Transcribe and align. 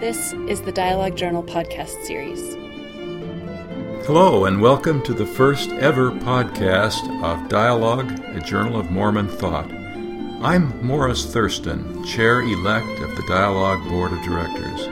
This 0.00 0.32
is 0.46 0.60
the 0.60 0.70
Dialogue 0.70 1.16
Journal 1.16 1.42
podcast 1.42 2.04
series. 2.04 2.54
Hello, 4.06 4.44
and 4.44 4.62
welcome 4.62 5.02
to 5.02 5.12
the 5.12 5.26
first 5.26 5.70
ever 5.70 6.12
podcast 6.12 7.02
of 7.24 7.48
Dialogue, 7.48 8.12
a 8.26 8.38
Journal 8.38 8.78
of 8.78 8.92
Mormon 8.92 9.26
Thought. 9.26 9.68
I'm 10.40 10.86
Morris 10.86 11.26
Thurston, 11.26 12.04
Chair 12.04 12.42
elect 12.42 13.00
of 13.00 13.16
the 13.16 13.24
Dialogue 13.26 13.88
Board 13.88 14.12
of 14.12 14.22
Directors. 14.22 14.82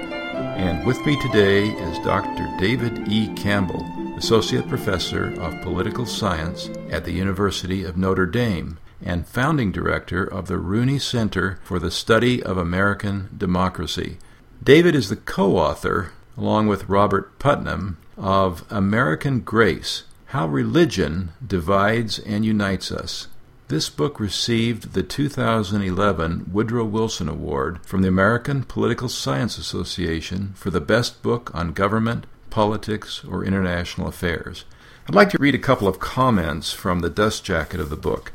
And 0.57 0.85
with 0.85 0.99
me 1.07 1.17
today 1.23 1.69
is 1.69 1.99
Dr. 2.01 2.53
David 2.59 3.07
E. 3.07 3.33
Campbell, 3.37 3.87
Associate 4.17 4.67
Professor 4.69 5.41
of 5.41 5.63
Political 5.63 6.07
Science 6.07 6.69
at 6.91 7.05
the 7.05 7.13
University 7.13 7.85
of 7.85 7.97
Notre 7.97 8.27
Dame 8.27 8.79
and 9.01 9.25
founding 9.25 9.71
director 9.71 10.25
of 10.25 10.49
the 10.49 10.59
Rooney 10.59 10.99
Center 10.99 11.61
for 11.63 11.79
the 11.79 11.93
Study 11.93 12.43
of 12.43 12.57
American 12.57 13.29
Democracy. 13.37 14.19
David 14.67 14.97
is 14.97 15.09
the 15.09 15.15
co 15.15 15.59
author, 15.59 16.11
along 16.37 16.67
with 16.67 16.89
Robert 16.89 17.39
Putnam, 17.39 17.99
of 18.17 18.65
American 18.69 19.39
Grace 19.39 20.03
How 20.35 20.49
Religion 20.49 21.31
Divides 21.47 22.19
and 22.19 22.45
Unites 22.45 22.91
Us. 22.91 23.29
This 23.69 23.89
book 23.89 24.19
received 24.19 24.93
the 24.93 25.05
2011 25.05 26.51
Woodrow 26.53 26.85
Wilson 26.85 27.29
Award 27.29 27.79
from 27.87 28.03
the 28.03 28.09
American 28.09 28.65
Political 28.65 29.09
Science 29.09 29.57
Association 29.57 30.53
for 30.57 30.71
the 30.71 30.81
best 30.81 31.23
book 31.23 31.53
on 31.55 31.73
government, 31.73 32.27
politics, 32.51 33.25
or 33.25 33.45
international 33.45 34.09
affairs. 34.09 34.65
I'd 35.09 35.15
like 35.15 35.31
to 35.31 35.39
read 35.39 35.55
a 35.55 35.59
couple 35.59 35.87
of 35.87 36.01
comments 36.01 36.73
from 36.73 36.99
the 36.99 37.09
dust 37.09 37.45
jacket 37.45 37.79
of 37.79 37.89
the 37.89 37.97
book. 37.97 38.33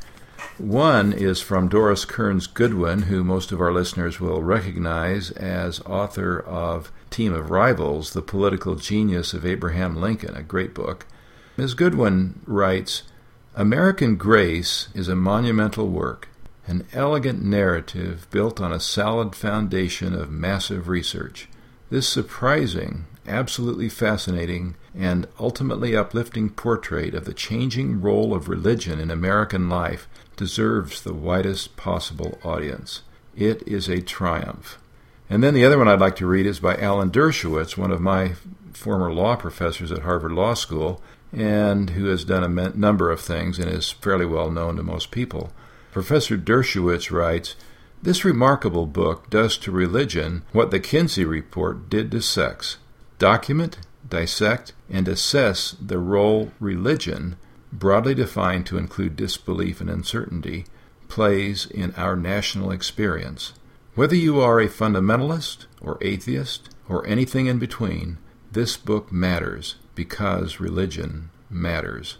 One 0.58 1.14
is 1.14 1.40
from 1.40 1.68
Doris 1.68 2.04
Kearns 2.04 2.46
Goodwin, 2.46 3.02
who 3.02 3.24
most 3.24 3.52
of 3.52 3.60
our 3.60 3.72
listeners 3.72 4.20
will 4.20 4.42
recognize 4.42 5.30
as 5.30 5.80
author 5.80 6.38
of 6.40 6.92
Team 7.08 7.32
of 7.32 7.48
Rivals 7.50 8.12
The 8.12 8.20
Political 8.20 8.74
Genius 8.74 9.32
of 9.32 9.46
Abraham 9.46 9.96
Lincoln, 9.96 10.34
a 10.34 10.42
great 10.42 10.74
book. 10.74 11.06
Ms. 11.56 11.72
Goodwin 11.72 12.40
writes 12.46 13.04
American 13.54 14.16
Grace 14.16 14.88
is 14.94 15.08
a 15.08 15.16
monumental 15.16 15.88
work, 15.88 16.28
an 16.66 16.86
elegant 16.92 17.42
narrative 17.42 18.26
built 18.30 18.60
on 18.60 18.72
a 18.72 18.80
solid 18.80 19.34
foundation 19.34 20.14
of 20.14 20.30
massive 20.30 20.86
research. 20.86 21.48
This 21.88 22.06
surprising, 22.06 23.06
absolutely 23.26 23.88
fascinating, 23.88 24.74
and 24.94 25.26
ultimately 25.40 25.96
uplifting 25.96 26.50
portrait 26.50 27.14
of 27.14 27.24
the 27.24 27.32
changing 27.32 28.02
role 28.02 28.34
of 28.34 28.48
religion 28.50 29.00
in 29.00 29.10
American 29.10 29.70
life 29.70 30.06
deserves 30.36 31.02
the 31.02 31.14
widest 31.14 31.76
possible 31.76 32.38
audience. 32.42 33.02
It 33.36 33.66
is 33.66 33.88
a 33.88 34.02
triumph. 34.02 34.78
And 35.30 35.42
then 35.42 35.54
the 35.54 35.64
other 35.64 35.78
one 35.78 35.88
I'd 35.88 36.00
like 36.00 36.16
to 36.16 36.26
read 36.26 36.46
is 36.46 36.60
by 36.60 36.76
Alan 36.76 37.10
Dershowitz, 37.10 37.76
one 37.76 37.90
of 37.90 38.00
my 38.00 38.32
former 38.72 39.12
law 39.12 39.36
professors 39.36 39.90
at 39.92 40.02
Harvard 40.02 40.32
Law 40.32 40.54
School, 40.54 41.02
and 41.32 41.90
who 41.90 42.06
has 42.06 42.24
done 42.24 42.44
a 42.44 42.76
number 42.76 43.10
of 43.10 43.20
things 43.20 43.58
and 43.58 43.70
is 43.70 43.90
fairly 43.90 44.26
well 44.26 44.50
known 44.50 44.76
to 44.76 44.82
most 44.82 45.10
people. 45.10 45.52
Professor 45.90 46.36
Dershowitz 46.36 47.10
writes, 47.10 47.54
This 48.02 48.24
remarkable 48.24 48.86
book 48.86 49.30
does 49.30 49.56
to 49.58 49.70
religion 49.70 50.42
what 50.52 50.70
the 50.70 50.80
Kinsey 50.80 51.24
Report 51.24 51.88
did 51.88 52.10
to 52.10 52.20
sex 52.20 52.76
document, 53.18 53.78
dissect, 54.08 54.72
and 54.90 55.06
assess 55.06 55.76
the 55.80 55.98
role 55.98 56.50
religion 56.58 57.36
broadly 57.72 58.14
defined 58.14 58.66
to 58.66 58.78
include 58.78 59.16
disbelief 59.16 59.80
and 59.80 59.90
uncertainty, 59.90 60.66
plays 61.08 61.66
in 61.66 61.94
our 61.94 62.16
national 62.16 62.70
experience. 62.70 63.52
Whether 63.94 64.16
you 64.16 64.40
are 64.40 64.60
a 64.60 64.68
fundamentalist 64.68 65.66
or 65.80 65.98
atheist 66.00 66.70
or 66.88 67.06
anything 67.06 67.46
in 67.46 67.58
between, 67.58 68.18
this 68.50 68.76
book 68.76 69.12
matters 69.12 69.76
because 69.94 70.60
religion 70.60 71.30
matters. 71.50 72.18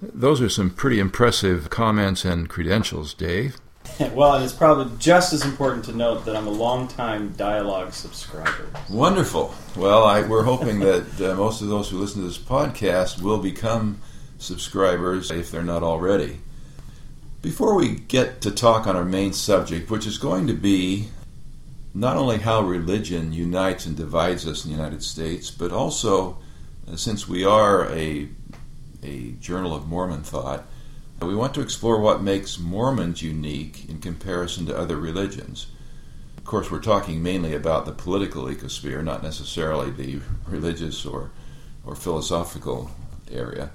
Those 0.00 0.40
are 0.40 0.48
some 0.48 0.70
pretty 0.70 0.98
impressive 0.98 1.70
comments 1.70 2.24
and 2.24 2.48
credentials, 2.48 3.14
Dave. 3.14 3.56
Well, 4.14 4.34
and 4.34 4.44
it's 4.44 4.52
probably 4.52 4.96
just 4.98 5.32
as 5.32 5.44
important 5.44 5.84
to 5.86 5.92
note 5.92 6.24
that 6.24 6.36
I'm 6.36 6.46
a 6.46 6.50
longtime 6.50 7.32
dialogue 7.32 7.92
subscriber. 7.92 8.68
Wonderful. 8.88 9.54
Well, 9.76 10.04
I, 10.04 10.22
we're 10.22 10.44
hoping 10.44 10.80
that 10.80 11.20
uh, 11.20 11.34
most 11.34 11.62
of 11.62 11.68
those 11.68 11.90
who 11.90 11.98
listen 11.98 12.20
to 12.20 12.28
this 12.28 12.38
podcast 12.38 13.20
will 13.20 13.38
become 13.38 14.00
subscribers 14.42 15.30
if 15.30 15.50
they're 15.50 15.62
not 15.62 15.82
already. 15.82 16.40
Before 17.40 17.74
we 17.74 17.96
get 17.96 18.40
to 18.42 18.50
talk 18.50 18.86
on 18.86 18.96
our 18.96 19.04
main 19.04 19.32
subject, 19.32 19.90
which 19.90 20.06
is 20.06 20.18
going 20.18 20.46
to 20.46 20.54
be 20.54 21.08
not 21.94 22.16
only 22.16 22.38
how 22.38 22.62
religion 22.62 23.32
unites 23.32 23.84
and 23.84 23.96
divides 23.96 24.46
us 24.46 24.64
in 24.64 24.70
the 24.70 24.76
United 24.76 25.02
States, 25.02 25.50
but 25.50 25.72
also, 25.72 26.38
uh, 26.90 26.96
since 26.96 27.28
we 27.28 27.44
are 27.44 27.86
a, 27.90 28.28
a 29.02 29.32
journal 29.32 29.74
of 29.74 29.86
Mormon 29.86 30.22
thought, 30.22 30.64
we 31.20 31.34
want 31.34 31.54
to 31.54 31.60
explore 31.60 32.00
what 32.00 32.22
makes 32.22 32.58
Mormons 32.58 33.22
unique 33.22 33.88
in 33.88 34.00
comparison 34.00 34.66
to 34.66 34.76
other 34.76 34.96
religions. 34.96 35.66
Of 36.36 36.44
course, 36.44 36.70
we're 36.70 36.80
talking 36.80 37.22
mainly 37.22 37.54
about 37.54 37.86
the 37.86 37.92
political 37.92 38.44
ecosphere, 38.44 39.04
not 39.04 39.22
necessarily 39.22 39.90
the 39.90 40.20
religious 40.46 41.06
or, 41.06 41.30
or 41.84 41.94
philosophical 41.94 42.90
area. 43.30 43.70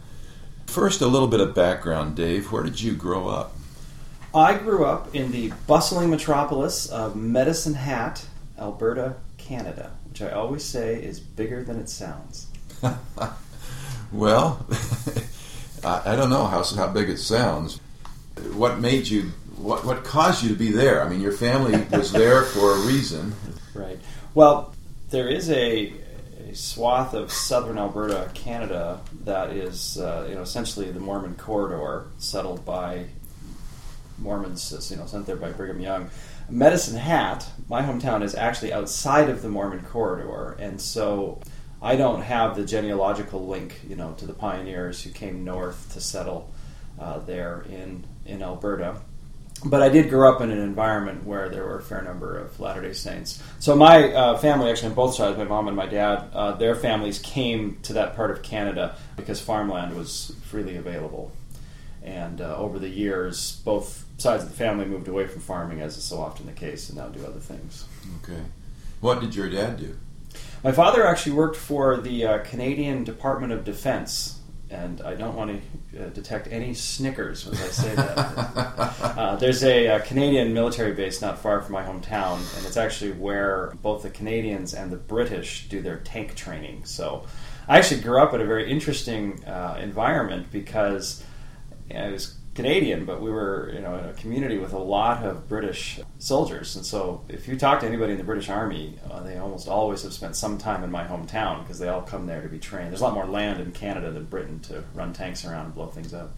First, 0.68 1.02
a 1.02 1.08
little 1.08 1.28
bit 1.28 1.40
of 1.40 1.56
background, 1.56 2.16
Dave. 2.16 2.52
Where 2.52 2.62
did 2.62 2.80
you 2.80 2.94
grow 2.94 3.28
up? 3.28 3.56
I 4.36 4.56
grew 4.58 4.86
up 4.86 5.16
in 5.16 5.32
the 5.32 5.52
bustling 5.66 6.10
metropolis 6.10 6.88
of 6.88 7.16
Medicine 7.16 7.74
Hat, 7.74 8.26
Alberta, 8.60 9.16
Canada, 9.38 9.92
which 10.10 10.22
I 10.22 10.30
always 10.32 10.64
say 10.64 11.02
is 11.02 11.20
bigger 11.20 11.64
than 11.64 11.80
it 11.80 11.90
sounds. 11.90 12.48
well, 14.12 14.66
I 15.84 16.16
don't 16.16 16.30
know 16.30 16.46
how, 16.46 16.64
how 16.64 16.88
big 16.88 17.10
it 17.10 17.18
sounds. 17.18 17.80
What 18.54 18.80
made 18.80 19.08
you, 19.08 19.32
what, 19.56 19.86
what 19.86 20.04
caused 20.04 20.44
you 20.44 20.50
to 20.50 20.56
be 20.56 20.72
there? 20.72 21.02
I 21.02 21.10
mean, 21.10 21.22
your 21.22 21.32
family 21.32 21.82
was 21.92 22.12
there 22.12 22.44
for 22.44 22.74
a 22.74 22.80
reason. 22.82 23.34
Right. 23.74 23.98
Well, 24.36 24.76
there 25.10 25.30
is 25.30 25.50
a, 25.50 25.94
a 26.38 26.56
swath 26.56 27.14
of 27.14 27.32
southern 27.32 27.78
Alberta, 27.78 28.30
Canada, 28.34 29.02
that 29.24 29.52
is, 29.52 29.98
uh, 29.98 30.26
you 30.30 30.36
know, 30.36 30.42
essentially 30.42 30.92
the 30.92 31.00
Mormon 31.00 31.36
corridor, 31.36 32.08
settled 32.18 32.64
by 32.66 33.06
Mormons, 34.18 34.92
you 34.92 34.98
know, 34.98 35.06
sent 35.06 35.26
there 35.26 35.36
by 35.36 35.52
Brigham 35.52 35.80
Young. 35.80 36.10
Medicine 36.50 36.98
Hat, 36.98 37.50
my 37.68 37.82
hometown, 37.82 38.24
is 38.24 38.36
actually 38.36 38.72
outside 38.72 39.30
of 39.30 39.42
the 39.42 39.50
Mormon 39.50 39.84
corridor, 39.84 40.56
and 40.60 40.80
so 40.80 41.42
I 41.82 41.96
don't 41.96 42.22
have 42.22 42.56
the 42.56 42.66
genealogical 42.66 43.46
link, 43.46 43.80
you 43.88 43.96
know, 43.96 44.14
to 44.14 44.26
the 44.26 44.34
pioneers 44.34 45.04
who 45.04 45.12
came 45.12 45.44
north 45.44 45.94
to 45.94 46.02
settle 46.02 46.52
uh, 47.00 47.20
there 47.20 47.66
in 47.70 48.06
in 48.26 48.42
Alberta. 48.42 49.02
But 49.66 49.82
I 49.82 49.90
did 49.90 50.10
grow 50.10 50.32
up 50.32 50.42
in 50.42 50.52
an 50.52 50.60
environment 50.60 51.26
where 51.26 51.50
there 51.50 51.64
were 51.64 51.80
a 51.80 51.82
fair 51.82 52.02
number 52.02 52.38
of 52.38 52.60
Latter 52.60 52.82
Day 52.82 52.94
Saints. 52.94 53.42
So 53.60 53.76
my 53.76 54.14
uh, 54.14 54.38
family, 54.38 54.70
actually 54.70 54.90
on 54.90 54.96
both 54.96 55.16
sides, 55.16 55.38
my 55.38 55.46
mom 55.46 55.68
and 55.68 55.76
my 55.76 55.88
dad, 55.88 56.30
uh, 56.34 56.52
their 56.54 56.76
families 56.76 57.18
came 57.20 57.80
to 57.84 57.94
that 57.94 58.16
part 58.16 58.30
of 58.30 58.44
Canada 58.44 58.96
because 59.16 59.42
farmland 59.42 59.96
was 59.96 60.36
freely 60.44 60.78
available. 60.78 61.32
And 62.04 62.40
uh, 62.40 62.56
over 62.56 62.78
the 62.78 62.88
years, 62.88 63.62
both 63.66 64.06
sides 64.18 64.44
of 64.44 64.50
the 64.50 64.56
family 64.56 64.86
moved 64.86 65.08
away 65.08 65.28
from 65.28 65.42
farming, 65.42 65.82
as 65.82 65.98
is 65.98 66.04
so 66.04 66.20
often 66.20 66.46
the 66.46 66.52
case, 66.52 66.90
and 66.90 66.98
now 66.98 67.08
do 67.08 67.26
other 67.26 67.40
things. 67.40 67.86
Okay. 68.24 68.42
What 69.02 69.22
did 69.22 69.36
your 69.36 69.50
dad 69.50 69.78
do? 69.78 69.98
My 70.64 70.72
father 70.72 71.06
actually 71.06 71.34
worked 71.34 71.58
for 71.58 71.98
the 71.98 72.26
uh, 72.26 72.38
Canadian 72.40 73.04
Department 73.04 73.54
of 73.54 73.64
Defense, 73.64 74.37
and 74.70 75.02
I 75.02 75.16
don't 75.16 75.36
want 75.36 75.62
to 75.92 76.06
uh, 76.06 76.10
detect 76.10 76.48
any 76.52 76.74
snickers 76.74 77.48
as 77.48 77.62
I 77.62 77.68
say 77.68 77.96
that. 77.96 78.18
uh, 79.18 79.36
there's 79.38 79.64
a, 79.64 79.88
a, 79.88 80.00
Canadian 80.02 80.54
military 80.54 80.94
base 80.94 81.22
not 81.22 81.40
far 81.40 81.62
from 81.62 81.74
my 81.74 81.84
hometown, 81.84 82.36
and 82.58 82.66
it's 82.66 82.78
actually 82.78 83.12
where 83.12 83.74
both 83.82 84.04
the 84.04 84.10
Canadians 84.10 84.74
and 84.74 84.92
the 84.92 84.98
British 84.98 85.70
do 85.70 85.82
their 85.82 85.98
tank 86.00 86.36
training. 86.36 86.84
So 86.86 87.26
I 87.68 87.78
actually 87.78 88.02
grew 88.02 88.22
up 88.22 88.34
in 88.34 88.42
a 88.42 88.46
very 88.46 88.70
interesting 88.70 89.44
uh, 89.46 89.80
environment 89.82 90.52
because 90.52 91.24
I 91.94 92.12
was 92.12 92.36
Canadian, 92.58 93.06
but 93.06 93.22
we 93.22 93.30
were 93.30 93.70
you 93.72 93.82
know 93.82 93.96
in 94.00 94.06
a 94.06 94.14
community 94.14 94.58
with 94.58 94.74
a 94.74 94.80
lot 94.80 95.24
of 95.24 95.48
British 95.48 96.00
soldiers, 96.18 96.76
and 96.76 96.84
so 96.84 97.22
if 97.30 97.48
you 97.48 97.56
talk 97.56 97.82
to 97.82 97.86
anybody 97.86 98.14
in 98.14 98.18
the 98.18 98.24
British 98.24 98.50
Army, 98.50 98.98
uh, 99.12 99.22
they 99.22 99.38
almost 99.38 99.68
always 99.68 100.02
have 100.02 100.12
spent 100.12 100.36
some 100.36 100.58
time 100.58 100.84
in 100.84 100.90
my 100.90 101.04
hometown 101.04 101.62
because 101.62 101.78
they 101.78 101.88
all 101.88 102.02
come 102.02 102.26
there 102.26 102.42
to 102.42 102.50
be 102.50 102.58
trained. 102.58 102.90
There's 102.90 103.02
a 103.02 103.04
lot 103.04 103.14
more 103.14 103.28
land 103.28 103.62
in 103.62 103.72
Canada 103.74 104.12
than 104.12 104.26
Britain 104.26 104.60
to 104.62 104.84
run 104.96 105.14
tanks 105.14 105.46
around 105.46 105.66
and 105.66 105.76
blow 105.76 105.86
things 105.86 106.16
up. 106.16 106.32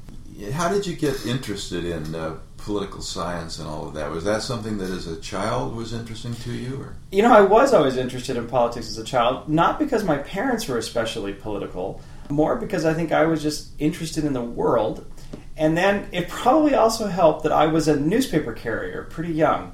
How 0.52 0.68
did 0.68 0.86
you 0.86 0.94
get 0.94 1.26
interested 1.26 1.86
in 1.86 2.14
uh, 2.14 2.40
political 2.58 3.02
science 3.02 3.58
and 3.58 3.68
all 3.70 3.88
of 3.88 3.94
that? 3.94 4.12
Was 4.12 4.26
that 4.26 4.42
something 4.42 4.78
that, 4.80 4.90
as 4.92 5.08
a 5.08 5.22
child, 5.22 5.74
was 5.74 5.94
interesting 5.94 6.36
to 6.36 6.52
you? 6.52 6.82
Or? 6.82 6.96
You 7.12 7.24
know, 7.24 7.32
I 7.32 7.42
was 7.42 7.74
always 7.74 7.96
interested 7.96 8.36
in 8.36 8.46
politics 8.48 8.90
as 8.90 8.98
a 8.98 9.06
child, 9.06 9.48
not 9.48 9.80
because 9.80 10.04
my 10.04 10.18
parents 10.18 10.68
were 10.68 10.78
especially 10.78 11.34
political, 11.34 12.02
more 12.30 12.58
because 12.58 12.84
I 12.84 12.94
think 12.94 13.14
I 13.14 13.26
was 13.26 13.42
just 13.42 13.72
interested 13.80 14.26
in 14.26 14.34
the 14.34 14.42
world 14.42 15.06
and 15.60 15.78
then 15.78 16.08
it 16.14 16.30
probably 16.30 16.74
also 16.74 17.08
helped 17.08 17.44
that 17.44 17.52
I 17.52 17.68
was 17.68 17.88
a 17.88 18.00
newspaper 18.00 18.54
carrier 18.54 19.04
pretty 19.04 19.34
young. 19.34 19.74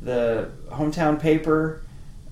The 0.00 0.50
hometown 0.70 1.20
paper 1.20 1.82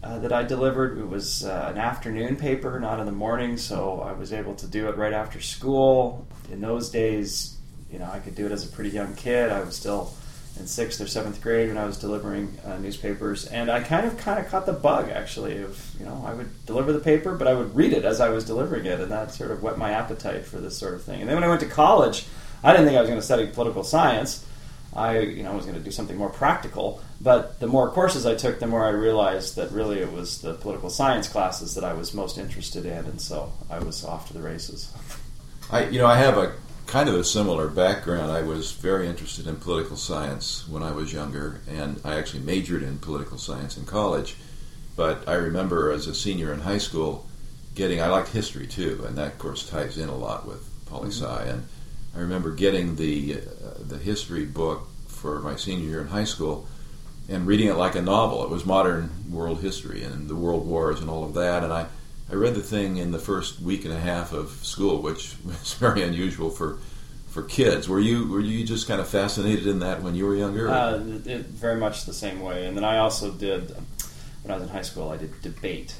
uh, 0.03 0.19
that 0.21 0.33
I 0.33 0.45
delivered. 0.45 0.99
It 0.99 1.07
was 1.07 1.45
uh, 1.45 1.69
an 1.71 1.79
afternoon 1.79 2.37
paper, 2.37 2.81
not 2.81 3.01
in 3.01 3.07
the 3.07 3.13
morning, 3.13 3.59
so 3.59 4.01
I 4.01 4.13
was 4.13 4.33
able 4.33 4.55
to 4.55 4.67
do 4.67 4.89
it 4.89 4.97
right 4.97 5.13
after 5.13 5.41
school. 5.43 6.27
In 6.51 6.63
those 6.63 6.89
days, 6.89 7.59
you 7.93 7.99
know, 7.99 8.09
I 8.11 8.19
could 8.19 8.35
do 8.35 8.47
it 8.47 8.53
as 8.53 8.67
a 8.67 8.73
pretty 8.73 8.91
young 8.91 9.15
kid. 9.15 9.53
I 9.53 9.61
was 9.61 9.77
still 9.77 10.15
in 10.59 10.67
sixth 10.67 11.03
or 11.03 11.07
seventh 11.07 11.43
grade 11.43 11.69
when 11.69 11.77
I 11.77 11.85
was 11.85 11.99
delivering 11.99 12.57
uh, 12.65 12.79
newspapers, 12.79 13.47
and 13.47 13.71
I 13.71 13.81
kind 13.83 14.07
of 14.07 14.17
kind 14.17 14.39
of 14.39 14.51
caught 14.51 14.65
the 14.65 14.73
bug 14.73 15.11
actually 15.11 15.63
of 15.63 15.79
you 15.99 16.07
know 16.07 16.25
I 16.27 16.33
would 16.33 16.49
deliver 16.65 16.95
the 16.95 17.01
paper, 17.01 17.35
but 17.35 17.47
I 17.47 17.53
would 17.53 17.77
read 17.77 17.93
it 17.93 18.07
as 18.07 18.21
I 18.21 18.31
was 18.31 18.45
delivering 18.45 18.87
it, 18.87 19.01
and 19.01 19.11
that 19.13 19.35
sort 19.35 19.51
of 19.51 19.63
whet 19.63 19.77
my 19.77 19.91
appetite 19.93 20.47
for 20.47 20.57
this 20.59 20.79
sort 20.79 20.95
of 20.95 21.05
thing. 21.05 21.21
And 21.21 21.29
then 21.29 21.37
when 21.37 21.45
I 21.45 21.49
went 21.49 21.61
to 21.61 21.69
college, 21.69 22.25
I 22.63 22.73
didn't 22.73 22.87
think 22.87 22.97
I 22.97 23.01
was 23.01 23.09
going 23.09 23.21
to 23.21 23.25
study 23.25 23.47
political 23.47 23.85
science. 23.85 24.45
I 24.95 25.21
you 25.21 25.43
know 25.45 25.53
was 25.53 25.67
going 25.67 25.79
to 25.79 25.85
do 25.85 25.93
something 25.93 26.17
more 26.17 26.31
practical, 26.31 27.01
but 27.21 27.61
the 27.61 27.69
more 27.69 27.91
courses 27.91 28.27
I 28.27 28.35
took, 28.35 28.59
the 28.59 28.67
more 28.67 28.85
I 28.85 28.91
realized 28.91 29.55
that 29.57 29.71
really 29.71 30.01
it 30.01 30.13
was 30.13 30.41
the 30.41 30.55
political 30.55 30.91
science 30.91 31.29
classes 31.29 31.75
that 31.77 31.85
I 31.85 31.93
was 31.93 32.13
most 32.13 32.39
interested 32.39 32.85
in, 32.85 33.05
and 33.05 33.21
so 33.21 33.53
I 33.71 33.79
was 33.79 34.05
off 34.05 34.27
to 34.29 34.33
the 34.33 34.41
races. 34.41 34.93
I 35.71 35.85
you 35.87 35.99
know 35.99 36.07
I 36.07 36.19
have 36.19 36.37
a 36.37 36.55
kind 36.89 37.09
of 37.09 37.15
a 37.15 37.23
similar 37.23 37.69
background. 37.69 38.33
I 38.33 38.43
was 38.43 38.73
very 38.73 39.07
interested 39.07 39.47
in 39.47 39.57
political 39.57 39.97
science 39.97 40.67
when 40.69 40.83
I 40.83 40.91
was 40.91 41.13
younger, 41.13 41.61
and 41.69 42.01
I 42.05 42.17
actually 42.17 42.43
majored 42.43 42.83
in 42.83 42.99
political 42.99 43.39
science 43.39 43.77
in 43.77 43.85
college. 43.85 44.35
But 44.97 45.29
I 45.29 45.35
remember 45.35 45.93
as 45.93 46.09
a 46.09 46.15
senior 46.17 46.53
in 46.53 46.61
high 46.61 46.79
school 46.79 47.27
getting, 47.77 48.03
I 48.03 48.09
liked 48.09 48.31
history 48.31 48.67
too, 48.67 49.05
and 49.07 49.17
that 49.17 49.35
of 49.35 49.39
course 49.39 49.69
ties 49.69 49.99
in 49.99 50.09
a 50.09 50.17
lot 50.17 50.49
with 50.49 50.69
poli 50.87 51.11
sci. 51.11 51.25
Mm-hmm. 51.25 51.49
And 51.49 51.69
I 52.15 52.21
remember 52.21 52.51
getting 52.51 52.97
the, 52.97 53.37
uh, 53.37 53.75
the 53.81 53.99
history 53.99 54.45
book 54.45 54.89
for 55.07 55.41
my 55.41 55.57
senior 55.57 55.89
year 55.89 56.01
in 56.01 56.09
high 56.09 56.25
school 56.25 56.67
and 57.29 57.47
reading 57.47 57.69
it 57.69 57.75
like 57.75 57.95
a 57.95 58.03
novel. 58.03 58.43
It 58.43 58.51
was 58.51 58.67
modern 58.67 59.11
world 59.31 59.61
history 59.61 60.03
and 60.03 60.29
the 60.29 60.35
world 60.35 60.67
wars 60.67 61.01
and 61.01 61.09
all 61.09 61.25
of 61.25 61.35
that. 61.35 61.63
And 61.63 61.73
I, 61.73 61.87
I 62.31 62.35
read 62.35 62.55
the 62.55 62.63
thing 62.63 62.97
in 62.97 63.13
the 63.13 63.19
first 63.19 63.61
week 63.61 63.85
and 63.85 63.95
a 63.95 64.01
half 64.01 64.33
of 64.33 64.51
school, 64.65 65.01
which 65.01 65.37
was 65.45 65.75
very 65.75 66.03
unusual 66.03 66.51
for 66.51 66.79
for 67.29 67.45
kids. 67.45 67.89
Were 67.89 68.01
you 68.01 68.27
were 68.29 68.41
you 68.41 68.67
just 68.67 68.89
kind 68.89 69.01
of 69.01 69.09
fascinated 69.09 69.69
in 69.69 69.79
that 69.79 70.03
when 70.03 70.17
you 70.17 70.27
were 70.27 70.35
younger? 70.35 70.69
Uh, 70.69 70.97
it, 71.25 71.47
very 71.47 71.77
much 71.77 72.05
the 72.05 72.13
same 72.13 72.41
way. 72.41 72.67
And 72.67 72.77
then 72.77 72.83
I 72.83 72.99
also 72.99 73.31
did 73.31 73.71
when 74.43 74.53
I 74.53 74.55
was 74.55 74.65
in 74.65 74.69
high 74.69 74.83
school. 74.83 75.11
I 75.11 75.17
did 75.17 75.41
debate. 75.41 75.95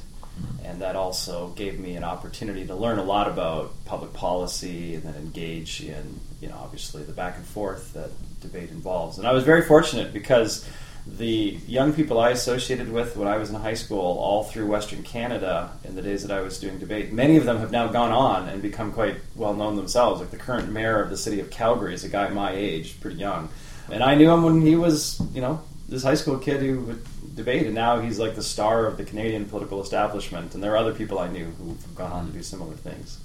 And 0.65 0.81
that 0.83 0.97
also 0.97 1.49
gave 1.51 1.81
me 1.81 1.97
an 1.97 2.05
opportunity 2.05 2.67
to 2.67 2.75
learn 2.75 2.99
a 2.99 3.05
lot 3.05 3.29
about 3.29 3.73
public 3.85 4.13
policy 4.13 4.95
and 4.95 5.03
then 5.03 5.15
engage 5.15 5.83
in 5.83 6.21
you 6.41 6.49
know 6.49 6.57
obviously 6.61 7.03
the 7.03 7.13
back 7.13 7.37
and 7.37 7.47
forth 7.47 7.93
that 7.93 8.11
debate 8.41 8.71
involves. 8.71 9.19
And 9.19 9.27
I 9.27 9.33
was 9.33 9.45
very 9.45 9.63
fortunate 9.63 10.13
because 10.13 10.67
the 11.07 11.59
young 11.67 11.93
people 11.93 12.21
I 12.21 12.31
associated 12.31 12.91
with 12.93 13.17
when 13.17 13.27
I 13.27 13.37
was 13.37 13.51
in 13.51 13.57
high 13.57 13.75
school, 13.75 14.19
all 14.19 14.45
through 14.45 14.67
Western 14.67 15.03
Canada, 15.03 15.73
in 15.85 15.95
the 15.95 16.03
days 16.03 16.23
that 16.27 16.37
I 16.37 16.41
was 16.43 16.59
doing 16.59 16.79
debate, 16.79 17.13
many 17.13 17.37
of 17.37 17.45
them 17.45 17.59
have 17.59 17.71
now 17.71 17.89
gone 17.89 18.13
on 18.13 18.49
and 18.49 18.61
become 18.63 18.93
quite 18.93 19.17
well 19.35 19.55
known 19.55 19.77
themselves. 19.77 20.21
Like 20.21 20.31
the 20.31 20.37
current 20.37 20.71
mayor 20.71 21.01
of 21.03 21.11
the 21.11 21.17
city 21.17 21.41
of 21.41 21.51
Calgary 21.51 21.95
is 21.95 22.05
a 22.05 22.09
guy 22.09 22.29
my 22.29 22.53
age, 22.53 23.01
pretty 23.01 23.17
young, 23.17 23.49
and 23.91 24.03
I 24.03 24.15
knew 24.15 24.31
him 24.31 24.43
when 24.43 24.61
he 24.61 24.77
was, 24.77 25.21
you 25.33 25.41
know, 25.41 25.63
this 25.89 26.03
high 26.03 26.15
school 26.15 26.39
kid 26.39 26.61
who 26.61 26.81
would 26.81 27.03
debate, 27.41 27.67
and 27.67 27.75
now 27.75 28.01
he's 28.01 28.19
like 28.19 28.35
the 28.35 28.43
star 28.43 28.87
of 28.87 28.97
the 28.97 29.05
Canadian 29.05 29.47
political 29.47 29.83
establishment. 29.83 30.55
And 30.55 30.63
there 30.63 30.73
are 30.73 30.77
other 30.77 30.95
people 30.95 31.19
I 31.19 31.29
knew 31.29 31.47
who've 31.47 31.95
gone 31.95 32.13
on 32.13 32.27
to 32.27 32.33
do 32.33 32.43
similar 32.43 32.75
things. 32.75 33.19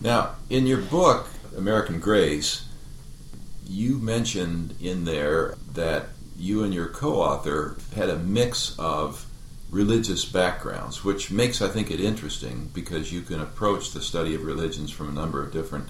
Now, 0.00 0.36
in 0.50 0.66
your 0.66 0.80
book, 0.80 1.28
American 1.56 2.00
Grace, 2.00 2.66
you 3.66 3.98
mentioned 3.98 4.74
in 4.80 5.04
there 5.04 5.56
that 5.74 6.06
you 6.36 6.62
and 6.62 6.72
your 6.72 6.88
co 6.88 7.20
author 7.20 7.76
had 7.94 8.08
a 8.08 8.18
mix 8.18 8.78
of 8.78 9.26
religious 9.70 10.24
backgrounds, 10.24 11.04
which 11.04 11.30
makes, 11.30 11.60
I 11.60 11.68
think, 11.68 11.90
it 11.90 12.00
interesting 12.00 12.70
because 12.72 13.12
you 13.12 13.22
can 13.22 13.40
approach 13.40 13.90
the 13.90 14.00
study 14.00 14.34
of 14.34 14.44
religions 14.44 14.90
from 14.90 15.08
a 15.08 15.12
number 15.12 15.42
of 15.42 15.52
different 15.52 15.88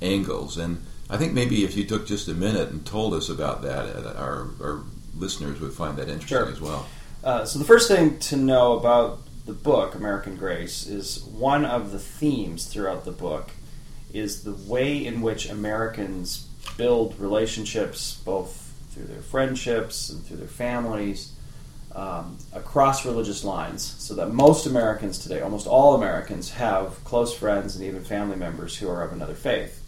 angles. 0.00 0.56
And 0.58 0.84
I 1.08 1.16
think 1.18 1.32
maybe 1.32 1.64
if 1.64 1.76
you 1.76 1.84
took 1.84 2.06
just 2.06 2.28
a 2.28 2.34
minute 2.34 2.70
and 2.70 2.84
told 2.84 3.14
us 3.14 3.28
about 3.28 3.62
that, 3.62 4.16
our, 4.16 4.48
our 4.60 4.82
listeners 5.16 5.60
would 5.60 5.72
find 5.72 5.96
that 5.98 6.08
interesting 6.08 6.28
sure. 6.28 6.48
as 6.48 6.60
well. 6.60 6.86
Uh, 7.24 7.44
so, 7.44 7.58
the 7.58 7.64
first 7.64 7.88
thing 7.88 8.18
to 8.18 8.36
know 8.36 8.76
about 8.78 9.20
the 9.46 9.52
book, 9.52 9.94
American 9.94 10.36
Grace, 10.36 10.86
is 10.86 11.22
one 11.24 11.64
of 11.64 11.92
the 11.92 11.98
themes 11.98 12.66
throughout 12.66 13.04
the 13.04 13.12
book 13.12 13.50
is 14.12 14.42
the 14.42 14.52
way 14.52 15.04
in 15.04 15.22
which 15.22 15.48
Americans 15.48 16.48
build 16.76 17.18
relationships, 17.18 18.20
both 18.24 18.72
through 18.90 19.04
their 19.04 19.22
friendships 19.22 20.10
and 20.10 20.24
through 20.24 20.36
their 20.36 20.46
families, 20.46 21.32
um, 21.94 22.38
across 22.52 23.04
religious 23.04 23.44
lines, 23.44 23.82
so 23.82 24.14
that 24.14 24.32
most 24.32 24.66
Americans 24.66 25.18
today, 25.18 25.40
almost 25.40 25.66
all 25.66 25.94
Americans, 25.94 26.50
have 26.50 27.02
close 27.04 27.34
friends 27.34 27.76
and 27.76 27.84
even 27.84 28.02
family 28.04 28.36
members 28.36 28.76
who 28.76 28.88
are 28.88 29.02
of 29.02 29.12
another 29.12 29.34
faith. 29.34 29.78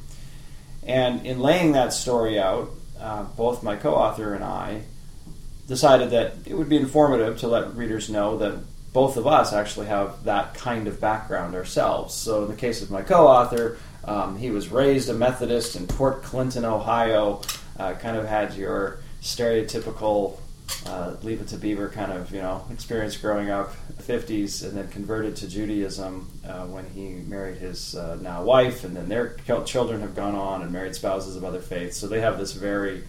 And 0.86 1.26
in 1.26 1.40
laying 1.40 1.72
that 1.72 1.92
story 1.92 2.38
out, 2.38 2.70
uh, 3.00 3.24
both 3.24 3.62
my 3.62 3.76
co 3.76 3.94
author 3.94 4.34
and 4.34 4.44
I 4.44 4.82
decided 5.66 6.10
that 6.10 6.34
it 6.46 6.54
would 6.54 6.68
be 6.68 6.76
informative 6.76 7.38
to 7.38 7.48
let 7.48 7.74
readers 7.74 8.10
know 8.10 8.38
that 8.38 8.58
both 8.92 9.16
of 9.16 9.26
us 9.26 9.52
actually 9.52 9.86
have 9.86 10.24
that 10.24 10.54
kind 10.54 10.86
of 10.86 11.00
background 11.00 11.54
ourselves. 11.54 12.14
So, 12.14 12.44
in 12.44 12.50
the 12.50 12.56
case 12.56 12.82
of 12.82 12.90
my 12.90 13.02
co 13.02 13.26
author, 13.26 13.78
um, 14.04 14.36
he 14.36 14.50
was 14.50 14.68
raised 14.68 15.08
a 15.08 15.14
Methodist 15.14 15.76
in 15.76 15.86
Port 15.86 16.22
Clinton, 16.22 16.64
Ohio, 16.64 17.40
uh, 17.78 17.94
kind 17.94 18.16
of 18.16 18.26
had 18.26 18.54
your 18.54 19.00
stereotypical 19.20 20.38
uh, 20.86 21.16
leave 21.22 21.40
it 21.40 21.48
to 21.48 21.56
beaver 21.56 21.88
kind 21.88 22.12
of 22.12 22.32
you 22.32 22.40
know 22.40 22.64
experience 22.70 23.16
growing 23.16 23.50
up 23.50 23.74
50s 24.02 24.64
and 24.64 24.76
then 24.76 24.88
converted 24.88 25.36
to 25.36 25.48
judaism 25.48 26.28
uh, 26.46 26.64
when 26.66 26.88
he 26.90 27.08
married 27.08 27.56
his 27.58 27.94
uh, 27.94 28.16
now 28.20 28.42
wife. 28.42 28.84
And 28.84 28.96
then 28.96 29.08
their 29.08 29.36
children 29.64 30.00
have 30.00 30.14
gone 30.14 30.34
on 30.34 30.62
and 30.62 30.72
married 30.72 30.94
spouses 30.94 31.36
of 31.36 31.44
other 31.44 31.60
faiths. 31.60 31.96
So 31.96 32.06
they 32.06 32.20
have 32.20 32.38
this 32.38 32.52
very 32.52 33.04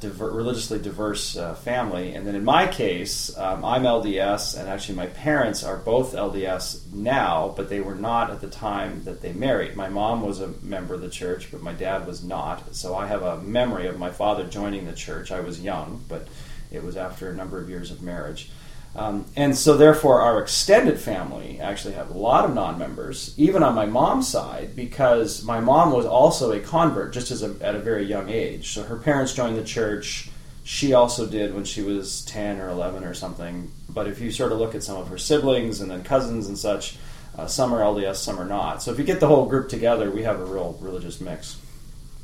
diver- 0.00 0.30
religiously 0.30 0.78
diverse 0.78 1.36
uh, 1.36 1.54
family. 1.54 2.14
And 2.14 2.26
then 2.26 2.34
in 2.34 2.44
my 2.44 2.66
case, 2.66 3.36
um, 3.36 3.64
I'm 3.64 3.82
LDS, 3.82 4.58
and 4.58 4.68
actually 4.68 4.96
my 4.96 5.06
parents 5.06 5.64
are 5.64 5.76
both 5.76 6.14
LDS 6.14 6.92
now, 6.92 7.52
but 7.56 7.68
they 7.68 7.80
were 7.80 7.94
not 7.94 8.30
at 8.30 8.40
the 8.40 8.48
time 8.48 9.04
that 9.04 9.20
they 9.20 9.32
married. 9.32 9.76
My 9.76 9.88
mom 9.88 10.22
was 10.22 10.40
a 10.40 10.48
member 10.62 10.94
of 10.94 11.00
the 11.00 11.10
church, 11.10 11.50
but 11.50 11.62
my 11.62 11.72
dad 11.72 12.06
was 12.06 12.22
not. 12.22 12.74
So 12.74 12.94
I 12.94 13.06
have 13.06 13.22
a 13.22 13.40
memory 13.40 13.86
of 13.86 13.98
my 13.98 14.10
father 14.10 14.44
joining 14.44 14.86
the 14.86 14.92
church. 14.92 15.32
I 15.32 15.40
was 15.40 15.60
young, 15.60 16.04
but 16.08 16.28
it 16.70 16.82
was 16.82 16.96
after 16.96 17.30
a 17.30 17.34
number 17.34 17.60
of 17.60 17.68
years 17.68 17.90
of 17.90 18.02
marriage. 18.02 18.50
Um, 18.96 19.26
and 19.36 19.54
so, 19.54 19.76
therefore, 19.76 20.22
our 20.22 20.40
extended 20.40 20.98
family 20.98 21.60
actually 21.60 21.92
have 21.94 22.08
a 22.08 22.16
lot 22.16 22.46
of 22.46 22.54
non 22.54 22.78
members, 22.78 23.34
even 23.36 23.62
on 23.62 23.74
my 23.74 23.84
mom's 23.84 24.26
side, 24.26 24.74
because 24.74 25.44
my 25.44 25.60
mom 25.60 25.92
was 25.92 26.06
also 26.06 26.50
a 26.52 26.60
convert 26.60 27.12
just 27.12 27.30
as 27.30 27.42
a, 27.42 27.54
at 27.60 27.74
a 27.74 27.78
very 27.78 28.06
young 28.06 28.30
age. 28.30 28.72
So, 28.72 28.84
her 28.84 28.96
parents 28.96 29.34
joined 29.34 29.58
the 29.58 29.64
church. 29.64 30.30
She 30.64 30.94
also 30.94 31.26
did 31.26 31.54
when 31.54 31.64
she 31.64 31.82
was 31.82 32.24
10 32.24 32.58
or 32.58 32.70
11 32.70 33.04
or 33.04 33.12
something. 33.12 33.70
But 33.90 34.08
if 34.08 34.18
you 34.18 34.30
sort 34.30 34.50
of 34.50 34.58
look 34.58 34.74
at 34.74 34.82
some 34.82 34.96
of 34.96 35.08
her 35.08 35.18
siblings 35.18 35.82
and 35.82 35.90
then 35.90 36.02
cousins 36.02 36.48
and 36.48 36.58
such, 36.58 36.96
uh, 37.36 37.46
some 37.46 37.74
are 37.74 37.80
LDS, 37.80 38.16
some 38.16 38.40
are 38.40 38.46
not. 38.46 38.82
So, 38.82 38.92
if 38.92 38.98
you 38.98 39.04
get 39.04 39.20
the 39.20 39.28
whole 39.28 39.44
group 39.44 39.68
together, 39.68 40.10
we 40.10 40.22
have 40.22 40.40
a 40.40 40.46
real 40.46 40.78
religious 40.80 41.20
mix. 41.20 41.60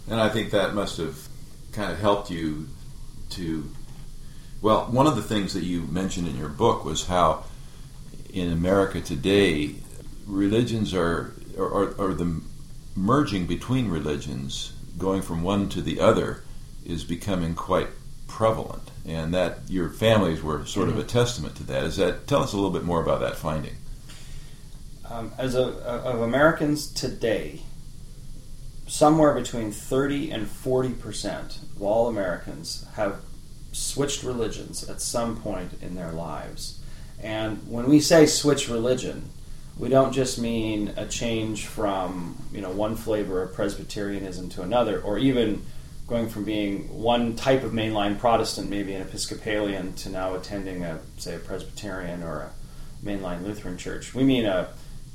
And 0.08 0.18
I 0.18 0.30
think 0.30 0.52
that 0.52 0.72
must 0.72 0.96
have 0.96 1.18
kind 1.72 1.92
of 1.92 1.98
helped 1.98 2.30
you 2.30 2.68
to 3.30 3.70
well, 4.62 4.86
one 4.86 5.08
of 5.08 5.16
the 5.16 5.22
things 5.22 5.52
that 5.54 5.64
you 5.64 5.82
mentioned 5.82 6.28
in 6.28 6.38
your 6.38 6.48
book 6.48 6.84
was 6.84 7.06
how 7.06 7.44
in 8.32 8.50
America 8.50 9.00
today, 9.00 9.74
religions 10.26 10.94
are, 10.94 11.34
or, 11.58 11.94
or 11.98 12.14
the 12.14 12.40
merging 12.94 13.46
between 13.46 13.88
religions, 13.88 14.72
going 14.96 15.20
from 15.20 15.42
one 15.42 15.68
to 15.68 15.82
the 15.82 16.00
other, 16.00 16.42
is 16.86 17.04
becoming 17.04 17.54
quite 17.54 17.88
prevalent, 18.28 18.90
and 19.04 19.34
that 19.34 19.58
your 19.68 19.90
families 19.90 20.42
were 20.42 20.64
sort 20.64 20.88
mm-hmm. 20.88 20.98
of 20.98 21.04
a 21.04 21.08
testament 21.08 21.56
to 21.56 21.64
that. 21.64 21.82
Is 21.84 21.96
that 21.96 22.26
tell 22.26 22.42
us 22.42 22.52
a 22.52 22.56
little 22.56 22.70
bit 22.70 22.84
more 22.84 23.02
about 23.02 23.20
that 23.20 23.36
finding? 23.36 23.74
Um, 25.10 25.32
as 25.36 25.54
of 25.54 26.20
Americans 26.20 26.86
today, 26.86 27.60
somewhere 28.86 29.34
between 29.34 29.72
thirty 29.72 30.30
and 30.30 30.48
forty 30.48 30.92
percent 30.92 31.58
of 31.76 31.82
all 31.82 32.08
Americans 32.08 32.86
have 32.94 33.20
switched 33.72 34.22
religions 34.22 34.88
at 34.88 35.00
some 35.00 35.36
point 35.36 35.72
in 35.82 35.94
their 35.94 36.12
lives. 36.12 36.78
And 37.20 37.58
when 37.68 37.88
we 37.88 38.00
say 38.00 38.26
switch 38.26 38.68
religion, 38.68 39.30
we 39.78 39.88
don't 39.88 40.12
just 40.12 40.38
mean 40.38 40.92
a 40.96 41.06
change 41.06 41.66
from 41.66 42.36
you 42.52 42.60
know 42.60 42.70
one 42.70 42.94
flavor 42.94 43.42
of 43.42 43.54
Presbyterianism 43.54 44.50
to 44.50 44.62
another, 44.62 45.00
or 45.00 45.18
even 45.18 45.64
going 46.06 46.28
from 46.28 46.44
being 46.44 47.02
one 47.02 47.34
type 47.36 47.62
of 47.62 47.72
mainline 47.72 48.18
Protestant, 48.18 48.68
maybe 48.68 48.92
an 48.92 49.02
Episcopalian, 49.02 49.94
to 49.94 50.10
now 50.10 50.34
attending 50.34 50.84
a 50.84 51.00
say 51.16 51.36
a 51.36 51.38
Presbyterian 51.38 52.22
or 52.22 52.40
a 52.40 52.50
mainline 53.04 53.42
Lutheran 53.42 53.78
church. 53.78 54.14
We 54.14 54.24
mean 54.24 54.44
a 54.44 54.68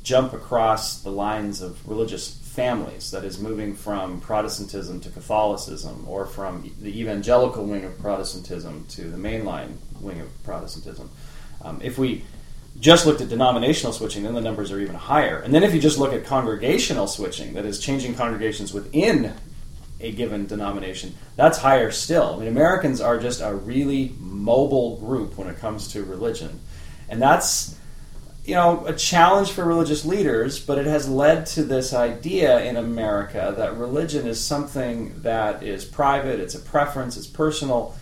jump 0.04 0.34
across 0.34 1.02
the 1.02 1.12
lines 1.12 1.62
of 1.62 1.88
religious 1.88 2.30
families, 2.58 3.12
that 3.12 3.24
is, 3.24 3.38
moving 3.38 3.76
from 3.76 4.20
Protestantism 4.20 5.00
to 5.02 5.10
Catholicism, 5.12 6.06
or 6.08 6.26
from 6.26 6.74
the 6.82 7.00
evangelical 7.00 7.64
wing 7.64 7.86
of 7.86 7.94
Protestantism 8.00 8.86
to 8.90 9.02
the 9.12 9.18
mainline 9.18 9.74
wing 10.02 10.20
of 10.20 10.30
Protestantism. 10.44 11.08
Um, 11.62 11.80
if 11.84 12.00
we 12.00 12.24
just 12.80 13.06
looked 13.06 13.22
at 13.22 13.30
denominational 13.30 13.94
switching, 13.94 14.24
then 14.24 14.34
the 14.34 14.42
numbers 14.42 14.72
are 14.72 14.80
even 14.80 14.96
higher. 14.96 15.38
And 15.38 15.54
then 15.54 15.62
if 15.62 15.72
you 15.72 15.80
just 15.80 16.00
look 16.00 16.14
at 16.14 16.26
congregational 16.26 17.06
switching, 17.06 17.54
that 17.54 17.66
is 17.66 17.78
changing 17.80 18.16
congregations 18.16 18.74
within 18.74 19.36
a 20.00 20.12
given 20.12 20.48
denomination, 20.48 21.14
that's 21.36 21.60
higher 21.60 21.92
still. 21.92 22.34
I 22.34 22.38
mean, 22.40 22.48
Americans 22.48 23.02
are 23.02 23.20
just 23.20 23.40
a 23.40 23.54
really 23.54 24.16
mobile 24.20 24.98
group 24.98 25.38
when 25.38 25.48
it 25.48 25.60
comes 25.60 25.94
to 25.94 26.04
religion. 26.04 26.60
And 27.08 27.22
that's 27.22 27.78
you 28.48 28.56
know, 28.56 28.86
a 28.86 28.94
challenge 28.94 29.52
for 29.52 29.66
religious 29.66 30.06
leaders, 30.06 30.58
but 30.58 30.78
it 30.78 30.86
has 30.86 31.10
led 31.10 31.46
to 31.46 31.64
this 31.64 31.94
idea 31.94 32.62
in 32.62 32.78
America 32.78 33.54
that 33.58 33.76
religion 33.76 34.26
is 34.26 34.42
something 34.42 35.22
that 35.22 35.62
is 35.64 35.84
private, 35.84 36.40
it's 36.40 36.56
a 36.56 36.60
preference, 36.60 37.18
it's 37.18 37.28
personal, 37.28 37.94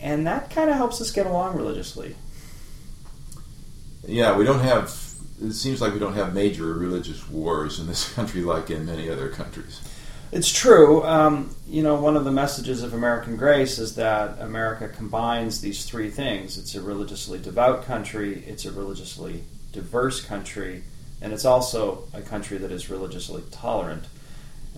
and 0.00 0.26
that 0.26 0.50
kind 0.50 0.68
of 0.68 0.74
helps 0.74 1.00
us 1.00 1.12
get 1.12 1.26
along 1.26 1.56
religiously. 1.56 2.16
Yeah, 4.04 4.36
we 4.36 4.44
don't 4.44 4.58
have, 4.58 4.86
it 5.40 5.52
seems 5.52 5.80
like 5.80 5.92
we 5.92 6.00
don't 6.00 6.14
have 6.14 6.34
major 6.34 6.64
religious 6.74 7.30
wars 7.30 7.78
in 7.78 7.86
this 7.86 8.12
country 8.14 8.40
like 8.40 8.70
in 8.70 8.84
many 8.84 9.08
other 9.08 9.28
countries. 9.28 9.80
It's 10.32 10.50
true. 10.50 11.04
Um, 11.04 11.54
you 11.68 11.84
know, 11.84 11.94
one 11.94 12.16
of 12.16 12.24
the 12.24 12.32
messages 12.32 12.82
of 12.82 12.94
American 12.94 13.36
Grace 13.36 13.78
is 13.78 13.94
that 13.94 14.40
America 14.40 14.88
combines 14.88 15.60
these 15.60 15.84
three 15.84 16.10
things 16.10 16.58
it's 16.58 16.74
a 16.74 16.82
religiously 16.82 17.38
devout 17.38 17.84
country, 17.84 18.42
it's 18.44 18.64
a 18.64 18.72
religiously 18.72 19.44
diverse 19.74 20.24
country, 20.24 20.82
and 21.20 21.32
it's 21.32 21.44
also 21.44 22.08
a 22.14 22.22
country 22.22 22.56
that 22.58 22.72
is 22.72 22.88
religiously 22.88 23.42
tolerant. 23.50 24.04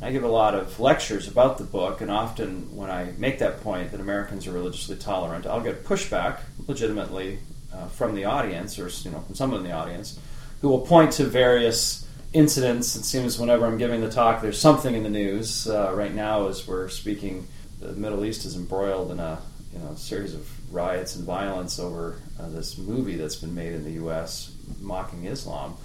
I 0.03 0.11
give 0.12 0.25
a 0.25 0.29
lot 0.29 0.55
of 0.55 0.79
lectures 0.81 1.29
about 1.29 1.59
the 1.59 1.65
book, 1.65 2.00
and 2.00 2.11
often 2.11 2.75
when 2.75 2.91
I 2.91 3.12
make 3.17 3.38
that 3.38 3.62
point 3.62 3.93
that 3.93 4.00
Americans 4.00 4.47
are 4.47 4.53
religiously 4.53 4.97
tolerant, 4.97 5.47
I'll 5.47 5.61
get 5.61 5.85
pushback 5.85 6.41
legitimately 6.67 7.38
uh, 7.73 7.87
from 7.88 8.15
the 8.15 8.25
audience, 8.25 8.79
or 8.79 8.88
you 8.88 9.11
know, 9.11 9.21
from 9.21 9.35
someone 9.35 9.61
in 9.61 9.67
the 9.67 9.73
audience, 9.73 10.19
who 10.61 10.69
will 10.69 10.81
point 10.81 11.12
to 11.12 11.25
various 11.25 12.07
incidents. 12.33 12.97
It 12.97 13.05
seems 13.05 13.38
whenever 13.38 13.67
I'm 13.67 13.79
giving 13.79 14.00
the 14.00 14.11
talk, 14.11 14.43
there's 14.43 14.61
something 14.61 14.95
in 14.95 15.03
the 15.03 15.11
news. 15.11 15.67
Uh, 15.67 15.93
right 15.95 16.15
now, 16.15 16.49
as 16.49 16.67
we're 16.67 16.88
speaking, 16.88 17.47
the 17.81 17.93
Middle 17.93 18.25
East 18.25 18.45
is 18.45 18.57
embroiled 18.57 19.11
in 19.11 19.21
a 19.21 19.41
you 19.73 19.79
know 19.79 19.95
series 19.95 20.35
of 20.35 20.49
riots 20.73 21.17
and 21.17 21.25
violence 21.25 21.79
over 21.79 22.21
uh, 22.38 22.49
this 22.49 22.79
movie 22.79 23.17
that's 23.17 23.37
been 23.37 23.55
made 23.55 23.73
in 23.73 23.85
the 23.85 23.93
U.S. 23.93 24.53
mocking 24.80 25.25
Islam. 25.25 25.76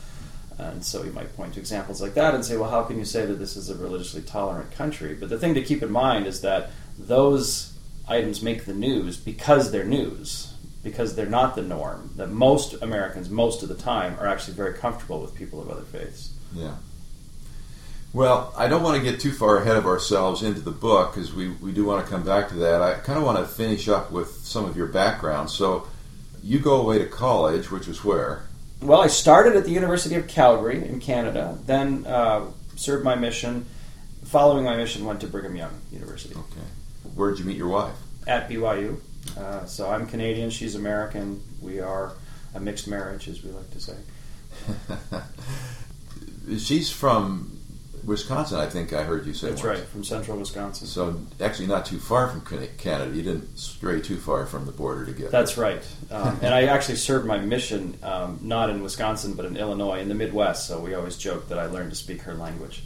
And 0.58 0.86
so 0.86 1.04
you 1.04 1.12
might 1.12 1.36
point 1.36 1.56
to 1.56 1.60
examples 1.60 2.02
like 2.02 2.14
that 2.14 2.36
and 2.36 2.46
say, 2.46 2.56
well, 2.56 2.70
how 2.70 2.84
can 2.84 3.00
you 3.00 3.06
say 3.06 3.26
that 3.26 3.36
this 3.36 3.56
is 3.56 3.70
a 3.70 3.76
religiously 3.76 4.22
tolerant 4.22 4.72
country? 4.72 5.16
But 5.16 5.30
the 5.30 5.40
thing 5.40 5.56
to 5.56 5.62
keep 5.62 5.82
in 5.82 5.92
mind 5.92 6.28
is 6.28 6.42
that 6.42 6.70
those 7.00 7.74
items 8.08 8.42
make 8.44 8.66
the 8.66 8.74
news 8.74 9.18
because 9.18 9.72
they're 9.72 9.84
news, 9.84 10.54
because 10.84 11.16
they're 11.16 11.26
not 11.26 11.56
the 11.56 11.64
norm. 11.64 12.12
That 12.16 12.30
most 12.30 12.74
Americans, 12.82 13.30
most 13.30 13.64
of 13.64 13.70
the 13.70 13.76
time, 13.76 14.20
are 14.20 14.28
actually 14.28 14.54
very 14.54 14.74
comfortable 14.76 15.20
with 15.20 15.34
people 15.34 15.62
of 15.62 15.70
other 15.70 15.84
faiths. 15.84 16.32
Yeah. 16.54 16.76
Well, 18.14 18.54
I 18.58 18.68
don't 18.68 18.84
want 18.84 18.98
to 18.98 19.04
get 19.10 19.22
too 19.22 19.32
far 19.32 19.58
ahead 19.58 19.78
of 19.78 19.86
ourselves 19.86 20.44
into 20.44 20.60
the 20.60 20.72
book 20.72 21.14
because 21.14 21.34
we, 21.34 21.50
we 21.54 21.72
do 21.72 21.86
want 21.86 22.06
to 22.06 22.12
come 22.12 22.24
back 22.24 22.50
to 22.50 22.56
that. 22.56 22.82
I 22.82 22.96
kind 22.96 23.18
of 23.18 23.24
want 23.24 23.38
to 23.38 23.46
finish 23.46 23.88
up 23.88 24.12
with 24.12 24.30
some 24.44 24.66
of 24.66 24.76
your 24.76 24.88
background. 24.88 25.50
So, 25.50 25.88
you 26.44 26.60
go 26.60 26.82
away 26.82 26.98
to 27.00 27.06
college, 27.06 27.72
which 27.72 27.88
is 27.88 28.04
where? 28.04 28.44
Well, 28.82 29.02
I 29.02 29.08
started 29.08 29.56
at 29.56 29.64
the 29.64 29.72
University 29.72 30.16
of 30.16 30.28
Calgary 30.28 30.88
in 30.88 31.00
Canada, 31.00 31.58
then 31.66 32.06
uh, 32.08 32.48
served 32.76 33.06
my 33.06 33.14
mission. 33.14 33.68
Following 34.26 34.66
my 34.66 34.76
mission, 34.76 35.06
went 35.06 35.22
to 35.22 35.28
Brigham 35.28 35.56
Young 35.56 35.82
University. 35.92 36.34
Okay. 36.34 36.66
Where 37.14 37.30
did 37.30 37.40
you 37.40 37.46
meet 37.46 37.58
your 37.58 37.68
wife? 37.68 37.96
At 38.26 38.50
BYU. 38.50 39.00
Uh, 39.38 39.66
so 39.66 39.90
I'm 39.90 40.08
Canadian, 40.08 40.50
she's 40.50 40.74
American. 40.74 41.44
We 41.62 41.80
are 41.80 42.14
a 42.56 42.60
mixed 42.60 42.88
marriage, 42.88 43.28
as 43.28 43.44
we 43.44 43.52
like 43.52 43.70
to 43.72 43.80
say. 43.80 43.98
she's 46.58 46.92
from 46.92 47.51
Wisconsin, 48.04 48.60
I 48.60 48.68
think 48.68 48.94
I 48.94 49.04
heard 49.04 49.26
you 49.26 49.34
say. 49.34 49.50
That's 49.50 49.64
once. 49.64 49.80
right, 49.80 49.88
from 49.88 50.04
central 50.04 50.38
Wisconsin. 50.38 50.88
So 50.88 51.20
actually, 51.40 51.68
not 51.68 51.86
too 51.86 52.00
far 52.00 52.28
from 52.28 52.42
Canada. 52.78 53.16
You 53.16 53.24
didn't 53.24 53.58
stray 53.58 54.02
too 54.02 54.18
far 54.18 54.46
from 54.46 54.66
the 54.66 54.72
border 54.72 55.06
to 55.06 55.12
get. 55.12 55.32
That's 55.32 55.58
right, 55.58 55.84
um, 56.10 56.40
and 56.42 56.54
I 56.54 56.64
actually 56.64 56.96
served 56.96 57.26
my 57.26 57.38
mission 57.38 57.98
um, 58.04 58.40
not 58.42 58.70
in 58.70 58.82
Wisconsin 58.82 59.34
but 59.34 59.46
in 59.46 59.58
Illinois, 59.58 60.00
in 60.00 60.10
the 60.10 60.16
Midwest. 60.16 60.68
So 60.68 60.80
we 60.80 60.94
always 60.94 61.18
joke 61.18 61.50
that 61.50 61.60
I 61.60 61.66
learned 61.68 61.92
to 61.92 61.96
speak 61.96 62.22
her 62.24 62.34
language. 62.34 62.84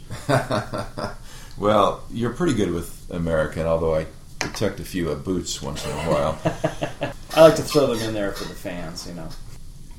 well, 1.58 2.04
you're 2.10 2.32
pretty 2.32 2.54
good 2.54 2.70
with 2.70 3.10
American, 3.10 3.66
although 3.66 3.94
I 3.94 4.06
detect 4.38 4.80
a 4.80 4.84
few 4.84 5.10
uh, 5.10 5.14
boots 5.14 5.62
once 5.62 5.84
in 5.84 5.90
a 5.90 5.94
while. 5.94 6.38
I 7.34 7.42
like 7.42 7.56
to 7.56 7.62
throw 7.62 7.86
them 7.86 8.06
in 8.08 8.14
there 8.14 8.32
for 8.32 8.44
the 8.44 8.54
fans, 8.54 9.06
you 9.06 9.14
know. 9.14 9.28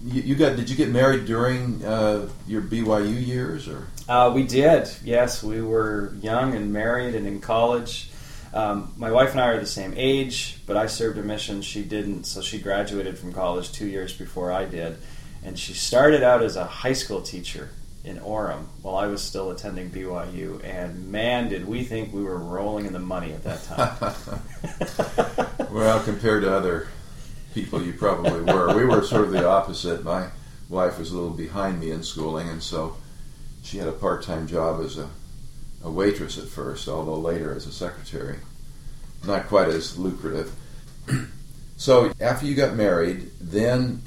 You, 0.03 0.21
you 0.21 0.35
got? 0.35 0.55
Did 0.55 0.69
you 0.69 0.75
get 0.75 0.89
married 0.89 1.25
during 1.25 1.83
uh, 1.83 2.29
your 2.47 2.61
BYU 2.61 3.25
years, 3.25 3.67
or? 3.67 3.87
Uh, 4.07 4.31
we 4.33 4.43
did. 4.43 4.89
Yes, 5.03 5.43
we 5.43 5.61
were 5.61 6.13
young 6.21 6.55
and 6.55 6.71
married 6.71 7.15
and 7.15 7.27
in 7.27 7.41
college. 7.41 8.09
Um, 8.53 8.93
my 8.97 9.11
wife 9.11 9.31
and 9.31 9.41
I 9.41 9.47
are 9.49 9.59
the 9.59 9.65
same 9.65 9.93
age, 9.95 10.59
but 10.65 10.77
I 10.77 10.87
served 10.87 11.17
a 11.17 11.23
mission. 11.23 11.61
She 11.61 11.83
didn't, 11.83 12.23
so 12.23 12.41
she 12.41 12.59
graduated 12.59 13.17
from 13.17 13.33
college 13.33 13.71
two 13.71 13.87
years 13.87 14.13
before 14.13 14.51
I 14.51 14.65
did, 14.65 14.97
and 15.43 15.59
she 15.59 15.73
started 15.73 16.23
out 16.23 16.41
as 16.41 16.55
a 16.55 16.63
high 16.63 16.93
school 16.93 17.21
teacher 17.21 17.69
in 18.03 18.17
Orem 18.19 18.65
while 18.81 18.95
I 18.95 19.07
was 19.07 19.21
still 19.21 19.51
attending 19.51 19.89
BYU. 19.89 20.63
And 20.63 21.11
man, 21.11 21.49
did 21.49 21.67
we 21.67 21.83
think 21.83 22.13
we 22.13 22.23
were 22.23 22.37
rolling 22.37 22.85
in 22.85 22.93
the 22.93 22.99
money 22.99 23.33
at 23.33 23.43
that 23.43 23.63
time. 23.63 24.15
well, 25.71 26.01
compared 26.03 26.43
to 26.43 26.55
other 26.55 26.87
people 27.53 27.81
you 27.81 27.93
probably 27.93 28.41
were. 28.41 28.75
We 28.75 28.85
were 28.85 29.03
sort 29.03 29.25
of 29.25 29.31
the 29.31 29.47
opposite. 29.47 30.03
My 30.03 30.29
wife 30.69 30.99
was 30.99 31.11
a 31.11 31.15
little 31.15 31.35
behind 31.35 31.79
me 31.79 31.91
in 31.91 32.03
schooling, 32.03 32.49
and 32.49 32.61
so 32.61 32.97
she 33.63 33.77
had 33.77 33.87
a 33.87 33.93
part 33.93 34.23
time 34.23 34.47
job 34.47 34.81
as 34.81 34.97
a, 34.97 35.09
a 35.83 35.91
waitress 35.91 36.37
at 36.37 36.47
first, 36.47 36.87
although 36.87 37.19
later 37.19 37.53
as 37.53 37.65
a 37.65 37.71
secretary. 37.71 38.37
Not 39.25 39.47
quite 39.47 39.69
as 39.69 39.97
lucrative. 39.97 40.53
so 41.77 42.13
after 42.19 42.45
you 42.45 42.55
got 42.55 42.75
married, 42.75 43.31
then 43.41 44.01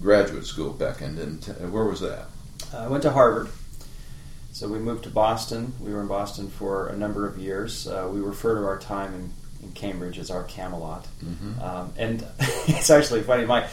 graduate 0.00 0.44
school 0.44 0.72
beckoned, 0.72 1.18
and 1.18 1.42
t- 1.42 1.52
where 1.52 1.84
was 1.84 2.00
that? 2.00 2.26
I 2.74 2.88
went 2.88 3.02
to 3.02 3.10
Harvard. 3.10 3.48
So 4.52 4.68
we 4.68 4.78
moved 4.78 5.04
to 5.04 5.10
Boston. 5.10 5.74
We 5.80 5.92
were 5.92 6.00
in 6.00 6.06
Boston 6.06 6.48
for 6.48 6.86
a 6.86 6.96
number 6.96 7.26
of 7.26 7.38
years. 7.38 7.88
Uh, 7.88 8.08
we 8.12 8.20
refer 8.20 8.54
to 8.60 8.66
our 8.66 8.78
time 8.78 9.12
in 9.14 9.32
in 9.64 9.72
Cambridge 9.72 10.18
is 10.18 10.30
our 10.30 10.44
Camelot. 10.44 11.06
Mm-hmm. 11.24 11.62
Um, 11.62 11.92
and 11.96 12.26
it's 12.68 12.90
actually 12.90 13.22
funny. 13.22 13.44
My 13.46 13.68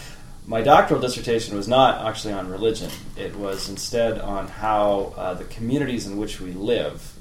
my 0.48 0.62
doctoral 0.62 1.00
dissertation 1.00 1.56
was 1.56 1.68
not 1.68 2.06
actually 2.06 2.34
on 2.34 2.50
religion. 2.50 2.90
It 3.16 3.36
was 3.36 3.70
instead 3.70 4.20
on 4.20 4.48
how 4.48 5.14
uh, 5.16 5.34
the 5.36 5.44
communities 5.46 6.08
in 6.08 6.18
which 6.18 6.42
we 6.42 6.52
live 6.52 7.14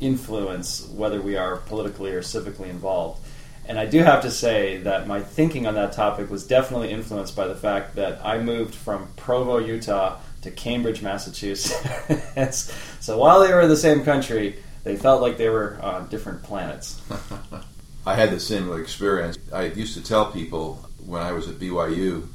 influence 0.00 0.86
whether 0.88 1.20
we 1.20 1.36
are 1.36 1.56
politically 1.56 2.12
or 2.12 2.20
civically 2.20 2.68
involved. 2.68 3.24
And 3.66 3.78
I 3.78 3.86
do 3.86 4.02
have 4.02 4.22
to 4.22 4.30
say 4.30 4.78
that 4.78 5.06
my 5.06 5.20
thinking 5.20 5.66
on 5.66 5.74
that 5.74 5.92
topic 5.92 6.30
was 6.30 6.46
definitely 6.46 6.90
influenced 6.90 7.34
by 7.34 7.46
the 7.46 7.54
fact 7.54 7.94
that 7.96 8.24
I 8.24 8.38
moved 8.38 8.74
from 8.74 9.08
Provo, 9.16 9.58
Utah 9.58 10.18
to 10.42 10.50
Cambridge, 10.50 11.00
Massachusetts. 11.00 12.72
so 13.00 13.18
while 13.18 13.40
they 13.40 13.52
were 13.52 13.62
in 13.62 13.68
the 13.70 13.76
same 13.76 14.04
country, 14.04 14.56
they 14.84 14.96
felt 14.96 15.22
like 15.22 15.38
they 15.38 15.48
were 15.48 15.78
on 15.80 16.08
different 16.08 16.42
planets. 16.42 17.00
I 18.06 18.14
had 18.14 18.30
the 18.30 18.40
same 18.40 18.72
experience. 18.78 19.38
I 19.52 19.64
used 19.64 19.94
to 19.94 20.02
tell 20.02 20.30
people 20.30 20.84
when 21.06 21.22
I 21.22 21.32
was 21.32 21.48
at 21.48 21.56
BYU, 21.56 22.26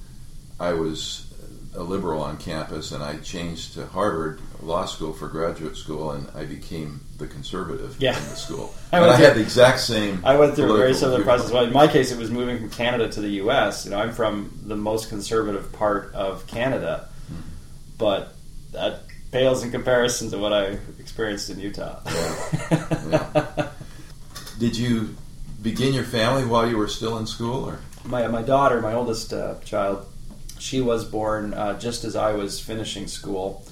I 0.60 0.74
was 0.74 1.32
a 1.76 1.84
liberal 1.84 2.22
on 2.22 2.38
campus, 2.38 2.92
and 2.92 3.04
I 3.04 3.18
changed 3.18 3.76
to 3.76 3.86
Harvard 3.86 4.42
Law 4.62 4.86
School 4.86 5.14
for 5.14 5.28
graduate 5.28 5.78
school, 5.78 6.12
and 6.12 6.28
I 6.36 6.46
became 6.46 7.02
the 7.18 7.28
conservative 7.28 7.96
yeah. 8.00 8.18
in 8.18 8.24
the 8.24 8.36
school. 8.36 8.74
I, 8.92 9.00
I 9.00 9.16
had 9.16 9.36
the 9.36 9.42
exact 9.42 9.80
same. 9.80 10.22
I 10.26 10.36
went 10.36 10.56
through 10.56 10.74
a 10.74 10.78
very 10.78 10.94
similar 10.94 11.24
process. 11.24 11.52
Well, 11.52 11.66
in 11.66 11.74
my 11.74 11.88
case, 11.88 12.12
it 12.12 12.18
was 12.18 12.32
moving 12.32 12.58
from 12.58 12.70
Canada 12.72 13.10
to 13.10 13.22
the 13.22 13.30
U.S. 13.44 13.86
You 13.86 13.92
know, 13.92 14.00
I'm 14.00 14.12
from 14.12 14.60
the 14.64 14.76
most 14.76 15.10
conservative 15.10 15.72
part 15.72 16.14
of 16.16 16.48
Canada, 16.48 17.08
mm-hmm. 17.32 17.42
but 17.98 18.36
that 18.72 19.04
pales 19.32 19.64
in 19.64 19.72
comparison 19.72 20.32
to 20.32 20.38
what 20.40 20.54
I 20.54 20.78
experienced 21.00 21.50
in 21.52 21.60
Utah. 21.60 22.00
Yeah. 22.06 22.88
yeah. 23.10 23.70
Did 24.58 24.76
you 24.76 25.16
begin 25.62 25.94
your 25.94 26.04
family 26.04 26.46
while 26.46 26.68
you 26.68 26.78
were 26.78 26.88
still 26.88 27.18
in 27.18 27.28
school, 27.28 27.66
or 27.66 27.80
my 28.06 28.28
my 28.28 28.42
daughter, 28.42 28.82
my 28.82 28.94
oldest 28.94 29.34
uh, 29.34 29.56
child, 29.60 30.06
she 30.58 30.82
was 30.82 31.06
born 31.06 31.54
uh, 31.54 31.78
just 31.80 32.04
as 32.04 32.16
I 32.16 32.34
was 32.34 32.60
finishing 32.60 33.08
school. 33.08 33.66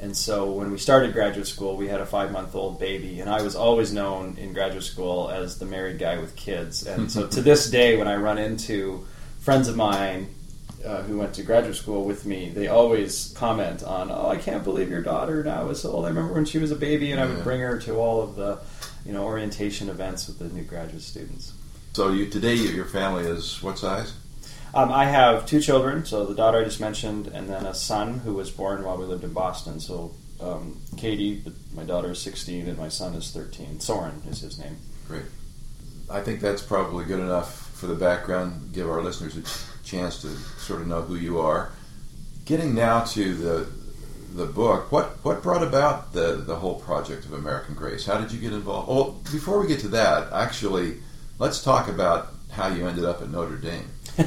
And 0.00 0.16
so 0.16 0.52
when 0.52 0.70
we 0.70 0.78
started 0.78 1.12
graduate 1.12 1.48
school, 1.48 1.76
we 1.76 1.88
had 1.88 2.00
a 2.00 2.06
five 2.06 2.30
month 2.30 2.54
old 2.54 2.78
baby, 2.78 3.20
and 3.20 3.28
I 3.28 3.42
was 3.42 3.56
always 3.56 3.92
known 3.92 4.36
in 4.38 4.52
graduate 4.52 4.84
school 4.84 5.28
as 5.28 5.58
the 5.58 5.66
married 5.66 5.98
guy 5.98 6.18
with 6.18 6.36
kids. 6.36 6.86
And 6.86 7.10
so 7.10 7.26
to 7.26 7.42
this 7.42 7.68
day, 7.78 7.96
when 7.96 8.06
I 8.06 8.14
run 8.16 8.38
into 8.38 9.06
friends 9.40 9.66
of 9.66 9.76
mine 9.76 10.28
uh, 10.84 11.02
who 11.02 11.18
went 11.18 11.34
to 11.34 11.42
graduate 11.42 11.74
school 11.74 12.04
with 12.04 12.26
me, 12.26 12.50
they 12.50 12.68
always 12.68 13.34
comment 13.36 13.82
on, 13.82 14.12
"Oh, 14.12 14.28
I 14.28 14.36
can't 14.36 14.62
believe 14.62 14.88
your 14.88 15.02
daughter 15.02 15.42
now 15.42 15.68
is 15.70 15.80
so 15.80 15.90
old. 15.90 16.04
I 16.04 16.08
remember 16.08 16.32
when 16.32 16.44
she 16.44 16.58
was 16.58 16.70
a 16.70 16.76
baby, 16.76 17.10
and 17.10 17.20
I 17.20 17.26
would 17.26 17.42
bring 17.42 17.60
her 17.60 17.78
to 17.80 17.96
all 17.96 18.22
of 18.22 18.36
the 18.36 18.60
you 19.08 19.14
know 19.14 19.24
orientation 19.24 19.88
events 19.88 20.28
with 20.28 20.38
the 20.38 20.44
new 20.54 20.62
graduate 20.62 21.02
students. 21.02 21.54
So 21.94 22.12
you 22.12 22.28
today 22.28 22.54
your 22.54 22.84
family 22.84 23.24
is 23.24 23.60
what 23.62 23.78
size? 23.78 24.12
Um, 24.74 24.92
I 24.92 25.06
have 25.06 25.46
two 25.46 25.62
children, 25.62 26.04
so 26.04 26.26
the 26.26 26.34
daughter 26.34 26.60
I 26.60 26.64
just 26.64 26.78
mentioned, 26.78 27.26
and 27.28 27.48
then 27.48 27.64
a 27.64 27.72
son 27.72 28.18
who 28.18 28.34
was 28.34 28.50
born 28.50 28.84
while 28.84 28.98
we 28.98 29.06
lived 29.06 29.24
in 29.24 29.32
Boston. 29.32 29.80
So 29.80 30.14
um, 30.40 30.78
Katie, 30.98 31.42
my 31.74 31.84
daughter 31.84 32.10
is 32.10 32.20
16, 32.20 32.68
and 32.68 32.76
my 32.76 32.90
son 32.90 33.14
is 33.14 33.30
13. 33.30 33.80
Soren 33.80 34.20
is 34.28 34.40
his 34.40 34.58
name. 34.58 34.76
Great. 35.08 35.24
I 36.10 36.20
think 36.20 36.40
that's 36.40 36.62
probably 36.62 37.06
good 37.06 37.20
enough 37.20 37.70
for 37.70 37.86
the 37.86 37.94
background. 37.94 38.74
Give 38.74 38.90
our 38.90 39.02
listeners 39.02 39.38
a 39.38 39.86
chance 39.86 40.20
to 40.20 40.28
sort 40.60 40.82
of 40.82 40.86
know 40.86 41.00
who 41.00 41.16
you 41.16 41.40
are. 41.40 41.72
Getting 42.44 42.74
now 42.74 43.04
to 43.04 43.34
the 43.34 43.68
the 44.34 44.46
book, 44.46 44.92
what 44.92 45.24
what 45.24 45.42
brought 45.42 45.62
about 45.62 46.12
the 46.12 46.42
the 46.46 46.56
whole 46.56 46.76
project 46.80 47.24
of 47.24 47.32
American 47.32 47.74
Grace? 47.74 48.06
How 48.06 48.18
did 48.20 48.32
you 48.32 48.38
get 48.38 48.52
involved? 48.52 48.88
Well, 48.88 49.20
before 49.32 49.60
we 49.60 49.66
get 49.66 49.80
to 49.80 49.88
that, 49.88 50.32
actually, 50.32 50.98
let's 51.38 51.62
talk 51.62 51.88
about 51.88 52.34
how 52.50 52.68
you 52.68 52.86
ended 52.86 53.04
up 53.04 53.22
at 53.22 53.30
Notre 53.30 53.56
Dame. 53.56 53.90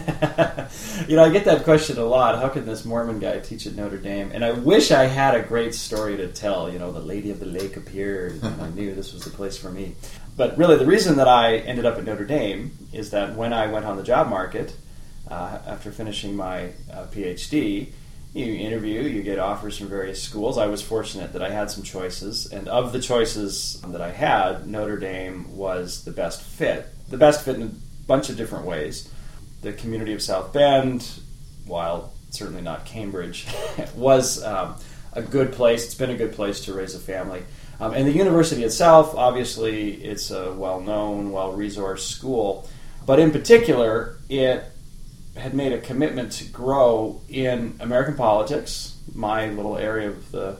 you 1.08 1.18
know, 1.18 1.24
I 1.24 1.30
get 1.30 1.44
that 1.46 1.64
question 1.66 1.98
a 1.98 2.06
lot. 2.06 2.40
How 2.40 2.48
can 2.48 2.66
this 2.66 2.86
Mormon 2.86 3.20
guy 3.20 3.40
teach 3.40 3.68
at 3.68 3.76
Notre 3.76 3.98
Dame? 3.98 4.32
And 4.34 4.46
I 4.46 4.52
wish 4.52 4.92
I 4.92 5.06
had 5.06 5.36
a 5.36 5.42
great 5.42 5.76
story 5.76 6.16
to 6.18 6.28
tell. 6.28 6.72
You 6.72 6.80
know, 6.80 6.92
the 6.92 7.02
Lady 7.02 7.30
of 7.30 7.40
the 7.40 7.46
Lake 7.46 7.76
appeared, 7.76 8.42
and 8.42 8.62
I 8.62 8.70
knew 8.70 8.96
this 8.96 9.14
was 9.14 9.26
the 9.26 9.32
place 9.32 9.58
for 9.58 9.70
me. 9.70 9.96
But 10.38 10.58
really, 10.58 10.78
the 10.78 10.86
reason 10.86 11.18
that 11.18 11.28
I 11.28 11.58
ended 11.58 11.86
up 11.86 11.98
at 11.98 12.06
Notre 12.06 12.26
Dame 12.26 12.72
is 12.94 13.10
that 13.12 13.36
when 13.36 13.52
I 13.52 13.68
went 13.68 13.86
on 13.86 13.98
the 13.98 14.04
job 14.04 14.30
market 14.30 14.76
uh, 15.30 15.60
after 15.68 15.92
finishing 15.92 16.36
my 16.36 16.70
uh, 16.92 17.08
PhD, 17.08 17.92
you 18.34 18.56
interview, 18.56 19.02
you 19.02 19.24
get 19.24 19.40
offers 19.40 19.78
from 19.78 19.90
various 19.90 20.22
schools. 20.22 20.58
I 20.58 20.68
was 20.68 20.82
fortunate 20.82 21.34
that 21.34 21.44
I 21.44 21.50
had 21.50 21.70
some 21.70 21.84
choices, 21.84 22.52
and 22.52 22.68
of 22.70 22.94
the 22.94 23.02
choices 23.02 23.82
that 23.88 24.02
I 24.02 24.12
had, 24.12 24.68
Notre 24.68 24.98
Dame 24.98 25.58
was 25.58 26.06
the 26.06 26.12
best 26.12 26.42
fit. 26.42 26.88
The 27.10 27.18
best 27.18 27.44
fit 27.44 27.58
in 27.58 27.64
a 27.64 27.72
bunch 28.08 28.30
of 28.30 28.38
different 28.38 28.66
ways 28.66 29.12
the 29.62 29.74
community 29.74 30.14
of 30.14 30.22
South 30.22 30.52
Bend, 30.54 31.08
while 31.66 32.14
certainly 32.32 32.62
not 32.62 32.86
Cambridge, 32.86 33.48
was 33.96 34.44
um, 34.44 34.76
a 35.14 35.22
good 35.22 35.52
place. 35.54 35.86
It's 35.86 35.96
been 35.96 36.10
a 36.10 36.18
good 36.18 36.34
place 36.34 36.62
to 36.66 36.74
raise 36.74 36.96
a 36.96 37.00
family. 37.00 37.44
Um, 37.80 37.94
and 37.94 38.08
the 38.08 38.12
university 38.12 38.64
itself, 38.64 39.16
obviously, 39.16 39.94
it's 40.04 40.32
a 40.32 40.54
well 40.54 40.80
known, 40.80 41.32
well 41.32 41.54
resourced 41.54 42.10
school. 42.10 42.68
But 43.06 43.20
in 43.20 43.32
particular, 43.32 44.18
it 44.30 44.64
had 45.36 45.54
made 45.54 45.72
a 45.72 45.80
commitment 45.80 46.32
to 46.34 46.46
grow 46.46 47.22
in 47.30 47.76
American 47.80 48.16
politics, 48.16 48.98
my 49.14 49.50
little 49.50 49.78
area 49.78 50.10
of 50.10 50.32
the 50.32 50.58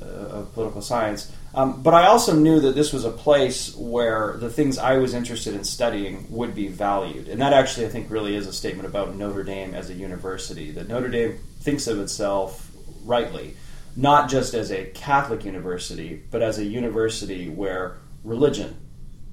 uh, 0.00 0.04
of 0.04 0.52
political 0.54 0.82
science, 0.82 1.30
um, 1.54 1.82
but 1.82 1.92
I 1.92 2.06
also 2.06 2.34
knew 2.34 2.60
that 2.60 2.74
this 2.74 2.92
was 2.92 3.04
a 3.04 3.10
place 3.10 3.76
where 3.76 4.36
the 4.38 4.48
things 4.48 4.78
I 4.78 4.96
was 4.96 5.12
interested 5.12 5.54
in 5.54 5.64
studying 5.64 6.26
would 6.30 6.54
be 6.54 6.68
valued. 6.68 7.28
And 7.28 7.40
that 7.42 7.52
actually, 7.52 7.86
I 7.86 7.90
think, 7.90 8.10
really 8.10 8.34
is 8.36 8.46
a 8.46 8.52
statement 8.52 8.88
about 8.88 9.14
Notre 9.16 9.42
Dame 9.42 9.74
as 9.74 9.90
a 9.90 9.94
university. 9.94 10.70
That 10.70 10.88
Notre 10.88 11.08
Dame 11.08 11.38
thinks 11.60 11.86
of 11.86 12.00
itself 12.00 12.70
rightly, 13.04 13.54
not 13.96 14.30
just 14.30 14.54
as 14.54 14.72
a 14.72 14.86
Catholic 14.86 15.44
university, 15.44 16.22
but 16.30 16.40
as 16.40 16.58
a 16.58 16.64
university 16.64 17.50
where 17.50 17.98
religion 18.24 18.76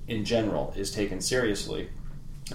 in 0.07 0.25
general 0.25 0.73
is 0.75 0.91
taken 0.91 1.21
seriously. 1.21 1.89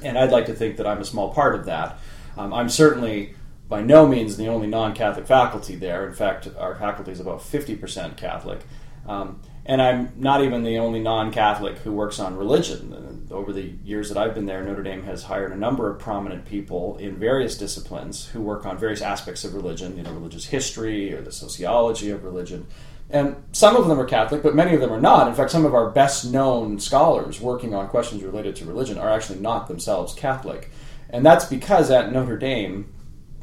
And 0.02 0.18
I'd 0.18 0.32
like 0.32 0.46
to 0.46 0.54
think 0.54 0.76
that 0.78 0.86
I'm 0.86 0.98
a 0.98 1.04
small 1.04 1.32
part 1.32 1.54
of 1.54 1.66
that. 1.66 1.98
Um, 2.36 2.52
I'm 2.52 2.68
certainly 2.68 3.34
by 3.68 3.80
no 3.80 4.06
means 4.06 4.36
the 4.36 4.48
only 4.48 4.66
non 4.66 4.94
Catholic 4.94 5.26
faculty 5.26 5.76
there. 5.76 6.06
In 6.06 6.14
fact, 6.14 6.48
our 6.58 6.74
faculty 6.74 7.12
is 7.12 7.20
about 7.20 7.40
50% 7.40 8.16
Catholic. 8.16 8.60
Um, 9.06 9.40
and 9.66 9.80
I'm 9.80 10.12
not 10.16 10.42
even 10.42 10.62
the 10.62 10.78
only 10.78 11.00
non-Catholic 11.00 11.78
who 11.78 11.92
works 11.92 12.18
on 12.18 12.36
religion. 12.36 13.28
Over 13.30 13.52
the 13.52 13.74
years 13.82 14.10
that 14.10 14.18
I've 14.18 14.34
been 14.34 14.46
there, 14.46 14.62
Notre 14.62 14.82
Dame 14.82 15.04
has 15.04 15.24
hired 15.24 15.52
a 15.52 15.56
number 15.56 15.90
of 15.90 15.98
prominent 15.98 16.44
people 16.44 16.98
in 16.98 17.16
various 17.16 17.56
disciplines 17.56 18.26
who 18.26 18.42
work 18.42 18.66
on 18.66 18.76
various 18.76 19.00
aspects 19.00 19.42
of 19.42 19.54
religion, 19.54 19.96
you 19.96 20.02
know, 20.02 20.12
religious 20.12 20.46
history 20.46 21.14
or 21.14 21.22
the 21.22 21.32
sociology 21.32 22.10
of 22.10 22.24
religion. 22.24 22.66
And 23.10 23.36
some 23.52 23.76
of 23.76 23.86
them 23.86 24.00
are 24.00 24.06
Catholic, 24.06 24.42
but 24.42 24.54
many 24.54 24.74
of 24.74 24.80
them 24.80 24.92
are 24.92 25.00
not. 25.00 25.28
In 25.28 25.34
fact, 25.34 25.50
some 25.50 25.64
of 25.64 25.74
our 25.74 25.90
best 25.90 26.24
known 26.32 26.80
scholars 26.80 27.40
working 27.40 27.74
on 27.74 27.88
questions 27.88 28.22
related 28.22 28.56
to 28.56 28.64
religion 28.64 28.98
are 28.98 29.10
actually 29.10 29.40
not 29.40 29.68
themselves 29.68 30.14
Catholic. 30.14 30.70
And 31.10 31.24
that's 31.24 31.44
because 31.44 31.90
at 31.90 32.12
Notre 32.12 32.38
Dame, 32.38 32.92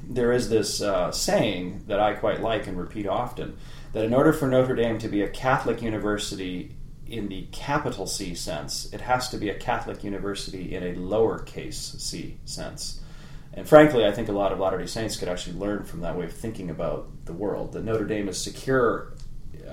there 0.04 0.32
is 0.32 0.50
this 0.50 0.82
uh, 0.82 1.12
saying 1.12 1.84
that 1.88 2.00
I 2.00 2.14
quite 2.14 2.42
like 2.42 2.68
and 2.68 2.78
repeat 2.78 3.08
often 3.08 3.56
that 3.94 4.04
in 4.04 4.14
order 4.14 4.34
for 4.34 4.48
Notre 4.48 4.76
Dame 4.76 4.98
to 5.00 5.08
be 5.08 5.22
a 5.22 5.30
Catholic 5.30 5.82
university 5.82 6.76
in 7.08 7.28
the 7.28 7.46
capital 7.52 8.08
C 8.08 8.34
sense, 8.34 8.92
it 8.94 9.02
has 9.02 9.30
to 9.30 9.38
be 9.38 9.50
a 9.50 9.56
Catholic 9.56 10.04
university 10.04 10.74
in 10.76 10.84
a 10.84 10.96
lowercase 10.96 12.00
c 12.00 12.38
sense. 12.46 13.02
And 13.54 13.68
frankly, 13.68 14.06
I 14.06 14.12
think 14.12 14.30
a 14.30 14.34
lot 14.34 14.54
of 14.54 14.60
Latter 14.60 14.78
day 14.78 14.86
Saints 14.86 15.18
could 15.18 15.28
actually 15.28 15.58
learn 15.58 15.84
from 15.84 16.02
that 16.02 16.18
way 16.18 16.26
of 16.26 16.34
thinking 16.34 16.70
about 16.70 17.10
the 17.26 17.34
world. 17.34 17.74
That 17.74 17.84
Notre 17.84 18.06
Dame 18.06 18.30
is 18.30 18.42
secure 18.42 19.14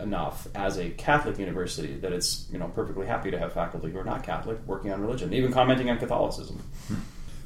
enough 0.03 0.49
as 0.55 0.79
a 0.79 0.91
Catholic 0.91 1.39
university 1.39 1.97
that 1.97 2.13
it's 2.13 2.47
you 2.53 2.59
know 2.59 2.69
perfectly 2.69 3.07
happy 3.07 3.31
to 3.31 3.39
have 3.39 3.53
faculty 3.53 3.91
who 3.91 3.99
are 3.99 4.05
not 4.05 4.23
Catholic 4.23 4.59
working 4.67 4.93
on 4.93 5.01
religion, 5.01 5.33
even 5.33 5.53
commenting 5.53 5.91
on 5.91 5.99
Catholicism. 5.99 6.63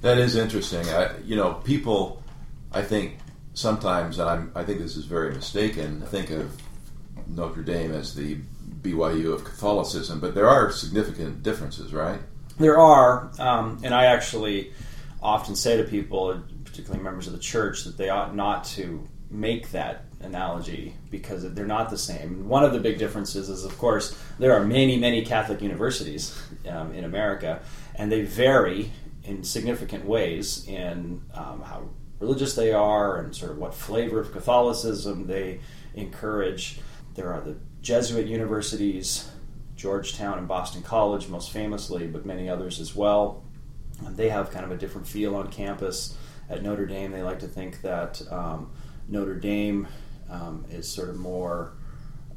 That 0.03 0.19
is 0.19 0.35
interesting. 0.37 0.89
I, 0.89 1.17
you 1.25 1.37
know, 1.37 1.55
people, 1.55 2.23
I 2.73 2.83
think 2.83 3.19
sometimes, 3.55 4.19
and 4.19 4.29
I'm, 4.29 4.53
I 4.55 4.65
think 4.65 4.81
this 4.81 4.97
is 4.97 5.05
very 5.05 5.33
mistaken, 5.33 6.01
think 6.03 6.31
of 6.31 6.61
Notre 7.29 7.63
Dame 7.63 7.93
as 7.93 8.15
the 8.15 8.39
BYU 8.83 9.33
of 9.33 9.45
Catholicism, 9.45 10.19
but 10.19 10.35
there 10.35 10.49
are 10.49 10.71
significant 10.73 11.43
differences, 11.43 11.93
right? 11.93 12.19
There 12.59 12.79
are, 12.79 13.31
um, 13.39 13.81
and 13.85 13.95
I 13.95 14.07
actually 14.07 14.73
often 15.23 15.55
say 15.55 15.77
to 15.77 15.85
people, 15.85 16.43
particularly 16.65 17.03
members 17.03 17.27
of 17.29 17.33
the 17.33 17.39
church, 17.39 17.85
that 17.85 17.97
they 17.97 18.09
ought 18.09 18.35
not 18.35 18.65
to 18.65 19.07
make 19.31 19.71
that 19.71 20.05
analogy 20.23 20.95
because 21.11 21.53
they're 21.55 21.67
not 21.67 21.91
the 21.91 21.99
same. 21.99 22.49
One 22.49 22.65
of 22.65 22.73
the 22.73 22.81
big 22.81 22.99
differences 22.99 23.49
is, 23.49 23.65
of 23.65 23.77
course, 23.79 24.19
there 24.39 24.53
are 24.53 24.65
many, 24.65 24.97
many 24.99 25.25
Catholic 25.25 25.61
universities 25.61 26.41
um, 26.69 26.93
in 26.93 27.05
America, 27.05 27.61
and 27.95 28.11
they 28.11 28.23
vary 28.23 28.93
in 29.25 29.45
significant 29.45 30.05
ways 30.05 30.67
in 30.67 31.23
um, 31.35 31.63
how 31.63 31.89
religious 32.21 32.55
they 32.55 32.73
are 32.73 33.19
and 33.19 33.35
sort 33.35 33.53
of 33.53 33.59
what 33.59 33.75
flavor 33.75 34.21
of 34.21 34.33
Catholicism 34.33 35.27
they 35.27 35.61
encourage. 35.95 36.79
There 37.15 37.33
are 37.33 37.41
the 37.41 37.57
Jesuit 37.83 38.27
universities, 38.27 39.31
Georgetown 39.77 40.39
and 40.39 40.47
Boston 40.47 40.83
College, 40.83 41.29
most 41.29 41.51
famously, 41.51 42.07
but 42.07 42.25
many 42.25 42.49
others 42.49 42.81
as 42.81 42.95
well. 42.95 43.45
They 44.11 44.29
have 44.29 44.51
kind 44.51 44.65
of 44.65 44.71
a 44.71 44.77
different 44.77 45.07
feel 45.07 45.35
on 45.35 45.49
campus. 45.49 46.17
At 46.49 46.63
Notre 46.63 46.87
Dame, 46.87 47.13
they 47.13 47.23
like 47.23 47.41
to 47.41 47.49
think 47.49 47.83
that 47.83 48.21
um, 48.31 48.71
Notre 49.09 49.37
Dame 49.37 49.87
um, 50.33 50.65
is 50.71 50.89
sort 50.89 51.09
of 51.09 51.17
more 51.17 51.75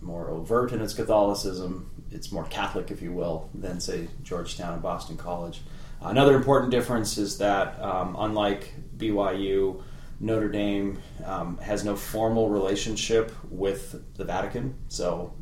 more 0.01 0.29
overt 0.29 0.71
in 0.71 0.81
its 0.81 0.93
Catholicism. 0.93 1.89
It's 2.11 2.31
more 2.31 2.43
Catholic, 2.45 2.91
if 2.91 3.01
you 3.01 3.11
will, 3.11 3.49
than 3.55 3.79
say 3.79 4.07
Georgetown 4.21 4.73
and 4.73 4.81
Boston 4.81 5.17
College. 5.17 5.61
Another 5.99 6.35
important 6.35 6.69
difference 6.69 7.17
is 7.17 7.39
that, 7.39 7.81
um, 7.81 8.15
unlike 8.19 8.71
BYU, 8.97 9.81
Notre 10.19 10.49
Dame 10.49 11.01
um, 11.25 11.57
has 11.57 11.83
no 11.83 11.95
formal 11.95 12.49
relationship 12.49 13.31
with 13.49 14.15
the 14.15 14.23
Vatican. 14.23 14.75
So 14.89 15.33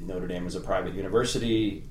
Notre 0.00 0.26
Dame 0.26 0.46
is 0.46 0.56
a 0.56 0.60
private 0.60 0.94
university, 0.94 1.84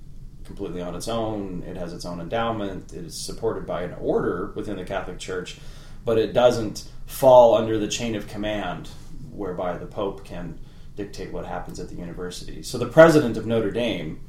completely 0.43 0.81
on 0.81 0.95
its 0.95 1.07
own. 1.07 1.63
It 1.65 1.77
has 1.77 1.93
its 1.93 2.05
own 2.05 2.19
endowment. 2.19 2.93
It 2.93 3.05
is 3.05 3.15
supported 3.15 3.65
by 3.65 3.83
an 3.83 3.95
order 3.99 4.51
within 4.55 4.75
the 4.75 4.83
Catholic 4.83 5.17
Church, 5.17 5.57
but 6.03 6.17
it 6.17 6.33
doesn't 6.33 6.89
fall 7.05 7.55
under 7.55 7.79
the 7.79 7.87
chain 7.87 8.15
of 8.15 8.27
command 8.27 8.89
whereby 9.37 9.77
the 9.77 9.85
Pope 9.85 10.25
can 10.25 10.59
dictate 10.95 11.31
what 11.31 11.45
happens 11.45 11.79
at 11.79 11.89
the 11.89 11.95
university. 11.95 12.63
So 12.63 12.77
the 12.77 12.87
president 12.87 13.37
of 13.37 13.45
Notre 13.45 13.71
Dame 13.71 14.21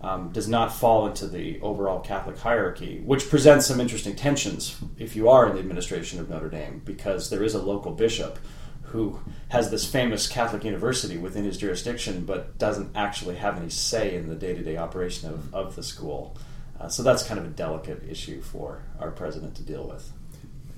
um, 0.00 0.30
does 0.32 0.48
not 0.48 0.74
fall 0.74 1.06
into 1.06 1.26
the 1.26 1.60
overall 1.60 2.00
Catholic 2.00 2.38
hierarchy, 2.38 3.00
which 3.04 3.30
presents 3.30 3.66
some 3.66 3.80
interesting 3.80 4.14
tensions 4.14 4.76
if 4.98 5.16
you 5.16 5.28
are 5.28 5.46
in 5.46 5.54
the 5.54 5.60
administration 5.60 6.20
of 6.20 6.28
Notre 6.28 6.50
Dame, 6.50 6.82
because 6.84 7.30
there 7.30 7.42
is 7.42 7.54
a 7.54 7.62
local 7.62 7.92
bishop 7.92 8.38
who 8.82 9.20
has 9.48 9.70
this 9.70 9.90
famous 9.90 10.28
Catholic 10.28 10.64
university 10.64 11.16
within 11.16 11.44
his 11.44 11.58
jurisdiction, 11.58 12.24
but 12.24 12.56
doesn't 12.58 12.90
actually 12.94 13.36
have 13.36 13.56
any 13.56 13.70
say 13.70 14.14
in 14.14 14.28
the 14.28 14.34
day 14.34 14.54
to 14.54 14.62
day 14.62 14.76
operation 14.76 15.28
of, 15.28 15.54
of 15.54 15.76
the 15.76 15.82
school. 15.82 16.36
Uh, 16.78 16.88
so 16.88 17.02
that's 17.02 17.22
kind 17.22 17.40
of 17.40 17.46
a 17.46 17.50
delicate 17.50 18.02
issue 18.08 18.40
for 18.40 18.82
our 19.00 19.10
president 19.10 19.54
to 19.56 19.62
deal 19.62 19.88
with. 19.88 20.12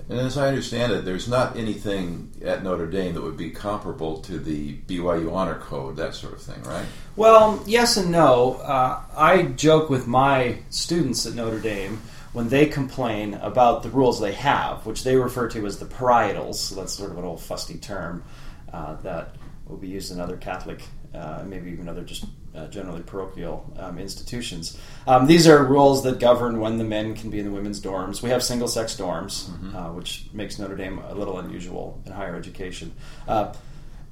And 0.09 0.19
as 0.19 0.39
I 0.39 0.47
understand 0.47 0.91
it, 0.91 1.05
there's 1.05 1.27
not 1.27 1.55
anything 1.55 2.33
at 2.43 2.63
Notre 2.63 2.87
Dame 2.87 3.13
that 3.13 3.21
would 3.21 3.37
be 3.37 3.51
comparable 3.51 4.17
to 4.21 4.39
the 4.39 4.75
BYU 4.87 5.31
Honor 5.31 5.59
Code, 5.59 5.97
that 5.97 6.15
sort 6.15 6.33
of 6.33 6.41
thing, 6.41 6.63
right? 6.63 6.85
Well, 7.15 7.61
yes 7.67 7.95
and 7.95 8.11
no. 8.11 8.55
Uh, 8.55 9.03
I 9.15 9.43
joke 9.43 9.87
with 9.87 10.07
my 10.07 10.59
students 10.71 11.27
at 11.27 11.35
Notre 11.35 11.59
Dame 11.59 12.01
when 12.33 12.49
they 12.49 12.65
complain 12.65 13.35
about 13.35 13.83
the 13.83 13.89
rules 13.89 14.19
they 14.19 14.33
have, 14.33 14.83
which 14.87 15.03
they 15.03 15.15
refer 15.15 15.47
to 15.49 15.65
as 15.67 15.77
the 15.77 15.85
parietals. 15.85 16.55
So 16.55 16.75
that's 16.75 16.93
sort 16.93 17.11
of 17.11 17.19
an 17.19 17.23
old 17.23 17.41
fusty 17.41 17.77
term 17.77 18.23
uh, 18.73 18.95
that 19.01 19.35
will 19.67 19.77
be 19.77 19.89
used 19.89 20.11
in 20.11 20.19
other 20.19 20.37
Catholic, 20.37 20.81
uh, 21.13 21.43
maybe 21.45 21.69
even 21.69 21.87
other 21.87 22.01
just 22.01 22.25
uh, 22.55 22.67
generally 22.67 23.01
parochial 23.01 23.71
um, 23.77 23.97
institutions. 23.99 24.77
Um, 25.07 25.27
these 25.27 25.47
are 25.47 25.63
rules 25.63 26.03
that 26.03 26.19
govern 26.19 26.59
when 26.59 26.77
the 26.77 26.83
men 26.83 27.15
can 27.15 27.29
be 27.29 27.39
in 27.39 27.45
the 27.45 27.51
women's 27.51 27.81
dorms. 27.81 28.21
We 28.21 28.29
have 28.29 28.43
single 28.43 28.67
sex 28.67 28.95
dorms, 28.95 29.49
mm-hmm. 29.49 29.75
uh, 29.75 29.93
which 29.93 30.25
makes 30.33 30.59
Notre 30.59 30.75
Dame 30.75 30.99
a 30.99 31.13
little 31.13 31.39
unusual 31.39 32.01
in 32.05 32.11
higher 32.11 32.35
education. 32.35 32.93
Uh, 33.27 33.53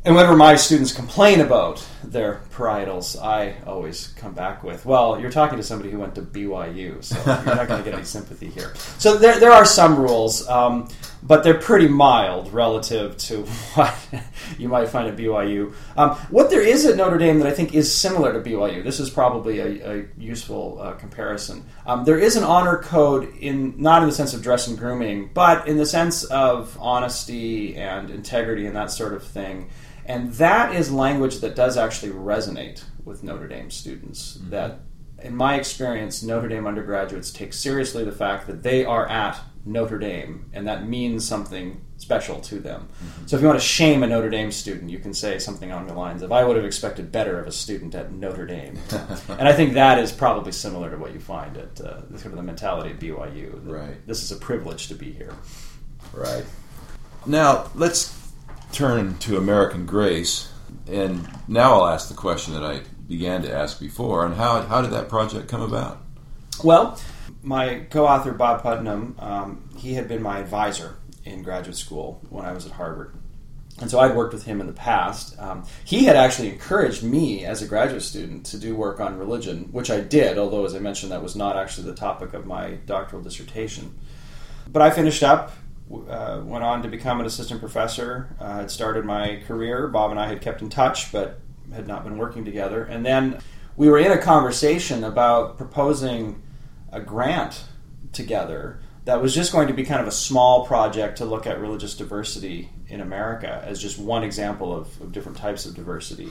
and 0.07 0.15
whenever 0.15 0.37
my 0.37 0.55
students 0.55 0.93
complain 0.93 1.41
about 1.41 1.85
their 2.01 2.39
parietals, 2.53 3.21
I 3.21 3.55
always 3.65 4.07
come 4.15 4.33
back 4.33 4.63
with, 4.63 4.85
"Well, 4.85 5.19
you're 5.19 5.31
talking 5.31 5.57
to 5.57 5.63
somebody 5.63 5.91
who 5.91 5.99
went 5.99 6.15
to 6.15 6.21
BYU, 6.21 7.03
so 7.03 7.17
you're 7.25 7.55
not 7.55 7.67
going 7.67 7.83
to 7.83 7.89
get 7.89 7.93
any 7.93 8.05
sympathy 8.17 8.47
here." 8.49 8.73
So 8.99 9.17
there, 9.17 9.37
there 9.37 9.51
are 9.51 9.65
some 9.65 9.99
rules, 9.99 10.47
um, 10.47 10.87
but 11.23 11.43
they're 11.43 11.59
pretty 11.59 11.87
mild 11.87 12.51
relative 12.53 13.17
to 13.17 13.43
what 13.73 13.95
you 14.57 14.69
might 14.69 14.89
find 14.89 15.07
at 15.07 15.17
BYU. 15.17 15.73
Um, 15.95 16.11
what 16.29 16.49
there 16.49 16.61
is 16.61 16.85
at 16.85 16.97
Notre 16.97 17.17
Dame 17.17 17.39
that 17.39 17.47
I 17.47 17.51
think 17.51 17.73
is 17.73 17.93
similar 17.93 18.33
to 18.33 18.49
BYU, 18.49 18.83
this 18.83 18.99
is 18.99 19.09
probably 19.09 19.59
a, 19.59 19.99
a 19.99 20.05
useful 20.17 20.79
uh, 20.81 20.93
comparison. 20.93 21.65
Um, 21.85 22.05
there 22.05 22.19
is 22.19 22.35
an 22.35 22.43
honor 22.43 22.77
code 22.77 23.35
in 23.37 23.75
not 23.81 24.01
in 24.01 24.09
the 24.09 24.15
sense 24.15 24.33
of 24.33 24.41
dress 24.41 24.67
and 24.67 24.77
grooming, 24.77 25.31
but 25.33 25.67
in 25.67 25.77
the 25.77 25.85
sense 25.85 26.23
of 26.25 26.77
honesty 26.79 27.75
and 27.75 28.09
integrity 28.09 28.65
and 28.65 28.75
that 28.75 28.91
sort 28.91 29.13
of 29.13 29.23
thing. 29.23 29.69
And 30.07 30.31
that 30.35 30.73
is 30.73 30.91
language 30.91 31.39
that 31.39 31.55
does 31.55 31.75
actually 31.75 32.13
resonate 32.13 32.83
with 33.03 33.23
Notre 33.23 33.47
Dame 33.47 33.69
students. 33.69 34.37
Mm-hmm. 34.37 34.49
That, 34.51 34.79
in 35.21 35.35
my 35.35 35.55
experience, 35.55 36.23
Notre 36.23 36.47
Dame 36.47 36.65
undergraduates 36.65 37.31
take 37.31 37.53
seriously 37.53 38.05
the 38.05 38.11
fact 38.11 38.47
that 38.47 38.63
they 38.63 38.85
are 38.85 39.07
at 39.07 39.39
Notre 39.67 39.99
Dame, 39.99 40.49
and 40.53 40.67
that 40.67 40.87
means 40.87 41.27
something 41.27 41.81
special 41.97 42.39
to 42.39 42.59
them. 42.59 42.87
Mm-hmm. 42.87 43.27
So 43.27 43.35
if 43.35 43.41
you 43.41 43.47
want 43.47 43.59
to 43.59 43.65
shame 43.65 44.03
a 44.03 44.07
Notre 44.07 44.29
Dame 44.29 44.51
student, 44.51 44.89
you 44.89 44.99
can 44.99 45.13
say 45.13 45.39
something 45.39 45.71
along 45.71 45.87
the 45.87 45.93
lines 45.93 46.21
of, 46.21 46.31
I 46.31 46.43
would 46.43 46.55
have 46.55 46.65
expected 46.65 47.11
better 47.11 47.39
of 47.39 47.47
a 47.47 47.51
student 47.51 47.95
at 47.95 48.11
Notre 48.11 48.45
Dame. 48.45 48.79
and 49.29 49.47
I 49.47 49.53
think 49.53 49.73
that 49.73 49.99
is 49.99 50.11
probably 50.11 50.51
similar 50.51 50.89
to 50.91 50.97
what 50.97 51.13
you 51.13 51.19
find 51.19 51.57
at 51.57 51.81
uh, 51.81 52.07
sort 52.17 52.27
of 52.27 52.35
the 52.35 52.43
mentality 52.43 52.91
at 52.91 52.99
BYU. 52.99 53.59
Right. 53.63 54.07
This 54.07 54.23
is 54.23 54.31
a 54.31 54.37
privilege 54.37 54.87
to 54.87 54.95
be 54.95 55.11
here. 55.11 55.33
Right. 56.13 56.45
Now, 57.25 57.69
let's 57.75 58.15
turn 58.71 59.17
to 59.19 59.37
American 59.37 59.85
Grace, 59.85 60.51
and 60.87 61.27
now 61.47 61.73
I'll 61.73 61.87
ask 61.87 62.07
the 62.07 62.15
question 62.15 62.53
that 62.53 62.63
I 62.63 62.81
began 63.07 63.41
to 63.41 63.53
ask 63.53 63.79
before. 63.79 64.25
And 64.25 64.35
how 64.35 64.61
how 64.61 64.81
did 64.81 64.91
that 64.91 65.09
project 65.09 65.49
come 65.49 65.61
about? 65.61 66.01
Well, 66.63 66.99
my 67.43 67.85
co-author 67.89 68.33
Bob 68.33 68.63
Putnam, 68.63 69.15
um, 69.19 69.69
he 69.77 69.93
had 69.93 70.07
been 70.07 70.21
my 70.21 70.39
advisor 70.39 70.95
in 71.23 71.43
graduate 71.43 71.75
school 71.75 72.21
when 72.29 72.45
I 72.45 72.51
was 72.51 72.65
at 72.65 72.73
Harvard. 72.73 73.13
And 73.79 73.91
so 73.91 73.99
I'd 73.99 74.15
worked 74.15 74.33
with 74.33 74.45
him 74.45 74.59
in 74.59 74.65
the 74.65 74.73
past. 74.73 75.37
Um, 75.39 75.63
he 75.85 76.05
had 76.05 76.15
actually 76.15 76.49
encouraged 76.49 77.03
me 77.03 77.45
as 77.45 77.61
a 77.61 77.67
graduate 77.67 78.01
student 78.01 78.45
to 78.47 78.57
do 78.57 78.75
work 78.75 78.99
on 78.99 79.19
religion, 79.19 79.69
which 79.71 79.91
I 79.91 79.99
did, 80.01 80.39
although, 80.39 80.65
as 80.65 80.73
I 80.73 80.79
mentioned, 80.79 81.11
that 81.11 81.21
was 81.21 81.35
not 81.35 81.55
actually 81.55 81.85
the 81.85 81.95
topic 81.95 82.33
of 82.33 82.47
my 82.47 82.71
doctoral 82.87 83.21
dissertation. 83.21 83.95
But 84.67 84.81
I 84.81 84.89
finished 84.89 85.21
up 85.21 85.51
uh, 86.09 86.41
went 86.43 86.63
on 86.63 86.81
to 86.83 86.89
become 86.89 87.19
an 87.19 87.25
assistant 87.25 87.59
professor. 87.59 88.35
Uh, 88.39 88.57
had 88.57 88.71
started 88.71 89.05
my 89.05 89.41
career. 89.47 89.87
Bob 89.87 90.11
and 90.11 90.19
I 90.19 90.27
had 90.27 90.41
kept 90.41 90.61
in 90.61 90.69
touch, 90.69 91.11
but 91.11 91.39
had 91.73 91.87
not 91.87 92.03
been 92.03 92.17
working 92.17 92.43
together. 92.45 92.83
And 92.83 93.05
then 93.05 93.39
we 93.75 93.89
were 93.89 93.97
in 93.97 94.11
a 94.11 94.17
conversation 94.17 95.03
about 95.03 95.57
proposing 95.57 96.41
a 96.91 97.01
grant 97.01 97.65
together 98.13 98.79
that 99.05 99.21
was 99.21 99.33
just 99.33 99.51
going 99.53 99.67
to 99.67 99.73
be 99.73 99.85
kind 99.85 100.01
of 100.01 100.07
a 100.07 100.11
small 100.11 100.65
project 100.65 101.19
to 101.19 101.25
look 101.25 101.47
at 101.47 101.61
religious 101.61 101.95
diversity 101.95 102.69
in 102.87 102.99
America 102.99 103.63
as 103.65 103.81
just 103.81 103.97
one 103.97 104.23
example 104.23 104.75
of, 104.75 104.99
of 105.01 105.11
different 105.13 105.37
types 105.37 105.65
of 105.65 105.75
diversity. 105.75 106.29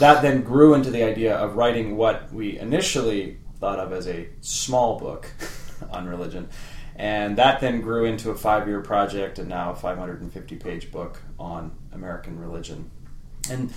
That 0.00 0.22
then 0.22 0.42
grew 0.42 0.74
into 0.74 0.90
the 0.90 1.04
idea 1.04 1.36
of 1.36 1.56
writing 1.56 1.96
what 1.96 2.32
we 2.32 2.58
initially 2.58 3.38
thought 3.60 3.78
of 3.78 3.92
as 3.92 4.08
a 4.08 4.28
small 4.40 4.98
book 4.98 5.30
on 5.90 6.08
religion 6.08 6.48
and 6.96 7.36
that 7.36 7.60
then 7.60 7.82
grew 7.82 8.06
into 8.06 8.30
a 8.30 8.34
five 8.34 8.66
year 8.66 8.80
project 8.80 9.38
and 9.38 9.48
now 9.48 9.72
a 9.72 9.76
550 9.76 10.56
page 10.56 10.90
book 10.90 11.20
on 11.38 11.76
American 11.92 12.40
religion. 12.40 12.90
And 13.50 13.72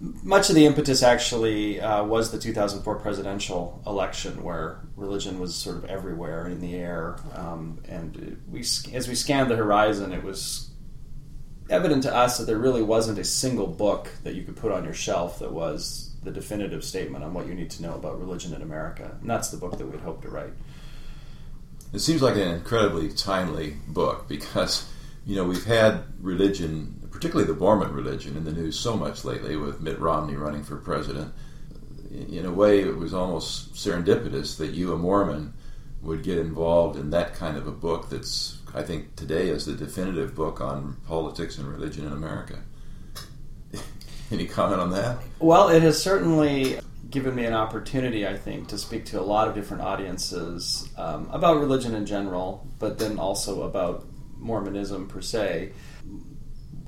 much 0.00 0.48
of 0.48 0.54
the 0.54 0.66
impetus 0.66 1.02
actually 1.02 1.80
uh, 1.80 2.04
was 2.04 2.30
the 2.30 2.38
2004 2.38 2.96
presidential 2.96 3.82
election, 3.86 4.42
where 4.42 4.80
religion 4.96 5.38
was 5.40 5.54
sort 5.54 5.76
of 5.76 5.84
everywhere 5.86 6.46
in 6.46 6.60
the 6.60 6.74
air. 6.74 7.16
Um, 7.34 7.80
and 7.88 8.40
we, 8.48 8.60
as 8.60 9.08
we 9.08 9.14
scanned 9.14 9.50
the 9.50 9.56
horizon, 9.56 10.12
it 10.12 10.22
was 10.22 10.70
evident 11.70 12.02
to 12.04 12.14
us 12.14 12.38
that 12.38 12.44
there 12.44 12.58
really 12.58 12.82
wasn't 12.82 13.18
a 13.18 13.24
single 13.24 13.66
book 13.66 14.10
that 14.24 14.34
you 14.34 14.42
could 14.42 14.56
put 14.56 14.72
on 14.72 14.84
your 14.84 14.94
shelf 14.94 15.38
that 15.38 15.52
was 15.52 16.14
the 16.22 16.30
definitive 16.30 16.84
statement 16.84 17.24
on 17.24 17.34
what 17.34 17.46
you 17.46 17.54
need 17.54 17.70
to 17.70 17.82
know 17.82 17.94
about 17.94 18.18
religion 18.18 18.54
in 18.54 18.62
America. 18.62 19.16
And 19.20 19.28
that's 19.28 19.50
the 19.50 19.56
book 19.56 19.78
that 19.78 19.86
we'd 19.86 20.00
hoped 20.00 20.22
to 20.22 20.28
write. 20.28 20.52
It 21.92 21.98
seems 21.98 22.22
like 22.22 22.36
an 22.36 22.48
incredibly 22.48 23.10
timely 23.10 23.76
book 23.88 24.28
because, 24.28 24.88
you 25.26 25.36
know, 25.36 25.44
we've 25.44 25.64
had 25.64 26.04
religion, 26.20 27.01
particularly 27.22 27.52
the 27.52 27.56
Mormon 27.56 27.92
religion, 27.92 28.36
in 28.36 28.42
the 28.42 28.50
news 28.50 28.76
so 28.76 28.96
much 28.96 29.24
lately 29.24 29.56
with 29.56 29.80
Mitt 29.80 29.96
Romney 30.00 30.34
running 30.34 30.64
for 30.64 30.76
president. 30.76 31.32
In 32.10 32.44
a 32.44 32.50
way, 32.50 32.80
it 32.80 32.96
was 32.96 33.14
almost 33.14 33.74
serendipitous 33.74 34.56
that 34.56 34.72
you, 34.72 34.92
a 34.92 34.98
Mormon, 34.98 35.54
would 36.00 36.24
get 36.24 36.36
involved 36.36 36.98
in 36.98 37.10
that 37.10 37.34
kind 37.34 37.56
of 37.56 37.68
a 37.68 37.70
book 37.70 38.10
that's, 38.10 38.58
I 38.74 38.82
think, 38.82 39.14
today 39.14 39.50
is 39.50 39.66
the 39.66 39.74
definitive 39.74 40.34
book 40.34 40.60
on 40.60 40.96
politics 41.06 41.58
and 41.58 41.68
religion 41.68 42.06
in 42.06 42.12
America. 42.12 42.58
Any 44.32 44.48
comment 44.48 44.80
on 44.80 44.90
that? 44.90 45.18
Well, 45.38 45.68
it 45.68 45.80
has 45.82 46.02
certainly 46.02 46.80
given 47.08 47.36
me 47.36 47.44
an 47.44 47.54
opportunity, 47.54 48.26
I 48.26 48.36
think, 48.36 48.66
to 48.70 48.78
speak 48.78 49.04
to 49.06 49.20
a 49.20 49.22
lot 49.22 49.46
of 49.46 49.54
different 49.54 49.84
audiences 49.84 50.88
um, 50.98 51.28
about 51.30 51.60
religion 51.60 51.94
in 51.94 52.04
general, 52.04 52.66
but 52.80 52.98
then 52.98 53.20
also 53.20 53.62
about 53.62 54.08
Mormonism 54.40 55.06
per 55.06 55.20
se. 55.20 55.70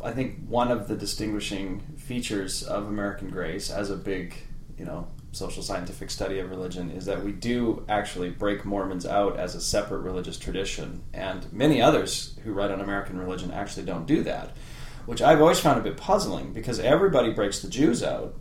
I 0.05 0.13
think 0.13 0.47
one 0.47 0.71
of 0.71 0.87
the 0.87 0.97
distinguishing 0.97 1.81
features 1.97 2.63
of 2.63 2.87
American 2.87 3.31
Grace 3.31 3.71
as 3.71 3.91
a 3.91 3.97
big, 3.97 4.35
you 4.77 4.85
know, 4.85 5.09
social 5.33 5.63
scientific 5.63 6.11
study 6.11 6.39
of 6.39 6.51
religion 6.51 6.91
is 6.91 7.07
that 7.07 7.25
we 7.25 7.33
do 7.33 7.85
actually 7.89 8.29
break 8.29 8.67
Mormons 8.67 9.07
out 9.07 9.39
as 9.39 9.55
a 9.55 9.61
separate 9.63 10.01
religious 10.01 10.37
tradition, 10.37 11.03
and 11.15 11.51
many 11.53 11.81
others 11.81 12.39
who 12.45 12.53
write 12.53 12.71
on 12.71 12.83
American 12.83 13.19
religion 13.19 13.51
actually 13.51 13.87
don't 13.87 14.07
do 14.07 14.23
that, 14.25 14.55
which 15.07 15.23
I've 15.23 15.41
always 15.41 15.59
found 15.59 15.81
a 15.81 15.83
bit 15.83 15.97
puzzling 15.97 16.53
because 16.53 16.79
everybody 16.79 17.33
breaks 17.33 17.61
the 17.61 17.69
Jews 17.69 18.03
out. 18.03 18.35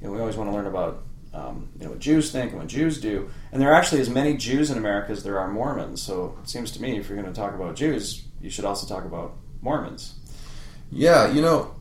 You 0.00 0.06
know, 0.06 0.14
we 0.14 0.20
always 0.20 0.36
want 0.36 0.50
to 0.50 0.56
learn 0.56 0.66
about 0.66 1.02
um, 1.32 1.68
you 1.78 1.84
know 1.84 1.90
what 1.90 2.00
Jews 2.00 2.32
think 2.32 2.50
and 2.50 2.60
what 2.60 2.68
Jews 2.68 2.98
do. 3.00 3.30
And 3.52 3.60
there 3.60 3.70
are 3.70 3.74
actually 3.74 4.00
as 4.00 4.10
many 4.10 4.36
Jews 4.36 4.70
in 4.70 4.78
America 4.78 5.12
as 5.12 5.22
there 5.22 5.38
are 5.38 5.48
Mormons. 5.48 6.02
So 6.02 6.38
it 6.42 6.48
seems 6.48 6.72
to 6.72 6.82
me, 6.82 6.98
if 6.98 7.08
you're 7.08 7.20
going 7.20 7.32
to 7.32 7.38
talk 7.38 7.54
about 7.54 7.76
Jews, 7.76 8.24
you 8.40 8.50
should 8.50 8.64
also 8.64 8.92
talk 8.92 9.04
about 9.04 9.36
Mormons. 9.60 10.14
Yeah, 10.90 11.30
you 11.30 11.40
know, 11.40 11.74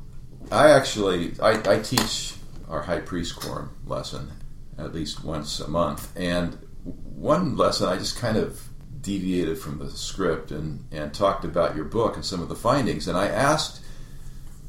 I 0.52 0.69
actually 0.69 1.34
I, 1.41 1.76
I 1.76 1.80
teach 1.80 2.34
our 2.69 2.84
high 2.84 3.00
priest 3.00 3.36
quorum 3.36 3.76
lesson 3.86 4.32
at 4.78 4.93
least 4.93 5.24
once 5.24 5.60
a 5.60 5.67
month, 5.67 6.15
and 6.15 6.58
one 6.84 7.58
lesson 7.58 7.89
I 7.89 7.98
just 7.98 8.17
kind 8.17 8.38
of 8.38 8.62
deviated 9.02 9.58
from 9.58 9.80
the 9.80 9.89
script 9.89 10.52
and 10.52 10.86
and 10.91 11.13
talked 11.13 11.43
about 11.43 11.76
your 11.76 11.86
book 11.86 12.15
and 12.15 12.26
some 12.26 12.41
of 12.41 12.50
the 12.50 12.56
findings, 12.56 13.08
and 13.08 13.17
I 13.17 13.28
asked 13.28 13.82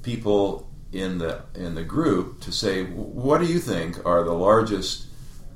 people 0.02 0.70
in 0.92 1.18
the 1.18 1.42
in 1.54 1.74
the 1.74 1.84
group 1.84 2.40
to 2.40 2.50
say 2.50 2.84
what 2.84 3.38
do 3.38 3.46
you 3.46 3.58
think 3.58 4.04
are 4.06 4.24
the 4.24 4.32
largest 4.32 5.06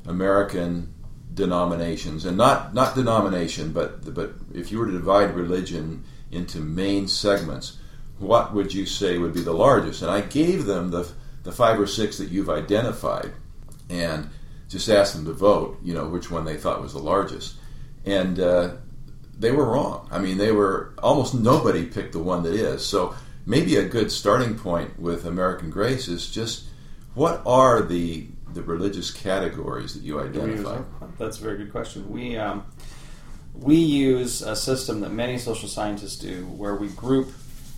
American 0.06 0.92
denominations? 1.32 2.26
And 2.26 2.36
not 2.36 2.74
not 2.74 2.94
denomination 2.94 3.72
but 3.72 4.14
but 4.14 4.34
if 4.52 4.70
you 4.70 4.78
were 4.78 4.86
to 4.86 4.92
divide 4.92 5.34
religion 5.34 6.04
into 6.30 6.58
main 6.58 7.08
segments 7.08 7.78
what 8.18 8.54
would 8.54 8.72
you 8.72 8.86
say 8.86 9.18
would 9.18 9.34
be 9.34 9.42
the 9.42 9.52
largest? 9.52 10.02
And 10.02 10.10
I 10.10 10.20
gave 10.20 10.66
them 10.66 10.90
the 10.90 11.10
the 11.42 11.52
five 11.52 11.78
or 11.78 11.86
six 11.86 12.18
that 12.18 12.30
you've 12.30 12.48
identified 12.48 13.32
and 13.90 14.30
just 14.68 14.88
asked 14.88 15.14
them 15.14 15.26
to 15.26 15.32
vote 15.32 15.78
you 15.82 15.92
know 15.92 16.08
which 16.08 16.30
one 16.30 16.44
they 16.44 16.56
thought 16.56 16.80
was 16.80 16.92
the 16.92 16.98
largest. 16.98 17.56
And 18.06 18.38
uh, 18.38 18.74
they 19.38 19.50
were 19.50 19.64
wrong. 19.64 20.08
I 20.10 20.18
mean 20.18 20.38
they 20.38 20.52
were 20.52 20.94
almost 21.02 21.34
nobody 21.34 21.86
picked 21.86 22.12
the 22.12 22.18
one 22.20 22.42
that 22.44 22.54
is. 22.54 22.84
So 22.84 23.14
maybe 23.46 23.76
a 23.76 23.88
good 23.88 24.10
starting 24.10 24.56
point 24.56 24.98
with 24.98 25.26
American 25.26 25.70
Grace 25.70 26.08
is 26.08 26.30
just 26.30 26.64
what 27.14 27.42
are 27.46 27.82
the 27.82 28.26
the 28.52 28.62
religious 28.62 29.10
categories 29.10 29.94
that 29.94 30.02
you 30.02 30.20
identify? 30.20 30.80
That's 31.18 31.38
a 31.38 31.42
very 31.42 31.58
good 31.58 31.72
question. 31.72 32.08
We 32.10 32.36
um, 32.36 32.64
we 33.54 33.76
use 33.76 34.42
a 34.42 34.56
system 34.56 35.00
that 35.00 35.10
many 35.10 35.38
social 35.38 35.68
scientists 35.68 36.16
do, 36.16 36.46
where 36.46 36.74
we 36.74 36.88
group 36.88 37.32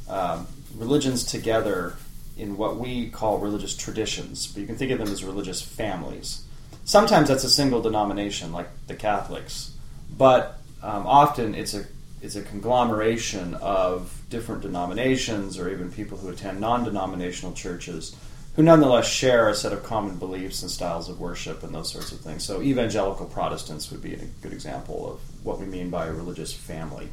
um, 0.09 0.47
religions 0.77 1.25
together 1.25 1.95
in 2.37 2.57
what 2.57 2.77
we 2.77 3.09
call 3.09 3.39
religious 3.39 3.75
traditions, 3.77 4.47
but 4.47 4.61
you 4.61 4.67
can 4.67 4.77
think 4.77 4.93
of 4.93 4.99
them 4.99 5.09
as 5.09 5.25
religious 5.25 5.63
families. 5.63 6.45
Sometimes 6.85 7.29
that's 7.29 7.45
a 7.45 7.51
single 7.51 7.81
denomination, 7.81 8.53
like 8.53 8.69
the 8.87 8.95
Catholics, 8.95 9.75
but 10.17 10.61
um, 10.83 11.07
often 11.07 11.55
it's 11.55 11.75
a 11.75 11.87
it's 12.23 12.37
a 12.37 12.43
conglomeration 12.43 13.55
of 13.55 14.23
different 14.31 14.63
denominations 14.63 15.59
or 15.59 15.69
even 15.69 15.93
people 15.93 16.19
who 16.19 16.29
attend 16.29 16.61
non 16.61 16.85
denominational 16.85 17.53
churches 17.53 18.17
who 18.57 18.63
nonetheless 18.63 19.07
share 19.07 19.51
a 19.51 19.55
set 19.55 19.75
of 19.75 19.83
common 19.83 20.17
beliefs 20.17 20.63
and 20.63 20.71
styles 20.71 21.11
of 21.11 21.21
worship 21.21 21.63
and 21.63 21.75
those 21.75 21.93
sorts 21.93 22.11
of 22.11 22.21
things. 22.21 22.43
So, 22.43 22.63
evangelical 22.63 23.27
Protestants 23.27 23.91
would 23.91 24.03
be 24.03 24.15
a 24.15 24.25
good 24.41 24.53
example 24.53 25.13
of 25.13 25.45
what 25.45 25.61
we 25.61 25.67
mean 25.67 25.91
by 25.91 26.07
a 26.07 26.13
religious 26.13 26.55
family. 26.55 27.09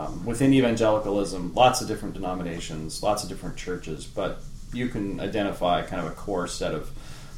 Um, 0.00 0.24
within 0.24 0.54
evangelicalism, 0.54 1.52
lots 1.54 1.82
of 1.82 1.88
different 1.88 2.14
denominations, 2.14 3.02
lots 3.02 3.22
of 3.22 3.28
different 3.28 3.56
churches, 3.56 4.06
but 4.06 4.40
you 4.72 4.88
can 4.88 5.20
identify 5.20 5.82
kind 5.82 6.04
of 6.04 6.10
a 6.10 6.14
core 6.14 6.46
set 6.46 6.74
of 6.74 6.90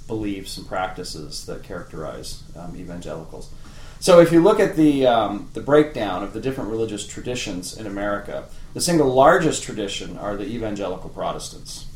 beliefs 0.07 0.59
and 0.59 0.67
practices 0.67 1.47
that 1.47 1.65
characterize 1.65 2.43
um, 2.57 2.77
evangelicals. 2.77 3.51
So, 3.99 4.21
if 4.21 4.33
you 4.33 4.41
look 4.41 4.61
at 4.61 4.77
the, 4.77 5.07
um, 5.07 5.49
the 5.55 5.61
breakdown 5.61 6.23
of 6.23 6.35
the 6.35 6.41
different 6.41 6.71
religious 6.71 7.07
traditions 7.07 7.77
in 7.77 7.87
America, 7.87 8.45
the 8.75 8.81
single 8.81 9.13
largest 9.13 9.63
tradition 9.63 10.19
are 10.19 10.37
the 10.37 10.47
evangelical 10.47 11.11
Protestants, 11.11 11.87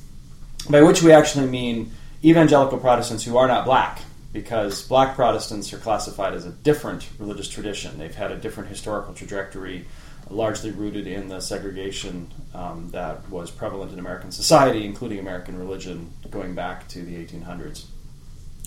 by 0.68 0.82
which 0.82 1.02
we 1.02 1.12
actually 1.12 1.46
mean 1.46 1.92
evangelical 2.24 2.78
Protestants 2.78 3.24
who 3.24 3.36
are 3.36 3.46
not 3.46 3.64
black, 3.64 4.00
because 4.32 4.86
black 4.86 5.14
Protestants 5.14 5.72
are 5.72 5.78
classified 5.78 6.34
as 6.34 6.44
a 6.44 6.50
different 6.50 7.08
religious 7.18 7.48
tradition. 7.48 7.98
They've 7.98 8.14
had 8.14 8.32
a 8.32 8.36
different 8.36 8.68
historical 8.68 9.14
trajectory, 9.14 9.84
largely 10.28 10.70
rooted 10.70 11.06
in 11.06 11.28
the 11.28 11.40
segregation 11.40 12.32
um, 12.54 12.90
that 12.90 13.28
was 13.30 13.50
prevalent 13.50 13.92
in 13.92 13.98
American 13.98 14.32
society, 14.32 14.84
including 14.84 15.18
American 15.18 15.58
religion, 15.58 16.12
going 16.30 16.54
back 16.54 16.88
to 16.88 17.02
the 17.02 17.14
1800s. 17.14 17.84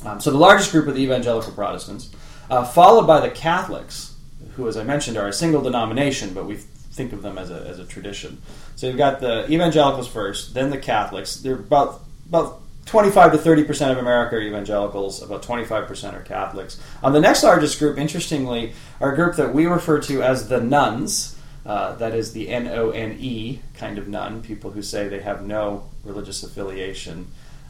Um, 0.05 0.21
so, 0.21 0.31
the 0.31 0.37
largest 0.37 0.71
group 0.71 0.87
are 0.87 0.93
the 0.93 1.03
evangelical 1.03 1.51
Protestants 1.51 2.15
uh, 2.49 2.63
followed 2.63 3.05
by 3.05 3.19
the 3.19 3.29
Catholics, 3.29 4.15
who, 4.55 4.67
as 4.67 4.77
I 4.77 4.83
mentioned, 4.83 5.17
are 5.17 5.27
a 5.27 5.33
single 5.33 5.61
denomination, 5.61 6.33
but 6.33 6.45
we 6.45 6.55
think 6.55 7.13
of 7.13 7.21
them 7.21 7.37
as 7.37 7.51
a, 7.51 7.61
as 7.67 7.79
a 7.79 7.85
tradition. 7.85 8.41
So 8.75 8.87
you've 8.87 8.97
got 8.97 9.19
the 9.19 9.49
evangelicals 9.51 10.07
first, 10.07 10.53
then 10.53 10.69
the 10.69 10.77
Catholics. 10.77 11.37
They're 11.37 11.55
about 11.55 12.01
about 12.27 12.61
25 12.85 13.33
to 13.33 13.37
30 13.37 13.63
percent 13.65 13.91
of 13.91 13.97
America 13.97 14.35
are 14.35 14.41
evangelicals. 14.41 15.21
About 15.21 15.43
25 15.43 15.87
percent 15.87 16.15
are 16.15 16.21
Catholics. 16.21 16.81
Um, 17.03 17.13
the 17.13 17.19
next 17.19 17.43
largest 17.43 17.77
group, 17.79 17.97
interestingly, 17.97 18.73
are 18.99 19.13
a 19.13 19.15
group 19.15 19.35
that 19.35 19.53
we 19.53 19.65
refer 19.65 19.99
to 20.01 20.23
as 20.23 20.49
the 20.49 20.59
nones. 20.59 21.35
Uh, 21.69 21.93
that 21.97 22.15
is 22.15 22.33
the 22.33 22.49
N 22.49 22.67
O 22.67 22.89
N 22.89 23.15
E 23.19 23.59
kind 23.75 23.99
of 23.99 24.07
nun, 24.07 24.41
people 24.41 24.71
who 24.71 24.81
say 24.81 25.07
they 25.07 25.19
have 25.19 25.45
no 25.45 25.87
religious 26.03 26.41
affiliation. 26.41 27.27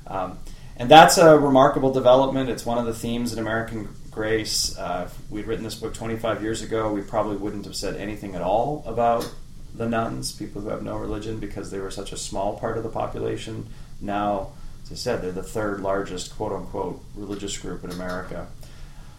Um, 0.07 0.39
and 0.77 0.89
that's 0.89 1.17
a 1.17 1.37
remarkable 1.37 1.91
development. 1.91 2.49
It's 2.49 2.65
one 2.65 2.77
of 2.77 2.85
the 2.85 2.93
themes 2.93 3.33
in 3.33 3.39
American 3.39 3.89
Grace. 4.09 4.77
Uh, 4.77 5.09
if 5.09 5.29
we'd 5.29 5.47
written 5.47 5.65
this 5.65 5.75
book 5.75 5.93
25 5.93 6.41
years 6.41 6.61
ago, 6.61 6.93
we 6.93 7.01
probably 7.01 7.35
wouldn't 7.35 7.65
have 7.65 7.75
said 7.75 7.97
anything 7.97 8.35
at 8.35 8.41
all 8.41 8.85
about 8.87 9.29
the 9.75 9.89
nones, 9.89 10.31
people 10.31 10.61
who 10.61 10.69
have 10.69 10.81
no 10.81 10.95
religion, 10.95 11.37
because 11.37 11.69
they 11.69 11.79
were 11.79 11.91
such 11.91 12.13
a 12.13 12.17
small 12.17 12.57
part 12.57 12.77
of 12.77 12.83
the 12.83 12.89
population. 12.89 13.67
Now, 13.99 14.51
as 14.83 14.93
I 14.93 14.95
said, 14.95 15.21
they're 15.21 15.33
the 15.33 15.43
third 15.43 15.81
largest 15.81 16.37
quote 16.37 16.53
unquote 16.53 17.03
religious 17.15 17.57
group 17.57 17.83
in 17.83 17.91
America. 17.91 18.47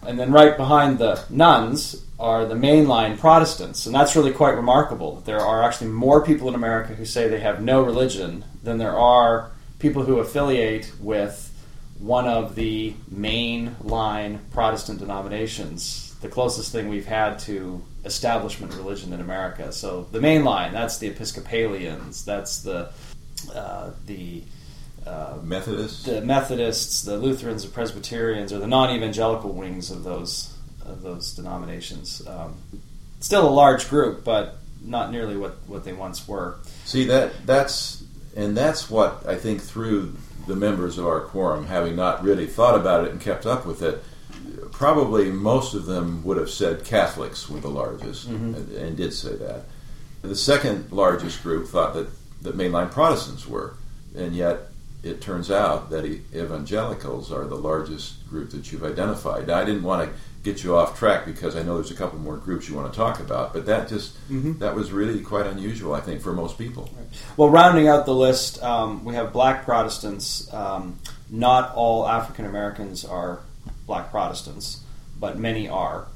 And 0.05 0.19
then 0.19 0.31
right 0.31 0.57
behind 0.57 0.97
the 0.97 1.23
nones 1.29 2.03
are 2.19 2.45
the 2.45 2.55
mainline 2.55 3.19
Protestants. 3.19 3.85
And 3.85 3.95
that's 3.95 4.15
really 4.15 4.31
quite 4.31 4.55
remarkable. 4.55 5.21
There 5.25 5.39
are 5.39 5.63
actually 5.63 5.91
more 5.91 6.23
people 6.23 6.47
in 6.47 6.55
America 6.55 6.93
who 6.93 7.05
say 7.05 7.27
they 7.27 7.39
have 7.39 7.61
no 7.61 7.81
religion 7.81 8.45
than 8.63 8.77
there 8.77 8.97
are 8.97 9.51
people 9.79 10.03
who 10.03 10.19
affiliate 10.19 10.91
with 10.99 11.47
one 11.99 12.27
of 12.27 12.55
the 12.55 12.93
main 13.09 13.75
line 13.81 14.39
Protestant 14.51 14.99
denominations, 14.99 16.15
the 16.21 16.27
closest 16.27 16.71
thing 16.71 16.89
we've 16.89 17.05
had 17.05 17.37
to 17.39 17.83
establishment 18.05 18.73
religion 18.73 19.13
in 19.13 19.21
America. 19.21 19.71
So 19.71 20.07
the 20.11 20.21
main 20.21 20.43
line, 20.43 20.73
that's 20.73 20.97
the 20.97 21.07
Episcopalians, 21.07 22.25
that's 22.25 22.61
the 22.61 22.91
uh, 23.53 23.91
the 24.05 24.43
uh, 25.05 25.37
Methodists, 25.41 26.03
the 26.03 26.21
Methodists, 26.21 27.01
the 27.03 27.17
Lutherans, 27.17 27.63
the 27.63 27.71
Presbyterians, 27.71 28.53
or 28.53 28.59
the 28.59 28.67
non-evangelical 28.67 29.51
wings 29.51 29.91
of 29.91 30.03
those 30.03 30.55
of 30.85 31.01
those 31.01 31.33
denominations. 31.33 32.25
Um, 32.27 32.55
still 33.19 33.47
a 33.47 33.49
large 33.49 33.89
group, 33.89 34.23
but 34.23 34.57
not 34.83 35.11
nearly 35.11 35.37
what, 35.37 35.57
what 35.67 35.83
they 35.83 35.93
once 35.93 36.27
were. 36.27 36.59
See 36.85 37.05
that 37.05 37.45
that's 37.45 38.03
and 38.35 38.55
that's 38.55 38.89
what 38.89 39.25
I 39.27 39.35
think 39.35 39.61
through 39.61 40.15
the 40.47 40.55
members 40.55 40.97
of 40.97 41.05
our 41.05 41.21
quorum, 41.21 41.67
having 41.67 41.95
not 41.95 42.23
really 42.23 42.47
thought 42.47 42.79
about 42.79 43.05
it 43.05 43.11
and 43.11 43.21
kept 43.21 43.45
up 43.45 43.65
with 43.65 43.81
it, 43.81 44.03
probably 44.71 45.31
most 45.31 45.73
of 45.73 45.85
them 45.85 46.23
would 46.23 46.37
have 46.37 46.49
said 46.49 46.83
Catholics 46.83 47.49
were 47.49 47.59
the 47.59 47.69
largest, 47.69 48.29
mm-hmm. 48.29 48.55
and, 48.55 48.71
and, 48.71 48.97
did 48.97 49.13
say 49.13 49.35
that. 49.35 49.65
The 50.23 50.35
second 50.35 50.91
largest 50.91 51.43
group 51.43 51.67
thought 51.67 51.93
that, 51.93 52.07
that 52.41 52.57
mainline 52.57 52.91
Protestants 52.91 53.47
were, 53.47 53.75
and 54.15 54.35
yet 54.35 54.70
it 55.03 55.21
turns 55.21 55.49
out 55.49 55.89
that 55.89 56.05
evangelicals 56.05 57.31
are 57.31 57.45
the 57.45 57.55
largest 57.55 58.27
group 58.29 58.51
that 58.51 58.71
you've 58.71 58.83
identified. 58.83 59.47
Now, 59.47 59.57
I 59.57 59.65
didn't 59.65 59.83
want 59.83 60.07
to 60.07 60.15
get 60.43 60.63
you 60.63 60.75
off 60.75 60.97
track 60.97 61.25
because 61.25 61.55
I 61.55 61.63
know 61.63 61.75
there's 61.75 61.91
a 61.91 61.95
couple 61.95 62.19
more 62.19 62.37
groups 62.37 62.67
you 62.67 62.75
want 62.75 62.91
to 62.91 62.97
talk 62.97 63.19
about, 63.19 63.53
but 63.53 63.65
that 63.67 63.87
just 63.87 64.15
mm-hmm. 64.29 64.57
that 64.59 64.75
was 64.75 64.91
really 64.91 65.21
quite 65.21 65.45
unusual, 65.47 65.93
I 65.93 66.01
think, 66.01 66.21
for 66.21 66.33
most 66.33 66.57
people. 66.57 66.89
Well, 67.37 67.49
rounding 67.49 67.87
out 67.87 68.05
the 68.05 68.15
list, 68.15 68.61
um, 68.63 69.03
we 69.05 69.13
have 69.15 69.33
Black 69.33 69.65
Protestants. 69.65 70.51
Um, 70.53 70.99
not 71.29 71.73
all 71.75 72.07
African 72.07 72.45
Americans 72.45 73.05
are 73.05 73.39
Black 73.85 74.11
Protestants, 74.11 74.83
but 75.19 75.37
many 75.37 75.67
are. 75.67 76.07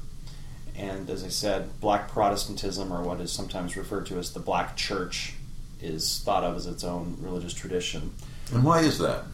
And 0.76 1.08
as 1.08 1.24
I 1.24 1.28
said, 1.28 1.80
Black 1.80 2.08
Protestantism, 2.08 2.92
or 2.92 3.02
what 3.02 3.20
is 3.20 3.32
sometimes 3.32 3.76
referred 3.76 4.06
to 4.06 4.18
as 4.18 4.32
the 4.32 4.40
Black 4.40 4.76
Church, 4.76 5.34
is 5.80 6.20
thought 6.24 6.44
of 6.44 6.56
as 6.56 6.66
its 6.66 6.84
own 6.84 7.16
religious 7.20 7.54
tradition. 7.54 8.12
And 8.52 8.64
why 8.64 8.80
is 8.80 8.98
that? 8.98 9.24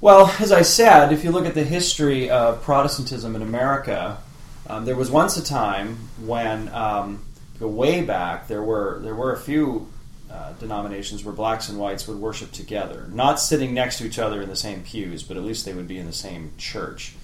Well, 0.00 0.34
as 0.40 0.50
I 0.50 0.62
said, 0.62 1.12
if 1.12 1.22
you 1.22 1.30
look 1.30 1.46
at 1.46 1.54
the 1.54 1.64
history 1.64 2.28
of 2.28 2.62
Protestantism 2.62 3.36
in 3.36 3.42
America, 3.42 4.18
um, 4.66 4.84
there 4.84 4.96
was 4.96 5.10
once 5.10 5.36
a 5.36 5.44
time 5.44 5.96
when, 6.24 6.68
um, 6.70 7.24
go 7.60 7.68
way 7.68 8.02
back, 8.02 8.48
there 8.48 8.62
were 8.62 9.00
there 9.02 9.14
were 9.14 9.32
a 9.32 9.38
few 9.38 9.88
uh, 10.30 10.52
denominations 10.54 11.24
where 11.24 11.34
blacks 11.34 11.68
and 11.68 11.78
whites 11.78 12.08
would 12.08 12.18
worship 12.18 12.50
together, 12.52 13.08
not 13.12 13.38
sitting 13.38 13.74
next 13.74 13.98
to 13.98 14.06
each 14.06 14.18
other 14.18 14.40
in 14.42 14.48
the 14.48 14.56
same 14.56 14.82
pews, 14.82 15.22
but 15.22 15.36
at 15.36 15.44
least 15.44 15.64
they 15.64 15.74
would 15.74 15.88
be 15.88 15.98
in 15.98 16.06
the 16.06 16.12
same 16.12 16.52
church. 16.58 17.14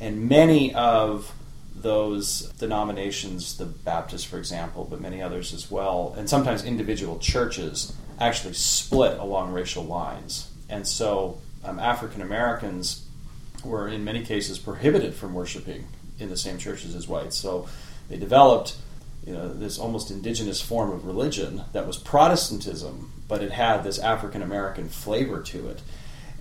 And 0.00 0.28
many 0.28 0.74
of 0.74 1.32
those 1.74 2.52
denominations, 2.58 3.56
the 3.56 3.64
Baptists, 3.64 4.24
for 4.24 4.38
example, 4.38 4.86
but 4.90 5.00
many 5.00 5.22
others 5.22 5.54
as 5.54 5.70
well, 5.70 6.14
and 6.18 6.28
sometimes 6.28 6.64
individual 6.64 7.18
churches, 7.18 7.94
actually 8.20 8.54
split 8.54 9.18
along 9.18 9.52
racial 9.52 9.84
lines. 9.84 10.50
And 10.68 10.86
so 10.86 11.38
um, 11.64 11.78
African 11.78 12.22
Americans 12.22 13.06
were 13.64 13.88
in 13.88 14.04
many 14.04 14.24
cases 14.24 14.58
prohibited 14.58 15.14
from 15.14 15.34
worshiping 15.34 15.86
in 16.18 16.28
the 16.28 16.36
same 16.36 16.58
churches 16.58 16.94
as 16.94 17.08
whites. 17.08 17.36
So 17.36 17.68
they 18.08 18.16
developed 18.16 18.76
you 19.26 19.32
know, 19.32 19.52
this 19.52 19.78
almost 19.78 20.10
indigenous 20.10 20.60
form 20.60 20.90
of 20.90 21.04
religion 21.04 21.64
that 21.72 21.86
was 21.86 21.98
Protestantism, 21.98 23.12
but 23.28 23.42
it 23.42 23.52
had 23.52 23.84
this 23.84 23.98
African 23.98 24.42
American 24.42 24.88
flavor 24.88 25.42
to 25.42 25.68
it. 25.68 25.82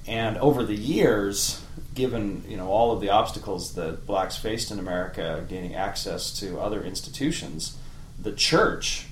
And 0.08 0.38
over 0.38 0.64
the 0.64 0.76
years, 0.76 1.62
given 1.94 2.46
you 2.48 2.56
know 2.56 2.70
all 2.70 2.94
of 2.94 3.02
the 3.02 3.10
obstacles 3.10 3.74
that 3.74 4.06
blacks 4.06 4.38
faced 4.38 4.72
in 4.72 4.80
America, 4.80 5.46
gaining 5.50 5.76
access 5.76 6.32
to 6.40 6.60
other 6.60 6.82
institutions, 6.82 7.78
the 8.18 8.32
church 8.32 9.08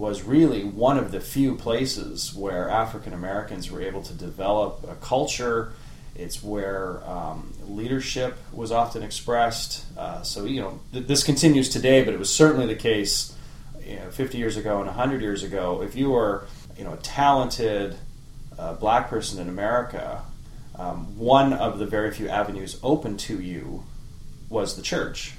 was 0.00 0.22
really 0.22 0.64
one 0.64 0.96
of 0.96 1.12
the 1.12 1.20
few 1.20 1.54
places 1.54 2.34
where 2.34 2.70
African 2.70 3.12
Americans 3.12 3.70
were 3.70 3.82
able 3.82 4.00
to 4.02 4.14
develop 4.14 4.82
a 4.88 4.94
culture. 4.94 5.74
It's 6.14 6.42
where 6.42 7.06
um, 7.06 7.52
leadership 7.68 8.38
was 8.50 8.72
often 8.72 9.02
expressed. 9.02 9.84
Uh, 9.98 10.22
so, 10.22 10.46
you 10.46 10.62
know, 10.62 10.80
th- 10.94 11.06
this 11.06 11.22
continues 11.22 11.68
today, 11.68 12.02
but 12.02 12.14
it 12.14 12.18
was 12.18 12.32
certainly 12.32 12.66
the 12.66 12.80
case 12.80 13.36
you 13.84 13.96
know, 13.96 14.10
50 14.10 14.38
years 14.38 14.56
ago 14.56 14.78
and 14.78 14.86
100 14.86 15.20
years 15.20 15.42
ago. 15.42 15.82
If 15.82 15.94
you 15.94 16.10
were, 16.12 16.46
you 16.78 16.84
know, 16.84 16.94
a 16.94 16.98
talented 16.98 17.94
uh, 18.58 18.72
black 18.72 19.10
person 19.10 19.38
in 19.38 19.50
America, 19.50 20.22
um, 20.76 21.18
one 21.18 21.52
of 21.52 21.78
the 21.78 21.84
very 21.84 22.10
few 22.10 22.26
avenues 22.26 22.80
open 22.82 23.18
to 23.18 23.38
you 23.38 23.84
was 24.48 24.76
the 24.76 24.82
church 24.82 25.34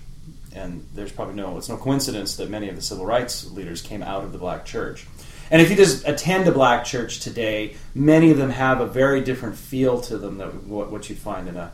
and 0.53 0.87
there's 0.93 1.11
probably 1.11 1.35
no 1.35 1.57
it's 1.57 1.69
no 1.69 1.77
coincidence 1.77 2.35
that 2.37 2.49
many 2.49 2.69
of 2.69 2.75
the 2.75 2.81
civil 2.81 3.05
rights 3.05 3.49
leaders 3.51 3.81
came 3.81 4.03
out 4.03 4.23
of 4.23 4.31
the 4.31 4.37
black 4.37 4.65
church. 4.65 5.05
And 5.49 5.61
if 5.61 5.69
you 5.69 5.75
just 5.75 6.07
attend 6.07 6.47
a 6.47 6.51
black 6.51 6.85
church 6.85 7.19
today, 7.19 7.75
many 7.93 8.31
of 8.31 8.37
them 8.37 8.51
have 8.51 8.79
a 8.79 8.85
very 8.85 9.21
different 9.21 9.57
feel 9.57 9.99
to 10.01 10.17
them 10.17 10.37
than 10.37 10.69
what, 10.69 10.89
what 10.89 11.09
you'd 11.09 11.17
find 11.17 11.49
in 11.49 11.57
a, 11.57 11.73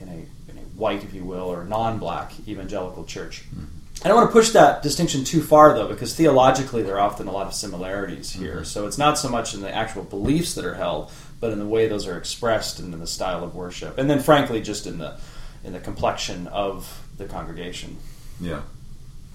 in 0.00 0.08
a 0.08 0.50
in 0.50 0.58
a 0.58 0.62
white, 0.76 1.02
if 1.02 1.12
you 1.12 1.24
will, 1.24 1.46
or 1.52 1.64
non-black 1.64 2.32
evangelical 2.46 3.04
church. 3.04 3.42
Mm-hmm. 3.50 3.64
I 4.04 4.06
don't 4.06 4.16
want 4.16 4.28
to 4.28 4.32
push 4.32 4.50
that 4.50 4.82
distinction 4.84 5.24
too 5.24 5.42
far, 5.42 5.74
though, 5.74 5.88
because 5.88 6.14
theologically 6.14 6.84
there 6.84 6.94
are 6.94 7.00
often 7.00 7.26
a 7.26 7.32
lot 7.32 7.48
of 7.48 7.54
similarities 7.54 8.30
here. 8.30 8.56
Mm-hmm. 8.56 8.64
So 8.64 8.86
it's 8.86 8.98
not 8.98 9.18
so 9.18 9.28
much 9.28 9.54
in 9.54 9.60
the 9.60 9.74
actual 9.74 10.04
beliefs 10.04 10.54
that 10.54 10.64
are 10.64 10.74
held, 10.74 11.10
but 11.40 11.50
in 11.50 11.58
the 11.58 11.66
way 11.66 11.88
those 11.88 12.06
are 12.06 12.16
expressed 12.16 12.78
and 12.78 12.94
in 12.94 13.00
the 13.00 13.08
style 13.08 13.42
of 13.42 13.56
worship, 13.56 13.98
and 13.98 14.08
then, 14.08 14.20
frankly, 14.20 14.60
just 14.60 14.86
in 14.86 14.98
the 14.98 15.18
in 15.64 15.72
the 15.72 15.80
complexion 15.80 16.46
of 16.46 17.04
the 17.16 17.24
congregation. 17.24 17.98
Yeah. 18.40 18.62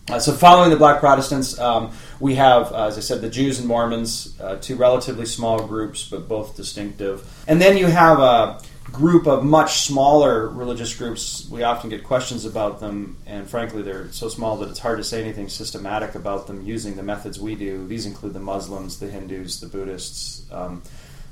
Uh, 0.09 0.19
so, 0.19 0.33
following 0.33 0.69
the 0.69 0.75
Black 0.75 0.99
Protestants, 0.99 1.57
um, 1.59 1.91
we 2.19 2.35
have, 2.35 2.73
uh, 2.73 2.87
as 2.87 2.97
I 2.97 3.01
said, 3.01 3.21
the 3.21 3.29
Jews 3.29 3.59
and 3.59 3.67
Mormons, 3.67 4.37
uh, 4.41 4.57
two 4.57 4.75
relatively 4.75 5.25
small 5.25 5.65
groups, 5.65 6.07
but 6.09 6.27
both 6.27 6.57
distinctive. 6.57 7.25
And 7.47 7.61
then 7.61 7.77
you 7.77 7.87
have 7.87 8.19
a 8.19 8.59
group 8.91 9.27
of 9.27 9.45
much 9.45 9.79
smaller 9.79 10.49
religious 10.49 10.93
groups. 10.93 11.47
We 11.49 11.63
often 11.63 11.89
get 11.89 12.03
questions 12.03 12.43
about 12.43 12.81
them, 12.81 13.17
and 13.25 13.49
frankly, 13.49 13.81
they're 13.81 14.11
so 14.11 14.27
small 14.27 14.57
that 14.57 14.69
it's 14.69 14.79
hard 14.79 14.97
to 14.97 15.05
say 15.05 15.21
anything 15.21 15.47
systematic 15.47 16.15
about 16.15 16.47
them 16.47 16.61
using 16.61 16.97
the 16.97 17.03
methods 17.03 17.39
we 17.39 17.55
do. 17.55 17.87
These 17.87 18.05
include 18.05 18.33
the 18.33 18.39
Muslims, 18.39 18.99
the 18.99 19.07
Hindus, 19.07 19.61
the 19.61 19.67
Buddhists. 19.67 20.51
Um, 20.51 20.83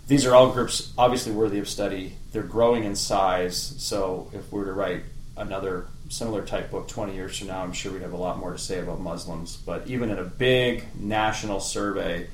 these 0.07 0.25
are 0.25 0.33
all 0.33 0.49
groups 0.49 0.91
obviously 0.97 1.33
worthy 1.33 1.59
of 1.59 1.67
study. 1.67 2.13
They're 2.31 2.41
growing 2.41 2.85
in 2.85 2.95
size, 2.95 3.75
so 3.77 4.31
if 4.33 4.51
we 4.51 4.59
were 4.59 4.65
to 4.65 4.73
write 4.73 5.03
another 5.37 5.87
similar 6.11 6.45
type 6.45 6.69
book 6.69 6.87
20 6.87 7.15
years 7.15 7.39
from 7.39 7.47
now, 7.47 7.63
I'm 7.63 7.71
sure 7.71 7.91
we'd 7.93 8.01
have 8.01 8.11
a 8.11 8.17
lot 8.17 8.37
more 8.37 8.51
to 8.51 8.57
say 8.57 8.79
about 8.79 8.99
Muslims. 8.99 9.55
But 9.55 9.87
even 9.87 10.09
in 10.11 10.19
a 10.19 10.25
big 10.25 10.85
national 10.99 11.61
survey 11.61 12.27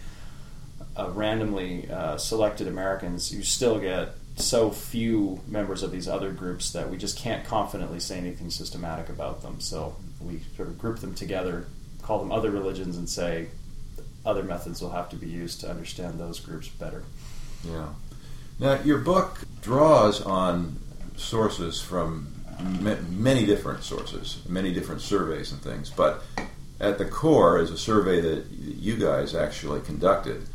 of 0.95 1.15
randomly 1.15 1.89
uh, 1.89 2.17
selected 2.17 2.67
Americans, 2.67 3.31
you 3.31 3.43
still 3.43 3.79
get 3.79 4.09
so 4.35 4.71
few 4.71 5.41
members 5.47 5.83
of 5.83 5.91
these 5.91 6.07
other 6.07 6.31
groups 6.31 6.71
that 6.71 6.89
we 6.89 6.97
just 6.97 7.17
can't 7.17 7.45
confidently 7.45 7.99
say 7.99 8.17
anything 8.17 8.49
systematic 8.49 9.09
about 9.09 9.41
them. 9.41 9.59
So 9.59 9.95
we 10.21 10.41
sort 10.55 10.69
of 10.69 10.79
group 10.79 10.99
them 10.99 11.13
together, 11.13 11.67
call 12.01 12.19
them 12.19 12.31
other 12.31 12.49
religions, 12.49 12.97
and 12.97 13.07
say 13.07 13.47
other 14.25 14.43
methods 14.43 14.81
will 14.81 14.91
have 14.91 15.09
to 15.09 15.15
be 15.15 15.27
used 15.27 15.61
to 15.61 15.69
understand 15.69 16.19
those 16.19 16.39
groups 16.39 16.67
better. 16.67 17.03
Yeah. 17.63 17.89
Now, 18.59 18.79
your 18.81 18.97
book 18.97 19.39
draws 19.61 20.21
on 20.21 20.77
sources 21.15 21.79
from 21.79 22.33
many 22.59 23.45
different 23.45 23.83
sources, 23.83 24.41
many 24.47 24.73
different 24.73 25.01
surveys 25.01 25.51
and 25.51 25.61
things, 25.61 25.89
but 25.89 26.23
at 26.79 26.97
the 26.97 27.05
core 27.05 27.59
is 27.59 27.71
a 27.71 27.77
survey 27.77 28.21
that 28.21 28.45
you 28.51 28.97
guys 28.97 29.35
actually 29.35 29.81
conducted. 29.81 30.47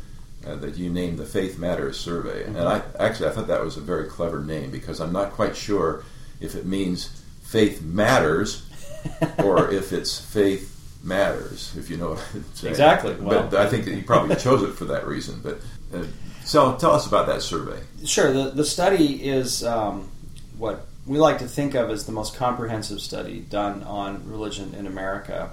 Uh, 0.45 0.55
that 0.55 0.75
you 0.75 0.89
named 0.89 1.17
the 1.17 1.25
Faith 1.25 1.57
Matters 1.57 1.97
Survey, 1.97 2.43
mm-hmm. 2.43 2.57
and 2.57 2.67
I 2.67 2.81
actually 2.99 3.29
I 3.29 3.31
thought 3.31 3.47
that 3.47 3.63
was 3.63 3.77
a 3.77 3.79
very 3.79 4.09
clever 4.09 4.41
name 4.41 4.71
because 4.71 4.99
I'm 4.99 5.13
not 5.13 5.31
quite 5.31 5.55
sure 5.55 6.03
if 6.41 6.53
it 6.53 6.65
means 6.65 7.23
faith 7.43 7.81
matters 7.81 8.69
or 9.37 9.71
if 9.71 9.93
it's 9.93 10.19
faith 10.19 10.99
matters, 11.01 11.73
if 11.77 11.89
you 11.89 11.95
know 11.97 12.09
what 12.09 12.29
I'm 12.33 12.43
saying. 12.55 12.71
Exactly. 12.71 13.15
Well, 13.15 13.47
but 13.49 13.61
I 13.61 13.69
think 13.69 13.85
that 13.85 13.95
you 13.95 14.03
probably 14.03 14.35
chose 14.47 14.63
it 14.63 14.73
for 14.73 14.85
that 14.85 15.07
reason. 15.07 15.39
But 15.41 15.59
uh, 15.93 16.05
so 16.43 16.75
tell 16.75 16.91
us 16.91 17.07
about 17.07 17.27
that 17.27 17.41
survey. 17.41 17.79
Sure. 18.05 18.31
The 18.31 18.49
the 18.49 18.65
study 18.65 19.25
is 19.25 19.63
um, 19.63 20.09
what 20.57 20.85
we 21.05 21.17
like 21.17 21.39
to 21.39 21.47
think 21.47 21.75
of 21.75 21.89
as 21.89 22.05
the 22.05 22.11
most 22.11 22.35
comprehensive 22.35 23.01
study 23.01 23.39
done 23.39 23.83
on 23.83 24.29
religion 24.29 24.73
in 24.73 24.87
America. 24.87 25.51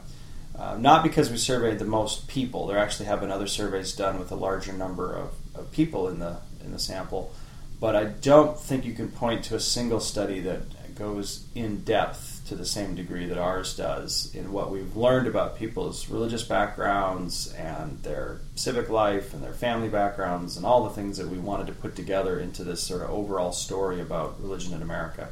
Uh, 0.57 0.77
not 0.79 1.03
because 1.03 1.31
we 1.31 1.37
surveyed 1.37 1.79
the 1.79 1.85
most 1.85 2.29
people. 2.29 2.67
There 2.67 2.79
actually 2.79 3.07
have 3.07 3.21
been 3.21 3.31
other 3.31 3.47
surveys 3.47 3.93
done 3.95 4.19
with 4.19 4.31
a 4.31 4.35
larger 4.35 4.73
number 4.73 5.15
of, 5.15 5.31
of 5.55 5.73
people 5.73 6.09
in 6.09 6.19
the 6.19 6.39
in 6.63 6.73
the 6.73 6.79
sample, 6.79 7.33
but 7.81 7.97
I 7.97 8.05
don't 8.05 8.59
think 8.59 8.85
you 8.85 8.93
can 8.93 9.09
point 9.09 9.45
to 9.45 9.57
a 9.57 9.61
single 9.61 10.01
study 10.01 10.41
that 10.41 10.95
goes 10.95 11.47
in 11.55 11.81
depth 11.81 12.30
to 12.51 12.57
the 12.57 12.67
same 12.67 12.97
degree 12.97 13.27
that 13.27 13.39
ours 13.39 13.77
does 13.77 14.35
in 14.35 14.51
what 14.51 14.73
we've 14.73 14.97
learned 14.97 15.29
about 15.29 15.57
people's 15.57 16.09
religious 16.09 16.43
backgrounds 16.43 17.53
and 17.53 18.03
their 18.03 18.41
civic 18.57 18.89
life 18.89 19.33
and 19.33 19.41
their 19.41 19.53
family 19.53 19.89
backgrounds 19.89 20.57
and 20.57 20.67
all 20.67 20.83
the 20.83 20.91
things 20.91 21.17
that 21.17 21.29
we 21.29 21.39
wanted 21.39 21.69
to 21.69 21.73
put 21.73 21.95
together 21.95 22.41
into 22.41 22.65
this 22.65 22.83
sort 22.83 23.03
of 23.03 23.11
overall 23.11 23.53
story 23.53 24.01
about 24.01 24.41
religion 24.43 24.75
in 24.75 24.83
America. 24.83 25.29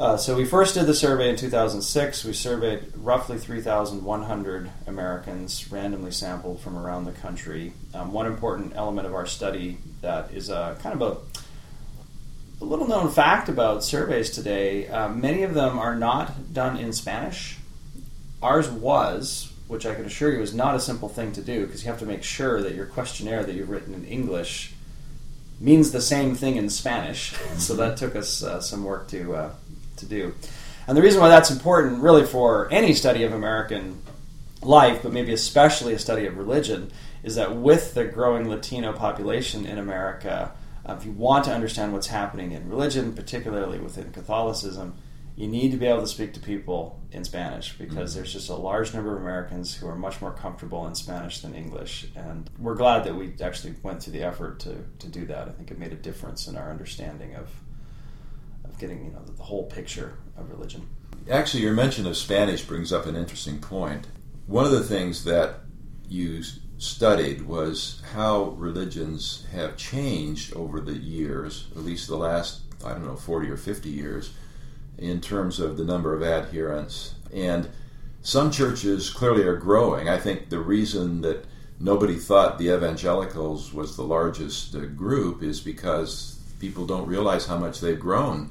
Uh, 0.00 0.16
so 0.16 0.34
we 0.34 0.46
first 0.46 0.72
did 0.72 0.86
the 0.86 0.94
survey 0.94 1.28
in 1.28 1.36
2006. 1.36 2.24
We 2.24 2.32
surveyed 2.32 2.92
roughly 2.96 3.36
3,100 3.36 4.70
Americans, 4.86 5.70
randomly 5.70 6.12
sampled 6.12 6.60
from 6.60 6.78
around 6.78 7.04
the 7.04 7.12
country. 7.12 7.74
Um, 7.92 8.14
one 8.14 8.26
important 8.26 8.72
element 8.74 9.06
of 9.06 9.14
our 9.14 9.26
study 9.26 9.76
that 10.00 10.32
is 10.32 10.48
a 10.48 10.78
kind 10.80 10.98
of 10.98 11.02
a 11.02 11.40
a 12.60 12.64
little 12.64 12.88
known 12.88 13.10
fact 13.10 13.48
about 13.48 13.84
surveys 13.84 14.30
today 14.30 14.88
uh, 14.88 15.08
many 15.08 15.42
of 15.42 15.54
them 15.54 15.78
are 15.78 15.94
not 15.94 16.54
done 16.54 16.76
in 16.76 16.92
Spanish. 16.92 17.58
Ours 18.42 18.68
was, 18.68 19.52
which 19.68 19.84
I 19.84 19.94
can 19.94 20.04
assure 20.04 20.32
you 20.32 20.40
is 20.40 20.54
not 20.54 20.74
a 20.74 20.80
simple 20.80 21.08
thing 21.08 21.32
to 21.32 21.42
do 21.42 21.66
because 21.66 21.84
you 21.84 21.90
have 21.90 22.00
to 22.00 22.06
make 22.06 22.22
sure 22.22 22.62
that 22.62 22.74
your 22.74 22.86
questionnaire 22.86 23.44
that 23.44 23.54
you've 23.54 23.70
written 23.70 23.92
in 23.94 24.04
English 24.04 24.72
means 25.60 25.90
the 25.90 26.00
same 26.00 26.34
thing 26.34 26.56
in 26.56 26.70
Spanish. 26.70 27.34
so 27.58 27.74
that 27.74 27.96
took 27.96 28.16
us 28.16 28.42
uh, 28.42 28.60
some 28.60 28.84
work 28.84 29.08
to, 29.08 29.34
uh, 29.34 29.50
to 29.96 30.06
do. 30.06 30.34
And 30.86 30.96
the 30.96 31.02
reason 31.02 31.20
why 31.20 31.28
that's 31.28 31.50
important, 31.50 32.02
really, 32.02 32.24
for 32.24 32.70
any 32.70 32.94
study 32.94 33.24
of 33.24 33.32
American 33.32 34.00
life, 34.62 35.02
but 35.02 35.12
maybe 35.12 35.32
especially 35.32 35.94
a 35.94 35.98
study 35.98 36.26
of 36.26 36.38
religion, 36.38 36.90
is 37.22 37.34
that 37.34 37.56
with 37.56 37.94
the 37.94 38.04
growing 38.04 38.48
Latino 38.48 38.92
population 38.92 39.66
in 39.66 39.78
America, 39.78 40.52
uh, 40.88 40.94
if 40.98 41.04
you 41.04 41.12
want 41.12 41.44
to 41.44 41.52
understand 41.52 41.92
what's 41.92 42.06
happening 42.06 42.52
in 42.52 42.68
religion, 42.68 43.12
particularly 43.12 43.78
within 43.78 44.12
Catholicism, 44.12 44.94
you 45.34 45.46
need 45.46 45.70
to 45.70 45.76
be 45.76 45.86
able 45.86 46.00
to 46.00 46.06
speak 46.06 46.32
to 46.32 46.40
people 46.40 47.00
in 47.12 47.22
Spanish 47.22 47.76
because 47.76 48.10
mm-hmm. 48.10 48.20
there's 48.20 48.32
just 48.32 48.48
a 48.48 48.54
large 48.54 48.94
number 48.94 49.14
of 49.14 49.20
Americans 49.20 49.74
who 49.74 49.86
are 49.86 49.96
much 49.96 50.20
more 50.22 50.32
comfortable 50.32 50.86
in 50.86 50.94
Spanish 50.94 51.40
than 51.40 51.54
English. 51.54 52.06
And 52.16 52.48
we're 52.58 52.74
glad 52.74 53.04
that 53.04 53.14
we 53.14 53.34
actually 53.42 53.74
went 53.82 54.02
through 54.02 54.14
the 54.14 54.22
effort 54.22 54.60
to, 54.60 54.76
to 54.98 55.08
do 55.08 55.26
that. 55.26 55.48
I 55.48 55.52
think 55.52 55.70
it 55.70 55.78
made 55.78 55.92
a 55.92 55.96
difference 55.96 56.46
in 56.46 56.56
our 56.56 56.70
understanding 56.70 57.34
of, 57.34 57.50
of 58.64 58.78
getting 58.78 59.04
you 59.04 59.10
know, 59.10 59.22
the, 59.26 59.32
the 59.32 59.42
whole 59.42 59.64
picture 59.64 60.16
of 60.38 60.48
religion. 60.50 60.88
Actually, 61.30 61.64
your 61.64 61.74
mention 61.74 62.06
of 62.06 62.16
Spanish 62.16 62.62
brings 62.62 62.90
up 62.92 63.04
an 63.04 63.16
interesting 63.16 63.58
point. 63.58 64.06
One 64.46 64.64
of 64.64 64.72
the 64.72 64.84
things 64.84 65.24
that 65.24 65.56
you 66.08 66.42
studied 66.78 67.42
was 67.42 68.02
how 68.12 68.50
religions 68.58 69.46
have 69.52 69.76
changed 69.76 70.54
over 70.54 70.80
the 70.80 70.96
years, 70.96 71.68
at 71.74 71.82
least 71.82 72.08
the 72.08 72.16
last, 72.16 72.60
I 72.84 72.90
don't 72.90 73.06
know, 73.06 73.16
40 73.16 73.48
or 73.50 73.56
50 73.56 73.88
years, 73.88 74.32
in 74.98 75.20
terms 75.20 75.58
of 75.58 75.76
the 75.76 75.84
number 75.84 76.14
of 76.14 76.22
adherents. 76.22 77.14
And 77.32 77.68
some 78.22 78.50
churches 78.50 79.10
clearly 79.10 79.44
are 79.44 79.56
growing. 79.56 80.08
I 80.08 80.18
think 80.18 80.48
the 80.48 80.58
reason 80.58 81.22
that 81.22 81.44
nobody 81.78 82.16
thought 82.16 82.58
the 82.58 82.74
evangelicals 82.74 83.72
was 83.72 83.96
the 83.96 84.02
largest 84.02 84.74
uh, 84.74 84.80
group 84.80 85.42
is 85.42 85.60
because 85.60 86.38
people 86.58 86.86
don't 86.86 87.06
realize 87.06 87.46
how 87.46 87.58
much 87.58 87.80
they've 87.80 88.00
grown 88.00 88.50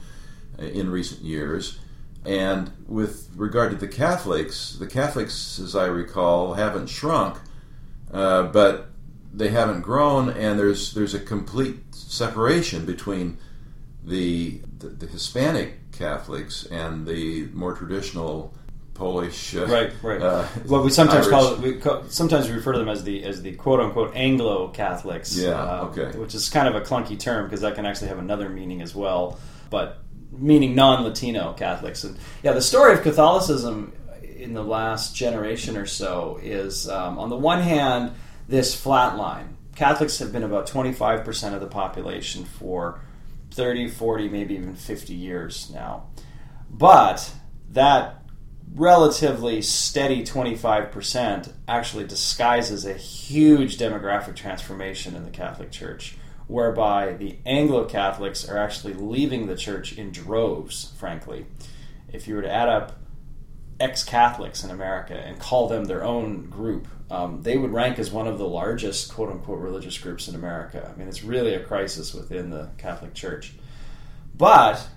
uh, 0.59 0.63
in 0.63 0.89
recent 0.89 1.21
years. 1.21 1.79
And 2.23 2.71
with 2.87 3.29
regard 3.35 3.71
to 3.71 3.77
the 3.77 3.87
Catholics, 3.87 4.77
the 4.79 4.87
Catholics, 4.87 5.59
as 5.59 5.75
I 5.75 5.85
recall, 5.85 6.55
haven't 6.55 6.87
shrunk 6.87 7.37
uh, 8.11 8.43
but 8.43 8.89
they 9.33 9.49
haven't 9.49 9.81
grown, 9.81 10.29
and 10.29 10.57
there's 10.57 10.93
there's 10.93 11.13
a 11.13 11.19
complete 11.19 11.93
separation 11.93 12.85
between 12.85 13.37
the, 14.03 14.61
the, 14.79 14.87
the 14.87 15.07
Hispanic 15.07 15.91
Catholics 15.91 16.65
and 16.65 17.05
the 17.05 17.47
more 17.53 17.73
traditional 17.73 18.53
Polish. 18.93 19.55
Uh, 19.55 19.65
right, 19.67 19.91
right. 20.01 20.21
Uh, 20.21 20.47
well, 20.65 20.81
we 20.81 20.89
sometimes 20.89 21.27
Irish. 21.27 21.29
call 21.29 21.53
it. 21.53 21.59
We 21.59 21.73
call, 21.79 22.03
sometimes 22.07 22.47
we 22.47 22.55
refer 22.55 22.71
to 22.71 22.79
them 22.79 22.89
as 22.89 23.03
the 23.03 23.23
as 23.23 23.41
the 23.41 23.53
quote 23.53 23.81
unquote 23.81 24.15
Anglo 24.15 24.69
Catholics. 24.69 25.35
Yeah. 25.35 25.61
Um, 25.61 25.87
okay. 25.89 26.17
Which 26.17 26.33
is 26.33 26.49
kind 26.49 26.67
of 26.67 26.75
a 26.75 26.81
clunky 26.81 27.19
term 27.19 27.45
because 27.45 27.61
that 27.61 27.75
can 27.75 27.85
actually 27.85 28.07
have 28.07 28.19
another 28.19 28.49
meaning 28.49 28.81
as 28.81 28.95
well, 28.95 29.37
but 29.69 29.99
meaning 30.31 30.75
non-Latino 30.75 31.53
Catholics. 31.53 32.03
And 32.03 32.17
yeah, 32.41 32.53
the 32.53 32.61
story 32.61 32.93
of 32.93 33.01
Catholicism 33.01 33.91
in 34.45 34.53
the 34.53 34.63
last 34.63 35.15
generation 35.15 35.75
or 35.75 35.87
so 35.87 36.39
is, 36.41 36.87
um, 36.87 37.17
on 37.17 37.29
the 37.29 37.35
one 37.35 37.61
hand, 37.61 38.11
this 38.47 38.79
flat 38.79 39.17
line. 39.17 39.57
Catholics 39.75 40.19
have 40.19 40.31
been 40.31 40.43
about 40.43 40.67
25% 40.67 41.53
of 41.53 41.61
the 41.61 41.67
population 41.67 42.45
for 42.45 43.01
30, 43.51 43.89
40, 43.89 44.29
maybe 44.29 44.53
even 44.53 44.75
50 44.75 45.13
years 45.13 45.71
now. 45.73 46.05
But 46.69 47.33
that 47.71 48.23
relatively 48.73 49.61
steady 49.63 50.23
25% 50.23 51.53
actually 51.67 52.05
disguises 52.05 52.85
a 52.85 52.93
huge 52.93 53.77
demographic 53.77 54.35
transformation 54.35 55.15
in 55.15 55.25
the 55.25 55.31
Catholic 55.31 55.71
Church, 55.71 56.17
whereby 56.47 57.13
the 57.13 57.37
Anglo 57.45 57.85
Catholics 57.85 58.47
are 58.47 58.57
actually 58.57 58.93
leaving 58.93 59.47
the 59.47 59.55
church 59.55 59.97
in 59.97 60.11
droves, 60.11 60.93
frankly. 60.97 61.47
If 62.13 62.27
you 62.27 62.35
were 62.35 62.43
to 62.43 62.53
add 62.53 62.69
up 62.69 62.99
ex 63.79 64.03
Catholics 64.03 64.63
in 64.63 64.71
America 64.71 65.13
and 65.13 65.39
call 65.39 65.67
them 65.67 65.85
their 65.85 66.03
own 66.03 66.49
group, 66.49 66.87
um, 67.09 67.41
they 67.41 67.57
would 67.57 67.71
rank 67.71 67.99
as 67.99 68.11
one 68.11 68.27
of 68.27 68.37
the 68.37 68.47
largest 68.47 69.13
quote 69.13 69.29
unquote 69.29 69.59
religious 69.59 69.97
groups 69.97 70.27
in 70.27 70.35
America. 70.35 70.91
I 70.91 70.97
mean, 70.97 71.07
it's 71.07 71.23
really 71.23 71.53
a 71.53 71.63
crisis 71.63 72.13
within 72.13 72.49
the 72.49 72.69
Catholic 72.77 73.13
Church. 73.13 73.53
But 74.35 74.87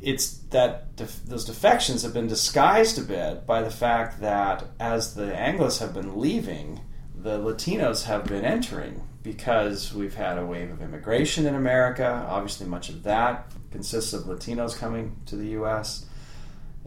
it's 0.00 0.38
that 0.50 0.96
def- 0.96 1.24
those 1.26 1.44
defections 1.44 2.02
have 2.02 2.14
been 2.14 2.26
disguised 2.26 2.98
a 2.98 3.02
bit 3.02 3.46
by 3.46 3.62
the 3.62 3.70
fact 3.70 4.20
that 4.20 4.64
as 4.78 5.14
the 5.14 5.26
Anglos 5.26 5.80
have 5.80 5.92
been 5.92 6.18
leaving, 6.18 6.80
the 7.14 7.38
Latinos 7.38 8.04
have 8.04 8.24
been 8.24 8.44
entering 8.44 9.02
because 9.22 9.92
we've 9.92 10.14
had 10.14 10.38
a 10.38 10.46
wave 10.46 10.70
of 10.70 10.80
immigration 10.80 11.46
in 11.46 11.54
America. 11.54 12.26
Obviously, 12.28 12.66
much 12.66 12.88
of 12.88 13.02
that 13.02 13.52
consists 13.70 14.14
of 14.14 14.22
Latinos 14.22 14.76
coming 14.76 15.16
to 15.26 15.36
the 15.36 15.48
U.S. 15.48 16.06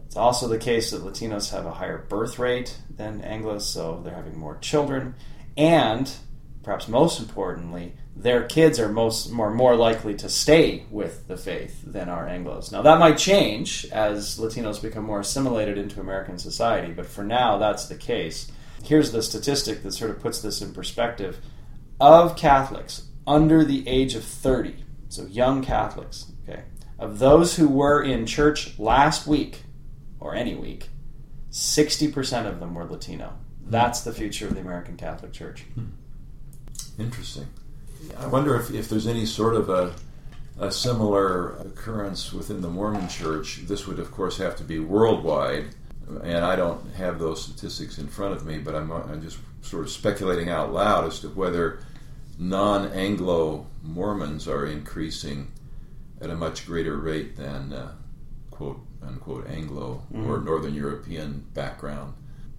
It's 0.06 0.16
also 0.16 0.48
the 0.48 0.58
case 0.58 0.90
that 0.90 1.02
Latinos 1.02 1.50
have 1.50 1.66
a 1.66 1.72
higher 1.72 1.98
birth 1.98 2.38
rate 2.38 2.78
than 2.88 3.22
Anglos, 3.22 3.62
so 3.62 4.00
they're 4.02 4.14
having 4.14 4.38
more 4.38 4.58
children. 4.58 5.14
And, 5.56 6.10
perhaps 6.62 6.88
most 6.88 7.20
importantly, 7.20 7.94
their 8.16 8.44
kids 8.44 8.78
are 8.78 8.88
most 8.88 9.30
more 9.30 9.50
more 9.50 9.74
likely 9.74 10.14
to 10.14 10.28
stay 10.28 10.84
with 10.90 11.26
the 11.26 11.36
faith 11.36 11.82
than 11.84 12.08
our 12.08 12.28
Anglo's. 12.28 12.70
Now 12.70 12.82
that 12.82 13.00
might 13.00 13.18
change 13.18 13.86
as 13.86 14.38
Latinos 14.38 14.80
become 14.80 15.04
more 15.04 15.20
assimilated 15.20 15.78
into 15.78 16.00
American 16.00 16.38
society, 16.38 16.92
but 16.92 17.06
for 17.06 17.24
now 17.24 17.58
that's 17.58 17.86
the 17.86 17.96
case. 17.96 18.50
Here's 18.84 19.10
the 19.10 19.22
statistic 19.22 19.82
that 19.82 19.92
sort 19.92 20.10
of 20.10 20.20
puts 20.20 20.40
this 20.40 20.62
in 20.62 20.72
perspective. 20.72 21.40
Of 22.00 22.36
Catholics 22.36 23.08
under 23.26 23.64
the 23.64 23.86
age 23.88 24.14
of 24.14 24.24
30, 24.24 24.84
so 25.08 25.26
young 25.26 25.62
Catholics, 25.62 26.26
okay, 26.46 26.64
of 26.98 27.18
those 27.18 27.56
who 27.56 27.68
were 27.68 28.02
in 28.02 28.26
church 28.26 28.78
last 28.78 29.26
week 29.26 29.63
or 30.24 30.34
any 30.34 30.54
week, 30.54 30.88
60% 31.52 32.46
of 32.46 32.58
them 32.58 32.74
were 32.74 32.84
Latino. 32.84 33.34
That's 33.66 34.00
the 34.00 34.12
future 34.12 34.48
of 34.48 34.54
the 34.54 34.60
American 34.60 34.96
Catholic 34.96 35.32
Church. 35.32 35.66
Interesting. 36.98 37.46
I 38.18 38.26
wonder 38.26 38.56
if, 38.56 38.72
if 38.72 38.88
there's 38.88 39.06
any 39.06 39.26
sort 39.26 39.54
of 39.54 39.68
a, 39.68 39.94
a 40.58 40.72
similar 40.72 41.56
occurrence 41.58 42.32
within 42.32 42.62
the 42.62 42.68
Mormon 42.68 43.08
Church. 43.08 43.60
This 43.66 43.86
would, 43.86 43.98
of 43.98 44.10
course, 44.10 44.38
have 44.38 44.56
to 44.56 44.64
be 44.64 44.78
worldwide, 44.78 45.66
and 46.22 46.44
I 46.44 46.56
don't 46.56 46.94
have 46.94 47.18
those 47.18 47.44
statistics 47.44 47.98
in 47.98 48.08
front 48.08 48.34
of 48.34 48.46
me, 48.46 48.58
but 48.58 48.74
I'm, 48.74 48.90
I'm 48.90 49.22
just 49.22 49.38
sort 49.60 49.84
of 49.84 49.90
speculating 49.90 50.48
out 50.48 50.72
loud 50.72 51.06
as 51.06 51.20
to 51.20 51.28
whether 51.28 51.80
non 52.38 52.90
Anglo 52.92 53.66
Mormons 53.82 54.48
are 54.48 54.66
increasing 54.66 55.52
at 56.20 56.30
a 56.30 56.34
much 56.34 56.66
greater 56.66 56.96
rate 56.96 57.36
than 57.36 57.72
uh, 57.72 57.92
quote 58.50 58.80
unquote 59.06 59.48
Anglo 59.48 60.02
mm-hmm. 60.12 60.30
or 60.30 60.40
Northern 60.40 60.74
European 60.74 61.44
background 61.54 62.14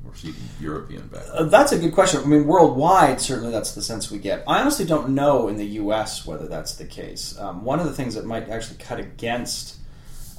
or 0.05 0.13
European 0.59 1.07
background? 1.07 1.39
Uh, 1.39 1.43
that's 1.45 1.71
a 1.71 1.79
good 1.79 1.93
question. 1.93 2.21
I 2.21 2.25
mean, 2.25 2.45
worldwide, 2.45 3.21
certainly 3.21 3.51
that's 3.51 3.73
the 3.73 3.81
sense 3.81 4.11
we 4.11 4.19
get. 4.19 4.43
I 4.47 4.61
honestly 4.61 4.85
don't 4.85 5.09
know 5.09 5.47
in 5.47 5.57
the 5.57 5.65
U.S. 5.65 6.25
whether 6.25 6.47
that's 6.47 6.75
the 6.75 6.85
case. 6.85 7.37
Um, 7.39 7.63
one 7.63 7.79
of 7.79 7.85
the 7.85 7.93
things 7.93 8.15
that 8.15 8.25
might 8.25 8.49
actually 8.49 8.77
cut 8.77 8.99
against 8.99 9.77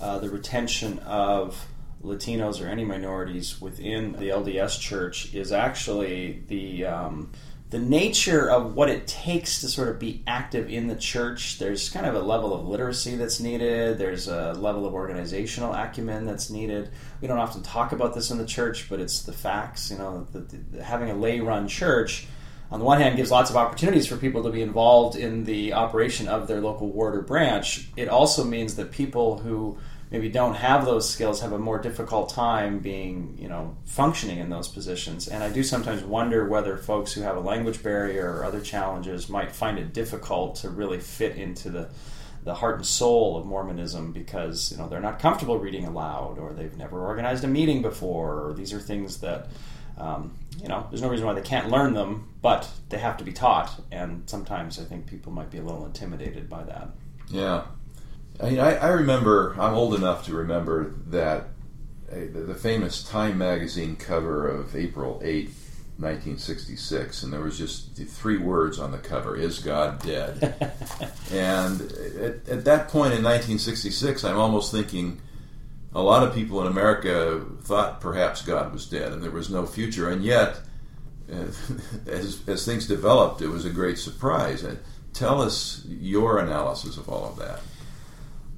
uh, 0.00 0.18
the 0.18 0.30
retention 0.30 0.98
of 1.00 1.66
Latinos 2.02 2.64
or 2.64 2.68
any 2.68 2.84
minorities 2.84 3.60
within 3.60 4.12
the 4.12 4.28
LDS 4.28 4.80
Church 4.80 5.34
is 5.34 5.52
actually 5.52 6.44
the 6.48 6.84
um, 6.84 7.32
the 7.68 7.78
nature 7.80 8.48
of 8.48 8.74
what 8.74 8.88
it 8.88 9.08
takes 9.08 9.60
to 9.60 9.68
sort 9.68 9.88
of 9.88 9.98
be 9.98 10.22
active 10.26 10.70
in 10.70 10.86
the 10.86 10.94
church. 10.94 11.58
There's 11.58 11.88
kind 11.88 12.06
of 12.06 12.14
a 12.14 12.20
level 12.20 12.54
of 12.54 12.66
literacy 12.68 13.16
that's 13.16 13.40
needed. 13.40 13.98
There's 13.98 14.28
a 14.28 14.52
level 14.52 14.86
of 14.86 14.94
organizational 14.94 15.74
acumen 15.74 16.26
that's 16.26 16.48
needed. 16.48 16.90
We 17.20 17.26
don't 17.26 17.38
often 17.38 17.62
talk 17.62 17.90
about 17.90 18.14
this 18.14 18.30
in 18.30 18.38
the 18.38 18.46
church, 18.46 18.88
but 18.88 19.00
it's 19.00 19.22
the 19.22 19.32
facts. 19.32 19.90
You 19.90 19.98
know, 19.98 20.28
the, 20.32 20.40
the, 20.40 20.84
having 20.84 21.10
a 21.10 21.14
lay-run 21.14 21.66
church, 21.66 22.28
on 22.70 22.78
the 22.78 22.84
one 22.84 23.00
hand, 23.00 23.16
gives 23.16 23.32
lots 23.32 23.50
of 23.50 23.56
opportunities 23.56 24.06
for 24.06 24.16
people 24.16 24.44
to 24.44 24.50
be 24.50 24.62
involved 24.62 25.16
in 25.16 25.42
the 25.42 25.72
operation 25.72 26.28
of 26.28 26.46
their 26.46 26.60
local 26.60 26.88
ward 26.88 27.16
or 27.16 27.22
branch. 27.22 27.88
It 27.96 28.08
also 28.08 28.44
means 28.44 28.76
that 28.76 28.92
people 28.92 29.38
who 29.38 29.78
maybe 30.10 30.28
don't 30.28 30.54
have 30.54 30.84
those 30.84 31.08
skills 31.08 31.40
have 31.40 31.52
a 31.52 31.58
more 31.58 31.78
difficult 31.78 32.30
time 32.30 32.78
being 32.78 33.36
you 33.40 33.48
know 33.48 33.76
functioning 33.84 34.38
in 34.38 34.50
those 34.50 34.68
positions. 34.68 35.28
And 35.28 35.42
i 35.42 35.50
do 35.50 35.62
sometimes 35.62 36.02
wonder 36.02 36.46
whether 36.46 36.76
folks 36.76 37.12
who 37.12 37.22
have 37.22 37.36
a 37.36 37.40
language 37.40 37.82
barrier 37.82 38.32
or 38.32 38.44
other 38.44 38.60
challenges 38.60 39.28
might 39.28 39.52
find 39.52 39.78
it 39.78 39.92
difficult 39.92 40.56
to 40.56 40.70
really 40.70 41.00
fit 41.00 41.36
into 41.36 41.70
the 41.70 41.88
the 42.44 42.54
heart 42.54 42.76
and 42.76 42.86
soul 42.86 43.36
of 43.36 43.44
mormonism 43.44 44.12
because 44.12 44.70
you 44.70 44.78
know 44.78 44.88
they're 44.88 45.00
not 45.00 45.18
comfortable 45.18 45.58
reading 45.58 45.84
aloud 45.84 46.38
or 46.38 46.52
they've 46.52 46.76
never 46.76 47.04
organized 47.04 47.42
a 47.42 47.48
meeting 47.48 47.82
before. 47.82 48.48
Or 48.48 48.54
these 48.54 48.72
are 48.72 48.80
things 48.80 49.18
that 49.20 49.48
um, 49.98 50.36
you 50.62 50.68
know 50.68 50.86
there's 50.90 51.02
no 51.02 51.08
reason 51.08 51.26
why 51.26 51.32
they 51.32 51.42
can't 51.42 51.70
learn 51.70 51.94
them 51.94 52.28
but 52.42 52.68
they 52.88 52.98
have 52.98 53.16
to 53.16 53.24
be 53.24 53.32
taught. 53.32 53.74
And 53.90 54.22
sometimes 54.30 54.78
i 54.78 54.84
think 54.84 55.08
people 55.08 55.32
might 55.32 55.50
be 55.50 55.58
a 55.58 55.62
little 55.62 55.84
intimidated 55.84 56.48
by 56.48 56.62
that. 56.62 56.90
Yeah 57.28 57.64
I 58.40 58.50
mean, 58.50 58.60
I, 58.60 58.76
I 58.76 58.88
remember, 58.88 59.54
I'm 59.58 59.74
old 59.74 59.94
enough 59.94 60.26
to 60.26 60.34
remember 60.34 60.94
that 61.06 61.48
uh, 62.10 62.16
the, 62.32 62.44
the 62.48 62.54
famous 62.54 63.02
Time 63.02 63.38
magazine 63.38 63.96
cover 63.96 64.46
of 64.46 64.76
April 64.76 65.20
8, 65.24 65.50
1966, 65.98 67.22
and 67.22 67.32
there 67.32 67.40
was 67.40 67.56
just 67.56 67.96
three 67.96 68.36
words 68.36 68.78
on 68.78 68.92
the 68.92 68.98
cover 68.98 69.34
Is 69.34 69.60
God 69.60 70.02
dead? 70.02 70.54
and 71.32 71.80
at, 71.80 72.48
at, 72.48 72.64
that 72.66 72.88
point 72.88 73.14
in 73.14 73.24
1966, 73.24 74.22
I'm 74.22 74.36
almost 74.36 74.70
thinking 74.70 75.20
a 75.94 76.02
lot 76.02 76.22
of 76.22 76.34
people 76.34 76.60
in 76.60 76.66
America 76.66 77.42
thought 77.62 78.02
perhaps 78.02 78.42
God 78.42 78.74
was 78.74 78.86
dead 78.86 79.12
and 79.12 79.22
there 79.22 79.30
was 79.30 79.48
no 79.48 79.64
future, 79.64 80.10
and 80.10 80.22
yet, 80.22 80.60
uh, 81.32 81.46
as, 82.06 82.46
as 82.46 82.66
things 82.66 82.86
developed, 82.86 83.40
it 83.40 83.48
was 83.48 83.64
a 83.64 83.70
great 83.70 83.96
surprise. 83.96 84.62
Uh, 84.62 84.76
tell 85.14 85.40
us 85.40 85.82
your 85.88 86.38
analysis 86.38 86.98
of 86.98 87.08
all 87.08 87.24
of 87.24 87.38
that. 87.38 87.60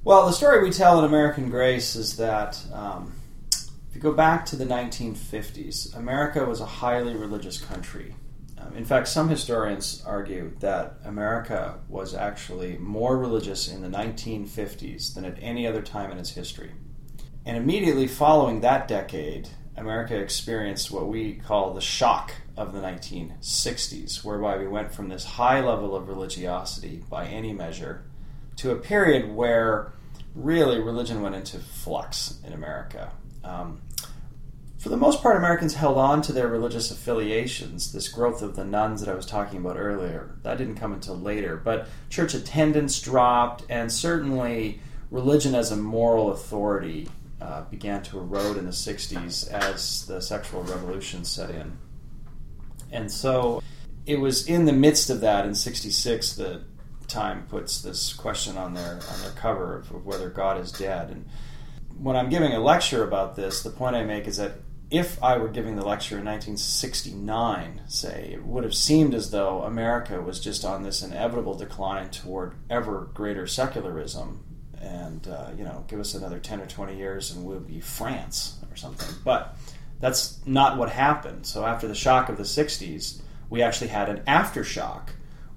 Well, 0.09 0.25
the 0.25 0.33
story 0.33 0.63
we 0.63 0.71
tell 0.71 0.97
in 0.97 1.05
American 1.05 1.51
Grace 1.51 1.95
is 1.95 2.17
that 2.17 2.59
um, 2.73 3.13
if 3.53 3.93
you 3.93 4.01
go 4.01 4.11
back 4.11 4.43
to 4.47 4.55
the 4.55 4.65
1950s, 4.65 5.95
America 5.95 6.43
was 6.45 6.61
a 6.61 6.65
highly 6.65 7.15
religious 7.15 7.61
country. 7.61 8.15
Um, 8.57 8.75
in 8.75 8.85
fact, 8.85 9.07
some 9.07 9.29
historians 9.29 10.03
argue 10.07 10.55
that 10.61 10.95
America 11.05 11.77
was 11.87 12.15
actually 12.15 12.79
more 12.79 13.19
religious 13.19 13.67
in 13.67 13.83
the 13.83 13.87
1950s 13.87 15.13
than 15.13 15.25
at 15.25 15.37
any 15.39 15.67
other 15.67 15.83
time 15.83 16.09
in 16.09 16.17
its 16.17 16.31
history. 16.31 16.71
And 17.45 17.55
immediately 17.55 18.07
following 18.07 18.61
that 18.61 18.87
decade, 18.87 19.49
America 19.77 20.17
experienced 20.17 20.89
what 20.89 21.07
we 21.07 21.35
call 21.35 21.75
the 21.75 21.81
shock 21.81 22.33
of 22.57 22.73
the 22.73 22.81
1960s, 22.81 24.23
whereby 24.23 24.57
we 24.57 24.67
went 24.67 24.91
from 24.91 25.09
this 25.09 25.23
high 25.23 25.59
level 25.63 25.95
of 25.95 26.07
religiosity 26.07 27.03
by 27.11 27.27
any 27.27 27.53
measure 27.53 28.05
to 28.55 28.71
a 28.71 28.75
period 28.75 29.33
where 29.33 29.93
really 30.43 30.79
religion 30.79 31.21
went 31.21 31.35
into 31.35 31.59
flux 31.59 32.39
in 32.45 32.53
America. 32.53 33.11
Um, 33.43 33.81
for 34.79 34.87
the 34.87 34.97
most 34.97 35.21
part, 35.21 35.35
Americans 35.35 35.75
held 35.75 35.97
on 35.97 36.21
to 36.21 36.31
their 36.31 36.47
religious 36.47 36.89
affiliations. 36.89 37.91
This 37.91 38.07
growth 38.07 38.41
of 38.41 38.55
the 38.55 38.63
nones 38.63 39.01
that 39.01 39.09
I 39.09 39.13
was 39.13 39.25
talking 39.25 39.59
about 39.59 39.77
earlier, 39.77 40.37
that 40.43 40.57
didn't 40.57 40.75
come 40.75 40.93
until 40.93 41.17
later. 41.17 41.57
But 41.57 41.89
church 42.09 42.33
attendance 42.33 43.01
dropped, 43.01 43.65
and 43.69 43.91
certainly 43.91 44.79
religion 45.11 45.53
as 45.53 45.71
a 45.71 45.75
moral 45.75 46.31
authority 46.31 47.09
uh, 47.41 47.63
began 47.63 48.03
to 48.03 48.19
erode 48.19 48.57
in 48.57 48.65
the 48.65 48.71
60s 48.71 49.51
as 49.51 50.05
the 50.05 50.21
sexual 50.21 50.63
revolution 50.63 51.25
set 51.25 51.49
in. 51.49 51.77
And 52.89 53.11
so 53.11 53.61
it 54.05 54.19
was 54.19 54.47
in 54.47 54.63
the 54.63 54.73
midst 54.73 55.09
of 55.09 55.19
that 55.21 55.45
in 55.45 55.55
66 55.55 56.33
that 56.35 56.63
Time 57.09 57.45
puts 57.47 57.81
this 57.81 58.13
question 58.13 58.57
on 58.57 58.73
their 58.73 58.93
on 58.93 59.21
their 59.21 59.31
cover 59.35 59.77
of, 59.77 59.91
of 59.91 60.05
whether 60.05 60.29
God 60.29 60.59
is 60.59 60.71
dead. 60.71 61.09
And 61.09 61.27
when 61.97 62.15
I'm 62.15 62.29
giving 62.29 62.53
a 62.53 62.59
lecture 62.59 63.03
about 63.03 63.35
this, 63.35 63.63
the 63.63 63.69
point 63.69 63.95
I 63.95 64.03
make 64.03 64.27
is 64.27 64.37
that 64.37 64.53
if 64.91 65.21
I 65.23 65.37
were 65.37 65.49
giving 65.49 65.75
the 65.75 65.85
lecture 65.85 66.17
in 66.17 66.25
1969, 66.25 67.81
say, 67.87 68.31
it 68.33 68.43
would 68.43 68.63
have 68.63 68.73
seemed 68.73 69.13
as 69.13 69.29
though 69.29 69.61
America 69.61 70.19
was 70.21 70.39
just 70.39 70.65
on 70.65 70.81
this 70.81 71.03
inevitable 71.03 71.53
decline 71.53 72.09
toward 72.09 72.55
ever 72.69 73.09
greater 73.13 73.45
secularism. 73.45 74.43
And, 74.81 75.27
uh, 75.27 75.51
you 75.57 75.63
know, 75.63 75.85
give 75.87 75.99
us 75.99 76.15
another 76.15 76.39
10 76.39 76.61
or 76.61 76.65
20 76.65 76.97
years 76.97 77.31
and 77.31 77.45
we'll 77.45 77.59
be 77.59 77.81
France 77.81 78.57
or 78.69 78.75
something. 78.75 79.13
But 79.23 79.55
that's 79.99 80.39
not 80.45 80.77
what 80.77 80.89
happened. 80.89 81.45
So 81.45 81.65
after 81.65 81.87
the 81.87 81.95
shock 81.95 82.29
of 82.29 82.37
the 82.37 82.43
60s, 82.43 83.21
we 83.49 83.61
actually 83.61 83.89
had 83.89 84.09
an 84.09 84.21
aftershock 84.21 85.09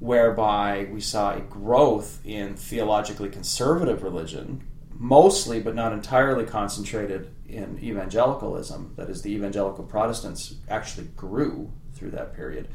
whereby 0.03 0.89
we 0.91 1.01
saw 1.01 1.33
a 1.33 1.41
growth 1.41 2.19
in 2.25 2.57
theologically 2.57 3.29
conservative 3.29 4.03
religion, 4.03 4.61
mostly 4.99 5.61
but 5.61 5.77
not 5.77 5.93
entirely 5.93 6.45
concentrated 6.45 7.33
in 7.49 7.79
evangelicalism. 7.81 8.93
That 8.97 9.09
is, 9.09 9.23
the 9.23 9.33
evangelical 9.33 9.85
Protestants 9.85 10.57
actually 10.69 11.07
grew 11.17 11.71
through 11.95 12.11
that 12.11 12.35
period 12.35 12.67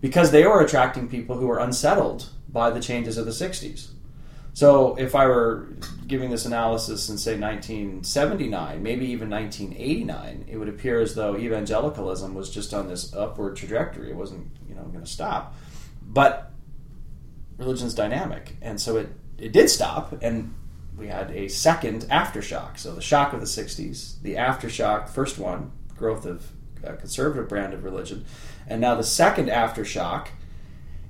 because 0.00 0.32
they 0.32 0.44
were 0.44 0.62
attracting 0.62 1.08
people 1.08 1.36
who 1.36 1.46
were 1.46 1.60
unsettled 1.60 2.28
by 2.48 2.70
the 2.70 2.80
changes 2.80 3.18
of 3.18 3.24
the 3.24 3.30
60s. 3.30 3.90
So, 4.52 4.96
if 4.96 5.14
I 5.14 5.26
were 5.26 5.68
giving 6.08 6.30
this 6.30 6.44
analysis 6.44 7.08
in, 7.08 7.18
say, 7.18 7.38
1979, 7.38 8.82
maybe 8.82 9.06
even 9.06 9.30
1989, 9.30 10.46
it 10.48 10.56
would 10.56 10.68
appear 10.68 11.00
as 11.00 11.14
though 11.14 11.36
evangelicalism 11.36 12.34
was 12.34 12.50
just 12.50 12.74
on 12.74 12.88
this 12.88 13.14
upward 13.14 13.56
trajectory. 13.56 14.10
It 14.10 14.16
wasn't, 14.16 14.48
you 14.68 14.74
know, 14.74 14.82
going 14.82 15.04
to 15.04 15.10
stop. 15.10 15.54
But 16.02 16.52
religion's 17.58 17.94
dynamic, 17.94 18.56
and 18.62 18.80
so 18.80 18.96
it 18.96 19.08
it 19.38 19.52
did 19.52 19.68
stop, 19.68 20.22
and 20.22 20.54
we 20.96 21.08
had 21.08 21.30
a 21.30 21.48
second 21.48 22.02
aftershock. 22.02 22.78
So 22.78 22.94
the 22.94 23.02
shock 23.02 23.32
of 23.32 23.40
the 23.40 23.46
'60s, 23.46 24.20
the 24.22 24.34
aftershock, 24.34 25.08
first 25.08 25.38
one, 25.38 25.72
growth 25.96 26.24
of 26.26 26.50
a 26.82 26.94
conservative 26.94 27.48
brand 27.48 27.74
of 27.74 27.84
religion, 27.84 28.24
and 28.66 28.80
now 28.80 28.94
the 28.94 29.04
second 29.04 29.48
aftershock 29.48 30.28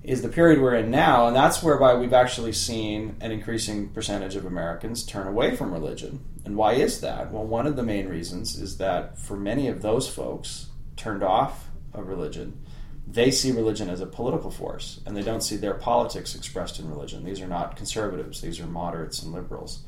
is 0.04 0.20
the 0.20 0.28
period 0.28 0.60
we're 0.60 0.74
in 0.74 0.90
now, 0.90 1.26
and 1.26 1.34
that's 1.34 1.62
whereby 1.62 1.94
we've 1.94 2.12
actually 2.12 2.52
seen 2.52 3.16
an 3.20 3.32
increasing 3.32 3.88
percentage 3.88 4.36
of 4.36 4.44
Americans 4.44 5.02
turn 5.02 5.26
away 5.26 5.56
from 5.56 5.72
religion. 5.72 6.22
And 6.44 6.56
why 6.56 6.74
is 6.74 7.00
that? 7.00 7.32
Well, 7.32 7.46
one 7.46 7.66
of 7.66 7.74
the 7.74 7.82
main 7.82 8.06
reasons 8.06 8.60
is 8.60 8.76
that 8.76 9.18
for 9.18 9.34
many 9.34 9.66
of 9.66 9.80
those 9.80 10.06
folks 10.06 10.66
turned 10.94 11.22
off 11.22 11.70
of 11.94 12.06
religion, 12.06 12.63
they 13.06 13.30
see 13.30 13.52
religion 13.52 13.90
as 13.90 14.00
a 14.00 14.06
political 14.06 14.50
force, 14.50 15.00
and 15.06 15.16
they 15.16 15.22
don't 15.22 15.42
see 15.42 15.56
their 15.56 15.74
politics 15.74 16.34
expressed 16.34 16.78
in 16.78 16.88
religion. 16.88 17.24
These 17.24 17.40
are 17.40 17.46
not 17.46 17.76
conservatives; 17.76 18.40
these 18.40 18.60
are 18.60 18.66
moderates 18.66 19.22
and 19.22 19.32
liberals. 19.32 19.80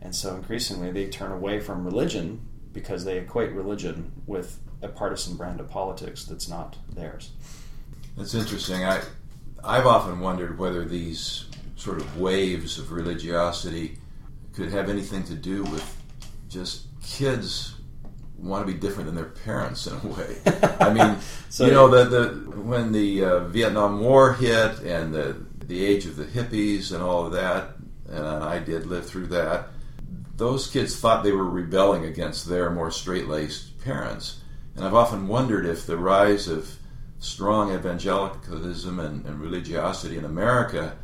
And 0.00 0.14
so, 0.14 0.34
increasingly, 0.34 0.90
they 0.90 1.06
turn 1.06 1.32
away 1.32 1.60
from 1.60 1.84
religion 1.84 2.40
because 2.72 3.04
they 3.04 3.18
equate 3.18 3.52
religion 3.52 4.12
with 4.26 4.58
a 4.80 4.88
partisan 4.88 5.36
brand 5.36 5.60
of 5.60 5.68
politics 5.68 6.24
that's 6.24 6.48
not 6.48 6.76
theirs. 6.94 7.30
That's 8.16 8.34
interesting. 8.34 8.84
I 8.84 9.02
I've 9.64 9.86
often 9.86 10.20
wondered 10.20 10.58
whether 10.58 10.84
these 10.84 11.46
sort 11.76 11.98
of 11.98 12.18
waves 12.18 12.78
of 12.78 12.90
religiosity 12.92 13.98
could 14.52 14.70
have 14.70 14.88
anything 14.88 15.22
to 15.24 15.34
do 15.34 15.62
with 15.64 15.96
just 16.48 16.86
kids 17.02 17.71
want 18.42 18.66
to 18.66 18.72
be 18.72 18.78
different 18.78 19.06
than 19.06 19.14
their 19.14 19.24
parents 19.24 19.86
in 19.86 19.94
a 19.94 20.12
way. 20.12 20.36
I 20.80 20.92
mean, 20.92 21.18
so, 21.48 21.66
you 21.66 21.72
know, 21.72 21.88
the, 21.88 22.04
the 22.04 22.50
when 22.60 22.92
the 22.92 23.24
uh, 23.24 23.38
Vietnam 23.44 24.00
War 24.00 24.34
hit 24.34 24.80
and 24.80 25.14
the 25.14 25.36
the 25.66 25.84
age 25.84 26.06
of 26.06 26.16
the 26.16 26.24
hippies 26.24 26.92
and 26.92 27.02
all 27.02 27.26
of 27.26 27.32
that, 27.32 27.74
and 28.08 28.26
I 28.26 28.58
did 28.58 28.86
live 28.86 29.06
through 29.06 29.28
that. 29.28 29.68
Those 30.36 30.66
kids 30.66 30.98
thought 30.98 31.22
they 31.22 31.32
were 31.32 31.48
rebelling 31.48 32.04
against 32.04 32.48
their 32.48 32.70
more 32.70 32.90
straight 32.90 33.28
laced 33.28 33.80
parents, 33.84 34.40
and 34.74 34.84
I've 34.84 34.94
often 34.94 35.28
wondered 35.28 35.64
if 35.64 35.86
the 35.86 35.96
rise 35.96 36.48
of 36.48 36.76
strong 37.20 37.72
evangelicalism 37.72 38.98
and, 38.98 39.24
and 39.24 39.40
religiosity 39.40 40.18
in 40.18 40.24
America 40.24 40.96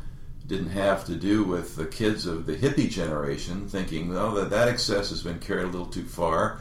didn't 0.45 0.71
have 0.71 1.05
to 1.05 1.15
do 1.15 1.43
with 1.43 1.75
the 1.75 1.85
kids 1.85 2.25
of 2.25 2.45
the 2.45 2.55
hippie 2.55 2.89
generation 2.89 3.69
thinking, 3.69 4.09
well, 4.09 4.31
that 4.31 4.49
that 4.49 4.67
excess 4.67 5.11
has 5.11 5.21
been 5.21 5.39
carried 5.39 5.63
a 5.63 5.67
little 5.67 5.85
too 5.85 6.03
far. 6.03 6.59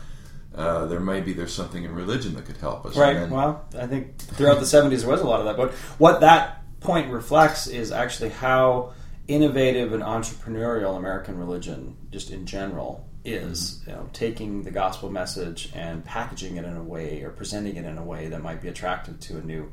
Uh, 0.58 0.86
there 0.86 0.98
may 0.98 1.20
be 1.20 1.32
there's 1.32 1.54
something 1.54 1.84
in 1.84 1.94
religion 1.94 2.34
that 2.34 2.44
could 2.44 2.56
help 2.56 2.84
us. 2.84 2.96
Right. 2.96 3.14
Then, 3.14 3.30
well, 3.30 3.64
I 3.78 3.86
think 3.86 4.18
throughout 4.18 4.58
the 4.58 4.66
70s 4.66 5.00
there 5.00 5.08
was 5.08 5.20
a 5.20 5.26
lot 5.26 5.38
of 5.38 5.46
that. 5.46 5.56
But 5.56 5.72
what 5.98 6.20
that 6.20 6.64
point 6.80 7.12
reflects 7.12 7.68
is 7.68 7.92
actually 7.92 8.30
how 8.30 8.92
innovative 9.28 9.92
and 9.92 10.02
entrepreneurial 10.02 10.96
American 10.96 11.38
religion, 11.38 11.96
just 12.10 12.32
in 12.32 12.44
general, 12.44 13.08
is. 13.24 13.78
Mm-hmm. 13.82 13.90
You 13.90 13.96
know, 13.96 14.10
taking 14.12 14.62
the 14.64 14.72
gospel 14.72 15.10
message 15.10 15.70
and 15.74 16.04
packaging 16.04 16.56
it 16.56 16.64
in 16.64 16.76
a 16.76 16.82
way 16.82 17.22
or 17.22 17.30
presenting 17.30 17.76
it 17.76 17.84
in 17.84 17.96
a 17.96 18.04
way 18.04 18.26
that 18.26 18.42
might 18.42 18.60
be 18.60 18.66
attractive 18.66 19.20
to 19.20 19.38
a 19.38 19.42
new 19.42 19.72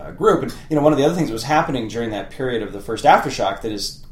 uh, 0.00 0.12
group. 0.12 0.42
And 0.44 0.54
you 0.70 0.76
know, 0.76 0.82
one 0.82 0.94
of 0.94 0.98
the 0.98 1.04
other 1.04 1.14
things 1.14 1.28
that 1.28 1.34
was 1.34 1.42
happening 1.42 1.88
during 1.88 2.10
that 2.10 2.30
period 2.30 2.62
of 2.62 2.72
the 2.72 2.80
first 2.80 3.04
aftershock 3.04 3.60
that 3.62 3.72
is 3.72 4.04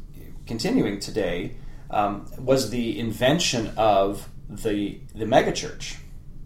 continuing 0.45 0.99
today 0.99 1.55
um, 1.89 2.29
was 2.37 2.69
the 2.69 2.99
invention 2.99 3.71
of 3.77 4.29
the 4.49 4.99
the 5.13 5.25
megachurch. 5.25 5.97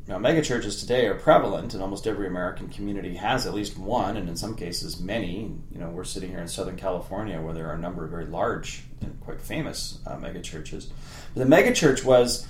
Now, 0.08 0.18
megachurches 0.18 0.80
today 0.80 1.06
are 1.06 1.14
prevalent, 1.14 1.76
and 1.76 1.84
almost 1.84 2.08
every 2.08 2.26
American 2.26 2.68
community 2.70 3.14
has 3.14 3.46
at 3.46 3.54
least 3.54 3.78
one, 3.78 4.18
and 4.18 4.28
in 4.28 4.36
some 4.36 4.56
cases, 4.56 5.00
many. 5.00 5.56
You 5.72 5.80
know, 5.80 5.90
we're 5.90 6.04
sitting 6.04 6.32
here 6.32 6.40
in 6.40 6.48
Southern 6.48 6.78
California 6.78 7.40
where 7.40 7.54
there 7.54 7.70
are 7.70 7.76
a 7.76 7.80
number 7.80 8.06
of 8.06 8.10
very 8.10 8.26
large 8.26 8.86
and 9.02 9.20
quite 9.22 9.40
famous 9.40 10.00
uh, 10.08 10.16
megachurches. 10.16 10.88
The 11.36 11.44
megachurch 11.44 12.04
was 12.04 12.48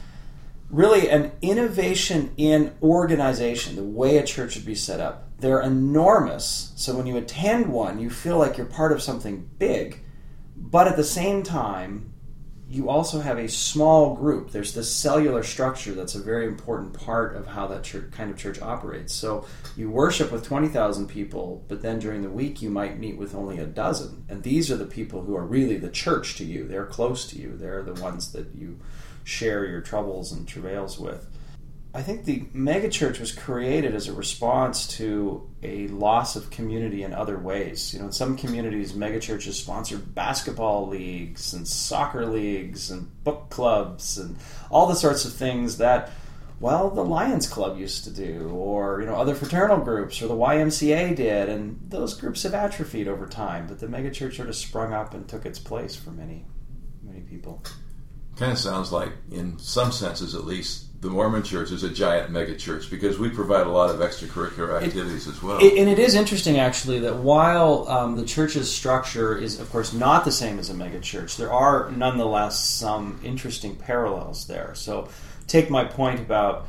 really 0.69 1.09
an 1.09 1.33
innovation 1.41 2.31
in 2.37 2.73
organization, 2.81 3.75
the 3.75 3.83
way 3.83 4.17
a 4.17 4.25
church 4.25 4.53
should 4.53 4.65
be 4.65 4.75
set 4.75 5.01
up. 5.01 5.27
They're 5.39 5.61
enormous, 5.61 6.71
so 6.75 6.95
when 6.95 7.07
you 7.07 7.17
attend 7.17 7.67
one, 7.67 7.99
you 7.99 8.09
feel 8.09 8.37
like 8.37 8.55
you're 8.55 8.65
part 8.67 8.91
of 8.91 9.01
something 9.01 9.49
big, 9.57 10.01
but 10.55 10.87
at 10.87 10.95
the 10.95 11.03
same 11.03 11.43
time, 11.43 12.13
you 12.69 12.87
also 12.87 13.19
have 13.19 13.39
a 13.39 13.49
small 13.49 14.15
group. 14.15 14.51
There's 14.51 14.75
this 14.75 14.93
cellular 14.93 15.41
structure 15.41 15.93
that's 15.93 16.13
a 16.13 16.21
very 16.21 16.45
important 16.45 16.93
part 16.93 17.35
of 17.35 17.47
how 17.47 17.65
that 17.67 17.83
church, 17.83 18.11
kind 18.11 18.29
of 18.29 18.37
church 18.37 18.61
operates. 18.61 19.11
So 19.11 19.47
you 19.75 19.89
worship 19.89 20.31
with 20.31 20.45
20,000 20.45 21.07
people, 21.07 21.65
but 21.67 21.81
then 21.81 21.97
during 21.97 22.21
the 22.21 22.29
week 22.29 22.61
you 22.61 22.69
might 22.69 22.99
meet 22.99 23.17
with 23.17 23.33
only 23.33 23.57
a 23.57 23.65
dozen. 23.65 24.23
And 24.29 24.43
these 24.43 24.69
are 24.69 24.77
the 24.77 24.85
people 24.85 25.23
who 25.23 25.35
are 25.35 25.45
really 25.45 25.77
the 25.77 25.89
church 25.89 26.35
to 26.37 26.45
you. 26.45 26.67
They're 26.67 26.85
close 26.85 27.27
to 27.29 27.39
you. 27.39 27.57
They're 27.57 27.81
the 27.81 27.99
ones 27.99 28.33
that 28.33 28.53
you 28.53 28.79
share 29.23 29.65
your 29.65 29.81
troubles 29.81 30.31
and 30.31 30.47
travails 30.47 30.99
with. 30.99 31.25
I 31.91 32.03
think 32.03 32.25
the 32.25 32.41
megachurch 32.53 33.19
was 33.19 33.31
created 33.31 33.95
as 33.95 34.07
a 34.07 34.13
response 34.13 34.85
to 34.97 35.49
a 35.63 35.87
loss 35.87 36.35
of 36.35 36.51
community 36.51 37.01
in 37.01 37.13
other 37.13 37.39
ways. 37.39 37.93
You 37.93 37.99
know, 37.99 38.05
in 38.05 38.11
some 38.11 38.37
communities, 38.37 38.93
megachurches 38.93 39.53
sponsor 39.53 39.97
basketball 39.97 40.87
leagues 40.87 41.53
and 41.53 41.67
soccer 41.67 42.27
leagues 42.27 42.91
and 42.91 43.23
book 43.23 43.49
clubs 43.49 44.19
and 44.19 44.37
all 44.69 44.85
the 44.85 44.93
sorts 44.93 45.25
of 45.25 45.33
things 45.33 45.77
that, 45.79 46.11
well, 46.59 46.91
the 46.91 47.03
Lions 47.03 47.47
Club 47.47 47.79
used 47.79 48.03
to 48.03 48.11
do, 48.11 48.49
or 48.49 49.01
you 49.01 49.07
know, 49.07 49.15
other 49.15 49.33
fraternal 49.33 49.79
groups, 49.79 50.21
or 50.21 50.27
the 50.27 50.35
YMCA 50.35 51.15
did, 51.15 51.49
and 51.49 51.79
those 51.87 52.13
groups 52.13 52.43
have 52.43 52.53
atrophied 52.53 53.07
over 53.07 53.25
time. 53.25 53.65
But 53.65 53.79
the 53.79 53.87
megachurch 53.87 54.35
sort 54.35 54.49
of 54.49 54.55
sprung 54.55 54.93
up 54.93 55.15
and 55.15 55.27
took 55.27 55.43
its 55.43 55.57
place 55.57 55.95
for 55.95 56.11
many, 56.11 56.45
many 57.01 57.21
people. 57.21 57.63
Kind 58.35 58.51
of 58.51 58.59
sounds 58.59 58.91
like, 58.91 59.13
in 59.31 59.57
some 59.57 59.91
senses 59.91 60.35
at 60.35 60.45
least, 60.45 60.85
the 61.01 61.09
Mormon 61.09 61.43
Church 61.43 61.71
is 61.71 61.83
a 61.83 61.89
giant 61.89 62.31
megachurch 62.31 62.89
because 62.89 63.17
we 63.17 63.29
provide 63.29 63.65
a 63.65 63.69
lot 63.69 63.89
of 63.89 64.01
extracurricular 64.01 64.81
activities 64.81 65.27
it, 65.27 65.31
as 65.31 65.41
well. 65.41 65.57
It, 65.59 65.77
and 65.77 65.89
it 65.89 65.97
is 65.97 66.13
interesting, 66.13 66.59
actually, 66.59 66.99
that 66.99 67.17
while 67.17 67.87
um, 67.87 68.17
the 68.17 68.25
church's 68.25 68.73
structure 68.73 69.37
is, 69.37 69.59
of 69.59 69.69
course, 69.69 69.93
not 69.93 70.25
the 70.25 70.31
same 70.31 70.59
as 70.59 70.69
a 70.69 70.73
megachurch, 70.73 71.37
there 71.37 71.53
are 71.53 71.89
nonetheless 71.91 72.59
some 72.59 73.19
interesting 73.23 73.75
parallels 73.77 74.47
there. 74.47 74.75
So, 74.75 75.07
take 75.47 75.69
my 75.69 75.85
point 75.85 76.19
about 76.19 76.67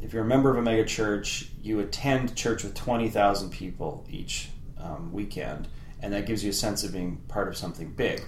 if 0.00 0.12
you're 0.12 0.24
a 0.24 0.26
member 0.26 0.50
of 0.50 0.56
a 0.56 0.68
megachurch, 0.68 1.48
you 1.62 1.80
attend 1.80 2.34
church 2.34 2.64
with 2.64 2.74
20,000 2.74 3.50
people 3.50 4.06
each 4.08 4.48
um, 4.78 5.12
weekend, 5.12 5.68
and 6.00 6.14
that 6.14 6.24
gives 6.24 6.42
you 6.42 6.50
a 6.50 6.54
sense 6.54 6.82
of 6.82 6.92
being 6.92 7.18
part 7.28 7.48
of 7.48 7.56
something 7.58 7.92
big. 7.92 8.22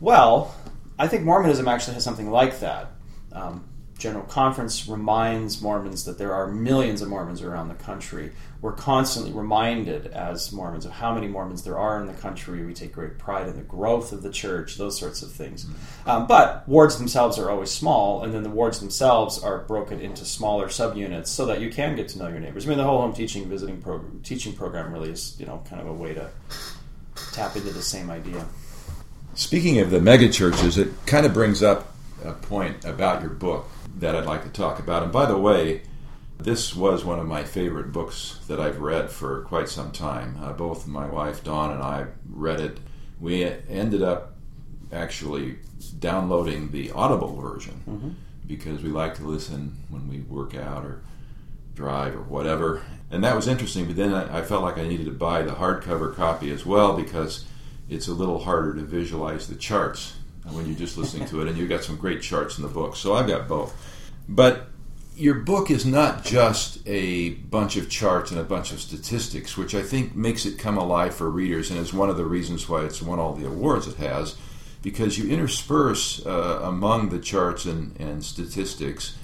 Well, 0.00 0.54
I 0.98 1.06
think 1.06 1.22
Mormonism 1.22 1.68
actually 1.68 1.94
has 1.94 2.04
something 2.04 2.30
like 2.30 2.58
that. 2.60 2.92
Um, 3.32 3.68
General 3.98 4.24
Conference 4.24 4.86
reminds 4.88 5.62
Mormons 5.62 6.04
that 6.04 6.18
there 6.18 6.34
are 6.34 6.46
millions 6.48 7.00
of 7.00 7.08
Mormons 7.08 7.40
around 7.40 7.68
the 7.68 7.74
country. 7.74 8.30
We're 8.60 8.72
constantly 8.72 9.32
reminded 9.32 10.08
as 10.08 10.52
Mormons 10.52 10.84
of 10.84 10.92
how 10.92 11.14
many 11.14 11.28
Mormons 11.28 11.62
there 11.62 11.78
are 11.78 11.98
in 11.98 12.06
the 12.06 12.12
country. 12.12 12.64
We 12.64 12.74
take 12.74 12.92
great 12.92 13.16
pride 13.16 13.48
in 13.48 13.56
the 13.56 13.62
growth 13.62 14.12
of 14.12 14.22
the 14.22 14.30
church, 14.30 14.76
those 14.76 14.98
sorts 14.98 15.22
of 15.22 15.32
things. 15.32 15.64
Mm-hmm. 15.64 16.10
Um, 16.10 16.26
but 16.26 16.68
wards 16.68 16.98
themselves 16.98 17.38
are 17.38 17.50
always 17.50 17.70
small, 17.70 18.22
and 18.22 18.34
then 18.34 18.42
the 18.42 18.50
wards 18.50 18.80
themselves 18.80 19.42
are 19.42 19.60
broken 19.60 19.98
into 20.00 20.26
smaller 20.26 20.66
subunits 20.66 21.28
so 21.28 21.46
that 21.46 21.62
you 21.62 21.70
can 21.70 21.96
get 21.96 22.08
to 22.08 22.18
know 22.18 22.28
your 22.28 22.40
neighbors. 22.40 22.66
I 22.66 22.68
mean, 22.68 22.78
the 22.78 22.84
whole 22.84 23.00
home 23.00 23.14
teaching 23.14 23.48
visiting 23.48 23.80
program, 23.80 24.20
teaching 24.22 24.52
program 24.52 24.92
really 24.92 25.10
is 25.10 25.36
you 25.38 25.46
know 25.46 25.62
kind 25.70 25.80
of 25.80 25.88
a 25.88 25.94
way 25.94 26.12
to 26.12 26.28
tap 27.32 27.56
into 27.56 27.70
the 27.70 27.82
same 27.82 28.10
idea. 28.10 28.44
Speaking 29.34 29.78
of 29.80 29.90
the 29.90 30.00
megachurches, 30.00 30.76
it 30.76 30.88
kind 31.06 31.24
of 31.24 31.32
brings 31.32 31.62
up 31.62 31.94
a 32.24 32.32
point 32.32 32.84
about 32.84 33.22
your 33.22 33.30
book 33.30 33.66
that 33.96 34.14
I'd 34.14 34.26
like 34.26 34.44
to 34.44 34.50
talk 34.50 34.78
about. 34.78 35.02
And 35.02 35.12
by 35.12 35.26
the 35.26 35.38
way, 35.38 35.82
this 36.38 36.76
was 36.76 37.04
one 37.04 37.18
of 37.18 37.26
my 37.26 37.44
favorite 37.44 37.92
books 37.92 38.38
that 38.46 38.60
I've 38.60 38.80
read 38.80 39.10
for 39.10 39.42
quite 39.42 39.68
some 39.68 39.90
time. 39.90 40.38
Uh, 40.40 40.52
both 40.52 40.86
my 40.86 41.06
wife 41.06 41.42
Dawn 41.42 41.72
and 41.72 41.82
I 41.82 42.06
read 42.28 42.60
it. 42.60 42.78
We 43.18 43.44
ended 43.44 44.02
up 44.02 44.34
actually 44.92 45.56
downloading 45.98 46.70
the 46.70 46.90
Audible 46.92 47.34
version 47.34 47.82
mm-hmm. 47.88 48.10
because 48.46 48.82
we 48.82 48.90
like 48.90 49.14
to 49.14 49.24
listen 49.24 49.76
when 49.88 50.08
we 50.08 50.20
work 50.20 50.54
out 50.54 50.84
or 50.84 51.02
drive 51.74 52.14
or 52.14 52.22
whatever. 52.22 52.82
And 53.10 53.24
that 53.24 53.34
was 53.34 53.48
interesting, 53.48 53.86
but 53.86 53.96
then 53.96 54.12
I, 54.12 54.38
I 54.38 54.42
felt 54.42 54.62
like 54.62 54.78
I 54.78 54.86
needed 54.86 55.06
to 55.06 55.12
buy 55.12 55.42
the 55.42 55.52
hardcover 55.52 56.14
copy 56.14 56.50
as 56.50 56.66
well 56.66 56.96
because 56.96 57.44
it's 57.88 58.08
a 58.08 58.14
little 58.14 58.40
harder 58.40 58.74
to 58.74 58.82
visualize 58.82 59.46
the 59.46 59.54
charts 59.54 60.16
when 60.50 60.66
you're 60.66 60.78
just 60.78 60.96
listening 60.96 61.26
to 61.28 61.42
it, 61.42 61.48
and 61.48 61.56
you've 61.56 61.68
got 61.68 61.84
some 61.84 61.96
great 61.96 62.22
charts 62.22 62.58
in 62.58 62.62
the 62.62 62.68
book. 62.68 62.96
So 62.96 63.14
I've 63.14 63.26
got 63.26 63.48
both. 63.48 63.74
But 64.28 64.68
your 65.16 65.34
book 65.34 65.70
is 65.70 65.86
not 65.86 66.24
just 66.24 66.86
a 66.86 67.30
bunch 67.30 67.76
of 67.76 67.88
charts 67.88 68.30
and 68.30 68.38
a 68.38 68.44
bunch 68.44 68.72
of 68.72 68.80
statistics, 68.80 69.56
which 69.56 69.74
I 69.74 69.82
think 69.82 70.14
makes 70.14 70.44
it 70.44 70.58
come 70.58 70.76
alive 70.76 71.14
for 71.14 71.30
readers 71.30 71.70
and 71.70 71.80
is 71.80 71.92
one 71.92 72.10
of 72.10 72.16
the 72.16 72.26
reasons 72.26 72.68
why 72.68 72.84
it's 72.84 73.00
won 73.00 73.18
all 73.18 73.34
the 73.34 73.46
awards 73.46 73.86
it 73.86 73.96
has, 73.96 74.36
because 74.82 75.18
you 75.18 75.30
intersperse 75.30 76.24
uh, 76.26 76.60
among 76.62 77.08
the 77.08 77.18
charts 77.18 77.64
and, 77.64 77.98
and 77.98 78.24
statistics 78.24 79.16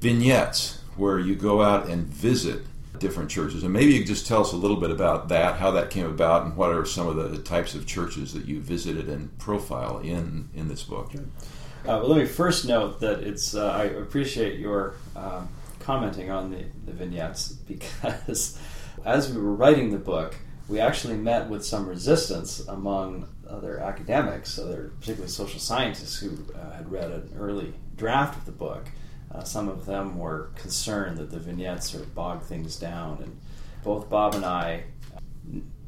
vignettes 0.00 0.82
where 0.96 1.18
you 1.18 1.34
go 1.34 1.62
out 1.62 1.88
and 1.88 2.06
visit 2.06 2.62
different 3.00 3.30
churches. 3.30 3.64
And 3.64 3.72
maybe 3.72 3.92
you 3.92 3.98
could 4.00 4.08
just 4.08 4.26
tell 4.26 4.42
us 4.42 4.52
a 4.52 4.56
little 4.56 4.76
bit 4.76 4.90
about 4.90 5.28
that, 5.28 5.58
how 5.58 5.72
that 5.72 5.90
came 5.90 6.06
about, 6.06 6.44
and 6.44 6.56
what 6.56 6.70
are 6.70 6.84
some 6.84 7.08
of 7.08 7.16
the 7.16 7.38
types 7.38 7.74
of 7.74 7.86
churches 7.86 8.32
that 8.34 8.44
you 8.44 8.60
visited 8.60 9.08
and 9.08 9.36
profile 9.38 9.98
in, 9.98 10.48
in 10.54 10.68
this 10.68 10.82
book. 10.82 11.12
Uh, 11.14 11.22
well, 11.84 12.08
let 12.08 12.18
me 12.18 12.26
first 12.26 12.66
note 12.66 13.00
that 13.00 13.20
it's 13.20 13.54
uh, 13.54 13.72
I 13.72 13.84
appreciate 13.84 14.60
your 14.60 14.94
um, 15.16 15.48
commenting 15.80 16.30
on 16.30 16.50
the, 16.50 16.64
the 16.84 16.92
vignettes 16.92 17.48
because 17.66 18.58
as 19.04 19.32
we 19.32 19.40
were 19.40 19.54
writing 19.54 19.90
the 19.90 19.98
book, 19.98 20.36
we 20.68 20.78
actually 20.78 21.16
met 21.16 21.48
with 21.48 21.64
some 21.64 21.88
resistance 21.88 22.60
among 22.68 23.28
other 23.48 23.80
academics, 23.80 24.58
other 24.58 24.92
particularly 25.00 25.30
social 25.30 25.58
scientists 25.58 26.18
who 26.18 26.38
uh, 26.54 26.72
had 26.72 26.92
read 26.92 27.10
an 27.10 27.32
early 27.36 27.74
draft 27.96 28.38
of 28.38 28.44
the 28.44 28.52
book 28.52 28.86
uh, 29.32 29.44
some 29.44 29.68
of 29.68 29.86
them 29.86 30.18
were 30.18 30.50
concerned 30.56 31.18
that 31.18 31.30
the 31.30 31.38
vignettes 31.38 31.90
sort 31.90 32.02
of 32.02 32.14
bog 32.14 32.42
things 32.42 32.76
down. 32.76 33.22
And 33.22 33.40
both 33.82 34.08
Bob 34.08 34.34
and 34.34 34.44
I 34.44 34.84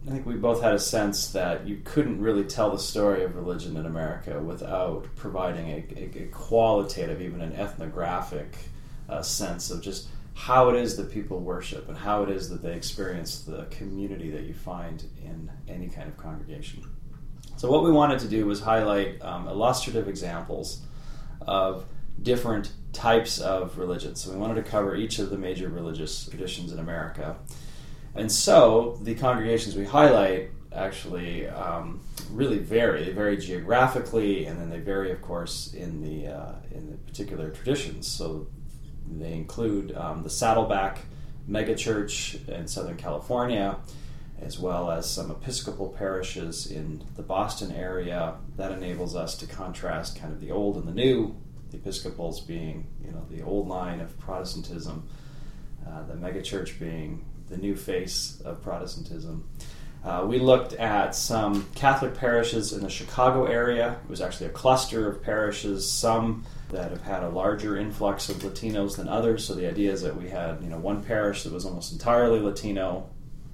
I 0.06 0.10
think 0.10 0.26
we 0.26 0.34
both 0.34 0.62
had 0.62 0.74
a 0.74 0.80
sense 0.80 1.28
that 1.28 1.66
you 1.66 1.80
couldn't 1.84 2.20
really 2.20 2.42
tell 2.42 2.70
the 2.70 2.78
story 2.78 3.22
of 3.22 3.36
religion 3.36 3.76
in 3.76 3.86
America 3.86 4.40
without 4.40 5.06
providing 5.14 5.68
a, 5.68 5.84
a, 5.96 6.22
a 6.24 6.26
qualitative, 6.32 7.22
even 7.22 7.40
an 7.40 7.52
ethnographic 7.52 8.56
uh, 9.08 9.22
sense 9.22 9.70
of 9.70 9.80
just 9.80 10.08
how 10.34 10.70
it 10.70 10.76
is 10.76 10.96
that 10.96 11.12
people 11.12 11.38
worship 11.38 11.88
and 11.88 11.96
how 11.96 12.24
it 12.24 12.30
is 12.30 12.48
that 12.48 12.62
they 12.62 12.74
experience 12.74 13.42
the 13.42 13.64
community 13.66 14.30
that 14.30 14.42
you 14.42 14.54
find 14.54 15.04
in 15.22 15.48
any 15.68 15.88
kind 15.88 16.08
of 16.08 16.16
congregation. 16.16 16.82
So, 17.56 17.70
what 17.70 17.84
we 17.84 17.92
wanted 17.92 18.18
to 18.20 18.28
do 18.28 18.44
was 18.46 18.60
highlight 18.60 19.22
um, 19.22 19.46
illustrative 19.46 20.08
examples 20.08 20.82
of 21.42 21.84
different 22.20 22.72
types 22.92 23.40
of 23.40 23.78
religion. 23.78 24.14
So, 24.14 24.32
we 24.32 24.38
wanted 24.38 24.56
to 24.56 24.70
cover 24.70 24.94
each 24.94 25.18
of 25.18 25.30
the 25.30 25.38
major 25.38 25.68
religious 25.68 26.26
traditions 26.26 26.72
in 26.72 26.78
America. 26.78 27.36
And 28.14 28.30
so, 28.30 28.98
the 29.02 29.14
congregations 29.14 29.74
we 29.76 29.84
highlight 29.84 30.50
actually 30.74 31.46
um, 31.48 32.00
really 32.30 32.58
vary. 32.58 33.04
They 33.04 33.12
vary 33.12 33.36
geographically, 33.36 34.46
and 34.46 34.58
then 34.58 34.70
they 34.70 34.80
vary, 34.80 35.10
of 35.12 35.22
course, 35.22 35.72
in 35.74 36.02
the 36.02 36.32
uh, 36.32 36.52
in 36.70 36.90
the 36.90 36.96
particular 36.98 37.50
traditions. 37.50 38.06
So, 38.06 38.48
they 39.10 39.32
include 39.32 39.96
um, 39.96 40.22
the 40.22 40.30
Saddleback 40.30 40.98
megachurch 41.48 42.48
in 42.48 42.68
Southern 42.68 42.96
California, 42.96 43.76
as 44.40 44.58
well 44.58 44.90
as 44.90 45.10
some 45.10 45.30
Episcopal 45.30 45.88
parishes 45.88 46.70
in 46.70 47.04
the 47.16 47.22
Boston 47.22 47.72
area. 47.72 48.34
That 48.56 48.72
enables 48.72 49.14
us 49.16 49.36
to 49.38 49.46
contrast 49.46 50.18
kind 50.18 50.32
of 50.32 50.40
the 50.40 50.50
old 50.50 50.76
and 50.76 50.86
the 50.86 50.92
new. 50.92 51.36
The 51.72 51.78
Episcopals 51.78 52.40
being, 52.40 52.86
you 53.02 53.10
know, 53.12 53.24
the 53.30 53.42
old 53.42 53.66
line 53.66 54.00
of 54.00 54.18
Protestantism, 54.18 55.08
uh, 55.88 56.02
the 56.04 56.14
megachurch 56.14 56.78
being 56.78 57.24
the 57.48 57.56
new 57.56 57.74
face 57.74 58.40
of 58.44 58.62
Protestantism. 58.62 59.48
Uh, 60.04 60.26
we 60.28 60.38
looked 60.38 60.74
at 60.74 61.14
some 61.14 61.66
Catholic 61.74 62.14
parishes 62.14 62.72
in 62.72 62.82
the 62.82 62.90
Chicago 62.90 63.46
area. 63.46 63.98
It 64.04 64.10
was 64.10 64.20
actually 64.20 64.46
a 64.46 64.50
cluster 64.50 65.08
of 65.08 65.22
parishes, 65.22 65.90
some 65.90 66.44
that 66.70 66.90
have 66.90 67.02
had 67.02 67.22
a 67.22 67.28
larger 67.28 67.76
influx 67.76 68.28
of 68.28 68.36
Latinos 68.38 68.96
than 68.96 69.08
others. 69.08 69.44
So 69.44 69.54
the 69.54 69.66
idea 69.66 69.92
is 69.92 70.02
that 70.02 70.16
we 70.16 70.28
had, 70.28 70.62
you 70.62 70.68
know, 70.68 70.78
one 70.78 71.02
parish 71.02 71.44
that 71.44 71.52
was 71.52 71.64
almost 71.64 71.92
entirely 71.92 72.40
Latino 72.40 73.08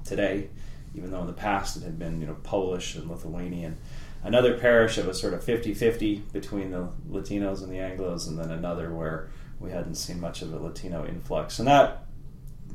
today, 0.04 0.48
even 0.94 1.10
though 1.10 1.20
in 1.20 1.26
the 1.26 1.32
past 1.32 1.76
it 1.76 1.82
had 1.82 1.98
been, 1.98 2.20
you 2.20 2.26
know, 2.26 2.36
Polish 2.42 2.96
and 2.96 3.08
Lithuanian. 3.08 3.76
Another 4.22 4.58
parish 4.58 4.96
that 4.96 5.06
was 5.06 5.20
sort 5.20 5.34
of 5.34 5.44
50-50 5.44 6.32
between 6.32 6.70
the 6.70 6.88
Latinos 7.08 7.62
and 7.62 7.70
the 7.70 7.76
Anglos, 7.76 8.26
and 8.26 8.38
then 8.38 8.50
another 8.50 8.92
where 8.92 9.30
we 9.60 9.70
hadn't 9.70 9.94
seen 9.94 10.20
much 10.20 10.42
of 10.42 10.52
a 10.52 10.58
Latino 10.58 11.06
influx. 11.06 11.58
And 11.58 11.68
that 11.68 12.04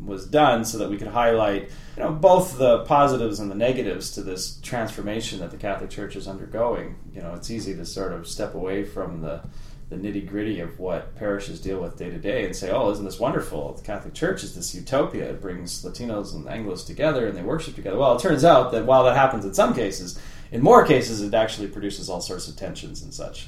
was 0.04 0.26
done 0.26 0.66
so 0.66 0.78
that 0.78 0.90
we 0.90 0.98
could 0.98 1.08
highlight 1.08 1.70
you 1.96 2.04
know 2.04 2.12
both 2.12 2.58
the 2.58 2.80
positives 2.86 3.40
and 3.40 3.50
the 3.50 3.56
negatives 3.56 4.12
to 4.12 4.22
this 4.22 4.60
transformation 4.62 5.40
that 5.40 5.52
the 5.52 5.58
Catholic 5.58 5.90
Church 5.90 6.16
is 6.16 6.28
undergoing. 6.28 6.96
You 7.14 7.22
know, 7.22 7.34
it's 7.34 7.52
easy 7.52 7.76
to 7.76 7.86
sort 7.86 8.14
of 8.14 8.28
step 8.28 8.56
away 8.56 8.84
from 8.84 9.22
the 9.22 9.42
the 9.90 9.98
nitty 9.98 10.28
gritty 10.28 10.60
of 10.60 10.80
what 10.80 11.14
parishes 11.16 11.62
deal 11.62 11.80
with 11.80 11.98
day 11.98 12.10
to 12.10 12.18
day 12.18 12.46
and 12.46 12.56
say, 12.56 12.72
"Oh, 12.72 12.90
isn't 12.92 13.06
this 13.06 13.20
wonderful? 13.20 13.74
The 13.74 13.84
Catholic 13.84 14.14
Church 14.14 14.44
is 14.44 14.56
this 14.56 14.74
utopia. 14.74 15.30
It 15.30 15.42
brings 15.42 15.84
Latinos 15.84 16.34
and 16.34 16.46
Anglos 16.46 16.86
together 16.86 17.28
and 17.28 17.38
they 17.38 17.44
worship 17.44 17.76
together." 17.76 17.98
Well, 17.98 18.16
it 18.16 18.22
turns 18.22 18.44
out 18.44 18.72
that 18.72 18.86
while 18.86 19.04
that 19.04 19.16
happens 19.16 19.46
in 19.46 19.54
some 19.54 19.76
cases, 19.76 20.20
in 20.54 20.62
more 20.62 20.86
cases, 20.86 21.22
it 21.22 21.34
actually 21.34 21.68
produces 21.68 22.10
all 22.10 22.22
sorts 22.22 22.48
of 22.48 22.56
tensions 22.56 23.02
and 23.02 23.12
such. 23.12 23.48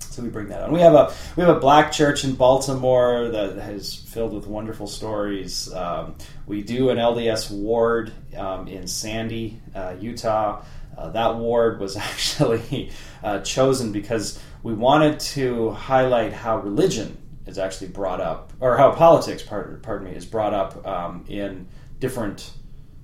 So 0.00 0.20
we 0.20 0.30
bring 0.30 0.48
that 0.48 0.62
on. 0.62 0.72
We 0.72 0.80
have 0.80 0.94
a 0.94 1.14
we 1.36 1.44
have 1.44 1.56
a 1.56 1.60
black 1.60 1.92
church 1.92 2.24
in 2.24 2.34
Baltimore 2.34 3.28
that 3.28 3.56
is 3.70 3.94
filled 3.94 4.34
with 4.34 4.48
wonderful 4.48 4.88
stories. 4.88 5.72
Um, 5.72 6.16
we 6.46 6.62
do 6.62 6.90
an 6.90 6.98
LDS 6.98 7.52
ward 7.52 8.12
um, 8.36 8.66
in 8.66 8.88
Sandy, 8.88 9.60
uh, 9.76 9.94
Utah. 10.00 10.64
Uh, 10.98 11.10
that 11.10 11.36
ward 11.36 11.78
was 11.78 11.96
actually 12.08 12.90
uh, 13.22 13.38
chosen 13.42 13.92
because 13.92 14.42
we 14.64 14.74
wanted 14.74 15.20
to 15.20 15.70
highlight 15.70 16.32
how 16.32 16.58
religion 16.58 17.16
is 17.46 17.58
actually 17.58 17.88
brought 17.88 18.20
up, 18.20 18.52
or 18.58 18.76
how 18.76 18.90
politics, 18.90 19.44
pardon, 19.44 19.80
pardon 19.80 20.08
me, 20.10 20.16
is 20.16 20.26
brought 20.26 20.52
up 20.52 20.84
um, 20.84 21.24
in 21.28 21.68
different 22.00 22.50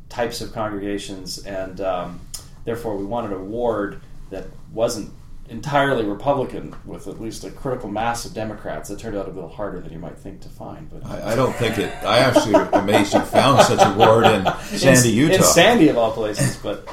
types 0.09 0.40
of 0.40 0.53
congregations, 0.53 1.38
and 1.47 1.80
um, 1.80 2.20
therefore 2.66 2.98
we 2.98 3.06
wanted 3.06 3.32
a 3.32 3.38
ward 3.38 4.02
that 4.28 4.44
wasn't 4.72 5.10
entirely 5.48 6.04
Republican 6.04 6.74
with 6.84 7.06
at 7.06 7.20
least 7.20 7.44
a 7.44 7.50
critical 7.50 7.88
mass 7.88 8.24
of 8.24 8.34
Democrats. 8.34 8.88
That 8.88 8.98
turned 8.98 9.16
out 9.16 9.26
a 9.26 9.30
little 9.30 9.48
harder 9.48 9.80
than 9.80 9.92
you 9.92 9.98
might 9.98 10.18
think 10.18 10.40
to 10.42 10.48
find. 10.48 10.90
But 10.90 11.06
I, 11.06 11.32
I 11.32 11.36
don't 11.36 11.54
think 11.56 11.78
it. 11.78 11.92
I 12.04 12.18
actually 12.18 12.54
amazed 12.78 13.14
you 13.14 13.20
found 13.20 13.62
such 13.62 13.80
a 13.80 13.96
ward 13.96 14.26
in 14.26 14.44
Sandy, 14.78 15.10
in, 15.10 15.16
Utah. 15.16 15.34
In 15.36 15.42
Sandy 15.42 15.88
of 15.88 15.96
all 15.96 16.12
places. 16.12 16.56
But 16.56 16.88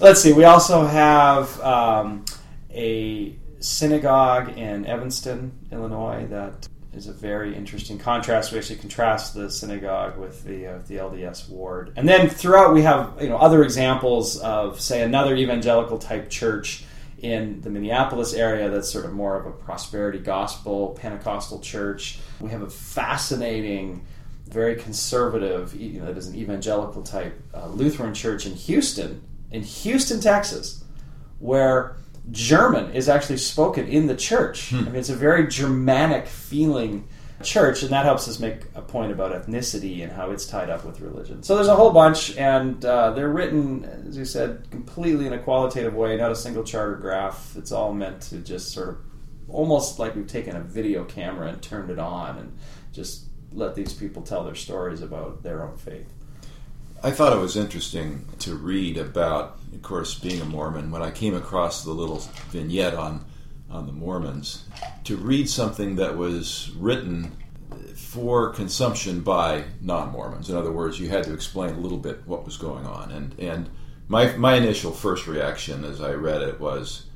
let's 0.00 0.20
see. 0.20 0.32
We 0.32 0.44
also 0.44 0.86
have 0.86 1.60
um, 1.60 2.24
a 2.70 3.36
synagogue 3.60 4.56
in 4.56 4.86
Evanston, 4.86 5.52
Illinois. 5.70 6.26
That 6.30 6.68
is 6.92 7.06
a 7.06 7.12
very 7.12 7.54
interesting 7.54 7.98
contrast. 7.98 8.52
We 8.52 8.58
actually 8.58 8.76
contrast 8.76 9.34
the 9.34 9.50
synagogue 9.50 10.18
with 10.18 10.44
the 10.44 10.66
uh, 10.66 10.78
the 10.86 10.96
LDS 10.96 11.48
ward, 11.48 11.92
and 11.96 12.08
then 12.08 12.28
throughout 12.28 12.74
we 12.74 12.82
have 12.82 13.16
you 13.20 13.28
know 13.28 13.38
other 13.38 13.62
examples 13.62 14.38
of 14.40 14.80
say 14.80 15.02
another 15.02 15.34
evangelical 15.34 15.98
type 15.98 16.28
church 16.30 16.84
in 17.22 17.60
the 17.60 17.70
Minneapolis 17.70 18.34
area 18.34 18.68
that's 18.68 18.90
sort 18.90 19.04
of 19.04 19.12
more 19.12 19.36
of 19.36 19.46
a 19.46 19.52
prosperity 19.52 20.18
gospel 20.18 20.98
Pentecostal 21.00 21.60
church. 21.60 22.18
We 22.40 22.50
have 22.50 22.62
a 22.62 22.70
fascinating, 22.70 24.04
very 24.48 24.74
conservative, 24.74 25.74
you 25.74 26.00
know, 26.00 26.06
that 26.06 26.18
is 26.18 26.26
an 26.26 26.34
evangelical 26.34 27.02
type 27.02 27.40
uh, 27.54 27.68
Lutheran 27.68 28.12
church 28.12 28.44
in 28.44 28.54
Houston, 28.54 29.22
in 29.52 29.62
Houston, 29.62 30.20
Texas, 30.20 30.82
where 31.38 31.96
German 32.30 32.92
is 32.92 33.08
actually 33.08 33.38
spoken 33.38 33.88
in 33.88 34.06
the 34.06 34.16
church. 34.16 34.70
Hmm. 34.70 34.78
I 34.78 34.82
mean, 34.82 34.96
it's 34.96 35.08
a 35.08 35.16
very 35.16 35.48
Germanic 35.48 36.26
feeling 36.26 37.08
church, 37.42 37.82
and 37.82 37.90
that 37.90 38.04
helps 38.04 38.28
us 38.28 38.38
make 38.38 38.62
a 38.74 38.82
point 38.82 39.10
about 39.10 39.32
ethnicity 39.32 40.02
and 40.02 40.12
how 40.12 40.30
it's 40.30 40.46
tied 40.46 40.70
up 40.70 40.84
with 40.84 41.00
religion. 41.00 41.42
So 41.42 41.56
there's 41.56 41.68
a 41.68 41.74
whole 41.74 41.90
bunch, 41.90 42.36
and 42.36 42.84
uh, 42.84 43.10
they're 43.10 43.28
written, 43.28 43.84
as 43.84 44.16
you 44.16 44.24
said, 44.24 44.70
completely 44.70 45.26
in 45.26 45.32
a 45.32 45.38
qualitative 45.38 45.94
way, 45.94 46.16
not 46.16 46.30
a 46.30 46.36
single 46.36 46.62
charter 46.62 46.96
graph. 46.96 47.56
It's 47.56 47.72
all 47.72 47.92
meant 47.92 48.22
to 48.22 48.38
just 48.38 48.72
sort 48.72 48.90
of 48.90 48.98
almost 49.48 49.98
like 49.98 50.14
we've 50.14 50.28
taken 50.28 50.56
a 50.56 50.60
video 50.60 51.04
camera 51.04 51.48
and 51.48 51.60
turned 51.60 51.90
it 51.90 51.98
on 51.98 52.38
and 52.38 52.58
just 52.92 53.26
let 53.52 53.74
these 53.74 53.92
people 53.92 54.22
tell 54.22 54.44
their 54.44 54.54
stories 54.54 55.02
about 55.02 55.42
their 55.42 55.62
own 55.62 55.76
faith. 55.76 56.12
I 57.04 57.10
thought 57.10 57.32
it 57.32 57.40
was 57.40 57.56
interesting 57.56 58.26
to 58.40 58.54
read 58.54 58.96
about, 58.96 59.58
of 59.74 59.82
course, 59.82 60.14
being 60.14 60.40
a 60.40 60.44
Mormon. 60.44 60.92
When 60.92 61.02
I 61.02 61.10
came 61.10 61.34
across 61.34 61.82
the 61.82 61.90
little 61.90 62.22
vignette 62.50 62.94
on 62.94 63.24
on 63.68 63.86
the 63.86 63.92
Mormons, 63.92 64.66
to 65.04 65.16
read 65.16 65.48
something 65.48 65.96
that 65.96 66.16
was 66.16 66.70
written 66.76 67.36
for 67.96 68.50
consumption 68.50 69.22
by 69.22 69.64
non-Mormons. 69.80 70.50
In 70.50 70.56
other 70.56 70.70
words, 70.70 71.00
you 71.00 71.08
had 71.08 71.24
to 71.24 71.32
explain 71.32 71.74
a 71.74 71.78
little 71.78 71.98
bit 71.98 72.20
what 72.26 72.44
was 72.44 72.56
going 72.56 72.86
on. 72.86 73.10
And 73.10 73.34
and 73.38 73.68
my 74.06 74.36
my 74.36 74.54
initial 74.54 74.92
first 74.92 75.26
reaction 75.26 75.84
as 75.84 76.00
I 76.00 76.12
read 76.12 76.42
it 76.42 76.60
was, 76.60 77.06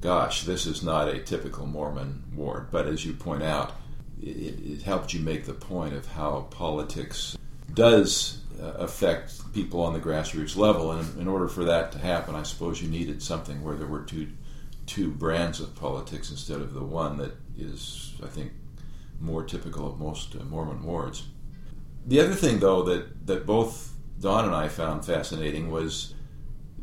"Gosh, 0.00 0.44
this 0.44 0.64
is 0.64 0.82
not 0.82 1.08
a 1.08 1.18
typical 1.18 1.66
Mormon 1.66 2.22
ward." 2.34 2.68
But 2.70 2.86
as 2.86 3.04
you 3.04 3.12
point 3.12 3.42
out, 3.42 3.72
it, 4.18 4.60
it 4.64 4.82
helped 4.82 5.12
you 5.12 5.20
make 5.20 5.44
the 5.44 5.52
point 5.52 5.92
of 5.92 6.06
how 6.06 6.46
politics 6.50 7.36
does 7.74 8.38
affect 8.60 9.52
people 9.52 9.80
on 9.82 9.92
the 9.92 10.00
grassroots 10.00 10.56
level. 10.56 10.92
And 10.92 11.18
in 11.20 11.28
order 11.28 11.48
for 11.48 11.64
that 11.64 11.92
to 11.92 11.98
happen, 11.98 12.34
I 12.34 12.42
suppose 12.42 12.82
you 12.82 12.88
needed 12.88 13.22
something 13.22 13.62
where 13.62 13.76
there 13.76 13.86
were 13.86 14.02
two 14.02 14.28
two 14.86 15.10
brands 15.10 15.60
of 15.60 15.74
politics 15.74 16.30
instead 16.30 16.60
of 16.60 16.72
the 16.72 16.84
one 16.84 17.16
that 17.16 17.32
is, 17.58 18.14
I 18.22 18.28
think, 18.28 18.52
more 19.20 19.42
typical 19.42 19.86
of 19.86 19.98
most 19.98 20.36
uh, 20.36 20.44
Mormon 20.44 20.84
wards. 20.84 21.26
The 22.06 22.20
other 22.20 22.34
thing, 22.34 22.60
though, 22.60 22.82
that, 22.84 23.26
that 23.26 23.46
both 23.46 23.94
Dawn 24.20 24.44
and 24.44 24.54
I 24.54 24.68
found 24.68 25.04
fascinating 25.04 25.72
was 25.72 26.14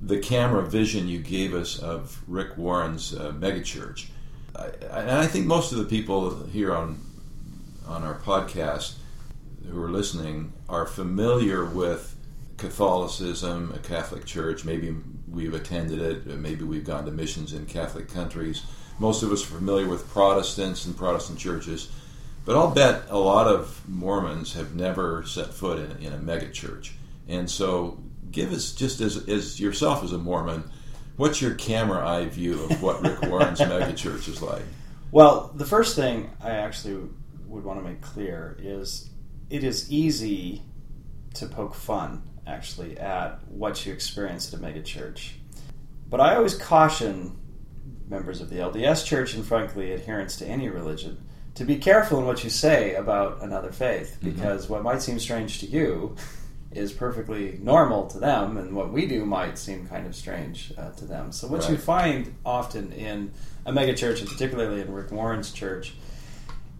the 0.01 0.19
camera 0.19 0.67
vision 0.67 1.07
you 1.07 1.19
gave 1.19 1.53
us 1.53 1.79
of 1.79 2.21
Rick 2.27 2.57
Warren's 2.57 3.13
uh, 3.13 3.31
megachurch. 3.31 4.07
I, 4.55 4.65
and 4.91 5.11
I 5.11 5.27
think 5.27 5.45
most 5.45 5.71
of 5.71 5.77
the 5.77 5.85
people 5.85 6.45
here 6.47 6.75
on 6.75 6.99
on 7.87 8.03
our 8.03 8.15
podcast 8.19 8.93
who 9.69 9.81
are 9.81 9.89
listening 9.89 10.53
are 10.69 10.85
familiar 10.85 11.65
with 11.65 12.15
Catholicism, 12.57 13.73
a 13.75 13.79
Catholic 13.79 14.25
church. 14.25 14.65
Maybe 14.65 14.95
we've 15.27 15.53
attended 15.53 15.99
it. 15.99 16.25
Maybe 16.37 16.63
we've 16.63 16.85
gone 16.85 17.05
to 17.05 17.11
missions 17.11 17.53
in 17.53 17.65
Catholic 17.65 18.07
countries. 18.07 18.63
Most 18.99 19.23
of 19.23 19.31
us 19.31 19.43
are 19.43 19.55
familiar 19.55 19.87
with 19.87 20.07
Protestants 20.09 20.85
and 20.85 20.95
Protestant 20.95 21.39
churches. 21.39 21.91
But 22.45 22.55
I'll 22.55 22.71
bet 22.71 23.03
a 23.09 23.17
lot 23.17 23.47
of 23.47 23.81
Mormons 23.87 24.53
have 24.53 24.75
never 24.75 25.23
set 25.25 25.53
foot 25.53 25.79
in, 25.79 26.05
in 26.05 26.13
a 26.13 26.17
megachurch. 26.17 26.91
And 27.27 27.49
so, 27.49 28.01
give 28.31 28.51
us, 28.51 28.73
just 28.73 28.99
as, 28.99 29.27
as 29.29 29.59
yourself 29.59 30.03
as 30.03 30.11
a 30.11 30.17
Mormon, 30.17 30.69
what's 31.15 31.41
your 31.41 31.55
camera 31.55 32.07
eye 32.07 32.25
view 32.25 32.63
of 32.63 32.81
what 32.81 33.01
Rick 33.01 33.21
Warren's 33.23 33.59
megachurch 33.59 34.27
is 34.27 34.41
like? 34.41 34.63
Well, 35.11 35.51
the 35.55 35.65
first 35.65 35.95
thing 35.95 36.31
I 36.41 36.51
actually 36.51 37.07
would 37.47 37.63
want 37.63 37.79
to 37.79 37.87
make 37.87 38.01
clear 38.01 38.57
is 38.59 39.09
it 39.53 39.63
is 39.63 39.91
easy 39.91 40.63
to 41.35 41.45
poke 41.45 41.75
fun 41.75 42.23
actually, 42.47 42.97
at 42.97 43.41
what 43.47 43.85
you 43.85 43.93
experience 43.93 44.51
at 44.53 44.59
a 44.59 44.63
megachurch. 44.63 45.31
But 46.09 46.19
I 46.19 46.35
always 46.35 46.55
caution 46.55 47.37
members 48.07 48.41
of 48.41 48.49
the 48.49 48.57
LDS 48.57 49.05
Church 49.05 49.33
and, 49.33 49.45
frankly, 49.45 49.93
adherents 49.93 50.35
to 50.37 50.45
any 50.45 50.69
religion 50.69 51.23
to 51.55 51.65
be 51.65 51.77
careful 51.77 52.19
in 52.19 52.25
what 52.25 52.43
you 52.43 52.49
say 52.49 52.95
about 52.95 53.41
another 53.41 53.71
faith 53.71 54.17
Mm-hmm. 54.19 54.31
because 54.31 54.67
what 54.67 54.83
might 54.83 55.01
seem 55.01 55.19
strange 55.19 55.59
to 55.59 55.67
you 55.67 56.15
is 56.71 56.91
perfectly 56.91 57.59
normal 57.61 58.07
to 58.07 58.17
them, 58.17 58.57
and 58.57 58.75
what 58.75 58.91
we 58.91 59.05
do 59.05 59.23
might 59.25 59.59
seem 59.59 59.87
kind 59.87 60.07
of 60.07 60.15
strange 60.15 60.73
uh, 60.75 60.89
to 60.93 61.05
them. 61.05 61.31
So, 61.31 61.47
what 61.47 61.69
you 61.69 61.77
find 61.77 62.33
often 62.43 62.91
in 62.91 63.31
a 63.67 63.71
megachurch, 63.71 64.21
and 64.21 64.27
particularly 64.27 64.81
in 64.81 64.91
Rick 64.91 65.11
Warren's 65.11 65.51
church, 65.51 65.93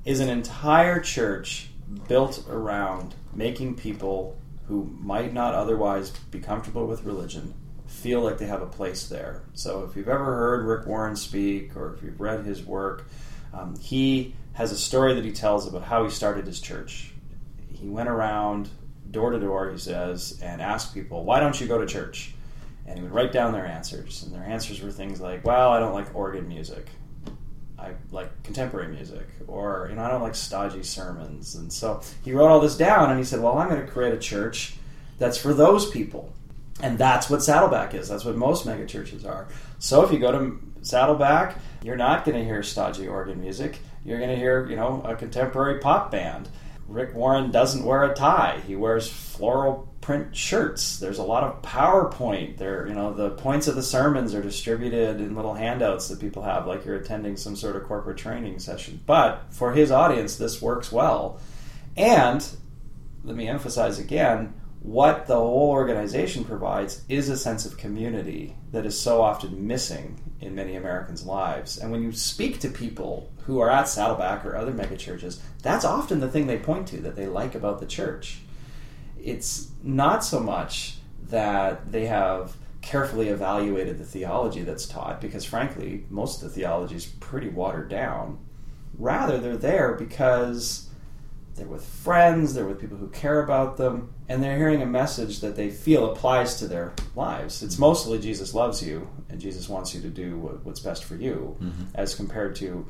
is 0.04 0.20
an 0.20 0.30
entire 0.30 1.00
church 1.00 1.70
built 2.08 2.46
around 2.50 3.16
making 3.34 3.76
people 3.76 4.38
who 4.68 4.86
might 5.00 5.34
not 5.34 5.54
otherwise 5.54 6.12
be 6.32 6.40
comfortable 6.40 6.88
with 6.88 7.04
religion 7.04 7.54
feel 7.88 8.22
like 8.22 8.38
they 8.38 8.48
have 8.48 8.62
a 8.62 8.68
place 8.68 9.08
there. 9.08 9.44
So 9.54 9.84
if 9.84 9.96
you've 9.96 10.08
ever 10.08 10.26
heard 10.26 10.66
Rick 10.66 10.88
Warren 10.88 11.16
speak 11.16 11.76
or 11.76 11.94
if 11.94 12.04
you've 12.04 12.20
read 12.20 12.46
his 12.46 12.64
work, 12.64 13.08
um, 13.54 13.76
he 13.80 14.36
has 14.54 14.72
a 14.72 14.78
story 14.78 15.14
that 15.14 15.24
he 15.24 15.32
tells 15.32 15.68
about 15.68 15.84
how 15.84 16.04
he 16.04 16.10
started 16.10 16.48
his 16.48 16.60
church. 16.60 17.12
He 17.72 17.88
went 17.88 18.10
around 18.10 18.70
door 19.12 19.32
to 19.32 19.40
door, 19.40 19.72
he 19.72 19.78
says, 19.78 20.40
and 20.42 20.62
asked 20.62 20.94
people, 20.94 21.24
Why 21.24 21.40
don't 21.40 21.60
you 21.60 21.68
go 21.68 21.80
to 21.80 21.86
church? 21.86 22.34
And 22.86 22.98
he 22.98 23.04
would 23.04 23.14
write 23.14 23.32
down 23.32 23.54
their 23.54 23.66
answers. 23.66 24.24
And 24.24 24.34
their 24.34 24.44
answers 24.44 24.82
were 24.82 24.92
things 24.92 25.22
like, 25.22 25.46
Well, 25.46 25.72
I 25.72 25.80
don't 25.80 25.94
like 25.94 26.16
organ 26.16 26.48
music. 26.48 26.88
I 27.84 27.94
like 28.12 28.44
contemporary 28.44 28.88
music, 28.88 29.28
or 29.48 29.88
you 29.90 29.96
know, 29.96 30.04
I 30.04 30.10
don't 30.10 30.22
like 30.22 30.36
stodgy 30.36 30.84
sermons, 30.84 31.56
and 31.56 31.72
so 31.72 32.02
he 32.24 32.32
wrote 32.32 32.48
all 32.48 32.60
this 32.60 32.78
down, 32.78 33.10
and 33.10 33.20
he 33.20 33.26
said, 33.26 33.42
"Well, 33.42 33.58
I'm 33.58 33.70
going 33.70 33.86
to 33.86 33.92
create 33.92 34.14
a 34.14 34.20
church 34.20 34.76
that's 35.20 35.38
for 35.38 35.54
those 35.54 35.90
people," 35.90 36.32
and 36.82 36.98
that's 36.98 37.30
what 37.30 37.44
Saddleback 37.44 37.94
is. 37.94 38.10
That's 38.10 38.26
what 38.26 38.36
most 38.36 38.66
megachurches 38.66 39.26
are. 39.26 39.48
So 39.80 40.04
if 40.04 40.12
you 40.12 40.20
go 40.20 40.32
to 40.32 40.60
Saddleback, 40.82 41.58
you're 41.84 41.98
not 41.98 42.26
going 42.26 42.38
to 42.38 42.44
hear 42.44 42.64
stodgy 42.64 43.08
organ 43.08 43.42
music. 43.42 43.80
You're 44.06 44.20
going 44.20 44.32
to 44.32 44.38
hear, 44.38 44.68
you 44.70 44.76
know, 44.76 45.02
a 45.06 45.16
contemporary 45.16 45.80
pop 45.80 46.12
band. 46.12 46.50
Rick 46.88 47.16
Warren 47.16 47.52
doesn't 47.52 47.86
wear 47.86 48.04
a 48.04 48.14
tie. 48.14 48.62
He 48.68 48.76
wears 48.76 49.08
floral 49.10 49.90
print 50.02 50.36
shirts. 50.36 51.00
There's 51.00 51.18
a 51.18 51.24
lot 51.24 51.44
of 51.44 51.62
PowerPoint. 51.62 52.58
There, 52.58 52.88
you 52.88 52.94
know, 52.94 53.14
the 53.14 53.30
points 53.32 53.68
of 53.68 53.76
the 53.76 53.84
sermons 53.84 54.34
are 54.34 54.42
distributed 54.42 55.22
in 55.22 55.36
little 55.36 55.54
handouts 55.54 56.10
that 56.10 56.20
people 56.20 56.44
have, 56.44 56.68
like 56.68 56.86
you're 56.86 56.96
attending 56.96 57.38
some 57.38 57.56
sort 57.56 57.78
of 57.78 57.84
corporate 57.84 58.18
training 58.18 58.60
session. 58.60 59.00
But 59.06 59.46
for 59.52 59.74
his 59.74 59.92
audience, 59.92 60.36
this 60.36 60.62
works 60.62 60.92
well. 60.92 61.40
And 61.96 62.46
let 63.24 63.36
me 63.36 63.48
emphasize 63.48 63.98
again 63.98 64.54
what 64.84 65.28
the 65.28 65.36
whole 65.36 65.72
organization 65.72 66.44
provides 66.44 67.04
is 67.08 67.30
a 67.30 67.38
sense 67.38 67.66
of 67.66 67.78
community 67.78 68.54
that 68.74 68.86
is 68.86 69.00
so 69.00 69.22
often 69.22 69.66
missing 69.66 70.20
in 70.42 70.54
many 70.54 70.76
Americans' 70.76 71.26
lives. 71.26 71.78
And 71.78 71.90
when 71.90 72.04
you 72.04 72.12
speak 72.12 72.60
to 72.60 72.68
people 72.68 73.32
who 73.46 73.60
are 73.60 73.72
at 73.72 73.88
Saddleback 73.88 74.46
or 74.46 74.58
other 74.58 74.74
megachurches, 74.74 75.40
that's 75.62 75.86
often 75.86 76.20
the 76.20 76.30
thing 76.30 76.48
they 76.48 76.58
point 76.58 76.90
to 76.90 76.98
that 76.98 77.16
they 77.16 77.28
like 77.28 77.56
about 77.56 77.80
the 77.80 77.86
church. 77.86 78.40
It's 79.24 79.72
not 79.82 80.26
so 80.26 80.42
much 80.42 80.98
that 81.30 81.94
they 81.94 82.08
have 82.08 82.58
carefully 82.82 83.30
evaluated 83.30 83.98
the 83.98 84.04
theology 84.04 84.64
that's 84.64 84.86
taught, 84.86 85.22
because 85.22 85.46
frankly, 85.46 86.04
most 86.10 86.44
of 86.44 86.50
the 86.50 86.56
theology 86.56 86.96
is 86.96 87.06
pretty 87.06 87.48
watered 87.48 87.88
down. 87.88 88.38
Rather, 88.98 89.38
they're 89.38 89.56
there 89.56 89.94
because 89.94 90.90
they're 91.56 91.68
with 91.68 91.86
friends, 91.86 92.54
they're 92.54 92.66
with 92.66 92.80
people 92.82 92.98
who 92.98 93.08
care 93.10 93.44
about 93.44 93.78
them, 93.78 94.12
and 94.28 94.42
they're 94.42 94.58
hearing 94.58 94.82
a 94.82 94.86
message 94.88 95.42
that 95.42 95.56
they 95.56 95.70
feel 95.70 96.12
applies 96.12 96.56
to 96.60 96.68
their 96.68 96.94
lives. 97.16 97.62
It's 97.62 97.78
mostly 97.78 98.18
Jesus 98.20 98.54
loves 98.56 98.82
you 98.82 99.08
and 99.30 99.40
Jesus 99.40 99.70
wants 99.70 99.94
you 99.94 100.02
to 100.02 100.10
do 100.10 100.38
what, 100.38 100.66
what's 100.66 100.80
best 100.80 101.04
for 101.04 101.16
you, 101.16 101.56
Mhm. 101.62 101.88
as 101.96 102.16
compared 102.16 102.56
to 102.58 102.86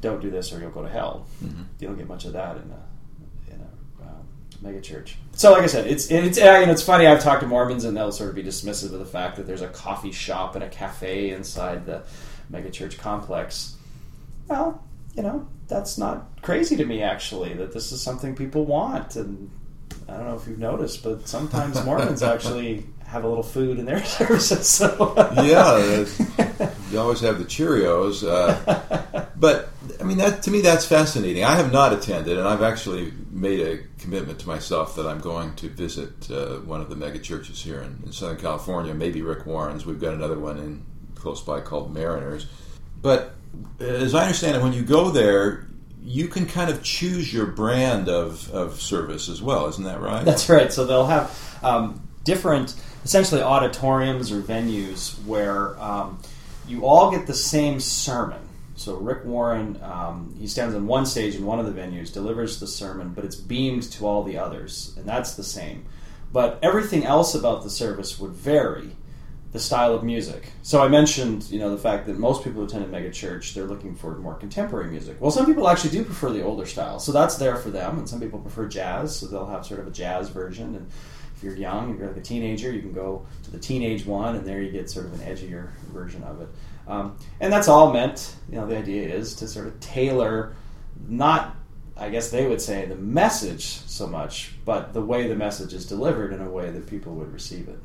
don't 0.00 0.20
do 0.22 0.30
this 0.30 0.52
or 0.52 0.60
you'll 0.60 0.70
go 0.70 0.82
to 0.82 0.88
hell. 0.88 1.26
Mhm. 1.44 1.64
You 1.80 1.88
don't 1.88 1.96
get 1.98 2.06
much 2.06 2.24
of 2.24 2.32
that 2.34 2.56
in 2.56 2.70
a 2.70 3.52
in 3.52 3.60
a 3.60 4.02
um, 4.08 4.22
mega 4.62 4.80
church. 4.80 5.16
So, 5.32 5.52
like 5.52 5.62
I 5.64 5.66
said, 5.66 5.88
it's 5.88 6.08
it's 6.08 6.38
you 6.38 6.44
know, 6.44 6.60
it's 6.70 6.82
funny. 6.82 7.04
I've 7.08 7.20
talked 7.20 7.40
to 7.40 7.48
Mormons 7.48 7.84
and 7.84 7.96
they'll 7.96 8.12
sort 8.12 8.28
of 8.30 8.36
be 8.36 8.44
dismissive 8.44 8.92
of 8.92 9.00
the 9.00 9.04
fact 9.06 9.36
that 9.38 9.46
there's 9.48 9.62
a 9.62 9.68
coffee 9.68 10.12
shop 10.12 10.54
and 10.54 10.62
a 10.62 10.68
cafe 10.68 11.30
inside 11.30 11.84
the 11.84 12.02
mega 12.48 12.70
church 12.70 12.96
complex. 12.96 13.74
Well, 14.46 14.80
you 15.18 15.24
know, 15.24 15.48
that's 15.66 15.98
not 15.98 16.40
crazy 16.42 16.76
to 16.76 16.84
me 16.84 17.02
actually. 17.02 17.52
That 17.52 17.72
this 17.72 17.90
is 17.90 18.00
something 18.00 18.36
people 18.36 18.64
want, 18.64 19.16
and 19.16 19.50
I 20.08 20.16
don't 20.16 20.28
know 20.28 20.36
if 20.36 20.46
you've 20.46 20.60
noticed, 20.60 21.02
but 21.02 21.26
sometimes 21.28 21.84
Mormons 21.84 22.22
actually 22.34 22.86
have 23.04 23.24
a 23.24 23.28
little 23.28 23.42
food 23.42 23.80
in 23.80 23.84
their 23.84 24.04
services. 24.18 24.68
So 24.68 25.14
Yeah, 25.34 26.04
you 26.92 27.00
always 27.00 27.20
have 27.20 27.40
the 27.40 27.44
Cheerios. 27.44 28.22
Uh, 28.22 29.26
but 29.34 29.70
I 30.00 30.04
mean, 30.04 30.18
that 30.18 30.44
to 30.44 30.52
me, 30.52 30.60
that's 30.60 30.86
fascinating. 30.86 31.42
I 31.42 31.56
have 31.56 31.72
not 31.72 31.92
attended, 31.92 32.38
and 32.38 32.46
I've 32.46 32.62
actually 32.62 33.12
made 33.32 33.58
a 33.58 33.78
commitment 34.00 34.38
to 34.38 34.46
myself 34.46 34.94
that 34.94 35.06
I'm 35.08 35.18
going 35.18 35.56
to 35.56 35.68
visit 35.68 36.30
uh, 36.30 36.58
one 36.58 36.80
of 36.80 36.90
the 36.90 36.96
mega 36.96 37.18
churches 37.18 37.60
here 37.60 37.80
in, 37.80 38.04
in 38.06 38.12
Southern 38.12 38.38
California. 38.38 38.94
Maybe 38.94 39.20
Rick 39.22 39.46
Warren's. 39.46 39.84
We've 39.84 40.00
got 40.00 40.14
another 40.14 40.38
one 40.38 40.58
in 40.58 40.86
close 41.16 41.42
by 41.42 41.60
called 41.60 41.92
Mariners. 41.92 42.46
But 43.02 43.34
as 43.80 44.14
I 44.14 44.22
understand 44.22 44.56
it, 44.56 44.62
when 44.62 44.72
you 44.72 44.82
go 44.82 45.10
there, 45.10 45.66
you 46.02 46.28
can 46.28 46.46
kind 46.46 46.70
of 46.70 46.82
choose 46.82 47.32
your 47.32 47.46
brand 47.46 48.08
of, 48.08 48.50
of 48.50 48.80
service 48.80 49.28
as 49.28 49.42
well. 49.42 49.66
Isn't 49.68 49.84
that 49.84 50.00
right? 50.00 50.24
That's 50.24 50.48
right. 50.48 50.72
So 50.72 50.84
they'll 50.84 51.06
have 51.06 51.58
um, 51.62 52.08
different, 52.24 52.74
essentially 53.04 53.42
auditoriums 53.42 54.32
or 54.32 54.40
venues 54.40 55.22
where 55.24 55.78
um, 55.80 56.18
you 56.66 56.86
all 56.86 57.10
get 57.10 57.26
the 57.26 57.34
same 57.34 57.78
sermon. 57.80 58.40
So 58.76 58.96
Rick 58.96 59.24
Warren, 59.24 59.78
um, 59.82 60.34
he 60.38 60.46
stands 60.46 60.74
on 60.74 60.86
one 60.86 61.04
stage 61.04 61.34
in 61.34 61.44
one 61.44 61.58
of 61.58 61.66
the 61.66 61.78
venues, 61.78 62.12
delivers 62.12 62.60
the 62.60 62.66
sermon, 62.66 63.10
but 63.10 63.24
it's 63.24 63.36
beamed 63.36 63.82
to 63.92 64.06
all 64.06 64.22
the 64.22 64.38
others, 64.38 64.94
and 64.96 65.04
that's 65.04 65.34
the 65.34 65.42
same. 65.42 65.84
But 66.32 66.58
everything 66.62 67.04
else 67.04 67.34
about 67.34 67.64
the 67.64 67.70
service 67.70 68.20
would 68.20 68.30
vary 68.30 68.92
the 69.52 69.58
style 69.58 69.94
of 69.94 70.02
music. 70.04 70.52
So 70.62 70.82
I 70.82 70.88
mentioned, 70.88 71.50
you 71.50 71.58
know, 71.58 71.70
the 71.70 71.78
fact 71.78 72.06
that 72.06 72.18
most 72.18 72.44
people 72.44 72.60
who 72.60 72.66
attend 72.66 72.84
a 72.84 72.88
mega 72.88 73.10
church, 73.10 73.54
they're 73.54 73.64
looking 73.64 73.94
for 73.94 74.16
more 74.18 74.34
contemporary 74.34 74.90
music. 74.90 75.18
Well, 75.20 75.30
some 75.30 75.46
people 75.46 75.68
actually 75.68 75.90
do 75.90 76.04
prefer 76.04 76.30
the 76.30 76.42
older 76.44 76.66
style, 76.66 76.98
so 76.98 77.12
that's 77.12 77.36
there 77.36 77.56
for 77.56 77.70
them. 77.70 77.98
And 77.98 78.08
some 78.08 78.20
people 78.20 78.40
prefer 78.40 78.68
jazz, 78.68 79.16
so 79.16 79.26
they'll 79.26 79.46
have 79.46 79.64
sort 79.64 79.80
of 79.80 79.86
a 79.86 79.90
jazz 79.90 80.28
version. 80.28 80.74
And 80.74 80.90
if 81.34 81.42
you're 81.42 81.56
young, 81.56 81.92
if 81.92 81.98
you're 81.98 82.08
like 82.08 82.18
a 82.18 82.22
teenager, 82.22 82.70
you 82.72 82.80
can 82.80 82.92
go 82.92 83.26
to 83.44 83.50
the 83.50 83.58
teenage 83.58 84.04
one, 84.04 84.36
and 84.36 84.46
there 84.46 84.60
you 84.60 84.70
get 84.70 84.90
sort 84.90 85.06
of 85.06 85.14
an 85.14 85.20
edgier 85.20 85.70
version 85.94 86.22
of 86.24 86.42
it. 86.42 86.48
Um, 86.86 87.16
and 87.40 87.52
that's 87.52 87.68
all 87.68 87.92
meant, 87.92 88.34
you 88.50 88.56
know, 88.56 88.66
the 88.66 88.76
idea 88.76 89.08
is 89.08 89.34
to 89.36 89.48
sort 89.48 89.66
of 89.66 89.78
tailor, 89.80 90.54
not 91.06 91.54
I 91.98 92.10
guess 92.10 92.30
they 92.30 92.46
would 92.46 92.60
say 92.60 92.86
the 92.86 92.94
message 92.94 93.64
so 93.64 94.06
much, 94.06 94.52
but 94.64 94.92
the 94.92 95.00
way 95.00 95.26
the 95.26 95.34
message 95.34 95.74
is 95.74 95.84
delivered 95.84 96.32
in 96.32 96.40
a 96.40 96.48
way 96.48 96.70
that 96.70 96.86
people 96.86 97.12
would 97.14 97.32
receive 97.32 97.68
it. 97.68 97.78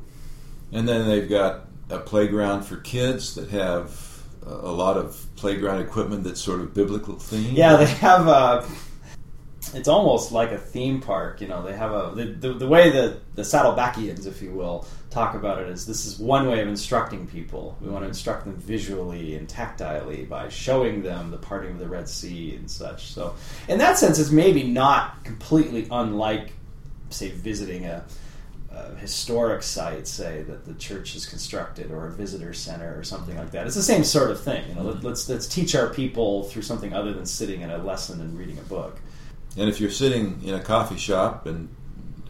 And 0.72 0.88
then 0.88 1.06
they've 1.06 1.28
got 1.28 1.66
a 1.90 1.98
playground 1.98 2.62
for 2.62 2.76
kids 2.78 3.34
that 3.34 3.50
have 3.50 4.22
a 4.46 4.70
lot 4.70 4.96
of 4.96 5.26
playground 5.36 5.80
equipment 5.80 6.24
that's 6.24 6.40
sort 6.40 6.60
of 6.60 6.74
biblical 6.74 7.14
themed. 7.14 7.56
Yeah, 7.56 7.76
they 7.76 7.86
have 7.86 8.26
a. 8.26 8.68
It's 9.72 9.88
almost 9.88 10.30
like 10.30 10.52
a 10.52 10.58
theme 10.58 11.00
park, 11.00 11.40
you 11.40 11.48
know. 11.48 11.62
They 11.62 11.74
have 11.74 11.92
a 11.92 12.12
the, 12.14 12.24
the, 12.26 12.54
the 12.54 12.68
way 12.68 12.90
that 12.90 13.34
the 13.34 13.42
Saddlebackians, 13.42 14.26
if 14.26 14.42
you 14.42 14.50
will, 14.50 14.86
talk 15.10 15.34
about 15.34 15.60
it 15.60 15.68
is 15.68 15.86
this 15.86 16.04
is 16.04 16.18
one 16.18 16.48
way 16.48 16.60
of 16.60 16.68
instructing 16.68 17.26
people. 17.26 17.76
We 17.80 17.88
want 17.88 18.04
to 18.04 18.08
instruct 18.08 18.44
them 18.44 18.56
visually 18.56 19.36
and 19.36 19.48
tactilely 19.48 20.28
by 20.28 20.48
showing 20.48 21.02
them 21.02 21.30
the 21.30 21.38
parting 21.38 21.72
of 21.72 21.78
the 21.78 21.88
Red 21.88 22.08
Sea 22.08 22.54
and 22.56 22.70
such. 22.70 23.06
So, 23.08 23.34
in 23.68 23.78
that 23.78 23.96
sense, 23.96 24.18
it's 24.18 24.30
maybe 24.30 24.64
not 24.64 25.24
completely 25.24 25.88
unlike, 25.90 26.52
say, 27.08 27.30
visiting 27.30 27.86
a, 27.86 28.04
a 28.76 28.94
historic 28.96 29.62
site, 29.62 30.06
say 30.06 30.42
that 30.42 30.64
the 30.64 30.74
church 30.74 31.14
is 31.14 31.26
constructed, 31.26 31.90
or 31.90 32.06
a 32.06 32.12
visitor 32.12 32.52
center, 32.52 32.98
or 32.98 33.04
something 33.04 33.36
like 33.36 33.50
that. 33.52 33.66
It's 33.66 33.76
the 33.76 33.82
same 33.82 34.04
sort 34.04 34.30
of 34.30 34.42
thing. 34.42 34.68
You 34.68 34.74
know, 34.74 34.82
let, 34.82 35.04
let's 35.04 35.28
let's 35.28 35.46
teach 35.46 35.74
our 35.74 35.88
people 35.88 36.44
through 36.44 36.62
something 36.62 36.92
other 36.92 37.12
than 37.12 37.26
sitting 37.26 37.60
in 37.60 37.70
a 37.70 37.78
lesson 37.78 38.20
and 38.20 38.38
reading 38.38 38.58
a 38.58 38.62
book. 38.62 38.98
And 39.56 39.68
if 39.68 39.80
you're 39.80 39.90
sitting 39.90 40.40
in 40.44 40.54
a 40.54 40.60
coffee 40.60 40.98
shop 40.98 41.46
and 41.46 41.74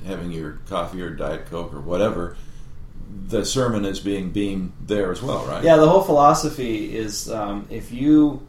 having 0.07 0.31
your 0.31 0.59
coffee 0.69 1.01
or 1.01 1.11
Diet 1.11 1.47
Coke 1.47 1.73
or 1.73 1.81
whatever, 1.81 2.37
the 3.27 3.45
sermon 3.45 3.85
is 3.85 4.01
being 4.01 4.31
beamed 4.31 4.73
there 4.81 5.11
as 5.11 5.23
well, 5.23 5.47
right? 5.47 5.65
Yeah, 5.65 5.77
the 5.77 5.89
whole 5.89 6.03
philosophy 6.03 6.95
is 6.95 7.31
um, 7.31 7.67
if 7.71 7.91
you 7.93 8.47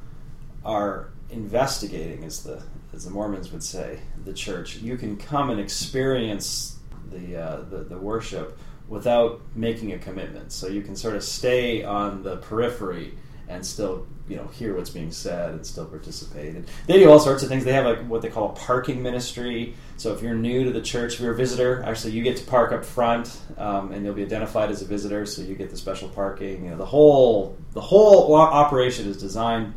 are 0.66 1.10
investigating, 1.30 2.24
as 2.24 2.44
the 2.44 2.62
as 2.94 3.06
the 3.06 3.12
Mormons 3.12 3.52
would 3.52 3.64
say, 3.64 4.00
the 4.24 4.34
church, 4.34 4.78
you 4.78 4.98
can 4.98 5.18
come 5.18 5.50
and 5.50 5.60
experience 5.60 6.75
the 7.16 7.38
uh, 7.38 7.62
the, 7.70 7.78
the 7.78 7.98
worship 7.98 8.58
without 8.88 9.42
making 9.56 9.94
a 9.94 9.98
commitment. 9.98 10.52
So 10.52 10.68
you 10.68 10.82
can 10.82 10.96
sort 10.96 11.16
of 11.16 11.24
stay 11.24 11.84
on 11.84 12.24
the 12.24 12.38
periphery 12.38 13.18
and 13.48 13.64
still 13.66 14.08
you 14.28 14.36
know 14.36 14.48
hear 14.48 14.76
what's 14.76 14.90
being 14.90 15.12
said 15.12 15.52
and 15.52 15.66
still 15.66 15.86
participate. 15.86 16.56
And 16.56 16.68
they 16.88 17.00
do 17.00 17.10
all 17.10 17.20
sorts 17.20 17.44
of 17.44 17.50
things. 17.50 17.64
They 17.64 17.74
have 17.74 17.86
like 17.86 18.06
what 18.08 18.22
they 18.22 18.30
call 18.30 18.52
a 18.52 18.54
parking 18.54 19.02
ministry. 19.02 19.76
So 19.98 20.14
if 20.14 20.22
you're 20.22 20.36
new 20.36 20.66
to 20.66 20.72
the 20.72 20.82
church, 20.82 21.16
if 21.16 21.20
you're 21.20 21.34
a 21.34 21.36
visitor, 21.36 21.84
actually 21.86 22.14
you 22.14 22.24
get 22.24 22.38
to 22.38 22.44
park 22.46 22.72
up 22.72 22.84
front, 22.84 23.40
um, 23.58 23.92
and 23.92 24.04
you'll 24.04 24.16
be 24.16 24.24
identified 24.24 24.72
as 24.72 24.82
a 24.82 24.86
visitor. 24.86 25.26
So 25.26 25.42
you 25.42 25.56
get 25.56 25.70
the 25.70 25.78
special 25.78 26.10
parking. 26.10 26.66
You 26.66 26.72
know 26.72 26.78
the 26.78 26.86
whole 26.86 27.58
the 27.74 27.82
whole 27.82 28.34
operation 28.36 29.08
is 29.08 29.18
designed 29.18 29.74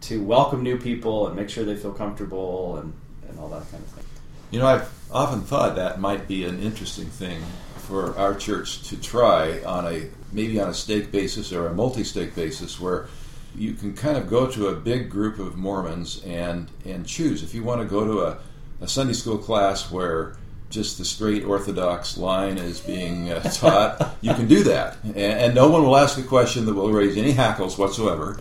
to 0.00 0.22
welcome 0.22 0.62
new 0.62 0.78
people 0.78 1.26
and 1.26 1.34
make 1.34 1.50
sure 1.50 1.64
they 1.64 1.76
feel 1.76 1.92
comfortable 1.92 2.76
and, 2.76 2.92
and 3.28 3.38
all 3.40 3.48
that 3.48 3.68
kind 3.70 3.82
of 3.82 3.90
thing. 3.90 4.04
You 4.50 4.58
know, 4.58 4.66
I've 4.66 4.90
often 5.10 5.42
thought 5.42 5.76
that 5.76 6.00
might 6.00 6.26
be 6.26 6.44
an 6.44 6.62
interesting 6.62 7.06
thing 7.06 7.42
for 7.76 8.16
our 8.18 8.34
church 8.34 8.82
to 8.88 9.00
try 9.00 9.62
on 9.62 9.86
a 9.86 10.08
maybe 10.32 10.60
on 10.60 10.68
a 10.68 10.74
stake 10.74 11.10
basis 11.10 11.52
or 11.52 11.66
a 11.66 11.74
multi-stake 11.74 12.34
basis 12.34 12.78
where 12.78 13.08
you 13.54 13.72
can 13.72 13.94
kind 13.94 14.16
of 14.16 14.28
go 14.28 14.46
to 14.46 14.68
a 14.68 14.74
big 14.74 15.10
group 15.10 15.38
of 15.38 15.56
Mormons 15.56 16.22
and 16.24 16.70
and 16.84 17.06
choose 17.06 17.42
if 17.42 17.54
you 17.54 17.62
want 17.62 17.80
to 17.80 17.86
go 17.86 18.04
to 18.04 18.20
a, 18.22 18.38
a 18.80 18.88
Sunday 18.88 19.14
school 19.14 19.38
class 19.38 19.90
where 19.90 20.36
just 20.70 20.98
the 20.98 21.04
straight 21.04 21.44
Orthodox 21.44 22.18
line 22.18 22.58
is 22.58 22.80
being 22.80 23.30
uh, 23.30 23.40
taught, 23.54 24.16
you 24.20 24.34
can 24.34 24.46
do 24.46 24.62
that, 24.64 24.98
and, 25.02 25.16
and, 25.16 25.54
no 25.54 25.68
one 25.70 25.82
will 25.82 25.96
ask 25.96 26.18
a 26.18 26.22
question 26.22 26.66
that 26.66 26.74
will 26.74 26.92
raise 26.92 27.16
any 27.16 27.32
hackles 27.32 27.78
whatsoever. 27.78 28.38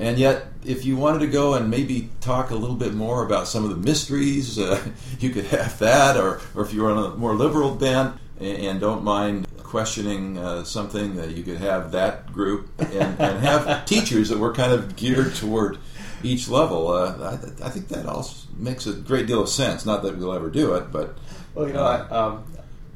And 0.00 0.18
yet, 0.18 0.46
if 0.64 0.86
you 0.86 0.96
wanted 0.96 1.18
to 1.18 1.26
go 1.26 1.52
and 1.52 1.70
maybe 1.70 2.08
talk 2.22 2.50
a 2.50 2.54
little 2.54 2.74
bit 2.74 2.94
more 2.94 3.22
about 3.22 3.46
some 3.46 3.64
of 3.64 3.70
the 3.70 3.76
mysteries, 3.76 4.58
uh, 4.58 4.82
you 5.20 5.28
could 5.28 5.44
have 5.44 5.78
that, 5.78 6.16
or, 6.16 6.40
or 6.54 6.62
if 6.62 6.72
you're 6.72 6.90
on 6.90 7.12
a 7.12 7.16
more 7.16 7.34
liberal 7.34 7.74
bent 7.74 8.16
and, 8.38 8.56
and 8.56 8.80
don't 8.80 9.04
mind 9.04 9.46
questioning 9.58 10.38
uh, 10.38 10.64
something, 10.64 11.16
that 11.16 11.32
you 11.36 11.42
could 11.42 11.58
have 11.58 11.92
that 11.92 12.32
group 12.32 12.70
and, 12.78 13.20
and 13.20 13.44
have 13.44 13.84
teachers 13.84 14.30
that 14.30 14.38
were 14.38 14.54
kind 14.54 14.72
of 14.72 14.96
geared 14.96 15.34
toward 15.34 15.76
each 16.22 16.48
level. 16.48 16.88
Uh, 16.88 17.38
I, 17.62 17.66
I, 17.66 17.68
think 17.68 17.88
that 17.88 18.06
also 18.06 18.48
makes 18.56 18.86
a 18.86 18.94
great 18.94 19.26
deal 19.26 19.42
of 19.42 19.50
sense. 19.50 19.84
Not 19.84 20.02
that 20.02 20.16
we'll 20.16 20.32
ever 20.32 20.48
do 20.48 20.74
it, 20.76 20.90
but 20.90 21.18
well, 21.54 21.66
you 21.68 21.74
know, 21.74 21.84
I, 21.84 22.00
um, 22.08 22.44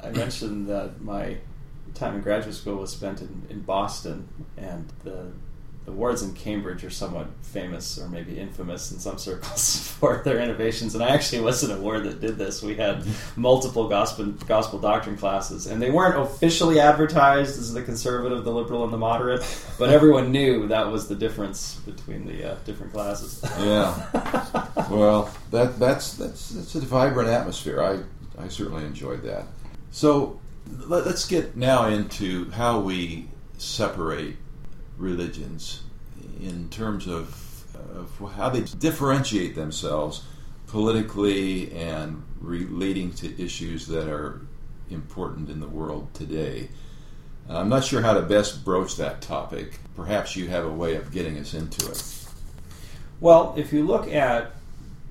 I 0.03 0.09
mentioned 0.09 0.69
that 0.69 1.03
my 1.03 1.37
time 1.93 2.17
in 2.17 2.23
graduate 2.23 2.55
school 2.55 2.77
was 2.77 2.93
spent 2.93 3.21
in, 3.21 3.43
in 3.51 3.61
Boston, 3.61 4.27
and 4.57 4.91
the 5.05 5.33
the 5.85 5.93
wards 5.93 6.23
in 6.23 6.33
Cambridge 6.33 6.83
are 6.83 6.91
somewhat 6.91 7.27
famous 7.43 7.99
or 7.99 8.09
maybe 8.09 8.39
infamous 8.39 8.91
in 8.91 8.99
some 8.99 9.19
circles 9.19 9.89
for 9.99 10.23
their 10.25 10.41
innovations. 10.41 10.95
And 10.95 11.05
I 11.05 11.09
actually 11.09 11.43
was 11.43 11.63
in 11.63 11.71
a 11.71 11.79
ward 11.79 12.05
that 12.05 12.21
did 12.21 12.39
this. 12.39 12.63
We 12.63 12.75
had 12.75 13.05
multiple 13.37 13.89
gospel 13.89 14.27
gospel 14.47 14.79
doctrine 14.79 15.17
classes, 15.17 15.67
and 15.67 15.81
they 15.81 15.91
weren't 15.91 16.19
officially 16.19 16.81
advertised 16.81 17.59
as 17.59 17.73
the 17.73 17.83
conservative, 17.83 18.45
the 18.45 18.53
liberal, 18.53 18.85
and 18.85 18.93
the 18.93 18.99
moderate, 18.99 19.45
but 19.79 19.91
everyone 19.91 20.33
knew 20.33 20.69
that 20.69 20.91
was 20.91 21.09
the 21.09 21.15
difference 21.15 21.77
between 21.81 22.27
the 22.27 22.53
uh, 22.53 22.57
different 22.65 22.93
classes. 22.93 23.41
yeah. 23.61 24.69
Well, 24.91 25.33
that 25.51 25.79
that's 25.79 26.15
that's 26.15 26.51
that's 26.51 26.75
a 26.75 26.81
vibrant 26.81 27.31
atmosphere. 27.31 27.83
I 27.83 28.43
I 28.43 28.49
certainly 28.49 28.85
enjoyed 28.85 29.23
that. 29.23 29.47
So 29.93 30.41
let, 30.87 31.07
let's 31.07 31.27
get 31.27 31.57
now 31.57 31.87
into 31.87 32.51
how 32.51 32.81
we 32.81 33.29
separate 33.57 34.37
religions 34.97 35.83
in 36.41 36.69
terms 36.69 37.07
of, 37.07 37.65
of 37.95 38.33
how 38.35 38.49
they 38.49 38.63
differentiate 38.79 39.55
themselves 39.55 40.25
politically 40.67 41.73
and 41.73 42.23
relating 42.41 43.13
to 43.13 43.43
issues 43.43 43.87
that 43.87 44.09
are 44.09 44.41
important 44.91 45.49
in 45.49 45.61
the 45.61 45.69
world 45.69 46.13
today. 46.15 46.69
I'm 47.49 47.69
not 47.69 47.85
sure 47.85 48.01
how 48.01 48.15
to 48.15 48.23
best 48.23 48.65
broach 48.65 48.97
that 48.97 49.21
topic. 49.21 49.79
Perhaps 49.97 50.35
you 50.35 50.49
have 50.49 50.65
a 50.65 50.73
way 50.73 50.97
of 50.97 51.13
getting 51.13 51.39
us 51.39 51.53
into 51.53 51.91
it. 51.91 52.03
Well, 53.21 53.55
if 53.57 53.73
you 53.73 53.85
look 53.85 54.09
at 54.09 54.53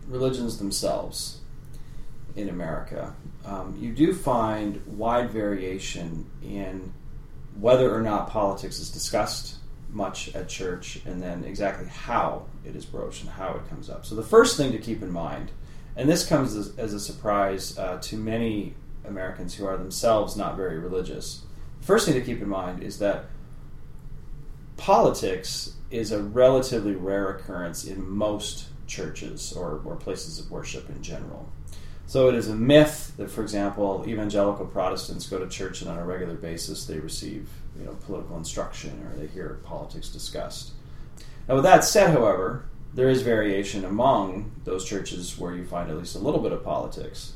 religions 0.07 0.57
themselves 0.57 1.41
in 2.35 2.49
America, 2.49 3.13
um, 3.45 3.77
you 3.79 3.93
do 3.93 4.13
find 4.13 4.81
wide 4.85 5.29
variation 5.29 6.29
in 6.43 6.91
whether 7.59 7.93
or 7.93 8.01
not 8.01 8.29
politics 8.29 8.79
is 8.79 8.89
discussed 8.89 9.57
much 9.93 10.33
at 10.35 10.49
church 10.49 10.99
and 11.05 11.21
then 11.21 11.43
exactly 11.43 11.87
how 11.87 12.45
it 12.65 12.75
is 12.75 12.85
broached 12.85 13.21
and 13.21 13.31
how 13.31 13.53
it 13.53 13.69
comes 13.69 13.89
up. 13.89 14.05
So, 14.05 14.15
the 14.15 14.23
first 14.23 14.57
thing 14.57 14.71
to 14.71 14.77
keep 14.77 15.01
in 15.01 15.11
mind, 15.11 15.51
and 15.95 16.09
this 16.09 16.25
comes 16.25 16.55
as, 16.55 16.77
as 16.77 16.93
a 16.93 16.99
surprise 16.99 17.77
uh, 17.77 17.99
to 18.01 18.17
many 18.17 18.73
Americans 19.05 19.55
who 19.55 19.65
are 19.65 19.77
themselves 19.77 20.35
not 20.35 20.57
very 20.57 20.79
religious, 20.79 21.43
the 21.79 21.85
first 21.85 22.05
thing 22.05 22.15
to 22.15 22.21
keep 22.21 22.41
in 22.41 22.49
mind 22.49 22.81
is 22.81 22.99
that 22.99 23.25
politics 24.77 25.75
is 25.91 26.11
a 26.11 26.21
relatively 26.21 26.95
rare 26.95 27.29
occurrence 27.29 27.85
in 27.85 28.09
most 28.09 28.67
churches 28.87 29.53
or, 29.53 29.81
or 29.85 29.95
places 29.95 30.39
of 30.39 30.49
worship 30.49 30.89
in 30.89 31.01
general. 31.03 31.47
So 32.05 32.29
it 32.29 32.35
is 32.35 32.49
a 32.49 32.55
myth 32.55 33.13
that, 33.17 33.29
for 33.29 33.41
example, 33.41 34.03
evangelical 34.07 34.65
Protestants 34.65 35.27
go 35.27 35.39
to 35.39 35.47
church 35.47 35.81
and 35.81 35.89
on 35.89 35.97
a 35.97 36.05
regular 36.05 36.35
basis 36.35 36.85
they 36.85 36.99
receive 36.99 37.49
you 37.77 37.85
know, 37.85 37.93
political 38.05 38.37
instruction 38.37 39.07
or 39.07 39.17
they 39.17 39.27
hear 39.27 39.59
politics 39.63 40.09
discussed. 40.09 40.71
Now, 41.47 41.55
with 41.55 41.63
that 41.63 41.83
said, 41.83 42.11
however, 42.11 42.65
there 42.93 43.09
is 43.09 43.21
variation 43.21 43.85
among 43.85 44.51
those 44.63 44.85
churches 44.85 45.37
where 45.37 45.55
you 45.55 45.65
find 45.65 45.89
at 45.89 45.97
least 45.97 46.15
a 46.15 46.19
little 46.19 46.39
bit 46.39 46.51
of 46.51 46.63
politics. 46.63 47.33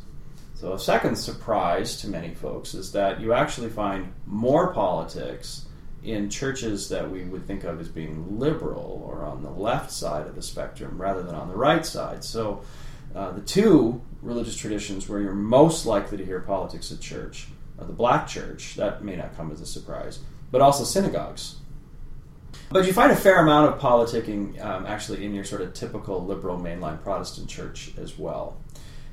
So, 0.53 0.73
a 0.73 0.79
second 0.79 1.15
surprise 1.17 2.01
to 2.01 2.07
many 2.07 2.33
folks 2.33 2.73
is 2.73 2.91
that 2.93 3.19
you 3.19 3.33
actually 3.33 3.69
find 3.69 4.13
more 4.25 4.73
politics 4.73 5.65
in 6.03 6.29
churches 6.29 6.89
that 6.89 7.09
we 7.09 7.23
would 7.23 7.45
think 7.45 7.63
of 7.63 7.79
as 7.81 7.89
being 7.89 8.39
liberal 8.39 9.03
or 9.05 9.23
on 9.23 9.43
the 9.43 9.49
left 9.49 9.91
side 9.91 10.25
of 10.27 10.35
the 10.35 10.41
spectrum 10.41 10.99
rather 10.99 11.21
than 11.21 11.35
on 11.35 11.49
the 11.49 11.55
right 11.55 11.85
side. 11.85 12.23
So, 12.23 12.63
uh, 13.15 13.31
the 13.31 13.41
two 13.41 14.01
religious 14.21 14.55
traditions 14.55 15.09
where 15.09 15.19
you're 15.19 15.33
most 15.33 15.85
likely 15.85 16.17
to 16.17 16.25
hear 16.25 16.39
politics 16.39 16.91
at 16.91 16.99
church 16.99 17.47
the 17.85 17.93
black 17.93 18.27
church. 18.27 18.75
That 18.75 19.03
may 19.03 19.15
not 19.15 19.35
come 19.35 19.51
as 19.51 19.61
a 19.61 19.65
surprise, 19.65 20.19
but 20.51 20.61
also 20.61 20.83
synagogues. 20.83 21.57
But 22.69 22.85
you 22.85 22.93
find 22.93 23.11
a 23.11 23.15
fair 23.15 23.39
amount 23.39 23.73
of 23.73 23.79
politicking 23.79 24.63
um, 24.63 24.85
actually 24.85 25.25
in 25.25 25.33
your 25.33 25.43
sort 25.43 25.61
of 25.61 25.73
typical 25.73 26.23
liberal 26.25 26.57
mainline 26.57 27.01
Protestant 27.01 27.49
church 27.49 27.91
as 27.97 28.17
well. 28.17 28.57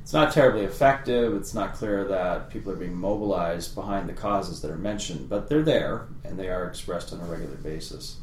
It's 0.02 0.12
not 0.12 0.32
terribly 0.32 0.64
effective. 0.64 1.34
It's 1.34 1.54
not 1.54 1.74
clear 1.74 2.04
that 2.04 2.50
people 2.50 2.72
are 2.72 2.76
being 2.76 2.94
mobilized 2.94 3.74
behind 3.74 4.08
the 4.08 4.12
causes 4.12 4.60
that 4.60 4.70
are 4.70 4.76
mentioned, 4.76 5.28
but 5.28 5.48
they're 5.48 5.62
there 5.62 6.08
and 6.24 6.38
they 6.38 6.48
are 6.48 6.66
expressed 6.66 7.12
on 7.12 7.20
a 7.20 7.24
regular 7.24 7.56
basis. 7.56 8.18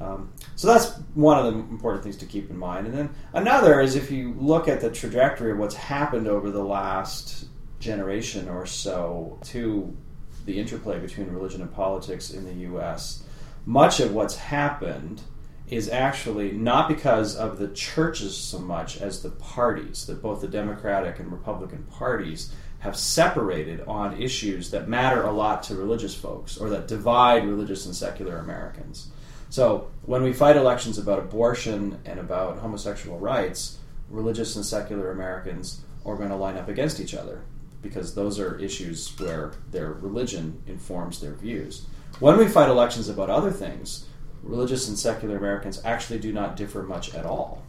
Um, 0.00 0.32
so 0.56 0.68
that's 0.68 0.92
one 1.14 1.38
of 1.38 1.52
the 1.52 1.58
important 1.58 2.02
things 2.02 2.16
to 2.18 2.26
keep 2.26 2.50
in 2.50 2.56
mind. 2.56 2.86
And 2.86 2.96
then 2.96 3.10
another 3.34 3.80
is 3.80 3.94
if 3.94 4.10
you 4.10 4.34
look 4.38 4.68
at 4.68 4.80
the 4.80 4.90
trajectory 4.90 5.52
of 5.52 5.58
what's 5.58 5.74
happened 5.74 6.28
over 6.28 6.50
the 6.50 6.64
last 6.64 7.46
generation 7.82 8.48
or 8.48 8.64
so 8.64 9.38
to 9.44 9.94
the 10.46 10.58
interplay 10.58 10.98
between 10.98 11.28
religion 11.28 11.60
and 11.60 11.72
politics 11.72 12.30
in 12.30 12.44
the 12.44 12.54
U.S., 12.68 13.24
much 13.66 14.00
of 14.00 14.12
what's 14.12 14.36
happened 14.36 15.22
is 15.68 15.88
actually 15.88 16.52
not 16.52 16.88
because 16.88 17.36
of 17.36 17.58
the 17.58 17.68
churches 17.68 18.36
so 18.36 18.58
much 18.58 19.00
as 19.00 19.22
the 19.22 19.30
parties, 19.30 20.06
that 20.06 20.22
both 20.22 20.40
the 20.40 20.48
Democratic 20.48 21.18
and 21.18 21.30
Republican 21.32 21.84
parties 21.84 22.52
have 22.80 22.96
separated 22.96 23.80
on 23.82 24.20
issues 24.20 24.70
that 24.70 24.88
matter 24.88 25.22
a 25.22 25.30
lot 25.30 25.62
to 25.62 25.74
religious 25.74 26.14
folks 26.14 26.58
or 26.58 26.68
that 26.68 26.88
divide 26.88 27.46
religious 27.46 27.86
and 27.86 27.94
secular 27.94 28.38
Americans. 28.38 29.08
So 29.50 29.90
when 30.04 30.22
we 30.22 30.32
fight 30.32 30.56
elections 30.56 30.98
about 30.98 31.20
abortion 31.20 31.98
and 32.04 32.18
about 32.18 32.58
homosexual 32.58 33.18
rights, 33.18 33.78
religious 34.10 34.56
and 34.56 34.66
secular 34.66 35.12
Americans 35.12 35.82
are 36.04 36.16
going 36.16 36.30
to 36.30 36.36
line 36.36 36.56
up 36.56 36.68
against 36.68 36.98
each 36.98 37.14
other 37.14 37.42
because 37.82 38.14
those 38.14 38.38
are 38.38 38.58
issues 38.58 39.08
where 39.18 39.52
their 39.70 39.92
religion 39.92 40.62
informs 40.66 41.20
their 41.20 41.34
views. 41.34 41.86
When 42.20 42.38
we 42.38 42.46
fight 42.46 42.68
elections 42.68 43.08
about 43.08 43.30
other 43.30 43.50
things, 43.50 44.06
religious 44.42 44.88
and 44.88 44.98
secular 44.98 45.36
Americans 45.36 45.80
actually 45.84 46.20
do 46.20 46.32
not 46.32 46.56
differ 46.56 46.82
much 46.82 47.14
at 47.14 47.26
all. 47.26 47.62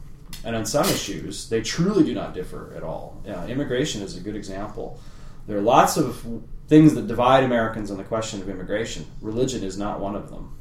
And 0.43 0.55
on 0.55 0.65
some 0.65 0.85
issues, 0.85 1.49
they 1.49 1.61
truly 1.61 2.03
do 2.03 2.13
not 2.13 2.33
differ 2.33 2.73
at 2.75 2.83
all. 2.83 3.21
Uh, 3.27 3.45
immigration 3.47 4.01
is 4.01 4.17
a 4.17 4.21
good 4.21 4.35
example. 4.35 4.99
There 5.47 5.57
are 5.57 5.61
lots 5.61 5.97
of 5.97 6.25
things 6.67 6.95
that 6.95 7.07
divide 7.07 7.43
Americans 7.43 7.91
on 7.91 7.97
the 7.97 8.03
question 8.03 8.41
of 8.41 8.49
immigration. 8.49 9.05
Religion 9.21 9.63
is 9.63 9.77
not 9.77 9.99
one 9.99 10.15
of 10.15 10.29
them. 10.29 10.55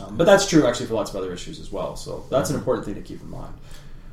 Um, 0.00 0.16
but 0.16 0.24
that's 0.24 0.48
true 0.48 0.66
actually 0.66 0.86
for 0.86 0.94
lots 0.94 1.10
of 1.10 1.16
other 1.16 1.32
issues 1.32 1.58
as 1.58 1.72
well. 1.72 1.96
So 1.96 2.24
that's 2.30 2.50
an 2.50 2.56
important 2.56 2.86
thing 2.86 2.94
to 2.94 3.00
keep 3.00 3.20
in 3.20 3.30
mind. 3.30 3.54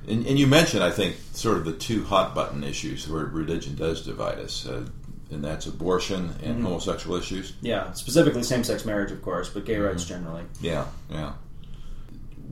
And, 0.08 0.26
and, 0.26 0.40
you 0.40 0.48
mentioned, 0.48 0.84
I 0.84 0.92
think, 0.92 1.18
sort 1.34 1.58
of 1.58 1.66
the 1.66 1.74
two 1.74 2.04
hot 2.06 2.34
button 2.34 2.64
issues 2.64 3.10
where 3.10 3.26
religion 3.26 3.76
does 3.76 4.06
divide 4.06 4.40
us, 4.40 4.66
uh, 4.66 4.88
and 5.32 5.44
that's 5.44 5.66
abortion 5.66 6.34
and 6.44 6.56
mm-hmm. 6.56 6.64
homosexual 6.64 7.18
issues. 7.18 7.54
Yeah, 7.62 7.92
specifically 7.92 8.44
same 8.44 8.64
sex 8.64 8.86
marriage, 8.86 9.12
of 9.12 9.22
course, 9.22 9.50
but 9.50 9.66
gay 9.66 9.76
mm-hmm. 9.76 9.84
rights 9.84 10.06
generally. 10.06 10.44
Yeah, 10.62 10.86
yeah. 11.10 11.34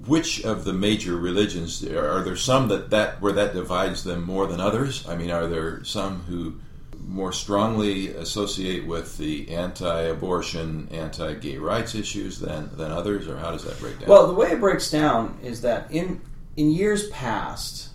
Which 0.06 0.43
of 0.43 0.66
the 0.66 0.74
major 0.74 1.16
religions 1.16 1.84
are 1.84 2.22
there 2.24 2.36
some 2.36 2.68
that, 2.68 2.89
that 2.89 3.22
where 3.22 3.32
that 3.32 3.53
divides 3.53 4.03
them 4.03 4.24
more 4.24 4.45
than 4.47 4.60
others? 4.60 5.08
I 5.08 5.16
mean, 5.16 5.32
are 5.32 5.47
there 5.47 5.84
some 5.86 6.24
who 6.24 6.60
more 7.08 7.32
strongly 7.32 8.10
associate 8.10 8.86
with 8.86 9.18
the 9.18 9.49
anti-abortion, 9.49 10.89
anti-gay 10.91 11.58
rights 11.58 11.95
issues 11.95 12.39
than 12.39 12.70
than 12.76 12.91
others, 12.91 13.28
or 13.28 13.38
how 13.38 13.51
does 13.51 13.64
that 13.64 13.80
break 13.80 13.99
down? 13.99 14.10
Well, 14.10 14.28
the 14.28 14.34
way 14.34 14.51
it 14.51 14.60
breaks 14.60 14.89
down 14.89 15.38
is 15.41 15.62
that 15.62 15.89
in 15.91 16.22
in 16.58 16.72
years 16.72 17.10
past, 17.10 17.89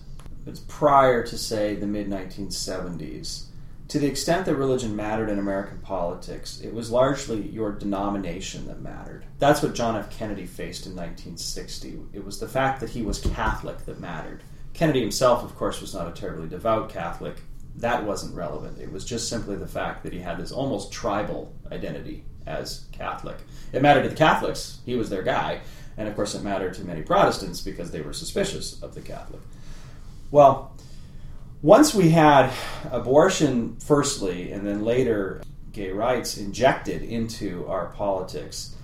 it's 0.45 0.59
prior 0.61 1.25
to 1.25 1.37
say 1.37 1.75
the 1.75 1.87
mid 1.87 2.07
1970s, 2.07 3.45
to 3.87 3.99
the 3.99 4.07
extent 4.07 4.45
that 4.45 4.55
religion 4.55 4.95
mattered 4.95 5.29
in 5.29 5.39
American 5.39 5.79
politics, 5.79 6.61
it 6.61 6.73
was 6.73 6.91
largely 6.91 7.41
your 7.49 7.73
denomination 7.73 8.65
that 8.67 8.81
mattered. 8.81 9.25
That's 9.37 9.61
what 9.61 9.75
John 9.75 9.97
F. 9.97 10.15
Kennedy 10.15 10.45
faced 10.45 10.85
in 10.85 10.93
1960. 10.93 11.99
It 12.13 12.23
was 12.23 12.39
the 12.39 12.47
fact 12.47 12.79
that 12.79 12.91
he 12.91 13.01
was 13.01 13.19
Catholic 13.19 13.85
that 13.85 13.99
mattered. 13.99 14.43
Kennedy 14.73 15.01
himself, 15.01 15.43
of 15.43 15.55
course, 15.55 15.81
was 15.81 15.93
not 15.93 16.07
a 16.07 16.11
terribly 16.11 16.47
devout 16.47 16.89
Catholic. 16.89 17.41
That 17.75 18.05
wasn't 18.05 18.35
relevant. 18.35 18.79
It 18.79 18.91
was 18.91 19.03
just 19.03 19.27
simply 19.27 19.57
the 19.57 19.67
fact 19.67 20.03
that 20.03 20.13
he 20.13 20.19
had 20.19 20.37
this 20.37 20.53
almost 20.53 20.93
tribal 20.93 21.53
identity 21.69 22.23
as 22.47 22.85
Catholic. 22.93 23.37
It 23.73 23.81
mattered 23.81 24.03
to 24.03 24.09
the 24.09 24.15
Catholics, 24.15 24.79
he 24.85 24.95
was 24.95 25.09
their 25.09 25.23
guy, 25.23 25.61
and 26.01 26.09
of 26.09 26.15
course, 26.15 26.33
it 26.33 26.43
mattered 26.43 26.73
to 26.73 26.83
many 26.83 27.03
Protestants 27.03 27.61
because 27.61 27.91
they 27.91 28.01
were 28.01 28.11
suspicious 28.11 28.81
of 28.81 28.95
the 28.95 29.01
Catholic. 29.01 29.41
Well, 30.31 30.75
once 31.61 31.93
we 31.93 32.09
had 32.09 32.51
abortion, 32.91 33.77
firstly, 33.79 34.51
and 34.51 34.65
then 34.65 34.83
later 34.83 35.43
gay 35.71 35.91
rights 35.91 36.37
injected 36.37 37.03
into 37.03 37.67
our 37.67 37.87
politics, 37.87 38.75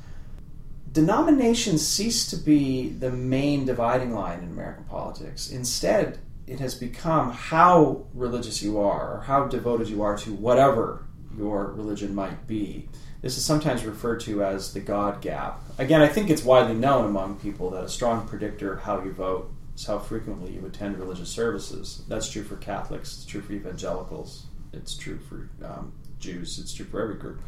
denominations 0.92 1.86
ceased 1.86 2.30
to 2.30 2.38
be 2.38 2.90
the 2.90 3.10
main 3.10 3.66
dividing 3.66 4.14
line 4.14 4.40
in 4.40 4.50
American 4.50 4.84
politics. 4.84 5.50
Instead, 5.50 6.20
it 6.46 6.60
has 6.60 6.76
become 6.76 7.32
how 7.32 8.06
religious 8.14 8.62
you 8.62 8.80
are 8.80 9.18
or 9.18 9.22
how 9.22 9.46
devoted 9.46 9.90
you 9.90 10.04
are 10.04 10.16
to 10.18 10.34
whatever 10.34 11.04
your 11.36 11.72
religion 11.72 12.14
might 12.14 12.46
be. 12.46 12.88
This 13.22 13.38
is 13.38 13.44
sometimes 13.44 13.86
referred 13.86 14.20
to 14.22 14.44
as 14.44 14.74
the 14.74 14.80
God 14.80 15.20
gap. 15.20 15.64
Again, 15.80 16.02
I 16.02 16.08
think 16.08 16.30
it's 16.30 16.44
widely 16.44 16.74
known 16.74 17.06
among 17.06 17.40
people 17.40 17.70
that 17.72 17.84
a 17.84 17.90
strong 17.90 18.28
predictor 18.28 18.74
of 18.74 18.82
how 18.82 19.04
you 19.04 19.12
vote 19.12 19.52
is 19.76 19.86
how 19.86 20.00
frequently 20.00 20.54
you 20.54 20.66
attend 20.66 20.98
religious 20.98 21.30
services. 21.30 22.04
That's 22.08 22.30
true 22.30 22.44
for 22.44 22.56
Catholics, 22.56 23.14
it's 23.14 23.26
true 23.26 23.42
for 23.42 23.54
evangelicals, 23.54 24.48
it's 24.74 24.98
true 24.98 25.20
for 25.20 25.50
um, 25.64 25.94
Jews, 26.18 26.58
it's 26.58 26.74
true 26.74 26.88
for 26.88 27.00
every 27.00 27.16
group. 27.16 27.42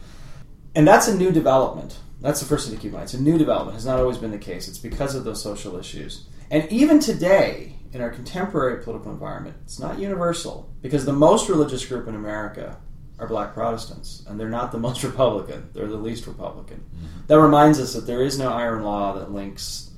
And 0.75 0.87
that's 0.87 1.07
a 1.07 1.17
new 1.17 1.31
development. 1.31 1.97
That's 2.21 2.39
the 2.39 2.45
first 2.45 2.67
thing 2.67 2.75
to 2.75 2.81
keep 2.81 2.91
in 2.91 2.97
mind. 2.97 3.05
It's 3.05 3.15
a 3.15 3.21
new 3.21 3.39
development. 3.39 3.73
It 3.73 3.79
has 3.79 3.85
not 3.87 3.99
always 3.99 4.19
been 4.19 4.31
the 4.31 4.37
case. 4.37 4.67
It's 4.67 4.77
because 4.77 5.15
of 5.15 5.23
those 5.23 5.41
social 5.41 5.77
issues. 5.77 6.27
And 6.51 6.71
even 6.71 6.99
today, 6.99 7.77
in 7.93 8.01
our 8.01 8.11
contemporary 8.11 8.83
political 8.83 9.11
environment, 9.11 9.57
it's 9.63 9.79
not 9.79 9.97
universal 9.97 10.71
because 10.81 11.05
the 11.05 11.13
most 11.13 11.49
religious 11.49 11.83
group 11.83 12.07
in 12.07 12.13
America 12.13 12.77
are 13.19 13.27
black 13.27 13.53
Protestants, 13.53 14.23
and 14.27 14.39
they're 14.39 14.49
not 14.49 14.71
the 14.71 14.79
most 14.87 15.03
Republican. 15.03 15.69
They're 15.73 15.87
the 15.87 15.97
least 15.97 16.27
Republican. 16.27 16.77
Mm-hmm. 16.77 17.27
That 17.27 17.39
reminds 17.39 17.79
us 17.79 17.93
that 17.93 18.07
there 18.07 18.23
is 18.23 18.39
no 18.39 18.51
iron 18.51 18.83
law 18.83 19.13
that 19.17 19.31
links 19.31 19.91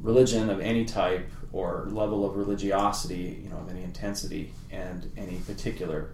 religion 0.00 0.50
of 0.50 0.60
any 0.60 0.84
type 0.84 1.28
or 1.52 1.86
level 1.90 2.28
of 2.28 2.36
religiosity, 2.36 3.40
you 3.42 3.48
know, 3.48 3.56
of 3.56 3.70
any 3.70 3.82
intensity, 3.82 4.52
and 4.70 5.10
any 5.16 5.38
particular 5.38 6.10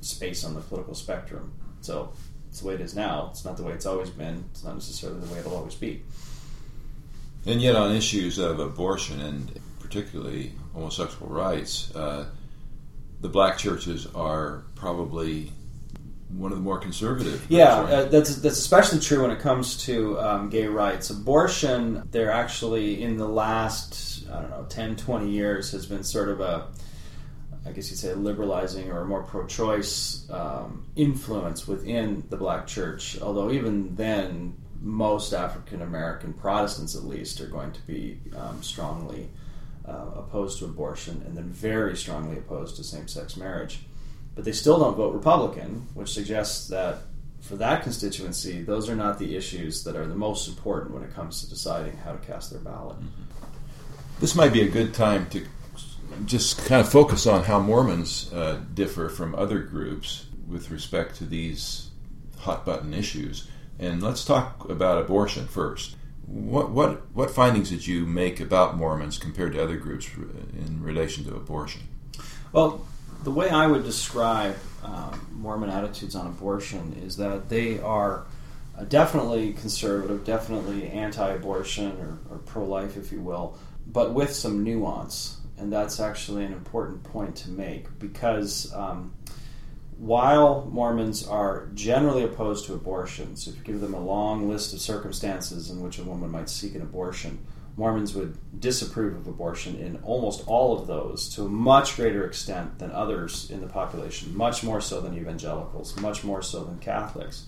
space 0.00 0.44
on 0.44 0.54
the 0.54 0.60
political 0.60 0.94
spectrum. 0.94 1.52
So 1.80 2.12
it's 2.48 2.60
the 2.60 2.68
way 2.68 2.74
it 2.74 2.80
is 2.80 2.94
now. 2.94 3.28
It's 3.30 3.44
not 3.44 3.56
the 3.56 3.64
way 3.64 3.72
it's 3.72 3.86
always 3.86 4.10
been. 4.10 4.44
It's 4.52 4.62
not 4.62 4.74
necessarily 4.74 5.20
the 5.20 5.32
way 5.32 5.40
it'll 5.40 5.56
always 5.56 5.74
be. 5.74 6.02
And 7.46 7.60
yet, 7.60 7.76
on 7.76 7.92
issues 7.92 8.38
of 8.38 8.58
abortion 8.58 9.20
and 9.20 9.60
particularly 9.80 10.52
homosexual 10.72 11.30
rights, 11.30 11.94
uh, 11.94 12.26
the 13.20 13.28
black 13.28 13.58
churches 13.58 14.06
are 14.14 14.64
probably 14.74 15.52
one 16.36 16.52
of 16.52 16.58
the 16.58 16.64
more 16.64 16.78
conservative. 16.78 17.46
Yeah, 17.48 17.82
right? 17.82 17.92
uh, 17.92 18.04
that's 18.06 18.36
that's 18.36 18.58
especially 18.58 19.00
true 19.00 19.22
when 19.22 19.30
it 19.30 19.40
comes 19.40 19.76
to 19.84 20.18
um, 20.20 20.50
gay 20.50 20.66
rights. 20.66 21.10
Abortion, 21.10 22.08
they're 22.10 22.32
actually 22.32 23.02
in 23.02 23.16
the 23.16 23.28
last 23.28 24.28
I 24.30 24.40
don't 24.40 24.50
know 24.50 24.66
10, 24.68 24.96
20 24.96 25.30
years 25.30 25.70
has 25.72 25.86
been 25.86 26.02
sort 26.02 26.28
of 26.28 26.40
a 26.40 26.68
I 27.66 27.72
guess 27.72 27.90
you'd 27.90 27.98
say 27.98 28.10
a 28.10 28.16
liberalizing 28.16 28.90
or 28.90 29.00
a 29.00 29.04
more 29.06 29.22
pro-choice 29.22 30.28
um, 30.30 30.86
influence 30.96 31.66
within 31.66 32.24
the 32.28 32.36
black 32.36 32.66
church. 32.66 33.18
Although 33.22 33.50
even 33.52 33.96
then, 33.96 34.54
most 34.80 35.32
African 35.32 35.80
American 35.80 36.34
Protestants, 36.34 36.94
at 36.94 37.04
least, 37.04 37.40
are 37.40 37.46
going 37.46 37.72
to 37.72 37.80
be 37.86 38.20
um, 38.36 38.62
strongly 38.62 39.30
uh, 39.88 40.10
opposed 40.16 40.58
to 40.58 40.66
abortion, 40.66 41.22
and 41.26 41.36
then 41.36 41.48
very 41.48 41.96
strongly 41.96 42.36
opposed 42.36 42.76
to 42.76 42.84
same-sex 42.84 43.36
marriage 43.36 43.80
but 44.34 44.44
they 44.44 44.52
still 44.52 44.78
don't 44.78 44.96
vote 44.96 45.14
Republican, 45.14 45.86
which 45.94 46.12
suggests 46.12 46.68
that 46.68 46.98
for 47.40 47.56
that 47.56 47.82
constituency, 47.82 48.62
those 48.62 48.88
are 48.88 48.96
not 48.96 49.18
the 49.18 49.36
issues 49.36 49.84
that 49.84 49.96
are 49.96 50.06
the 50.06 50.14
most 50.14 50.48
important 50.48 50.94
when 50.94 51.02
it 51.02 51.14
comes 51.14 51.42
to 51.42 51.48
deciding 51.48 51.96
how 51.98 52.12
to 52.12 52.18
cast 52.18 52.50
their 52.50 52.60
ballot. 52.60 52.96
Mm-hmm. 52.96 53.22
This 54.20 54.34
might 54.34 54.52
be 54.52 54.62
a 54.62 54.68
good 54.68 54.94
time 54.94 55.28
to 55.30 55.44
just 56.24 56.64
kind 56.64 56.80
of 56.80 56.88
focus 56.90 57.26
on 57.26 57.44
how 57.44 57.60
Mormons 57.60 58.32
uh, 58.32 58.60
differ 58.72 59.08
from 59.08 59.34
other 59.34 59.58
groups 59.60 60.26
with 60.48 60.70
respect 60.70 61.16
to 61.16 61.26
these 61.26 61.90
hot 62.38 62.64
button 62.64 62.94
issues. 62.94 63.48
And 63.78 64.02
let's 64.02 64.24
talk 64.24 64.68
about 64.70 64.98
abortion 64.98 65.46
first. 65.46 65.96
What, 66.26 66.70
what, 66.70 67.10
what 67.14 67.30
findings 67.30 67.70
did 67.70 67.86
you 67.86 68.06
make 68.06 68.40
about 68.40 68.76
Mormons 68.76 69.18
compared 69.18 69.52
to 69.52 69.62
other 69.62 69.76
groups 69.76 70.08
in 70.14 70.82
relation 70.82 71.24
to 71.24 71.34
abortion? 71.34 71.82
Well, 72.52 72.86
the 73.24 73.30
way 73.30 73.48
I 73.48 73.66
would 73.66 73.84
describe 73.84 74.56
um, 74.82 75.26
Mormon 75.32 75.70
attitudes 75.70 76.14
on 76.14 76.26
abortion 76.26 76.94
is 77.02 77.16
that 77.16 77.48
they 77.48 77.78
are 77.80 78.26
uh, 78.78 78.84
definitely 78.84 79.54
conservative, 79.54 80.24
definitely 80.24 80.88
anti-abortion 80.88 81.92
or, 81.92 82.18
or, 82.30 82.38
pro-life, 82.38 82.96
if 82.96 83.10
you 83.10 83.20
will, 83.20 83.56
but 83.86 84.12
with 84.12 84.32
some 84.32 84.62
nuance, 84.62 85.38
and 85.56 85.72
that's 85.72 86.00
actually 86.00 86.44
an 86.44 86.52
important 86.52 87.02
point 87.02 87.34
to 87.36 87.50
make 87.50 87.98
because. 87.98 88.72
Um, 88.72 89.12
while 89.96 90.68
Mormons 90.72 91.24
are 91.24 91.68
generally 91.72 92.24
opposed 92.24 92.66
to 92.66 92.74
abortions, 92.74 93.46
if 93.46 93.56
you 93.56 93.62
give 93.62 93.80
them 93.80 93.94
a 93.94 94.00
long 94.00 94.48
list 94.48 94.74
of 94.74 94.80
circumstances 94.80 95.70
in 95.70 95.80
which 95.80 96.00
a 96.00 96.02
woman 96.02 96.32
might 96.32 96.50
seek 96.50 96.74
an 96.74 96.82
abortion, 96.82 97.38
Mormons 97.76 98.14
would 98.14 98.38
disapprove 98.60 99.16
of 99.16 99.26
abortion 99.26 99.76
in 99.76 99.96
almost 100.04 100.46
all 100.46 100.78
of 100.78 100.86
those 100.86 101.28
to 101.34 101.44
a 101.44 101.48
much 101.48 101.96
greater 101.96 102.24
extent 102.24 102.78
than 102.78 102.92
others 102.92 103.50
in 103.50 103.60
the 103.60 103.66
population, 103.66 104.36
much 104.36 104.62
more 104.62 104.80
so 104.80 105.00
than 105.00 105.16
evangelicals, 105.16 105.98
much 106.00 106.22
more 106.22 106.40
so 106.40 106.62
than 106.62 106.78
Catholics, 106.78 107.46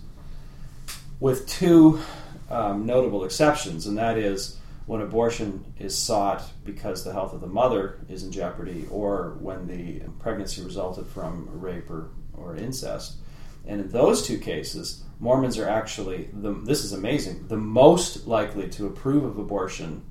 with 1.21 1.47
two 1.47 2.01
um, 2.51 2.87
notable 2.87 3.25
exceptions, 3.25 3.87
and 3.87 3.97
that 3.99 4.19
is 4.19 4.59
when 4.87 5.01
abortion 5.01 5.65
is 5.79 5.97
sought 5.97 6.43
because 6.65 7.05
the 7.05 7.13
health 7.13 7.33
of 7.33 7.41
the 7.41 7.47
mother 7.47 7.99
is 8.09 8.23
in 8.23 8.31
jeopardy 8.31 8.87
or 8.91 9.37
when 9.41 9.67
the 9.67 10.01
pregnancy 10.21 10.63
resulted 10.63 11.07
from 11.07 11.49
rape 11.53 11.91
or, 11.91 12.11
or 12.35 12.57
incest. 12.57 13.17
And 13.67 13.81
in 13.81 13.89
those 13.89 14.25
two 14.25 14.39
cases, 14.39 15.03
Mormons 15.19 15.59
are 15.59 15.69
actually, 15.69 16.29
the, 16.33 16.53
this 16.53 16.85
is 16.85 16.93
amazing, 16.93 17.49
the 17.49 17.57
most 17.57 18.27
likely 18.29 18.69
to 18.71 18.87
approve 18.87 19.25
of 19.25 19.39
abortion 19.39 20.03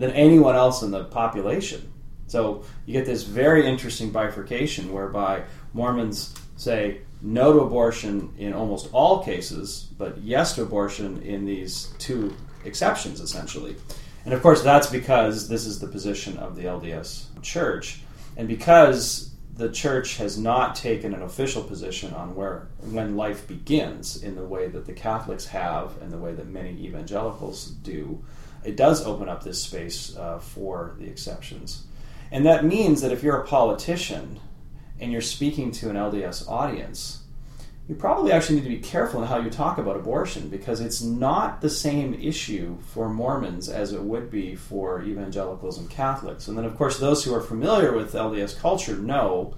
than 0.00 0.10
anyone 0.12 0.56
else 0.56 0.82
in 0.82 0.90
the 0.90 1.04
population. 1.04 1.92
So 2.26 2.64
you 2.86 2.94
get 2.94 3.04
this 3.04 3.22
very 3.22 3.66
interesting 3.66 4.10
bifurcation 4.10 4.92
whereby 4.92 5.42
Mormons 5.74 6.34
say 6.56 7.02
no 7.20 7.52
to 7.52 7.60
abortion 7.60 8.32
in 8.38 8.54
almost 8.54 8.88
all 8.92 9.22
cases, 9.22 9.88
but 9.98 10.16
yes 10.18 10.54
to 10.54 10.62
abortion 10.62 11.20
in 11.22 11.44
these 11.44 11.92
two 11.98 12.34
exceptions, 12.64 13.20
essentially. 13.20 13.76
And 14.24 14.32
of 14.32 14.40
course, 14.40 14.62
that's 14.62 14.86
because 14.86 15.48
this 15.48 15.66
is 15.66 15.80
the 15.80 15.86
position 15.86 16.38
of 16.38 16.56
the 16.56 16.62
LDS 16.62 17.26
Church, 17.42 18.00
and 18.38 18.48
because 18.48 19.34
the 19.54 19.70
Church 19.70 20.16
has 20.16 20.38
not 20.38 20.74
taken 20.74 21.12
an 21.12 21.22
official 21.22 21.62
position 21.62 22.14
on 22.14 22.34
where 22.34 22.68
when 22.90 23.18
life 23.18 23.46
begins 23.46 24.22
in 24.22 24.34
the 24.34 24.44
way 24.44 24.68
that 24.68 24.86
the 24.86 24.94
Catholics 24.94 25.46
have, 25.46 26.00
and 26.00 26.10
the 26.10 26.18
way 26.18 26.32
that 26.32 26.48
many 26.48 26.70
evangelicals 26.86 27.66
do 27.82 28.24
it 28.64 28.76
does 28.76 29.04
open 29.06 29.28
up 29.28 29.42
this 29.42 29.62
space 29.62 30.16
uh, 30.16 30.38
for 30.38 30.94
the 30.98 31.06
exceptions. 31.06 31.84
And 32.30 32.46
that 32.46 32.64
means 32.64 33.00
that 33.00 33.12
if 33.12 33.22
you're 33.22 33.40
a 33.40 33.46
politician 33.46 34.38
and 35.00 35.10
you're 35.10 35.20
speaking 35.20 35.72
to 35.72 35.90
an 35.90 35.96
LDS 35.96 36.48
audience, 36.48 37.20
you 37.90 37.96
probably 37.96 38.30
actually 38.30 38.56
need 38.56 38.62
to 38.62 38.68
be 38.68 38.78
careful 38.78 39.20
in 39.20 39.26
how 39.26 39.38
you 39.38 39.50
talk 39.50 39.78
about 39.78 39.96
abortion 39.96 40.48
because 40.48 40.80
it's 40.80 41.02
not 41.02 41.60
the 41.60 41.68
same 41.68 42.14
issue 42.14 42.78
for 42.82 43.08
Mormons 43.08 43.68
as 43.68 43.92
it 43.92 44.00
would 44.00 44.30
be 44.30 44.54
for 44.54 45.02
evangelicals 45.02 45.76
and 45.76 45.90
Catholics. 45.90 46.46
And 46.46 46.56
then, 46.56 46.64
of 46.64 46.76
course, 46.76 47.00
those 47.00 47.24
who 47.24 47.34
are 47.34 47.40
familiar 47.40 47.92
with 47.92 48.12
LDS 48.12 48.60
culture 48.60 48.94
know, 48.94 49.54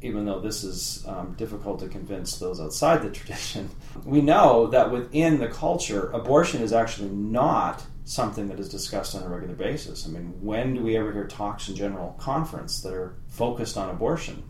even 0.00 0.24
though 0.24 0.40
this 0.40 0.64
is 0.64 1.04
um, 1.06 1.34
difficult 1.36 1.80
to 1.80 1.88
convince 1.88 2.38
those 2.38 2.58
outside 2.58 3.02
the 3.02 3.10
tradition, 3.18 3.68
we 4.02 4.22
know 4.22 4.68
that 4.68 4.90
within 4.90 5.38
the 5.38 5.48
culture, 5.48 6.10
abortion 6.12 6.62
is 6.62 6.72
actually 6.72 7.10
not 7.10 7.84
something 8.04 8.48
that 8.48 8.58
is 8.58 8.68
discussed 8.68 9.14
on 9.14 9.22
a 9.22 9.28
regular 9.28 9.54
basis. 9.54 10.06
I 10.06 10.10
mean, 10.10 10.34
when 10.40 10.74
do 10.74 10.82
we 10.82 10.96
ever 10.96 11.12
hear 11.12 11.26
talks 11.26 11.68
in 11.68 11.76
general 11.76 12.16
conference 12.18 12.80
that 12.82 12.92
are 12.92 13.14
focused 13.28 13.76
on 13.76 13.90
abortion? 13.90 14.42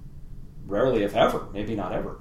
Rarely, 0.67 1.03
if 1.03 1.15
ever, 1.15 1.49
maybe 1.53 1.75
not 1.75 1.93
ever. 1.93 2.19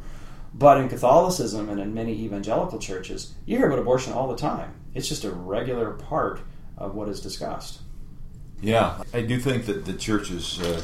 But 0.53 0.79
in 0.79 0.89
Catholicism 0.89 1.69
and 1.69 1.79
in 1.79 1.93
many 1.93 2.13
evangelical 2.13 2.79
churches, 2.79 3.33
you 3.45 3.57
hear 3.57 3.67
about 3.67 3.79
abortion 3.79 4.13
all 4.13 4.27
the 4.27 4.35
time. 4.35 4.73
It's 4.93 5.07
just 5.07 5.23
a 5.23 5.31
regular 5.31 5.91
part 5.91 6.41
of 6.77 6.95
what 6.95 7.07
is 7.07 7.21
discussed. 7.21 7.79
Yeah, 8.61 9.01
I 9.13 9.21
do 9.21 9.39
think 9.39 9.65
that 9.67 9.85
the 9.85 9.93
church's 9.93 10.59
uh, 10.59 10.83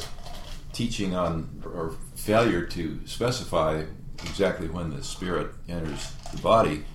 teaching 0.72 1.14
on 1.14 1.62
or 1.66 1.96
failure 2.16 2.64
to 2.64 3.00
specify 3.06 3.84
exactly 4.24 4.68
when 4.68 4.90
the 4.90 5.04
spirit 5.04 5.52
enters 5.68 6.12
the 6.32 6.42
body 6.42 6.86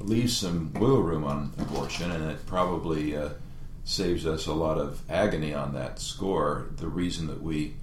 leaves 0.00 0.36
some 0.36 0.72
wiggle 0.74 1.02
room 1.02 1.24
on 1.24 1.52
abortion, 1.58 2.10
and 2.10 2.30
it 2.30 2.46
probably 2.46 3.16
uh, 3.16 3.30
saves 3.84 4.26
us 4.26 4.46
a 4.46 4.52
lot 4.52 4.78
of 4.78 5.02
agony 5.10 5.54
on 5.54 5.74
that 5.74 5.98
score. 5.98 6.68
The 6.76 6.88
reason 6.88 7.26
that 7.28 7.42
we 7.42 7.74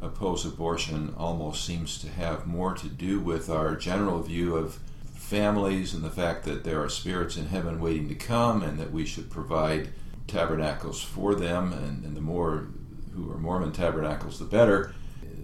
oppose 0.00 0.46
abortion 0.46 1.14
almost 1.16 1.64
seems 1.64 1.98
to 1.98 2.08
have 2.08 2.46
more 2.46 2.74
to 2.74 2.88
do 2.88 3.20
with 3.20 3.50
our 3.50 3.76
general 3.76 4.22
view 4.22 4.56
of 4.56 4.78
families 5.14 5.92
and 5.92 6.02
the 6.02 6.10
fact 6.10 6.44
that 6.44 6.64
there 6.64 6.82
are 6.82 6.88
spirits 6.88 7.36
in 7.36 7.46
heaven 7.46 7.80
waiting 7.80 8.08
to 8.08 8.14
come 8.14 8.62
and 8.62 8.78
that 8.78 8.90
we 8.90 9.04
should 9.04 9.30
provide 9.30 9.90
tabernacles 10.26 11.02
for 11.02 11.34
them, 11.34 11.72
and, 11.72 12.04
and 12.04 12.16
the 12.16 12.20
more 12.20 12.68
who 13.14 13.30
are 13.30 13.38
Mormon 13.38 13.72
tabernacles, 13.72 14.38
the 14.38 14.44
better, 14.44 14.94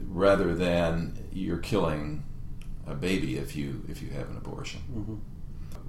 rather 0.06 0.54
than 0.54 1.18
you're 1.32 1.58
killing 1.58 2.24
a 2.86 2.94
baby 2.94 3.36
if 3.36 3.56
you 3.56 3.84
if 3.88 4.00
you 4.00 4.10
have 4.10 4.30
an 4.30 4.36
abortion. 4.36 4.80
Mm-hmm. 4.90 5.14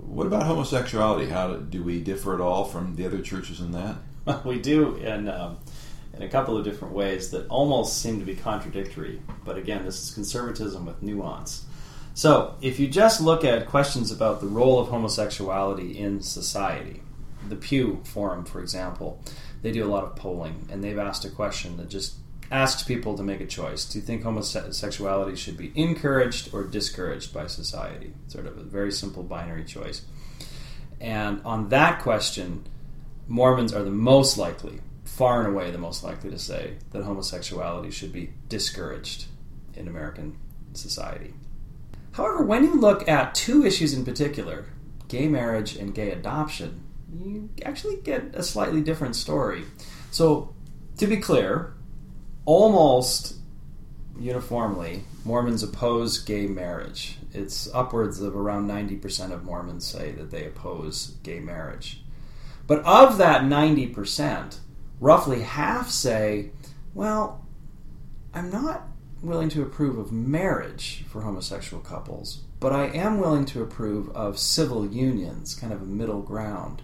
What 0.08 0.26
about 0.26 0.44
homosexuality? 0.44 1.30
How 1.30 1.54
do, 1.54 1.62
do, 1.62 1.84
we 1.84 2.00
differ 2.00 2.34
at 2.34 2.42
all 2.42 2.64
from 2.64 2.96
the 2.96 3.06
other 3.06 3.22
churches 3.22 3.60
in 3.60 3.72
that? 3.74 3.98
we 4.46 4.60
do 4.60 4.96
in 4.96 5.28
um, 5.28 5.58
in 6.14 6.24
a 6.24 6.30
couple 6.30 6.58
of 6.58 6.64
different 6.64 6.94
ways 6.94 7.30
that 7.32 7.48
almost 7.50 8.02
seem 8.02 8.20
to 8.20 8.26
be 8.26 8.36
contradictory. 8.36 9.22
But 9.46 9.58
again, 9.58 9.86
this 9.86 10.02
is 10.02 10.14
conservatism 10.14 10.86
with 10.86 11.04
nuance. 11.04 11.66
So, 12.14 12.56
if 12.62 12.80
you 12.80 12.88
just 12.88 13.22
look 13.22 13.44
at 13.44 13.68
questions 13.68 14.12
about 14.12 14.42
the 14.42 14.48
role 14.48 14.80
of 14.80 14.88
homosexuality 14.88 16.00
in 16.00 16.22
society, 16.22 17.04
the 17.48 17.56
Pew 17.56 18.02
Forum, 18.06 18.44
for 18.44 18.60
example, 18.60 19.22
they 19.62 19.72
do 19.72 19.86
a 19.86 19.92
lot 19.92 20.04
of 20.04 20.16
polling, 20.16 20.68
and 20.72 20.84
they've 20.84 20.98
asked 20.98 21.26
a 21.26 21.30
question 21.30 21.78
that 21.78 21.90
just 21.90 22.16
asks 22.52 22.84
people 22.84 23.18
to 23.18 23.24
make 23.24 23.42
a 23.42 23.46
choice. 23.46 23.86
Do 23.86 24.00
you 24.00 24.06
think 24.06 24.24
homosexuality 24.24 25.36
should 25.36 25.58
be 25.58 25.72
encouraged 25.76 26.54
or 26.54 26.64
discouraged 26.64 27.34
by 27.34 27.48
society? 27.48 28.14
Sort 28.28 28.46
of 28.46 28.58
a 28.58 28.64
very 28.64 28.92
simple 28.92 29.24
binary 29.24 29.66
choice. 29.66 30.04
And 31.00 31.42
on 31.46 31.70
that 31.70 32.02
question, 32.02 32.66
Mormons 33.28 33.74
are 33.74 33.84
the 33.84 33.92
most 33.92 34.38
likely, 34.38 34.80
far 35.04 35.40
and 35.40 35.54
away 35.54 35.72
the 35.72 35.78
most 35.78 36.04
likely 36.04 36.30
to 36.30 36.40
say 36.40 36.76
that 36.92 37.04
homosexuality 37.04 37.92
should 37.92 38.14
be 38.14 38.32
discouraged 38.48 39.26
in 39.76 39.88
American 39.88 40.38
society. 40.74 41.34
However, 42.14 42.44
when 42.44 42.64
you 42.64 42.80
look 42.80 43.08
at 43.08 43.36
two 43.36 43.66
issues 43.66 43.94
in 43.94 44.06
particular, 44.06 44.66
gay 45.08 45.28
marriage 45.28 45.76
and 45.76 45.94
gay 45.94 46.12
adoption, 46.12 46.84
you 47.14 47.50
actually 47.64 47.98
get 47.98 48.34
a 48.34 48.44
slightly 48.44 48.82
different 48.82 49.16
story. 49.16 49.66
So, 50.12 50.54
to 50.98 51.08
be 51.08 51.18
clear, 51.18 51.74
almost 52.48 53.36
uniformly, 54.18 55.04
Mormons 55.26 55.62
oppose 55.62 56.18
gay 56.18 56.48
marriage. 56.48 57.18
It's 57.34 57.70
upwards 57.74 58.22
of 58.22 58.36
around 58.38 58.70
90% 58.70 59.32
of 59.32 59.44
Mormons 59.44 59.86
say 59.86 60.12
that 60.14 60.32
they 60.32 60.46
oppose 60.46 61.18
gay 61.24 61.42
marriage. 61.42 62.02
But 62.66 62.84
of 62.86 63.18
that 63.18 63.42
90%, 63.42 64.60
roughly 65.02 65.42
half 65.42 65.90
say, 65.90 66.52
well, 66.94 67.46
I'm 68.34 68.50
not 68.50 68.88
willing 69.22 69.50
to 69.50 69.62
approve 69.62 69.98
of 69.98 70.14
marriage 70.14 71.04
for 71.10 71.24
homosexual 71.24 71.84
couples, 71.84 72.44
but 72.62 72.72
I 72.72 72.86
am 72.86 73.20
willing 73.20 73.44
to 73.48 73.62
approve 73.62 74.10
of 74.16 74.40
civil 74.40 74.88
unions, 74.88 75.54
kind 75.54 75.74
of 75.74 75.82
a 75.82 75.86
middle 75.86 76.22
ground. 76.22 76.82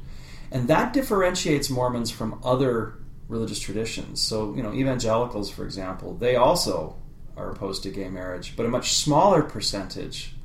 And 0.51 0.67
that 0.67 0.91
differentiates 0.91 1.69
Mormons 1.69 2.11
from 2.11 2.41
other 2.43 2.95
religious 3.27 3.59
traditions. 3.59 4.21
So, 4.21 4.53
you 4.55 4.63
know, 4.63 4.73
evangelicals, 4.73 5.49
for 5.49 5.65
example, 5.65 6.15
they 6.15 6.35
also 6.35 6.95
are 7.35 7.49
opposed 7.49 7.83
to 7.83 7.89
gay 7.89 8.09
marriage, 8.09 8.55
but 8.55 8.65
a 8.65 8.69
much 8.69 8.93
smaller 8.93 9.41
percentage 9.41 10.35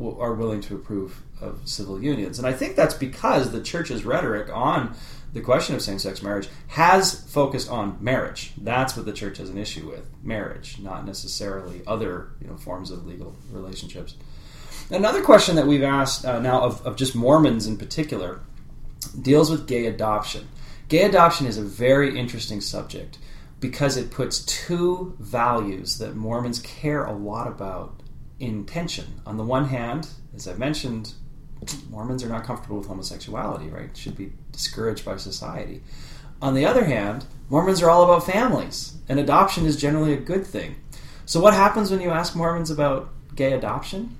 are 0.00 0.34
willing 0.34 0.60
to 0.60 0.74
approve 0.74 1.22
of 1.40 1.60
civil 1.64 2.02
unions. 2.02 2.38
And 2.38 2.46
I 2.46 2.52
think 2.52 2.76
that's 2.76 2.94
because 2.94 3.50
the 3.50 3.62
church's 3.62 4.04
rhetoric 4.04 4.50
on 4.54 4.94
the 5.32 5.40
question 5.40 5.74
of 5.74 5.82
same 5.82 5.98
sex 5.98 6.22
marriage 6.22 6.48
has 6.68 7.20
focused 7.30 7.70
on 7.70 7.98
marriage. 8.00 8.52
That's 8.56 8.96
what 8.96 9.06
the 9.06 9.12
church 9.12 9.38
has 9.38 9.50
an 9.50 9.58
issue 9.58 9.88
with 9.88 10.08
marriage, 10.22 10.78
not 10.78 11.04
necessarily 11.04 11.82
other 11.86 12.30
you 12.40 12.46
know, 12.46 12.56
forms 12.56 12.90
of 12.90 13.06
legal 13.06 13.36
relationships. 13.50 14.14
Another 14.90 15.22
question 15.22 15.56
that 15.56 15.66
we've 15.66 15.82
asked 15.82 16.24
uh, 16.24 16.38
now 16.40 16.62
of, 16.62 16.86
of 16.86 16.96
just 16.96 17.14
Mormons 17.14 17.66
in 17.66 17.76
particular 17.76 18.40
deals 19.20 19.50
with 19.50 19.66
gay 19.66 19.86
adoption. 19.86 20.48
Gay 20.88 21.02
adoption 21.02 21.46
is 21.46 21.58
a 21.58 21.62
very 21.62 22.16
interesting 22.16 22.60
subject 22.60 23.18
because 23.58 23.96
it 23.96 24.10
puts 24.10 24.44
two 24.44 25.16
values 25.18 25.98
that 25.98 26.14
Mormons 26.14 26.60
care 26.60 27.04
a 27.04 27.12
lot 27.12 27.48
about 27.48 28.02
in 28.38 28.64
tension. 28.64 29.20
On 29.26 29.36
the 29.36 29.42
one 29.42 29.66
hand, 29.66 30.08
as 30.34 30.46
I 30.46 30.54
mentioned, 30.54 31.14
Mormons 31.90 32.22
are 32.22 32.28
not 32.28 32.44
comfortable 32.44 32.78
with 32.78 32.86
homosexuality, 32.86 33.68
right? 33.68 33.86
It 33.86 33.96
should 33.96 34.16
be 34.16 34.32
discouraged 34.52 35.04
by 35.04 35.16
society. 35.16 35.82
On 36.40 36.54
the 36.54 36.66
other 36.66 36.84
hand, 36.84 37.24
Mormons 37.48 37.82
are 37.82 37.90
all 37.90 38.04
about 38.04 38.26
families, 38.26 38.96
and 39.08 39.18
adoption 39.18 39.66
is 39.66 39.76
generally 39.76 40.12
a 40.12 40.18
good 40.18 40.46
thing. 40.46 40.76
So, 41.24 41.40
what 41.40 41.54
happens 41.54 41.90
when 41.90 42.00
you 42.00 42.10
ask 42.10 42.36
Mormons 42.36 42.70
about 42.70 43.08
gay 43.34 43.52
adoption? 43.52 44.16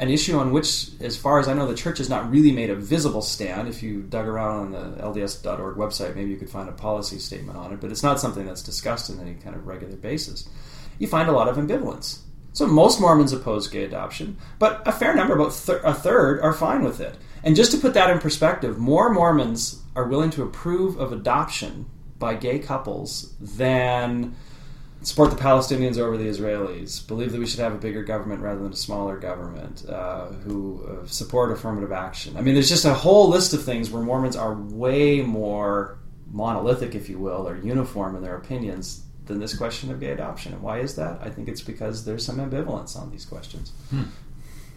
An 0.00 0.08
issue 0.08 0.38
on 0.38 0.50
which, 0.50 0.88
as 1.00 1.18
far 1.18 1.38
as 1.38 1.46
I 1.46 1.52
know, 1.52 1.66
the 1.66 1.74
church 1.74 1.98
has 1.98 2.08
not 2.08 2.30
really 2.30 2.52
made 2.52 2.70
a 2.70 2.74
visible 2.74 3.20
stand. 3.20 3.68
If 3.68 3.82
you 3.82 4.00
dug 4.00 4.26
around 4.26 4.74
on 4.74 4.96
the 4.96 5.02
LDS.org 5.02 5.76
website, 5.76 6.16
maybe 6.16 6.30
you 6.30 6.38
could 6.38 6.48
find 6.48 6.70
a 6.70 6.72
policy 6.72 7.18
statement 7.18 7.58
on 7.58 7.70
it, 7.70 7.82
but 7.82 7.90
it's 7.90 8.02
not 8.02 8.18
something 8.18 8.46
that's 8.46 8.62
discussed 8.62 9.10
in 9.10 9.20
any 9.20 9.34
kind 9.34 9.54
of 9.54 9.66
regular 9.66 9.96
basis. 9.96 10.48
You 10.98 11.06
find 11.06 11.28
a 11.28 11.32
lot 11.32 11.48
of 11.48 11.58
ambivalence. 11.58 12.20
So 12.54 12.66
most 12.66 12.98
Mormons 12.98 13.34
oppose 13.34 13.68
gay 13.68 13.84
adoption, 13.84 14.38
but 14.58 14.82
a 14.88 14.92
fair 14.92 15.14
number, 15.14 15.34
about 15.34 15.52
th- 15.52 15.82
a 15.84 15.92
third, 15.92 16.40
are 16.40 16.54
fine 16.54 16.82
with 16.82 17.00
it. 17.00 17.18
And 17.44 17.54
just 17.54 17.70
to 17.72 17.78
put 17.78 17.92
that 17.92 18.08
in 18.08 18.20
perspective, 18.20 18.78
more 18.78 19.12
Mormons 19.12 19.82
are 19.94 20.08
willing 20.08 20.30
to 20.30 20.42
approve 20.42 20.98
of 20.98 21.12
adoption 21.12 21.84
by 22.18 22.36
gay 22.36 22.58
couples 22.58 23.34
than 23.38 24.34
support 25.02 25.30
the 25.30 25.36
Palestinians 25.36 25.98
over 25.98 26.16
the 26.16 26.26
Israelis, 26.26 27.06
believe 27.06 27.32
that 27.32 27.38
we 27.38 27.46
should 27.46 27.60
have 27.60 27.72
a 27.72 27.78
bigger 27.78 28.02
government 28.02 28.42
rather 28.42 28.62
than 28.62 28.72
a 28.72 28.76
smaller 28.76 29.16
government, 29.18 29.84
uh, 29.88 30.26
who 30.26 30.84
uh, 30.86 31.06
support 31.06 31.50
affirmative 31.50 31.92
action. 31.92 32.36
I 32.36 32.42
mean, 32.42 32.54
there's 32.54 32.68
just 32.68 32.84
a 32.84 32.94
whole 32.94 33.28
list 33.28 33.54
of 33.54 33.64
things 33.64 33.90
where 33.90 34.02
Mormons 34.02 34.36
are 34.36 34.54
way 34.54 35.22
more 35.22 35.98
monolithic, 36.30 36.94
if 36.94 37.08
you 37.08 37.18
will, 37.18 37.48
or 37.48 37.56
uniform 37.56 38.14
in 38.14 38.22
their 38.22 38.36
opinions 38.36 39.02
than 39.26 39.38
this 39.38 39.56
question 39.56 39.90
of 39.90 40.00
gay 40.00 40.10
adoption. 40.10 40.52
And 40.52 40.62
why 40.62 40.80
is 40.80 40.96
that? 40.96 41.20
I 41.22 41.30
think 41.30 41.48
it's 41.48 41.62
because 41.62 42.04
there's 42.04 42.24
some 42.24 42.36
ambivalence 42.36 42.96
on 42.96 43.10
these 43.10 43.24
questions. 43.24 43.72
Hmm. 43.90 44.04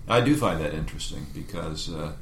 I 0.07 0.21
do 0.21 0.35
find 0.35 0.59
that 0.61 0.73
interesting 0.73 1.27
because, 1.33 1.91
uh, 1.91 2.13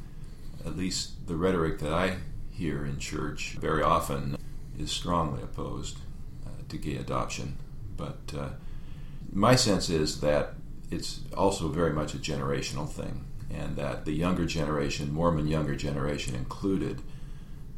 at 0.66 0.78
least 0.78 1.28
the 1.28 1.36
rhetoric 1.36 1.80
that 1.80 1.93
I 1.93 2.17
hear 2.51 2.86
in 2.86 3.00
church 3.00 3.58
very 3.59 3.82
often 3.82 4.38
is 4.78 4.92
strongly 4.92 5.42
opposed 5.42 5.97
uh, 6.46 6.50
to 6.70 6.78
gay 6.78 6.97
adoption. 6.97 7.58
But 8.01 8.39
uh, 8.39 8.49
my 9.32 9.55
sense 9.55 9.89
is 9.89 10.21
that 10.21 10.53
it's 10.89 11.21
also 11.37 11.67
very 11.67 11.93
much 11.93 12.13
a 12.15 12.17
generational 12.17 12.89
thing, 12.89 13.25
and 13.49 13.75
that 13.75 14.05
the 14.05 14.13
younger 14.13 14.45
generation, 14.45 15.13
Mormon 15.13 15.47
younger 15.47 15.75
generation 15.75 16.36
included, 16.36 17.01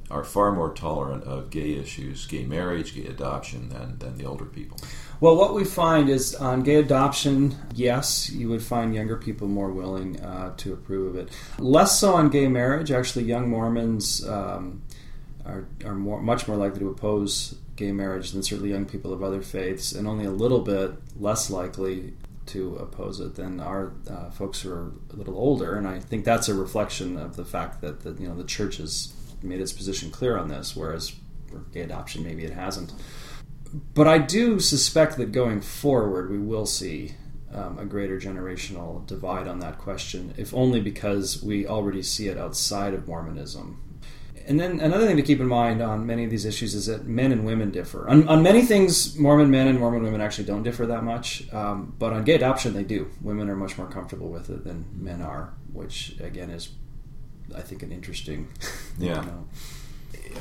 are 0.09 0.23
far 0.23 0.51
more 0.51 0.73
tolerant 0.73 1.23
of 1.23 1.49
gay 1.49 1.73
issues, 1.73 2.25
gay 2.27 2.45
marriage, 2.45 2.95
gay 2.95 3.05
adoption, 3.05 3.69
than, 3.69 3.97
than 3.99 4.17
the 4.17 4.25
older 4.25 4.45
people. 4.45 4.77
Well, 5.19 5.35
what 5.35 5.53
we 5.53 5.63
find 5.63 6.09
is 6.09 6.35
on 6.35 6.63
gay 6.63 6.75
adoption, 6.75 7.55
yes, 7.73 8.29
you 8.29 8.49
would 8.49 8.61
find 8.61 8.93
younger 8.93 9.17
people 9.17 9.47
more 9.47 9.71
willing 9.71 10.19
uh, 10.21 10.53
to 10.57 10.73
approve 10.73 11.15
of 11.15 11.15
it. 11.15 11.29
Less 11.57 11.99
so 11.99 12.13
on 12.13 12.29
gay 12.29 12.47
marriage. 12.47 12.91
Actually, 12.91 13.25
young 13.25 13.49
Mormons 13.49 14.27
um, 14.27 14.83
are, 15.45 15.67
are 15.85 15.95
more, 15.95 16.21
much 16.21 16.47
more 16.47 16.57
likely 16.57 16.79
to 16.79 16.89
oppose 16.89 17.55
gay 17.75 17.91
marriage 17.91 18.31
than 18.31 18.43
certainly 18.43 18.69
young 18.69 18.85
people 18.85 19.13
of 19.13 19.23
other 19.23 19.41
faiths, 19.41 19.91
and 19.91 20.07
only 20.07 20.25
a 20.25 20.31
little 20.31 20.61
bit 20.61 20.91
less 21.19 21.49
likely 21.49 22.13
to 22.45 22.75
oppose 22.75 23.19
it 23.19 23.35
than 23.35 23.59
our 23.59 23.93
uh, 24.09 24.29
folks 24.29 24.61
who 24.61 24.71
are 24.71 24.91
a 25.11 25.15
little 25.15 25.37
older. 25.37 25.75
And 25.75 25.87
I 25.87 25.99
think 25.99 26.25
that's 26.25 26.49
a 26.49 26.53
reflection 26.53 27.17
of 27.17 27.35
the 27.35 27.45
fact 27.45 27.81
that 27.81 28.01
the, 28.01 28.11
you 28.21 28.27
know 28.27 28.35
the 28.35 28.43
church 28.43 28.77
has 28.77 29.13
made 29.41 29.61
its 29.61 29.71
position 29.71 30.11
clear 30.11 30.37
on 30.37 30.49
this, 30.49 30.75
whereas 30.75 31.13
for 31.49 31.59
gay 31.73 31.81
adoption 31.81 32.23
maybe 32.23 32.43
it 32.43 32.53
hasn't. 32.53 32.93
But 33.93 34.07
I 34.07 34.19
do 34.19 34.59
suspect 34.59 35.17
that 35.17 35.31
going 35.31 35.61
forward 35.61 36.29
we 36.29 36.37
will 36.37 36.65
see 36.65 37.15
um, 37.53 37.79
a 37.79 37.85
greater 37.85 38.19
generational 38.19 39.05
divide 39.07 39.47
on 39.47 39.59
that 39.59 39.77
question, 39.77 40.33
if 40.37 40.53
only 40.53 40.79
because 40.79 41.41
we 41.43 41.65
already 41.65 42.03
see 42.03 42.27
it 42.27 42.37
outside 42.37 42.93
of 42.93 43.07
Mormonism 43.07 43.81
and 44.47 44.59
then 44.59 44.79
another 44.79 45.05
thing 45.07 45.17
to 45.17 45.23
keep 45.23 45.39
in 45.39 45.47
mind 45.47 45.81
on 45.81 46.05
many 46.05 46.23
of 46.23 46.29
these 46.29 46.45
issues 46.45 46.73
is 46.73 46.87
that 46.87 47.05
men 47.05 47.31
and 47.31 47.45
women 47.45 47.71
differ. 47.71 48.09
On, 48.09 48.27
on 48.27 48.43
many 48.43 48.63
things, 48.65 49.17
Mormon 49.17 49.49
men 49.49 49.67
and 49.67 49.79
Mormon 49.79 50.03
women 50.03 50.21
actually 50.21 50.45
don't 50.45 50.63
differ 50.63 50.85
that 50.87 51.03
much, 51.03 51.51
um, 51.53 51.95
but 51.97 52.13
on 52.13 52.23
gay 52.23 52.35
adoption, 52.35 52.73
they 52.73 52.83
do. 52.83 53.09
Women 53.21 53.49
are 53.49 53.55
much 53.55 53.77
more 53.77 53.87
comfortable 53.87 54.29
with 54.29 54.49
it 54.49 54.63
than 54.63 54.85
men 54.93 55.21
are, 55.21 55.53
which 55.71 56.19
again 56.19 56.49
is, 56.49 56.69
I 57.55 57.61
think, 57.61 57.83
an 57.83 57.91
interesting. 57.91 58.49
Yeah. 58.99 59.21
You 59.21 59.25
know. 59.25 59.47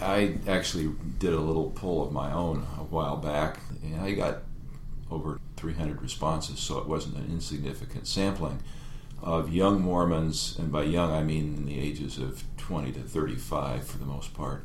I 0.03 0.35
actually 0.47 0.93
did 1.19 1.33
a 1.33 1.41
little 1.41 1.70
poll 1.70 2.05
of 2.05 2.12
my 2.12 2.33
own 2.33 2.66
a 2.79 2.85
while 2.85 3.16
back, 3.16 3.61
and 3.83 3.99
I 3.99 4.12
got 4.12 4.43
over 5.11 5.41
300 5.57 6.03
responses, 6.03 6.59
so 6.59 6.79
it 6.79 6.87
wasn't 6.87 7.16
an 7.16 7.31
insignificant 7.31 8.07
sampling 8.07 8.62
of 9.23 9.53
young 9.53 9.81
Mormons, 9.81 10.57
and 10.59 10.73
by 10.73 10.83
young 10.83 11.12
I 11.12 11.23
mean 11.23 11.55
in 11.55 11.65
the 11.65 11.79
ages 11.79 12.19
of 12.19 12.45
20 12.73 12.93
to 12.93 13.01
35 13.01 13.86
for 13.86 13.99
the 13.99 14.07
most 14.07 14.32
part, 14.32 14.65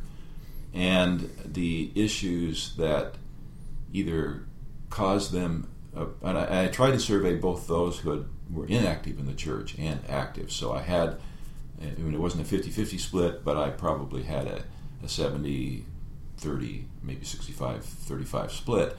and 0.73 1.29
the 1.43 1.91
issues 1.93 2.73
that 2.77 3.15
either 3.91 4.45
caused 4.89 5.33
them, 5.33 5.69
uh, 5.93 6.05
and 6.23 6.37
I, 6.37 6.63
I, 6.63 6.67
tried 6.67 6.91
to 6.91 6.99
survey 7.01 7.35
both 7.35 7.67
those 7.67 7.99
who 7.99 8.11
had, 8.11 8.25
were 8.49 8.65
inactive 8.65 9.19
in 9.19 9.25
the 9.25 9.33
church 9.33 9.75
and 9.77 9.99
active. 10.07 10.53
So 10.53 10.71
I 10.71 10.83
had, 10.83 11.17
I 11.81 11.99
mean, 11.99 12.13
it 12.13 12.19
wasn't 12.21 12.43
a 12.43 12.45
50 12.45 12.69
50 12.69 12.97
split, 12.97 13.43
but 13.43 13.57
I 13.57 13.71
probably 13.71 14.23
had 14.23 14.47
a, 14.47 14.63
a 15.03 15.09
70 15.09 15.83
30, 16.37 16.85
maybe 17.03 17.25
65 17.25 17.83
35 17.83 18.51
split. 18.53 18.97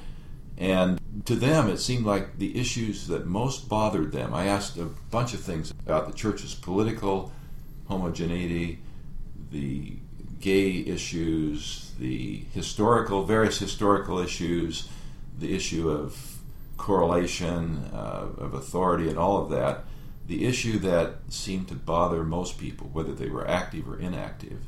And 0.59 1.01
to 1.25 1.35
them, 1.35 1.71
it 1.71 1.79
seemed 1.79 2.05
like 2.05 2.37
the 2.37 2.61
issues 2.61 3.07
that 3.07 3.25
most 3.25 3.71
bothered 3.71 4.13
them. 4.13 4.35
I 4.35 4.49
asked 4.49 4.77
a 4.77 4.85
bunch 5.11 5.33
of 5.33 5.41
things 5.41 5.71
about 5.71 6.09
the 6.09 6.13
church's 6.13 6.55
political 6.55 7.33
homogeneity, 7.87 8.81
the 9.51 9.97
gay 10.41 10.71
issues, 10.71 11.93
the 11.99 12.45
historical, 12.53 13.25
various 13.25 13.59
historical 13.59 14.19
issues, 14.19 14.89
the 15.39 15.55
issue 15.55 15.89
of 15.91 16.39
correlation, 16.77 17.91
uh, 17.93 18.27
of 18.39 18.55
authority, 18.55 19.09
and 19.09 19.19
all 19.19 19.43
of 19.43 19.51
that. 19.51 19.85
The 20.27 20.45
issue 20.45 20.79
that 20.81 21.17
seemed 21.29 21.69
to 21.69 21.75
bother 21.75 22.23
most 22.23 22.59
people, 22.59 22.89
whether 22.93 23.15
they 23.15 23.29
were 23.29 23.49
active 23.49 23.89
or 23.89 23.99
inactive, 23.99 24.61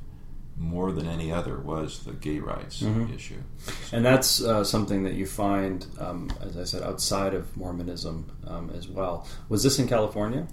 more 0.60 0.92
than 0.92 1.06
any 1.06 1.32
other 1.32 1.58
was 1.58 2.00
the 2.00 2.12
gay 2.12 2.38
rights 2.38 2.82
mm-hmm. 2.82 3.12
issue. 3.14 3.40
And 3.92 4.04
that's 4.04 4.42
uh, 4.42 4.62
something 4.62 5.04
that 5.04 5.14
you 5.14 5.26
find, 5.26 5.86
um, 5.98 6.30
as 6.42 6.58
I 6.58 6.64
said, 6.64 6.82
outside 6.82 7.32
of 7.32 7.56
Mormonism 7.56 8.30
um, 8.46 8.70
as 8.76 8.86
well. 8.86 9.26
Was 9.48 9.62
this 9.62 9.78
in 9.78 9.88
California? 9.88 10.46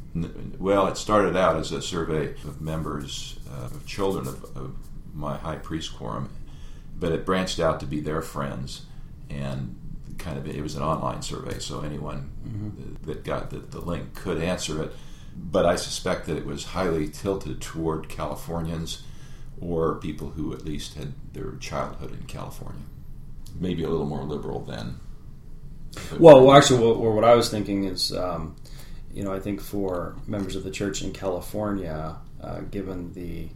Well, 0.58 0.88
it 0.88 0.98
started 0.98 1.36
out 1.36 1.58
as 1.58 1.74
a 1.74 1.82
survey 1.82 2.32
of 2.46 2.62
members 2.62 3.37
uh, 3.50 3.66
of 3.66 3.86
children 3.86 4.28
of, 4.28 4.44
of, 4.56 4.76
my 5.14 5.36
high 5.36 5.56
priest 5.56 5.96
quorum, 5.98 6.30
but 7.00 7.12
it 7.12 7.26
branched 7.26 7.60
out 7.60 7.80
to 7.80 7.88
be 7.88 8.00
their 8.00 8.22
friends, 8.22 8.86
and 9.32 9.76
kind 10.20 10.38
of 10.38 10.48
it 10.48 10.62
was 10.62 10.76
an 10.76 10.84
online 10.84 11.24
survey, 11.24 11.58
so 11.58 11.82
anyone 11.82 12.30
mm-hmm. 12.48 13.06
that 13.06 13.24
got 13.24 13.50
the, 13.50 13.58
the 13.58 13.80
link 13.80 14.14
could 14.14 14.40
answer 14.40 14.84
it. 14.84 14.92
But 15.36 15.66
I 15.66 15.76
suspect 15.76 16.28
that 16.28 16.38
it 16.38 16.46
was 16.46 16.66
highly 16.66 17.08
tilted 17.08 17.62
toward 17.62 18.10
Californians 18.10 19.04
or 19.60 19.96
people 19.96 20.32
who 20.32 20.54
at 20.54 20.66
least 20.66 20.96
had 20.96 21.14
their 21.34 21.54
childhood 21.60 22.12
in 22.12 22.26
California. 22.28 22.84
Maybe 23.60 23.84
a 23.84 23.90
little 23.90 24.06
more 24.06 24.24
liberal 24.24 24.62
than. 24.62 25.00
Well, 26.20 26.46
well, 26.46 26.56
actually, 26.56 26.86
what, 26.86 27.00
what 27.00 27.24
I 27.24 27.36
was 27.36 27.50
thinking 27.50 27.86
is, 27.86 28.14
um, 28.14 28.56
you 29.12 29.24
know, 29.24 29.34
I 29.34 29.40
think 29.40 29.62
for 29.62 30.16
members 30.28 30.56
of 30.56 30.64
the 30.64 30.70
church 30.70 31.02
in 31.02 31.12
California, 31.12 32.18
uh, 32.42 32.62
given 32.62 33.14
the 33.14 33.50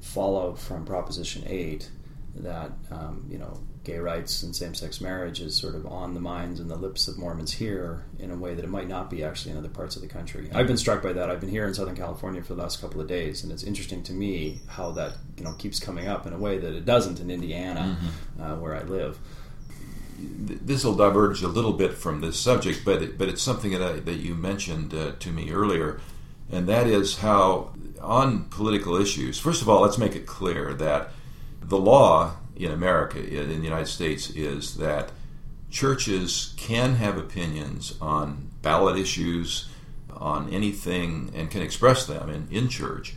fallout 0.00 0.58
from 0.58 0.84
Proposition 0.84 1.44
8, 1.46 1.90
that, 2.36 2.70
um, 2.90 3.26
you 3.28 3.38
know, 3.38 3.58
gay 3.86 3.98
rights 3.98 4.42
and 4.42 4.54
same 4.54 4.74
sex 4.74 5.00
marriage 5.00 5.40
is 5.40 5.54
sort 5.54 5.76
of 5.76 5.86
on 5.86 6.12
the 6.12 6.20
minds 6.20 6.58
and 6.58 6.68
the 6.68 6.76
lips 6.76 7.06
of 7.06 7.16
Mormons 7.16 7.52
here 7.52 8.04
in 8.18 8.32
a 8.32 8.36
way 8.36 8.52
that 8.52 8.64
it 8.64 8.68
might 8.68 8.88
not 8.88 9.08
be 9.08 9.22
actually 9.22 9.52
in 9.52 9.58
other 9.58 9.68
parts 9.68 9.94
of 9.94 10.02
the 10.02 10.08
country. 10.08 10.50
I've 10.52 10.66
been 10.66 10.76
struck 10.76 11.04
by 11.04 11.12
that. 11.12 11.30
I've 11.30 11.40
been 11.40 11.50
here 11.50 11.66
in 11.66 11.72
Southern 11.72 11.94
California 11.94 12.42
for 12.42 12.54
the 12.54 12.62
last 12.62 12.80
couple 12.80 13.00
of 13.00 13.06
days, 13.06 13.44
and 13.44 13.52
it's 13.52 13.62
interesting 13.62 14.02
to 14.02 14.12
me 14.12 14.60
how 14.66 14.90
that 14.92 15.12
you 15.36 15.44
know 15.44 15.52
keeps 15.52 15.78
coming 15.78 16.08
up 16.08 16.26
in 16.26 16.32
a 16.32 16.38
way 16.38 16.58
that 16.58 16.74
it 16.74 16.84
doesn't 16.84 17.20
in 17.20 17.30
Indiana, 17.30 17.96
mm-hmm. 17.96 18.42
uh, 18.42 18.56
where 18.56 18.74
I 18.74 18.82
live. 18.82 19.18
This 20.18 20.82
will 20.82 20.96
diverge 20.96 21.42
a 21.42 21.48
little 21.48 21.74
bit 21.74 21.94
from 21.94 22.22
this 22.22 22.40
subject, 22.40 22.84
but 22.84 23.02
it, 23.02 23.18
but 23.18 23.28
it's 23.28 23.42
something 23.42 23.70
that 23.70 23.82
I, 23.82 23.92
that 24.00 24.16
you 24.16 24.34
mentioned 24.34 24.94
uh, 24.94 25.12
to 25.20 25.30
me 25.30 25.52
earlier, 25.52 26.00
and 26.50 26.66
that 26.66 26.88
is 26.88 27.18
how 27.18 27.72
on 28.06 28.44
political 28.44 28.96
issues. 28.96 29.38
First 29.38 29.62
of 29.62 29.68
all, 29.68 29.82
let's 29.82 29.98
make 29.98 30.14
it 30.14 30.26
clear 30.26 30.72
that 30.74 31.10
the 31.60 31.78
law 31.78 32.36
in 32.54 32.70
America, 32.70 33.18
in 33.18 33.48
the 33.48 33.54
United 33.56 33.88
States, 33.88 34.30
is 34.30 34.76
that 34.76 35.10
churches 35.70 36.54
can 36.56 36.94
have 36.94 37.18
opinions 37.18 37.96
on 38.00 38.50
ballot 38.62 38.96
issues, 38.96 39.68
on 40.10 40.48
anything, 40.50 41.30
and 41.34 41.50
can 41.50 41.60
express 41.60 42.06
them 42.06 42.30
in, 42.30 42.48
in 42.50 42.68
church 42.68 43.14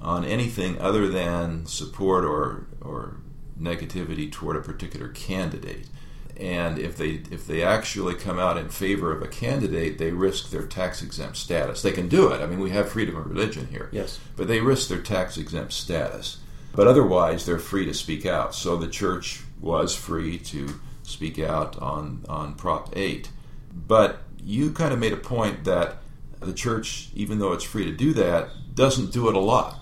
on 0.00 0.24
anything 0.24 0.78
other 0.80 1.08
than 1.08 1.64
support 1.64 2.24
or, 2.24 2.66
or 2.82 3.16
negativity 3.58 4.30
toward 4.30 4.56
a 4.56 4.60
particular 4.60 5.08
candidate. 5.08 5.88
And 6.36 6.78
if 6.78 6.96
they 6.96 7.22
if 7.30 7.46
they 7.46 7.62
actually 7.62 8.14
come 8.14 8.38
out 8.38 8.56
in 8.56 8.68
favor 8.68 9.12
of 9.12 9.22
a 9.22 9.28
candidate, 9.28 9.98
they 9.98 10.10
risk 10.10 10.50
their 10.50 10.66
tax 10.66 11.02
exempt 11.02 11.36
status. 11.36 11.82
They 11.82 11.92
can 11.92 12.08
do 12.08 12.32
it. 12.32 12.40
I 12.40 12.46
mean, 12.46 12.60
we 12.60 12.70
have 12.70 12.88
freedom 12.88 13.16
of 13.16 13.26
religion 13.26 13.68
here. 13.68 13.88
Yes. 13.92 14.18
But 14.36 14.48
they 14.48 14.60
risk 14.60 14.88
their 14.88 15.00
tax 15.00 15.36
exempt 15.36 15.72
status. 15.72 16.38
But 16.74 16.88
otherwise, 16.88 17.46
they're 17.46 17.58
free 17.58 17.86
to 17.86 17.94
speak 17.94 18.26
out. 18.26 18.54
So 18.54 18.76
the 18.76 18.88
church 18.88 19.42
was 19.60 19.94
free 19.94 20.38
to 20.38 20.80
speak 21.04 21.38
out 21.38 21.78
on, 21.78 22.24
on 22.28 22.54
Prop 22.54 22.96
8. 22.96 23.28
But 23.72 24.22
you 24.42 24.72
kind 24.72 24.92
of 24.92 24.98
made 24.98 25.12
a 25.12 25.18
point 25.18 25.64
that 25.64 25.98
the 26.40 26.52
church, 26.52 27.10
even 27.14 27.38
though 27.38 27.52
it's 27.52 27.64
free 27.64 27.84
to 27.84 27.92
do 27.92 28.12
that, 28.14 28.50
doesn't 28.74 29.12
do 29.12 29.28
it 29.28 29.34
a 29.34 29.40
lot. 29.40 29.78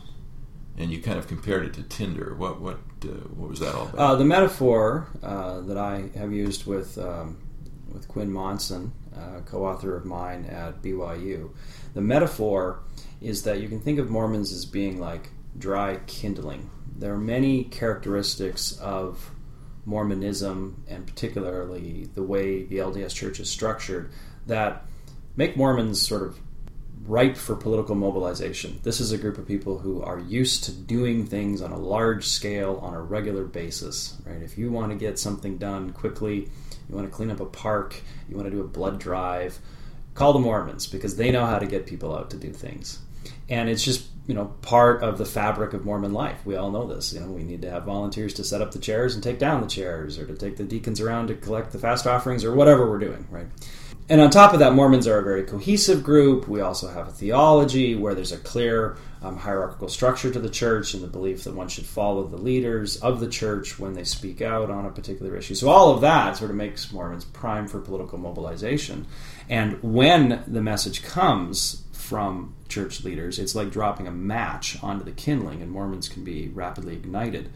And 0.82 0.90
you 0.90 1.00
kind 1.00 1.18
of 1.18 1.28
compared 1.28 1.64
it 1.64 1.74
to 1.74 1.82
Tinder. 1.84 2.34
What 2.34 2.60
what 2.60 2.78
uh, 3.04 3.08
what 3.36 3.48
was 3.50 3.60
that 3.60 3.74
all 3.74 3.88
about? 3.88 3.98
Uh, 3.98 4.16
the 4.16 4.24
metaphor 4.24 5.06
uh, 5.22 5.60
that 5.60 5.78
I 5.78 6.10
have 6.16 6.32
used 6.32 6.66
with 6.66 6.98
um, 6.98 7.38
with 7.92 8.08
Quinn 8.08 8.32
Monson, 8.32 8.92
uh, 9.16 9.40
co-author 9.46 9.96
of 9.96 10.04
mine 10.04 10.44
at 10.46 10.82
BYU, 10.82 11.50
the 11.94 12.00
metaphor 12.00 12.80
is 13.20 13.44
that 13.44 13.60
you 13.60 13.68
can 13.68 13.80
think 13.80 13.98
of 13.98 14.10
Mormons 14.10 14.52
as 14.52 14.64
being 14.64 14.98
like 14.98 15.28
dry 15.56 16.00
kindling 16.06 16.68
there 16.96 17.12
are 17.12 17.18
many 17.18 17.64
characteristics 17.64 18.78
of 18.78 19.32
Mormonism, 19.84 20.84
and 20.86 21.06
particularly 21.06 22.08
the 22.14 22.22
way 22.22 22.62
the 22.62 22.78
LDS 22.78 23.14
Church 23.14 23.40
is 23.40 23.50
structured, 23.50 24.12
that 24.46 24.84
make 25.34 25.56
Mormons 25.56 26.00
sort 26.00 26.22
of 26.22 26.38
ripe 27.06 27.36
for 27.36 27.56
political 27.56 27.94
mobilization. 27.94 28.80
This 28.82 29.00
is 29.00 29.12
a 29.12 29.18
group 29.18 29.38
of 29.38 29.46
people 29.46 29.78
who 29.78 30.02
are 30.02 30.18
used 30.18 30.64
to 30.64 30.72
doing 30.72 31.26
things 31.26 31.60
on 31.60 31.72
a 31.72 31.78
large 31.78 32.26
scale 32.26 32.78
on 32.82 32.94
a 32.94 33.00
regular 33.00 33.44
basis, 33.44 34.16
right? 34.24 34.42
If 34.42 34.56
you 34.56 34.70
want 34.70 34.92
to 34.92 34.98
get 34.98 35.18
something 35.18 35.58
done 35.58 35.92
quickly, 35.92 36.48
you 36.88 36.94
want 36.94 37.08
to 37.08 37.14
clean 37.14 37.30
up 37.30 37.40
a 37.40 37.46
park, 37.46 38.00
you 38.28 38.36
want 38.36 38.46
to 38.46 38.54
do 38.54 38.60
a 38.60 38.68
blood 38.68 39.00
drive, 39.00 39.58
call 40.14 40.32
the 40.32 40.38
Mormons 40.38 40.86
because 40.86 41.16
they 41.16 41.30
know 41.30 41.46
how 41.46 41.58
to 41.58 41.66
get 41.66 41.86
people 41.86 42.14
out 42.14 42.30
to 42.30 42.36
do 42.36 42.52
things. 42.52 43.00
And 43.48 43.68
it's 43.68 43.84
just 43.84 44.06
you 44.26 44.34
know 44.34 44.46
part 44.62 45.02
of 45.02 45.18
the 45.18 45.24
fabric 45.24 45.72
of 45.72 45.84
Mormon 45.84 46.12
life. 46.12 46.44
We 46.44 46.56
all 46.56 46.70
know 46.70 46.86
this. 46.86 47.12
You 47.12 47.20
know, 47.20 47.26
we 47.26 47.42
need 47.42 47.62
to 47.62 47.70
have 47.70 47.84
volunteers 47.84 48.34
to 48.34 48.44
set 48.44 48.62
up 48.62 48.72
the 48.72 48.78
chairs 48.78 49.14
and 49.14 49.22
take 49.22 49.38
down 49.38 49.60
the 49.60 49.66
chairs, 49.66 50.18
or 50.18 50.26
to 50.26 50.34
take 50.34 50.56
the 50.56 50.64
deacons 50.64 51.00
around 51.00 51.28
to 51.28 51.34
collect 51.34 51.72
the 51.72 51.78
fast 51.78 52.06
offerings, 52.06 52.44
or 52.44 52.54
whatever 52.54 52.88
we're 52.88 52.98
doing, 52.98 53.26
right? 53.30 53.46
And 54.08 54.20
on 54.20 54.30
top 54.30 54.52
of 54.52 54.58
that, 54.58 54.74
Mormons 54.74 55.06
are 55.06 55.18
a 55.18 55.22
very 55.22 55.44
cohesive 55.44 56.02
group. 56.02 56.48
We 56.48 56.60
also 56.60 56.88
have 56.88 57.08
a 57.08 57.12
theology 57.12 57.94
where 57.94 58.14
there's 58.14 58.32
a 58.32 58.38
clear 58.38 58.96
um, 59.22 59.36
hierarchical 59.36 59.88
structure 59.88 60.30
to 60.30 60.38
the 60.38 60.50
church 60.50 60.92
and 60.92 61.02
the 61.02 61.06
belief 61.08 61.44
that 61.44 61.54
one 61.54 61.68
should 61.68 61.86
follow 61.86 62.24
the 62.24 62.36
leaders 62.36 62.96
of 62.96 63.20
the 63.20 63.28
church 63.28 63.78
when 63.78 63.94
they 63.94 64.04
speak 64.04 64.42
out 64.42 64.70
on 64.70 64.84
a 64.84 64.90
particular 64.90 65.36
issue. 65.36 65.54
So, 65.54 65.68
all 65.68 65.94
of 65.94 66.00
that 66.00 66.36
sort 66.36 66.50
of 66.50 66.56
makes 66.56 66.92
Mormons 66.92 67.24
prime 67.24 67.68
for 67.68 67.80
political 67.80 68.18
mobilization. 68.18 69.06
And 69.48 69.80
when 69.82 70.42
the 70.46 70.60
message 70.60 71.04
comes 71.04 71.84
from 72.02 72.54
church 72.68 73.04
leaders. 73.04 73.38
It's 73.38 73.54
like 73.54 73.70
dropping 73.70 74.08
a 74.08 74.10
match 74.10 74.82
onto 74.82 75.04
the 75.04 75.12
kindling, 75.12 75.62
and 75.62 75.70
Mormons 75.70 76.08
can 76.08 76.24
be 76.24 76.48
rapidly 76.48 76.94
ignited. 76.94 77.50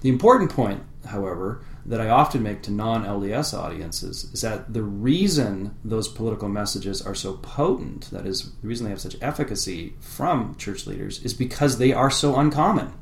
The 0.00 0.08
important 0.08 0.50
point, 0.50 0.82
however, 1.06 1.62
that 1.86 2.00
I 2.00 2.08
often 2.08 2.42
make 2.42 2.62
to 2.62 2.70
non 2.70 3.04
LDS 3.04 3.56
audiences 3.56 4.30
is 4.32 4.40
that 4.42 4.72
the 4.72 4.82
reason 4.82 5.74
those 5.84 6.08
political 6.08 6.48
messages 6.48 7.02
are 7.02 7.14
so 7.14 7.34
potent, 7.34 8.10
that 8.10 8.26
is, 8.26 8.52
the 8.60 8.68
reason 8.68 8.84
they 8.84 8.90
have 8.90 9.00
such 9.00 9.16
efficacy 9.20 9.94
from 10.00 10.54
church 10.56 10.86
leaders, 10.86 11.22
is 11.24 11.34
because 11.34 11.78
they 11.78 11.92
are 11.92 12.10
so 12.10 12.36
uncommon. 12.36 12.92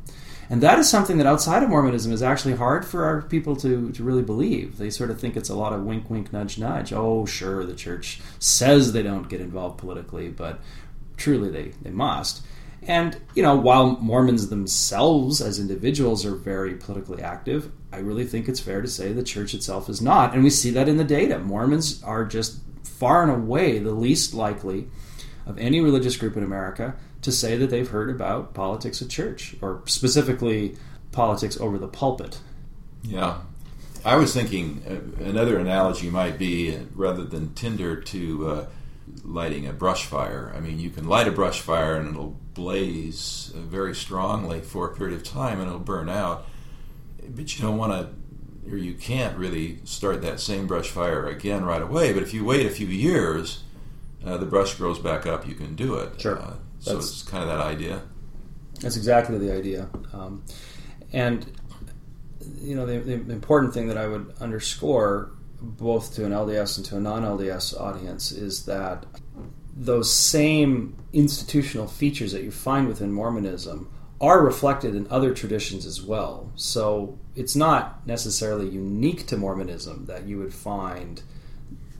And 0.50 0.62
that 0.62 0.78
is 0.78 0.88
something 0.88 1.18
that 1.18 1.26
outside 1.26 1.62
of 1.62 1.68
Mormonism 1.68 2.10
is 2.10 2.22
actually 2.22 2.54
hard 2.54 2.86
for 2.86 3.04
our 3.04 3.20
people 3.22 3.54
to, 3.56 3.90
to 3.92 4.02
really 4.02 4.22
believe. 4.22 4.78
They 4.78 4.88
sort 4.88 5.10
of 5.10 5.20
think 5.20 5.36
it's 5.36 5.50
a 5.50 5.54
lot 5.54 5.74
of 5.74 5.82
wink, 5.82 6.08
wink, 6.08 6.32
nudge, 6.32 6.58
nudge. 6.58 6.92
Oh, 6.92 7.26
sure, 7.26 7.64
the 7.64 7.74
church 7.74 8.20
says 8.38 8.92
they 8.92 9.02
don't 9.02 9.28
get 9.28 9.42
involved 9.42 9.78
politically, 9.78 10.28
but 10.28 10.60
truly 11.18 11.50
they, 11.50 11.72
they 11.82 11.90
must. 11.90 12.42
And, 12.88 13.20
you 13.34 13.42
know, 13.42 13.54
while 13.54 13.98
Mormons 14.00 14.48
themselves 14.48 15.42
as 15.42 15.60
individuals 15.60 16.24
are 16.24 16.34
very 16.34 16.74
politically 16.74 17.22
active, 17.22 17.70
I 17.92 17.98
really 17.98 18.24
think 18.24 18.48
it's 18.48 18.60
fair 18.60 18.80
to 18.80 18.88
say 18.88 19.12
the 19.12 19.22
church 19.22 19.52
itself 19.52 19.90
is 19.90 20.00
not. 20.00 20.32
And 20.32 20.42
we 20.42 20.48
see 20.48 20.70
that 20.70 20.88
in 20.88 20.96
the 20.96 21.04
data. 21.04 21.38
Mormons 21.38 22.02
are 22.02 22.24
just 22.24 22.60
far 22.82 23.22
and 23.22 23.30
away 23.30 23.78
the 23.78 23.92
least 23.92 24.32
likely 24.32 24.88
of 25.46 25.58
any 25.58 25.80
religious 25.80 26.16
group 26.16 26.34
in 26.34 26.42
America 26.42 26.96
to 27.20 27.30
say 27.30 27.58
that 27.58 27.68
they've 27.68 27.90
heard 27.90 28.08
about 28.08 28.54
politics 28.54 29.02
at 29.02 29.10
church, 29.10 29.54
or 29.60 29.82
specifically 29.84 30.76
politics 31.12 31.60
over 31.60 31.76
the 31.76 31.88
pulpit. 31.88 32.40
Yeah. 33.02 33.40
I 34.04 34.16
was 34.16 34.32
thinking 34.32 34.82
uh, 34.88 35.24
another 35.24 35.58
analogy 35.58 36.08
might 36.08 36.38
be 36.38 36.74
uh, 36.74 36.80
rather 36.94 37.24
than 37.24 37.52
tinder 37.54 38.00
to 38.00 38.48
uh, 38.48 38.66
lighting 39.28 39.66
a 39.66 39.72
brush 39.72 40.06
fire. 40.06 40.52
I 40.56 40.60
mean, 40.60 40.78
you 40.80 40.90
can 40.90 41.06
light 41.06 41.28
a 41.28 41.30
brush 41.30 41.60
fire 41.60 41.96
and 41.96 42.08
it'll 42.08 42.36
blaze 42.54 43.52
uh, 43.54 43.60
very 43.60 43.94
strongly 43.94 44.60
for 44.60 44.90
a 44.90 44.96
period 44.96 45.14
of 45.14 45.22
time 45.22 45.60
and 45.60 45.68
it'll 45.68 45.80
burn 45.80 46.08
out. 46.08 46.46
But 47.28 47.54
you 47.54 47.62
don't 47.62 47.76
want 47.76 47.92
to, 47.92 48.72
or 48.72 48.78
you 48.78 48.94
can't 48.94 49.36
really 49.36 49.80
start 49.84 50.22
that 50.22 50.40
same 50.40 50.66
brush 50.66 50.88
fire 50.88 51.26
again 51.26 51.64
right 51.64 51.82
away. 51.82 52.12
But 52.12 52.22
if 52.22 52.32
you 52.32 52.44
wait 52.44 52.66
a 52.66 52.70
few 52.70 52.86
years, 52.86 53.62
uh, 54.24 54.38
the 54.38 54.46
brush 54.46 54.74
grows 54.74 54.98
back 54.98 55.26
up, 55.26 55.46
you 55.46 55.54
can 55.54 55.74
do 55.74 55.96
it. 55.96 56.20
Sure. 56.20 56.38
Uh, 56.38 56.54
so 56.80 56.94
that's, 56.94 57.10
it's 57.10 57.22
kind 57.22 57.42
of 57.42 57.48
that 57.50 57.60
idea. 57.60 58.02
That's 58.80 58.96
exactly 58.96 59.36
the 59.38 59.52
idea. 59.52 59.88
Um, 60.12 60.44
and, 61.12 61.50
you 62.60 62.74
know, 62.74 62.86
the, 62.86 62.98
the 62.98 63.32
important 63.32 63.74
thing 63.74 63.88
that 63.88 63.98
I 63.98 64.06
would 64.06 64.34
underscore 64.40 65.32
both 65.60 66.14
to 66.14 66.24
an 66.24 66.32
LDS 66.32 66.78
and 66.78 66.86
to 66.86 66.96
a 66.96 67.00
non 67.00 67.22
LDS 67.22 67.78
audience 67.80 68.32
is 68.32 68.64
that 68.66 69.06
those 69.76 70.12
same 70.12 70.96
institutional 71.12 71.86
features 71.86 72.32
that 72.32 72.42
you 72.42 72.50
find 72.50 72.88
within 72.88 73.12
Mormonism 73.12 73.88
are 74.20 74.42
reflected 74.42 74.94
in 74.94 75.06
other 75.10 75.32
traditions 75.32 75.86
as 75.86 76.02
well. 76.02 76.50
So 76.56 77.18
it's 77.36 77.54
not 77.54 78.04
necessarily 78.06 78.68
unique 78.68 79.26
to 79.28 79.36
Mormonism 79.36 80.06
that 80.06 80.24
you 80.24 80.38
would 80.38 80.52
find, 80.52 81.22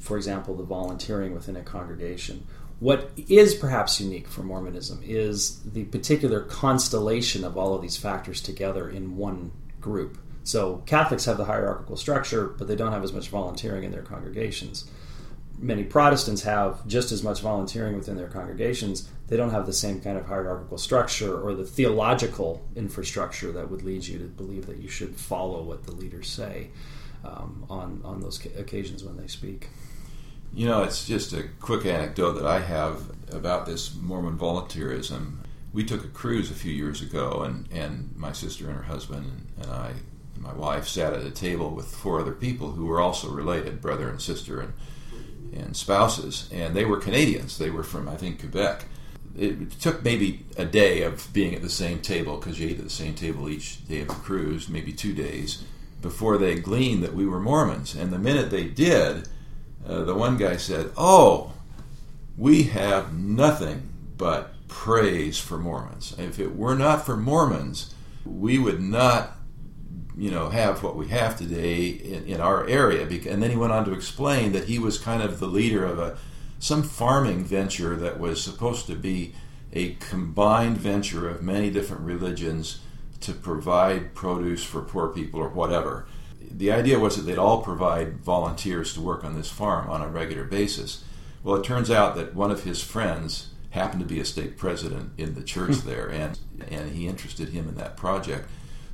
for 0.01 0.17
example, 0.17 0.57
the 0.57 0.65
volunteering 0.65 1.33
within 1.33 1.55
a 1.55 1.63
congregation. 1.63 2.45
What 2.81 3.11
is 3.29 3.55
perhaps 3.55 4.01
unique 4.01 4.29
for 4.29 4.43
Mormonism 4.43 5.01
is 5.05 5.61
the 5.63 5.85
particular 5.85 6.41
constellation 6.41 7.45
of 7.45 7.57
all 7.57 7.75
of 7.75 7.83
these 7.83 7.97
factors 7.97 8.41
together 8.41 8.89
in 8.89 9.17
one 9.17 9.53
group. 9.81 10.19
So 10.49 10.83
Catholics 10.87 11.27
have 11.27 11.37
the 11.37 11.45
hierarchical 11.45 11.99
structure, 11.99 12.47
but 12.47 12.69
they 12.69 12.75
don't 12.75 12.93
have 12.93 13.05
as 13.05 13.13
much 13.13 13.29
volunteering 13.29 13.85
in 13.85 13.91
their 13.93 14.01
congregations. 14.01 14.91
Many 15.59 15.85
Protestants 15.85 16.41
have 16.45 16.87
just 16.87 17.13
as 17.13 17.23
much 17.23 17.43
volunteering 17.43 17.97
within 17.97 18.17
their 18.17 18.29
congregations. 18.29 19.11
They 19.27 19.37
don't 19.37 19.51
have 19.51 19.67
the 19.67 19.75
same 19.75 20.01
kind 20.01 20.17
of 20.17 20.25
hierarchical 20.25 20.79
structure 20.79 21.39
or 21.39 21.53
the 21.53 21.67
theological 21.67 22.65
infrastructure 22.75 23.53
that 23.53 23.71
would 23.71 23.83
lead 23.83 24.07
you 24.07 24.17
to 24.21 24.25
believe 24.25 24.65
that 24.69 24.79
you 24.79 24.89
should 24.89 25.17
follow 25.17 25.63
what 25.63 25.85
the 25.85 25.93
leaders 25.93 26.31
say 26.31 26.71
um, 27.27 27.67
on 27.69 28.01
on 28.03 28.23
those 28.23 28.43
occasions 28.57 29.05
when 29.05 29.19
they 29.19 29.27
speak. 29.27 29.69
You 30.55 30.67
know, 30.67 30.83
it's 30.83 31.07
just 31.07 31.35
a 31.35 31.43
quick 31.61 31.85
anecdote 31.85 32.33
that 32.33 32.47
I 32.47 32.61
have 32.61 33.03
about 33.31 33.67
this 33.67 33.95
Mormon 33.95 34.39
volunteerism. 34.39 35.41
We 35.75 35.85
took 35.85 36.05
a 36.05 36.09
cruise 36.09 36.51
a 36.51 36.55
few 36.55 36.73
years 36.73 37.03
ago, 37.03 37.43
and, 37.43 37.71
and 37.71 38.17
my 38.17 38.33
sister 38.33 38.67
and 38.69 38.77
her 38.77 38.85
husband 38.85 39.27
and, 39.27 39.65
and 39.67 39.71
I 39.71 39.93
my 40.41 40.53
wife 40.53 40.87
sat 40.89 41.13
at 41.13 41.25
a 41.25 41.31
table 41.31 41.71
with 41.71 41.87
four 41.87 42.21
other 42.21 42.33
people 42.33 42.73
who 42.73 42.87
were 42.87 43.01
also 43.01 43.31
related, 43.31 43.81
brother 43.81 44.09
and 44.09 44.21
sister 44.21 44.61
and 44.61 44.73
and 45.53 45.77
spouses, 45.77 46.49
and 46.53 46.75
they 46.75 46.85
were 46.85 46.99
Canadians. 46.99 47.59
They 47.59 47.71
were 47.71 47.83
from 47.83 48.09
I 48.09 48.17
think 48.17 48.41
Quebec. 48.41 48.85
It 49.37 49.71
took 49.81 50.03
maybe 50.03 50.45
a 50.57 50.65
day 50.65 51.03
of 51.03 51.33
being 51.33 51.55
at 51.55 51.63
the 51.63 51.71
same 51.71 52.01
table 52.01 52.37
because 52.37 52.59
you 52.59 52.69
ate 52.69 52.79
at 52.79 52.85
the 52.85 52.91
same 52.91 53.15
table 53.15 53.49
each 53.49 53.87
day 53.87 54.01
of 54.01 54.09
the 54.09 54.15
cruise, 54.15 54.69
maybe 54.69 54.93
two 54.93 55.15
days, 55.15 55.65
before 56.03 56.39
they 56.39 56.57
gleaned 56.57 57.05
that 57.05 57.15
we 57.15 57.25
were 57.25 57.39
Mormons. 57.39 57.95
And 57.95 58.13
the 58.13 58.19
minute 58.19 58.51
they 58.51 58.65
did, 58.65 59.29
uh, 59.87 60.03
the 60.03 60.15
one 60.15 60.37
guy 60.37 60.57
said, 60.57 60.91
"Oh, 60.97 61.53
we 62.37 62.65
have 62.65 63.15
nothing 63.15 63.89
but 64.17 64.55
praise 64.69 65.39
for 65.39 65.59
Mormons. 65.59 66.15
If 66.19 66.39
it 66.39 66.55
were 66.55 66.75
not 66.75 67.07
for 67.07 67.17
Mormons, 67.17 67.95
we 68.25 68.59
would 68.59 68.81
not 68.81 69.38
you 70.19 70.31
know 70.33 70.49
have 70.49 70.83
what 70.83 70.97
we 70.97 71.09
have 71.09 71.39
today 71.39 71.87
in, 71.87 72.25
in, 72.25 72.41
our 72.41 72.67
area 72.67 73.03
and 73.03 73.41
then 73.43 73.51
he 73.51 73.57
went 73.57 73.73
on 73.73 73.85
to 73.85 73.93
explain 73.93 74.51
that 74.51 74.65
he 74.65 74.79
was 74.79 74.99
kind 74.99 75.23
of 75.23 75.39
the 75.39 75.47
leader 75.47 75.85
of 75.85 75.99
a 76.01 76.19
some 76.59 76.83
farming 76.83 77.45
venture 77.45 77.95
that 77.95 78.19
was 78.19 78.43
supposed 78.43 78.87
to 78.87 78.97
be 78.97 79.33
a 79.73 79.95
combined 80.01 80.77
venture 80.77 81.29
of 81.29 81.41
many 81.43 81.71
different 81.71 82.03
religions 82.03 82.81
to 83.21 83.33
provide 83.33 84.15
produce 84.15 84.65
for 84.65 84.81
poor 84.81 85.09
people 85.09 85.41
or 85.41 85.49
whatever. 85.49 86.07
The 86.41 86.73
idea 86.73 86.99
was 86.99 87.17
that 87.17 87.23
they'd 87.23 87.39
all 87.39 87.63
provide 87.63 88.21
volunteers 88.21 88.95
to 88.95 89.01
work 89.01 89.23
on 89.23 89.37
this 89.37 89.51
farm 89.51 89.89
on 89.89 90.03
a 90.03 90.09
regular 90.09 90.45
basis. 90.45 91.05
Well 91.45 91.57
it 91.57 91.65
turns 91.65 91.91
out 91.93 92.17
that 92.17 92.35
one 92.35 92.51
of 92.51 92.65
his 92.65 92.83
friends 92.83 93.51
happened 93.71 94.01
to 94.01 94.15
be 94.15 94.19
a 94.19 94.25
stake 94.25 94.57
president 94.57 95.13
in 95.17 95.35
the 95.35 95.43
church 95.43 95.77
hmm. 95.77 95.89
there 95.89 96.11
and 96.11 96.41
and 96.69 96.91
he 96.91 97.07
interested 97.07 97.51
him 97.51 97.69
in 97.69 97.77
that 97.77 97.97
project 97.97 98.49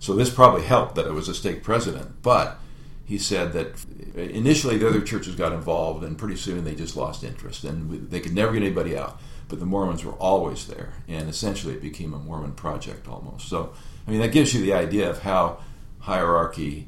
so 0.05 0.14
this 0.14 0.28
probably 0.28 0.64
helped 0.64 0.97
that 0.97 1.06
it 1.06 1.14
was 1.14 1.31
a 1.31 1.35
stake 1.35 1.62
president. 1.62 2.20
But 2.20 2.59
he 3.06 3.16
said 3.16 3.55
that 3.55 3.82
initially 4.14 4.76
the 4.76 4.86
other 4.86 5.01
churches 5.01 5.35
got 5.35 5.52
involved, 5.52 6.05
and 6.05 6.18
pretty 6.18 6.36
soon 6.36 6.62
they 6.62 6.74
just 6.74 6.94
lost 6.94 7.24
interest, 7.24 7.64
and 7.64 8.10
they 8.10 8.20
could 8.20 8.35
never 8.35 8.52
get 8.52 8.62
anybody 8.62 8.98
out. 8.98 9.18
But 9.48 9.60
the 9.60 9.64
Mormons 9.64 10.05
were 10.05 10.12
always 10.12 10.66
there, 10.66 10.93
and 11.09 11.31
essentially 11.31 11.72
it 11.72 11.81
became 11.81 12.12
a 12.12 12.18
Mormon 12.18 12.52
project 12.52 13.09
almost. 13.09 13.48
So, 13.48 13.72
I 14.06 14.10
mean, 14.10 14.20
that 14.20 14.31
gives 14.31 14.52
you 14.52 14.60
the 14.60 14.74
idea 14.74 15.09
of 15.09 15.22
how 15.22 15.60
hierarchy, 16.01 16.86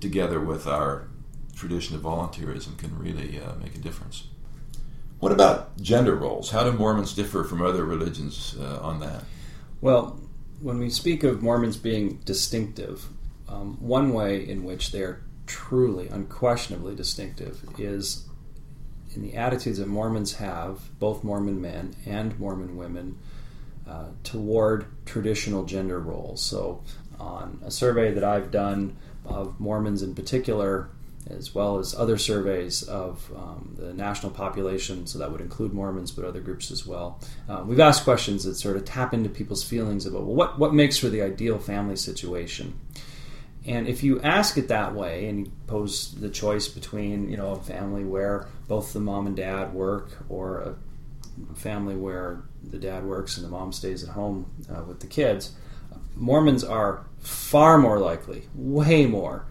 together 0.00 0.40
with 0.40 0.66
our 0.66 1.06
tradition 1.54 1.94
of 1.94 2.02
volunteerism, 2.02 2.76
can 2.78 2.98
really 2.98 3.40
uh, 3.40 3.54
make 3.62 3.76
a 3.76 3.78
difference. 3.78 4.24
What 5.20 5.30
about 5.30 5.80
gender 5.80 6.16
roles? 6.16 6.50
How 6.50 6.64
do 6.64 6.72
Mormons 6.72 7.14
differ 7.14 7.44
from 7.44 7.62
other 7.62 7.84
religions 7.84 8.56
uh, 8.58 8.80
on 8.82 8.98
that? 8.98 9.22
Well, 9.80 10.18
when 10.60 10.78
we 10.78 10.90
speak 10.90 11.24
of 11.24 11.42
Mormons 11.42 11.76
being 11.76 12.16
distinctive, 12.24 13.06
um, 13.48 13.76
one 13.80 14.12
way 14.12 14.46
in 14.46 14.64
which 14.64 14.92
they 14.92 15.02
are 15.02 15.22
truly, 15.46 16.08
unquestionably 16.08 16.94
distinctive 16.94 17.64
is 17.78 18.28
in 19.14 19.22
the 19.22 19.34
attitudes 19.34 19.78
that 19.78 19.88
Mormons 19.88 20.34
have, 20.34 20.98
both 20.98 21.24
Mormon 21.24 21.60
men 21.60 21.94
and 22.06 22.38
Mormon 22.38 22.76
women, 22.76 23.18
uh, 23.88 24.10
toward 24.22 24.86
traditional 25.04 25.64
gender 25.64 25.98
roles. 25.98 26.42
So, 26.42 26.82
on 27.18 27.60
a 27.64 27.70
survey 27.70 28.12
that 28.12 28.22
I've 28.22 28.50
done 28.50 28.96
of 29.24 29.58
Mormons 29.58 30.02
in 30.02 30.14
particular, 30.14 30.90
as 31.36 31.54
well 31.54 31.78
as 31.78 31.94
other 31.94 32.18
surveys 32.18 32.82
of 32.82 33.30
um, 33.36 33.74
the 33.78 33.92
national 33.92 34.32
population, 34.32 35.06
so 35.06 35.18
that 35.18 35.30
would 35.30 35.40
include 35.40 35.72
Mormons, 35.72 36.10
but 36.10 36.24
other 36.24 36.40
groups 36.40 36.70
as 36.70 36.86
well. 36.86 37.20
Um, 37.48 37.68
we've 37.68 37.80
asked 37.80 38.04
questions 38.04 38.44
that 38.44 38.54
sort 38.54 38.76
of 38.76 38.84
tap 38.84 39.14
into 39.14 39.28
people's 39.28 39.64
feelings 39.64 40.06
about 40.06 40.22
well, 40.22 40.34
what 40.34 40.58
what 40.58 40.74
makes 40.74 40.98
for 40.98 41.08
the 41.08 41.22
ideal 41.22 41.58
family 41.58 41.96
situation. 41.96 42.78
And 43.66 43.86
if 43.88 44.02
you 44.02 44.20
ask 44.22 44.56
it 44.56 44.68
that 44.68 44.94
way, 44.94 45.28
and 45.28 45.46
you 45.46 45.52
pose 45.66 46.14
the 46.14 46.30
choice 46.30 46.68
between 46.68 47.30
you 47.30 47.36
know 47.36 47.52
a 47.52 47.60
family 47.60 48.04
where 48.04 48.46
both 48.68 48.92
the 48.92 49.00
mom 49.00 49.26
and 49.26 49.36
dad 49.36 49.74
work, 49.74 50.10
or 50.28 50.60
a 50.60 51.54
family 51.54 51.94
where 51.96 52.42
the 52.62 52.78
dad 52.78 53.04
works 53.04 53.36
and 53.36 53.46
the 53.46 53.50
mom 53.50 53.72
stays 53.72 54.02
at 54.02 54.10
home 54.10 54.50
uh, 54.70 54.82
with 54.82 55.00
the 55.00 55.06
kids, 55.06 55.52
Mormons 56.14 56.64
are 56.64 57.04
far 57.18 57.78
more 57.78 57.98
likely, 57.98 58.48
way 58.54 59.06
more 59.06 59.46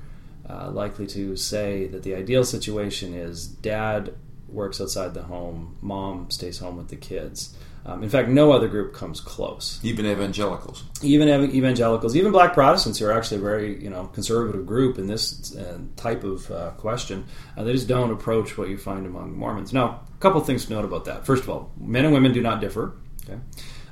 uh, 0.50 0.72
likely 0.72 1.08
to 1.08 1.36
say 1.36 1.88
that 1.88 2.04
the 2.04 2.16
ideal 2.16 2.44
situation 2.44 3.14
is 3.14 3.48
dad 3.48 4.14
works 4.48 4.82
outside 4.82 5.14
the 5.14 5.24
home, 5.24 5.78
mom 5.82 6.30
stays 6.32 6.60
home 6.60 6.78
with 6.78 6.90
the 6.90 6.96
kids. 6.96 7.56
Um, 7.86 8.04
in 8.04 8.10
fact, 8.10 8.28
no 8.30 8.52
other 8.52 8.68
group 8.68 8.94
comes 8.94 9.22
close. 9.22 9.80
Even 9.84 10.06
evangelicals. 10.06 10.84
Even 11.02 11.30
evangelicals, 11.56 12.16
even 12.16 12.32
Black 12.32 12.54
Protestants, 12.54 13.00
who 13.00 13.06
are 13.06 13.14
actually 13.14 13.38
a 13.38 13.42
very 13.42 13.82
you 13.82 13.90
know 13.90 14.08
conservative 14.08 14.66
group 14.66 14.98
in 14.98 15.08
this 15.08 15.56
uh, 15.56 15.80
type 15.96 16.24
of 16.24 16.52
uh, 16.52 16.72
question, 16.72 17.26
uh, 17.58 17.64
they 17.64 17.72
just 17.72 17.88
don't 17.88 18.12
approach 18.12 18.58
what 18.58 18.70
you 18.70 18.78
find 18.78 19.06
among 19.06 19.38
Mormons. 19.38 19.72
Now, 19.72 20.02
a 20.14 20.20
couple 20.20 20.42
things 20.42 20.66
to 20.66 20.74
note 20.74 20.86
about 20.86 21.06
that. 21.06 21.26
First 21.26 21.44
of 21.44 21.50
all, 21.50 21.72
men 21.80 22.06
and 22.06 22.14
women 22.14 22.34
do 22.34 22.42
not 22.42 22.60
differ. 22.60 22.94
Okay. 23.28 23.40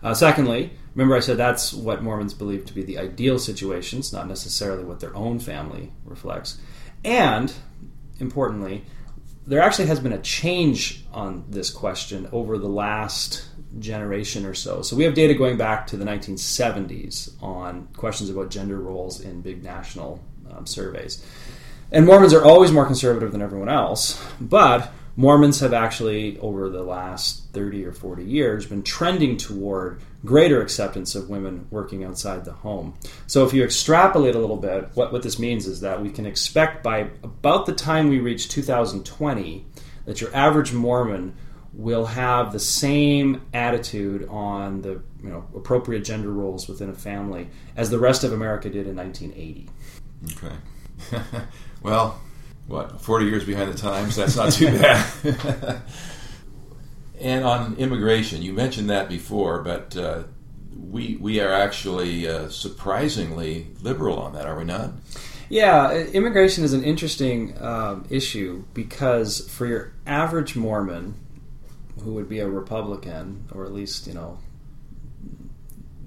Uh, 0.03 0.13
secondly, 0.13 0.73
remember 0.97 1.15
I 1.15 1.19
said 1.19 1.37
that's 1.37 1.73
what 1.73 2.01
Mormons 2.01 2.33
believe 2.33 2.65
to 2.65 2.73
be 2.73 2.81
the 2.81 2.97
ideal 2.97 3.37
situations, 3.37 4.11
not 4.11 4.27
necessarily 4.27 4.83
what 4.83 4.99
their 4.99 5.15
own 5.15 5.37
family 5.37 5.91
reflects. 6.03 6.57
And 7.05 7.53
importantly, 8.19 8.83
there 9.45 9.61
actually 9.61 9.85
has 9.89 9.99
been 9.99 10.11
a 10.11 10.21
change 10.21 11.05
on 11.13 11.45
this 11.49 11.69
question 11.69 12.27
over 12.31 12.57
the 12.57 12.67
last 12.67 13.45
generation 13.77 14.43
or 14.43 14.55
so. 14.55 14.81
So 14.81 14.95
we 14.95 15.03
have 15.03 15.13
data 15.13 15.35
going 15.35 15.55
back 15.55 15.85
to 15.87 15.97
the 15.97 16.03
1970s 16.03 17.41
on 17.43 17.89
questions 17.95 18.31
about 18.31 18.49
gender 18.49 18.79
roles 18.79 19.21
in 19.21 19.41
big 19.41 19.63
national 19.63 20.19
um, 20.49 20.65
surveys. 20.65 21.23
And 21.91 22.07
Mormons 22.07 22.33
are 22.33 22.43
always 22.43 22.71
more 22.71 22.87
conservative 22.87 23.31
than 23.31 23.43
everyone 23.43 23.69
else, 23.69 24.19
but 24.41 24.91
Mormons 25.19 25.59
have 25.61 25.73
actually, 25.73 26.37
over 26.37 26.69
the 26.69 26.83
last 26.83 27.51
30 27.51 27.83
or 27.85 27.91
40 27.91 28.23
years, 28.23 28.67
been 28.67 28.83
trending 28.83 29.35
toward 29.35 29.99
greater 30.23 30.61
acceptance 30.61 31.15
of 31.15 31.27
women 31.27 31.67
working 31.71 32.03
outside 32.03 32.45
the 32.45 32.53
home. 32.53 32.93
So, 33.25 33.43
if 33.43 33.51
you 33.51 33.63
extrapolate 33.63 34.35
a 34.35 34.39
little 34.39 34.57
bit, 34.57 34.91
what, 34.93 35.11
what 35.11 35.23
this 35.23 35.39
means 35.39 35.65
is 35.65 35.81
that 35.81 36.03
we 36.03 36.11
can 36.11 36.27
expect 36.27 36.83
by 36.83 37.09
about 37.23 37.65
the 37.65 37.73
time 37.73 38.09
we 38.09 38.19
reach 38.19 38.47
2020 38.47 39.65
that 40.05 40.21
your 40.21 40.33
average 40.35 40.71
Mormon 40.71 41.35
will 41.73 42.05
have 42.05 42.51
the 42.51 42.59
same 42.59 43.41
attitude 43.53 44.27
on 44.29 44.81
the 44.81 45.01
you 45.21 45.29
know 45.29 45.45
appropriate 45.55 46.03
gender 46.03 46.31
roles 46.31 46.67
within 46.67 46.89
a 46.89 46.93
family 46.93 47.49
as 47.75 47.89
the 47.89 47.99
rest 47.99 48.23
of 48.23 48.33
America 48.33 48.69
did 48.69 48.87
in 48.87 48.95
1980. 48.95 49.69
Okay. 50.33 51.45
well, 51.81 52.19
what, 52.67 53.01
40 53.01 53.25
years 53.25 53.45
behind 53.45 53.71
the 53.71 53.77
times? 53.77 54.15
That's 54.15 54.35
not 54.35 54.51
too 54.51 54.67
bad. 54.77 55.81
and 57.21 57.43
on 57.43 57.75
immigration, 57.75 58.41
you 58.41 58.53
mentioned 58.53 58.89
that 58.89 59.09
before, 59.09 59.61
but 59.61 59.95
uh, 59.95 60.23
we, 60.75 61.15
we 61.15 61.39
are 61.39 61.51
actually 61.51 62.27
uh, 62.27 62.49
surprisingly 62.49 63.67
liberal 63.81 64.19
on 64.19 64.33
that, 64.33 64.45
are 64.45 64.57
we 64.57 64.65
not? 64.65 64.91
Yeah, 65.49 65.93
immigration 65.93 66.65
is 66.65 66.73
an 66.73 66.83
interesting 66.83 67.55
um, 67.61 68.05
issue 68.09 68.65
because 68.73 69.49
for 69.49 69.65
your 69.65 69.93
average 70.05 70.57
Mormon, 70.57 71.15
who 72.03 72.13
would 72.13 72.27
be 72.27 72.39
a 72.39 72.47
Republican, 72.47 73.45
or 73.53 73.65
at 73.65 73.71
least, 73.71 74.07
you 74.07 74.13
know, 74.13 74.39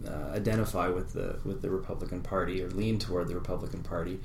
uh, 0.06 0.32
identify 0.34 0.88
with 0.88 1.12
the 1.12 1.38
with 1.44 1.62
the 1.62 1.70
Republican 1.70 2.20
Party 2.20 2.62
or 2.62 2.68
lean 2.70 2.98
toward 2.98 3.28
the 3.28 3.34
Republican 3.34 3.82
Party, 3.82 4.20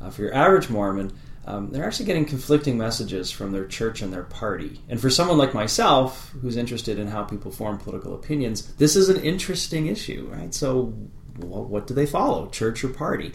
uh, 0.00 0.10
for 0.10 0.22
your 0.22 0.34
average 0.34 0.68
Mormon, 0.68 1.12
um, 1.48 1.70
they're 1.70 1.86
actually 1.86 2.04
getting 2.04 2.26
conflicting 2.26 2.76
messages 2.76 3.30
from 3.30 3.52
their 3.52 3.64
church 3.64 4.02
and 4.02 4.12
their 4.12 4.24
party. 4.24 4.82
And 4.90 5.00
for 5.00 5.08
someone 5.08 5.38
like 5.38 5.54
myself, 5.54 6.30
who's 6.42 6.58
interested 6.58 6.98
in 6.98 7.08
how 7.08 7.24
people 7.24 7.50
form 7.50 7.78
political 7.78 8.14
opinions, 8.14 8.74
this 8.74 8.94
is 8.94 9.08
an 9.08 9.22
interesting 9.24 9.86
issue, 9.86 10.28
right? 10.30 10.52
So, 10.52 10.92
well, 11.38 11.64
what 11.64 11.86
do 11.86 11.94
they 11.94 12.04
follow, 12.04 12.48
church 12.50 12.84
or 12.84 12.90
party? 12.90 13.32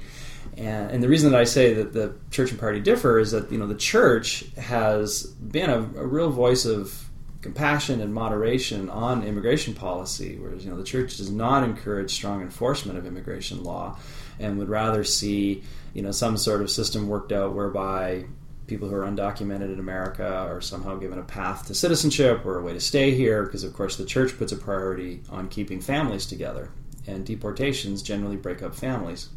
And, 0.55 0.91
and, 0.91 1.01
the 1.01 1.07
reason 1.07 1.31
that 1.31 1.41
I 1.41 1.45
say 1.45 1.73
that 1.73 1.93
the 1.93 2.13
church 2.29 2.51
and 2.51 2.59
party 2.59 2.79
differ 2.79 3.17
is 3.17 3.31
that 3.31 3.51
you 3.51 3.57
know 3.57 3.65
the 3.65 3.73
church 3.73 4.45
has 4.57 5.23
been 5.23 5.71
a, 5.71 5.79
a 5.79 6.05
real 6.05 6.29
voice 6.29 6.65
of 6.65 7.09
compassion 7.41 7.99
and 7.99 8.13
moderation 8.13 8.89
on 8.91 9.23
immigration 9.23 9.73
policy, 9.73 10.37
whereas 10.39 10.63
you 10.63 10.69
know 10.69 10.77
the 10.77 10.83
church 10.83 11.17
does 11.17 11.31
not 11.31 11.63
encourage 11.63 12.11
strong 12.11 12.43
enforcement 12.43 12.99
of 12.99 13.07
immigration 13.07 13.63
law, 13.63 13.97
and 14.39 14.59
would 14.59 14.69
rather 14.69 15.03
see 15.03 15.63
you 15.93 16.01
know 16.01 16.11
some 16.11 16.37
sort 16.37 16.61
of 16.61 16.69
system 16.69 17.07
worked 17.07 17.31
out 17.31 17.53
whereby 17.53 18.25
people 18.67 18.87
who 18.87 18.95
are 18.95 19.05
undocumented 19.05 19.73
in 19.73 19.79
America 19.79 20.25
are 20.25 20.61
somehow 20.61 20.95
given 20.95 21.19
a 21.19 21.23
path 21.23 21.67
to 21.67 21.75
citizenship 21.75 22.45
or 22.45 22.57
a 22.57 22.63
way 22.63 22.73
to 22.73 22.79
stay 22.79 23.11
here 23.11 23.43
because 23.43 23.63
of 23.63 23.73
course 23.73 23.97
the 23.97 24.05
church 24.05 24.37
puts 24.37 24.51
a 24.51 24.57
priority 24.57 25.21
on 25.29 25.49
keeping 25.49 25.81
families 25.81 26.25
together 26.25 26.71
and 27.07 27.25
deportations 27.25 28.01
generally 28.01 28.37
break 28.37 28.61
up 28.61 28.75
families. 28.75 29.29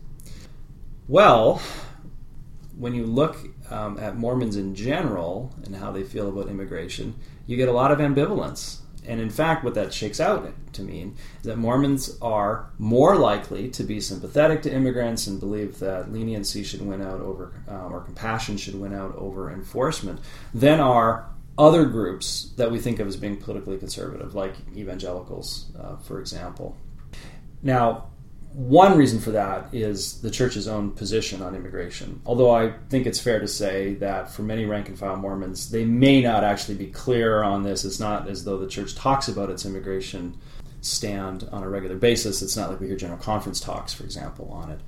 Well, 1.09 1.61
when 2.77 2.95
you 2.95 3.07
look 3.07 3.37
um, 3.71 3.99
at 3.99 4.17
Mormons 4.17 4.57
in 4.57 4.75
general 4.75 5.55
and 5.65 5.75
how 5.77 5.91
they 5.91 6.03
feel 6.03 6.29
about 6.29 6.49
immigration, 6.49 7.15
you 7.47 7.57
get 7.57 7.69
a 7.69 7.73
lot 7.73 7.91
of 7.91 7.99
ambivalence. 7.99 8.79
And 9.07 9.21
in 9.21 9.31
fact, 9.31 9.65
what 9.65 9.75
that 9.75 9.93
shakes 9.93 10.21
out 10.21 10.53
to 10.73 10.83
mean 10.83 11.17
is 11.41 11.47
that 11.47 11.59
Mormons 11.59 12.19
are 12.21 12.71
more 12.79 13.17
likely 13.17 13.69
to 13.71 13.85
be 13.85 14.01
sympathetic 14.01 14.63
to 14.63 14.73
immigrants 14.73 15.27
and 15.27 15.39
believe 15.39 15.79
that 15.79 16.13
leniency 16.13 16.63
should 16.63 16.83
win 16.83 17.01
out 17.03 17.21
over, 17.21 17.53
uh, 17.69 17.89
or 17.89 18.01
compassion 18.01 18.57
should 18.57 18.79
win 18.81 18.95
out 18.95 19.15
over 19.17 19.51
enforcement, 19.53 20.21
than 20.53 20.81
are 20.81 21.29
other 21.59 21.87
groups 21.87 22.53
that 22.57 22.71
we 22.71 22.79
think 22.79 22.99
of 22.99 23.07
as 23.07 23.17
being 23.17 23.37
politically 23.37 23.79
conservative, 23.79 24.35
like 24.35 24.55
evangelicals, 24.77 25.71
uh, 25.79 25.97
for 25.97 26.21
example. 26.21 26.77
Now, 27.63 28.09
one 28.57 28.97
reason 28.97 29.21
for 29.21 29.33
that 29.33 29.69
is 29.75 30.23
the 30.23 30.31
church's 30.31 30.67
own 30.67 30.91
position 30.93 31.43
on 31.43 31.55
immigration. 31.55 32.23
Although 32.25 32.53
I 32.53 32.73
think 32.89 33.07
it's 33.07 33.21
fair 33.21 33.39
to 33.39 33.47
say 33.47 33.97
that 33.97 34.33
for 34.33 34.41
many 34.41 34.65
rank 34.65 34.89
and 34.89 34.99
file 34.99 35.17
Mormons, 35.17 35.71
they 35.71 35.85
may 35.85 36.23
not 36.23 36.43
actually 36.43 36.77
be 36.77 36.87
clear 36.87 37.43
on 37.43 37.65
this. 37.65 37.85
It's 37.85 38.01
not 38.01 38.29
as 38.29 38.47
though 38.47 38.57
the 38.57 38.67
church 38.67 38.95
talks 38.95 39.29
about 39.29 39.51
its 39.51 39.67
immigration 39.67 40.39
stand 40.81 41.47
on 41.53 41.65
a 41.65 41.69
regular 41.69 41.97
basis. 41.97 42.41
It's 42.41 42.57
not 42.57 42.71
like 42.71 42.81
we 42.81 42.87
hear 42.87 42.97
General 42.97 43.19
Conference 43.19 43.61
talks, 43.61 43.93
for 43.93 44.05
example, 44.05 44.49
on 44.51 44.71
it. 44.71 44.81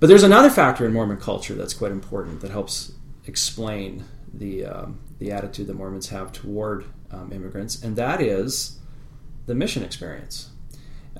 But 0.00 0.06
there's 0.06 0.22
another 0.22 0.48
factor 0.48 0.86
in 0.86 0.94
Mormon 0.94 1.18
culture 1.18 1.54
that's 1.54 1.74
quite 1.74 1.92
important 1.92 2.40
that 2.40 2.52
helps 2.52 2.92
explain 3.26 4.04
the, 4.32 4.64
um, 4.64 4.98
the 5.18 5.30
attitude 5.30 5.66
that 5.66 5.74
Mormons 5.74 6.08
have 6.08 6.32
toward 6.32 6.86
um, 7.10 7.32
immigrants, 7.34 7.82
and 7.82 7.96
that 7.96 8.22
is 8.22 8.78
the 9.44 9.54
mission 9.54 9.82
experience 9.82 10.48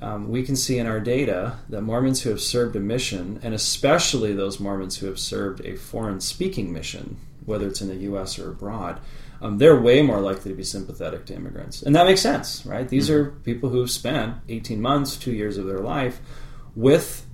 um, 0.01 0.29
we 0.29 0.43
can 0.43 0.55
see 0.55 0.77
in 0.77 0.87
our 0.87 0.99
data 0.99 1.57
that 1.69 1.81
Mormons 1.81 2.21
who 2.21 2.29
have 2.29 2.41
served 2.41 2.75
a 2.75 2.79
mission, 2.79 3.39
and 3.43 3.53
especially 3.53 4.33
those 4.33 4.59
Mormons 4.59 4.97
who 4.97 5.07
have 5.07 5.19
served 5.19 5.61
a 5.65 5.75
foreign 5.75 6.19
speaking 6.19 6.73
mission, 6.73 7.17
whether 7.45 7.67
it's 7.67 7.81
in 7.81 7.87
the 7.87 7.95
U.S. 7.95 8.37
or 8.37 8.51
abroad, 8.51 8.99
um, 9.41 9.57
they're 9.57 9.79
way 9.79 10.01
more 10.01 10.19
likely 10.19 10.51
to 10.51 10.57
be 10.57 10.63
sympathetic 10.63 11.25
to 11.27 11.35
immigrants. 11.35 11.81
And 11.81 11.95
that 11.95 12.05
makes 12.05 12.21
sense, 12.21 12.65
right? 12.65 12.87
These 12.87 13.09
mm-hmm. 13.09 13.29
are 13.29 13.31
people 13.41 13.69
who've 13.69 13.91
spent 13.91 14.35
18 14.49 14.81
months, 14.81 15.15
two 15.15 15.33
years 15.33 15.57
of 15.57 15.65
their 15.65 15.79
life 15.79 16.19
with 16.75 17.25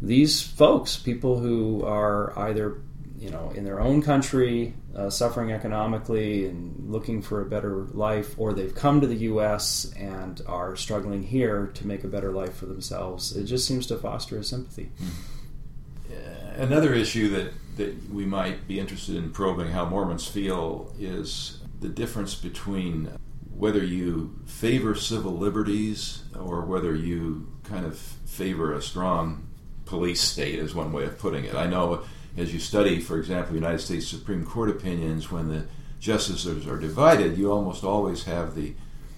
these 0.00 0.42
folks, 0.42 0.96
people 0.96 1.38
who 1.38 1.84
are 1.84 2.36
either 2.38 2.80
you 3.26 3.32
know, 3.32 3.50
in 3.56 3.64
their 3.64 3.80
own 3.80 4.00
country, 4.02 4.72
uh, 4.94 5.10
suffering 5.10 5.50
economically 5.50 6.46
and 6.46 6.88
looking 6.88 7.20
for 7.20 7.40
a 7.40 7.44
better 7.44 7.86
life, 7.86 8.36
or 8.38 8.52
they've 8.52 8.74
come 8.74 9.00
to 9.00 9.06
the 9.08 9.16
U.S. 9.16 9.92
and 9.96 10.40
are 10.46 10.76
struggling 10.76 11.24
here 11.24 11.66
to 11.74 11.84
make 11.84 12.04
a 12.04 12.06
better 12.06 12.30
life 12.30 12.54
for 12.54 12.66
themselves. 12.66 13.36
It 13.36 13.44
just 13.46 13.66
seems 13.66 13.84
to 13.88 13.96
foster 13.96 14.38
a 14.38 14.44
sympathy. 14.44 14.92
Mm-hmm. 15.02 16.62
Another 16.62 16.94
issue 16.94 17.28
that, 17.30 17.52
that 17.78 18.10
we 18.10 18.24
might 18.24 18.68
be 18.68 18.78
interested 18.78 19.16
in 19.16 19.32
probing 19.32 19.72
how 19.72 19.84
Mormons 19.86 20.28
feel 20.28 20.94
is 20.96 21.58
the 21.80 21.88
difference 21.88 22.36
between 22.36 23.10
whether 23.56 23.82
you 23.82 24.38
favor 24.46 24.94
civil 24.94 25.32
liberties 25.32 26.22
or 26.38 26.60
whether 26.60 26.94
you 26.94 27.48
kind 27.64 27.84
of 27.84 27.98
favor 27.98 28.72
a 28.72 28.80
strong 28.80 29.48
police 29.84 30.20
state, 30.20 30.60
is 30.60 30.76
one 30.76 30.92
way 30.92 31.04
of 31.04 31.18
putting 31.18 31.44
it. 31.44 31.56
I 31.56 31.66
know 31.66 32.04
as 32.36 32.52
you 32.52 32.60
study, 32.60 33.00
for 33.00 33.18
example, 33.18 33.54
United 33.54 33.80
States 33.80 34.06
Supreme 34.06 34.44
Court 34.44 34.70
opinions, 34.70 35.30
when 35.30 35.48
the 35.48 35.66
justices 35.98 36.66
are 36.66 36.78
divided, 36.78 37.38
you 37.38 37.50
almost 37.50 37.82
always 37.84 38.24
have 38.24 38.54
the 38.54 38.74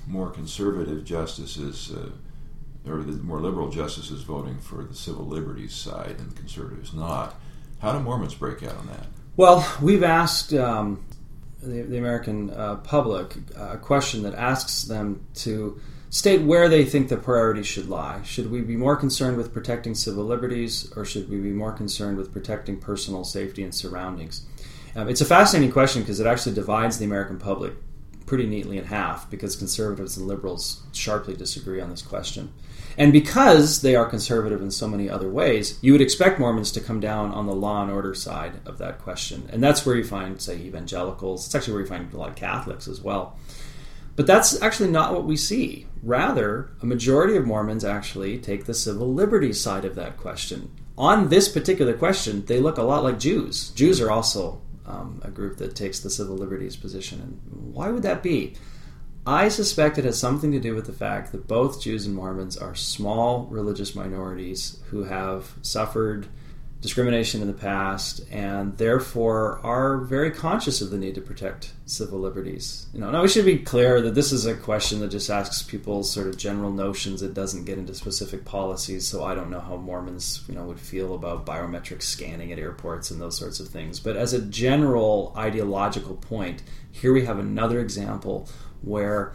more 0.07 0.31
conservative 0.31 1.05
justices 1.05 1.93
uh, 1.93 2.11
or 2.91 3.03
the 3.03 3.23
more 3.23 3.41
liberal 3.41 3.71
justices 3.71 4.23
voting 4.23 4.59
for 4.59 4.85
the 4.85 4.95
civil 4.95 5.27
liberties 5.27 5.75
side 5.75 6.17
and 6.19 6.35
conservatives 6.37 6.95
not. 6.95 7.35
How 7.81 7.93
do 7.93 8.01
Mormons 8.01 8.35
break 8.35 8.63
out 8.63 8.77
on 8.77 8.87
that? 8.87 9.07
Well, 9.37 9.67
we've 9.83 10.03
asked 10.03 10.55
um, 10.55 11.05
the, 11.63 11.83
the, 11.83 11.99
American 11.99 12.51
uh, 12.51 12.77
public 12.77 13.37
a 13.57 13.77
question 13.77 14.23
that 14.23 14.35
asks 14.35 14.85
them 14.85 15.25
to 15.37 15.81
state 16.11 16.43
where 16.43 16.69
they 16.69 16.85
think 16.85 17.09
the 17.09 17.17
priorities 17.17 17.67
should 17.67 17.89
lie. 17.89 18.23
Should 18.23 18.51
we 18.51 18.61
be 18.61 18.77
more 18.77 18.97
concerned 18.97 19.37
with 19.37 19.53
protecting 19.53 19.95
civil 19.95 20.25
liberties, 20.25 20.91
or 20.97 21.05
should 21.05 21.29
we 21.29 21.39
be 21.39 21.51
more 21.51 21.73
concerned 21.73 22.17
with 22.17 22.33
protecting 22.33 22.79
personal 22.79 23.25
safety 23.25 23.63
and 23.63 23.75
surroundings? 23.75 24.47
Um, 24.97 25.09
it's 25.09 25.21
a 25.21 25.27
fascinating 25.27 25.73
question 25.73 26.03
because 26.03 26.21
it 26.21 26.27
actually 26.27 26.55
divides 26.55 26.99
the 26.99 27.05
American 27.05 27.39
public 27.39 27.75
pretty 28.27 28.47
neatly 28.47 28.79
in 28.79 28.85
half 28.85 29.31
because 29.31 29.57
conservatives 29.57 30.17
and 30.17 30.27
liberals 30.27 30.83
sharply 30.93 31.35
disagree 31.35 31.81
on 31.81 31.91
this 31.91 32.03
question. 32.03 32.53
And 32.99 33.13
because 33.13 33.81
they 33.81 33.97
are 33.97 34.05
conservative 34.05 34.61
in 34.61 34.71
so 34.71 34.89
many 34.89 35.09
other 35.09 35.29
ways, 35.29 35.79
you 35.83 35.93
would 35.93 36.01
expect 36.01 36.39
Mormons 36.39 36.73
to 36.73 36.81
come 36.81 37.01
down 37.01 37.31
on 37.31 37.47
the 37.47 37.55
law 37.55 37.83
and 37.83 37.91
order 37.91 38.15
side 38.15 38.61
of 38.67 38.79
that 38.79 38.99
question. 38.99 39.49
And 39.53 39.63
that's 39.63 39.87
where 39.87 39.97
you 39.97 40.05
find, 40.05 40.41
say, 40.43 40.57
evangelicals. 40.57 41.47
It's 41.47 41.55
actually 41.55 41.75
where 41.75 41.83
you 41.83 41.89
find 41.89 42.13
a 42.13 42.17
lot 42.17 42.31
of 42.31 42.37
Catholics 42.37 42.89
as 42.89 43.01
well. 43.01 43.39
But 44.17 44.27
that's 44.27 44.61
actually 44.61 44.91
not 44.91 45.15
what 45.15 45.25
we 45.25 45.37
see. 45.37 45.87
Rather, 46.03 46.71
a 46.81 46.87
majority 46.87 47.37
of 47.37 47.47
Mormons 47.47 47.85
actually 47.85 48.39
take 48.39 48.65
the 48.65 48.75
civil 48.75 49.13
liberties 49.13 49.61
side 49.61 49.85
of 49.85 49.95
that 49.97 50.17
question. 50.17 50.71
On 50.97 51.29
this 51.29 51.49
particular 51.49 51.95
question, 51.95 52.45
they 52.47 52.61
look 52.61 52.79
a 52.79 52.83
lot 52.83 53.05
like 53.05 53.19
Jews. 53.19 53.71
Jews 53.71 54.01
are 54.01 54.11
also 54.11 54.61
um, 54.87 55.21
a 55.25 55.31
group 55.31 55.59
that 55.59 55.77
takes 55.77 56.01
the 56.01 56.11
civil 56.11 56.37
liberties 56.37 56.77
position. 56.77 57.21
And 57.21 57.75
why 57.75 57.91
would 57.91 58.03
that 58.03 58.23
be? 58.23 58.55
I 59.27 59.49
suspect 59.49 59.99
it 59.99 60.05
has 60.07 60.19
something 60.19 60.53
to 60.53 60.61
do 60.61 60.75
with 60.75 60.87
the 60.87 60.93
fact 60.93 61.33
that 61.33 61.47
both 61.47 61.83
Jews 61.83 62.07
and 62.07 62.15
Mormons 62.15 62.57
are 62.57 62.75
small 62.75 63.47
religious 63.51 63.95
minorities 63.95 64.81
who 64.87 65.05
have 65.05 65.53
suffered 65.61 66.27
discrimination 66.81 67.41
in 67.41 67.49
the 67.49 67.53
past, 67.53 68.21
and 68.31 68.77
therefore 68.79 69.59
are 69.65 69.99
very 69.99 70.31
conscious 70.31 70.81
of 70.81 70.91
the 70.91 70.97
need 70.97 71.15
to 71.17 71.21
protect 71.21 71.73
civil 71.87 72.21
liberties. 72.21 72.87
You 72.93 73.01
know, 73.01 73.11
now 73.11 73.23
we 73.23 73.29
should 73.29 73.45
be 73.45 73.59
clear 73.59 74.01
that 74.01 74.15
this 74.15 74.31
is 74.31 74.47
a 74.47 74.55
question 74.55 75.01
that 75.01 75.09
just 75.09 75.29
asks 75.29 75.63
people 75.63 76.05
sort 76.05 76.29
of 76.29 76.37
general 76.37 76.71
notions. 76.71 77.21
It 77.23 77.35
doesn't 77.35 77.65
get 77.65 77.79
into 77.79 77.95
specific 77.95 78.45
policies. 78.45 79.07
So 79.07 79.25
I 79.25 79.35
don't 79.35 79.51
know 79.51 79.61
how 79.61 79.77
Mormons, 79.77 80.45
you 80.49 80.55
know, 80.55 80.65
would 80.65 80.79
feel 80.79 81.15
about 81.15 81.45
biometric 81.45 82.01
scanning 82.01 82.53
at 82.53 82.59
airports 82.61 83.11
and 83.11 83.21
those 83.21 83.37
sorts 83.37 83.59
of 83.59 83.69
things. 83.69 83.99
But 83.99 84.17
as 84.17 84.33
a 84.33 84.41
general 84.41 85.35
ideological 85.37 86.15
point, 86.15 86.63
here 86.93 87.13
we 87.13 87.25
have 87.25 87.41
another 87.41 87.81
example 87.81 88.49
where 88.83 89.33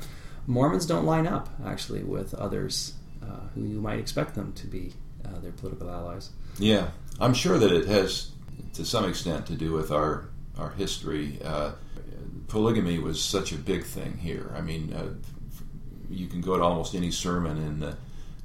Mormons 0.48 0.86
don't 0.86 1.06
line 1.06 1.28
up 1.28 1.50
actually 1.66 2.04
with 2.04 2.34
others 2.36 2.94
uh, 3.22 3.48
who 3.54 3.66
you 3.66 3.82
might 3.82 4.00
expect 4.00 4.36
them 4.36 4.54
to 4.54 4.68
be 4.68 4.94
uh, 5.26 5.40
their 5.40 5.52
political 5.52 5.90
allies. 5.90 6.32
Yeah, 6.60 6.90
I'm 7.20 7.34
sure 7.34 7.58
that 7.58 7.72
it 7.72 7.86
has, 7.88 8.32
to 8.74 8.86
some 8.86 9.06
extent, 9.08 9.46
to 9.48 9.54
do 9.54 9.72
with 9.72 9.92
our 9.92 10.30
our 10.58 10.72
history. 10.72 11.40
Uh, 11.44 11.72
polygamy 12.48 13.00
was 13.00 13.22
such 13.22 13.52
a 13.52 13.56
big 13.56 13.84
thing 13.84 14.18
here. 14.18 14.54
I 14.56 14.62
mean, 14.62 14.94
uh, 14.94 15.14
you 16.10 16.28
can 16.28 16.42
go 16.42 16.58
to 16.58 16.64
almost 16.64 16.94
any 16.94 17.10
sermon 17.10 17.58
in 17.58 17.80
the 17.80 17.98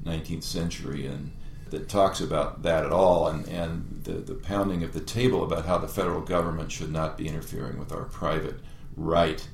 19th 0.05 0.45
century 0.45 1.07
and 1.07 1.33
that 1.71 1.89
talks 1.89 2.21
about 2.21 2.63
that 2.63 2.85
at 2.85 2.93
all, 2.93 3.29
and, 3.29 3.47
and 3.49 4.03
the, 4.05 4.13
the 4.13 4.35
pounding 4.35 4.83
of 4.83 4.95
the 4.95 5.01
table 5.01 5.45
about 5.45 5.67
how 5.67 5.79
the 5.79 5.89
federal 5.89 6.21
government 6.21 6.73
should 6.73 6.91
not 6.91 7.19
be 7.19 7.29
interfering 7.29 7.79
with 7.79 7.93
our 7.93 8.05
private 8.05 8.59
right 8.97 9.47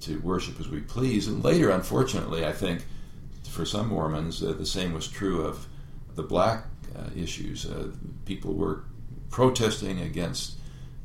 to 0.00 0.18
worship 0.20 0.58
as 0.58 0.68
we 0.68 0.80
please. 0.80 1.28
And 1.28 1.44
later, 1.44 1.70
unfortunately, 1.70 2.44
I 2.44 2.52
think 2.52 2.84
for 3.48 3.64
some 3.64 3.88
Mormons, 3.88 4.42
uh, 4.42 4.52
the 4.52 4.66
same 4.66 4.92
was 4.92 5.06
true 5.06 5.42
of 5.42 5.66
the 6.14 6.22
black 6.22 6.64
issues. 7.16 7.66
Uh, 7.66 7.88
people 8.24 8.54
were 8.54 8.84
protesting 9.30 10.00
against 10.00 10.58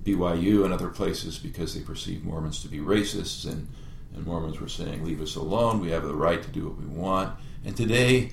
BYU 0.04 0.64
and 0.64 0.74
other 0.74 0.90
places 0.90 1.38
because 1.38 1.74
they 1.74 1.82
perceived 1.82 2.24
Mormons 2.24 2.62
to 2.62 2.68
be 2.68 2.80
racists, 2.80 3.50
and, 3.50 3.68
and 4.14 4.26
Mormons 4.26 4.60
were 4.60 4.68
saying, 4.68 5.04
Leave 5.04 5.22
us 5.22 5.36
alone, 5.36 5.80
we 5.80 5.92
have 5.92 6.04
the 6.04 6.16
right 6.16 6.42
to 6.42 6.50
do 6.50 6.68
what 6.68 6.78
we 6.78 6.86
want. 6.86 7.36
And 7.64 7.76
today, 7.76 8.32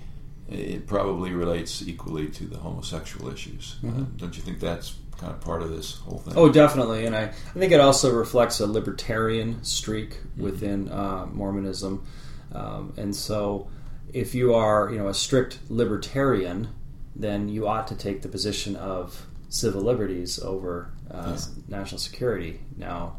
it 0.48 0.86
probably 0.86 1.32
relates 1.32 1.82
equally 1.82 2.28
to 2.28 2.44
the 2.44 2.59
homosexual 2.59 3.32
issues. 3.32 3.76
Uh, 3.82 3.86
mm-hmm. 3.86 4.02
Uh, 4.02 4.06
don't 4.16 4.36
you 4.36 4.43
think 4.43 4.60
that's 4.60 4.97
kind 5.16 5.32
of 5.32 5.40
part 5.40 5.62
of 5.62 5.70
this 5.70 5.97
whole 5.98 6.18
thing? 6.18 6.34
Oh, 6.36 6.51
definitely. 6.51 7.06
And 7.06 7.16
I, 7.16 7.22
I 7.24 7.59
think 7.59 7.72
it 7.72 7.80
also 7.80 8.12
reflects 8.12 8.60
a 8.60 8.66
libertarian 8.66 9.62
streak 9.64 10.16
mm-hmm. 10.16 10.43
within 10.43 10.90
uh, 10.90 11.26
Mormonism. 11.32 12.05
Um, 12.52 12.93
and 12.98 13.16
so, 13.16 13.68
if 14.12 14.34
you 14.34 14.55
are, 14.55 14.90
you 14.90 14.98
know, 14.98 15.09
a 15.09 15.14
strict 15.14 15.59
libertarian, 15.70 16.68
then 17.14 17.48
you 17.48 17.68
ought 17.68 17.86
to 17.89 17.94
take 17.94 18.22
the 18.22 18.28
position 18.28 18.76
of 18.76 19.26
civil 19.48 19.82
liberties 19.82 20.39
over 20.39 20.90
uh, 21.10 21.36
yeah. 21.36 21.62
national 21.68 21.98
security. 21.98 22.60
Now, 22.76 23.16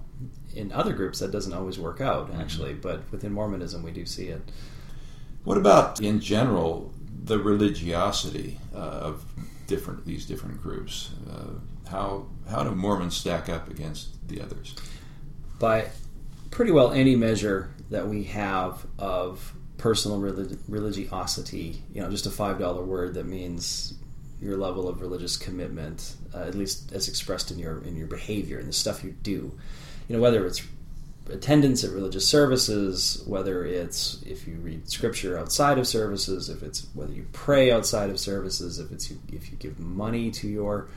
in 0.56 0.72
other 0.72 0.94
groups, 0.94 1.20
that 1.20 1.32
doesn't 1.32 1.54
always 1.54 1.78
work 1.80 2.02
out, 2.02 2.30
mm-hmm. 2.30 2.42
actually, 2.42 2.72
mm-hmm. 2.72 2.82
but 2.82 3.12
within 3.12 3.34
Mormonism, 3.34 3.84
we 3.84 3.92
do 3.92 4.06
see 4.06 4.28
it. 4.28 4.42
What 5.44 5.58
about, 5.58 6.02
in 6.02 6.20
general, 6.20 6.94
the 7.24 7.38
religiosity 7.38 8.60
uh, 8.74 8.78
of 8.78 9.26
different 9.68 10.06
these 10.06 10.26
different 10.26 10.62
groups? 10.62 11.12
Uh, 11.30 11.60
how 11.90 12.28
how 12.50 12.64
do 12.64 12.72
Mormons 12.72 13.16
stack 13.16 13.50
up 13.50 13.70
against 13.70 14.28
the 14.28 14.42
others? 14.42 14.76
By 15.60 15.90
pretty 16.52 16.72
well 16.72 16.92
any 16.92 17.16
measure 17.16 17.74
that 17.90 18.08
we 18.08 18.24
have 18.26 18.86
of 18.98 19.54
personal 19.78 20.20
relig- 20.20 20.60
religiosity, 20.68 21.84
you 21.94 22.02
know, 22.02 22.10
just 22.10 22.26
a 22.26 22.30
five 22.30 22.60
dollar 22.60 22.84
word 22.84 23.14
that 23.16 23.26
means 23.26 23.96
your 24.42 24.58
level 24.58 24.90
of 24.90 25.02
religious 25.02 25.38
commitment, 25.38 26.16
uh, 26.34 26.40
at 26.40 26.56
least 26.56 26.92
as 26.92 27.08
expressed 27.08 27.52
in 27.52 27.60
your 27.60 27.82
in 27.84 27.96
your 27.96 28.08
behavior 28.08 28.60
and 28.60 28.68
the 28.68 28.74
stuff 28.74 29.04
you 29.04 29.12
do. 29.12 29.58
You 30.08 30.18
know, 30.18 30.22
whether 30.22 30.46
it's 30.46 30.62
attendance 31.30 31.84
at 31.84 31.92
religious 31.92 32.28
services, 32.28 33.24
whether 33.26 33.66
it's 33.66 34.22
if 34.24 34.46
you 34.48 34.56
read 34.56 34.90
scripture 34.90 35.38
outside 35.38 35.78
of 35.78 35.88
services, 35.88 36.50
if 36.50 36.62
it's 36.62 36.88
whether 36.94 37.14
you 37.14 37.26
pray 37.32 37.72
outside 37.72 38.10
of 38.10 38.20
services, 38.20 38.80
if 38.80 38.92
it's 38.92 39.12
if 39.32 39.50
you 39.52 39.58
give 39.58 39.80
money 39.80 40.30
to 40.32 40.48
your 40.48 40.90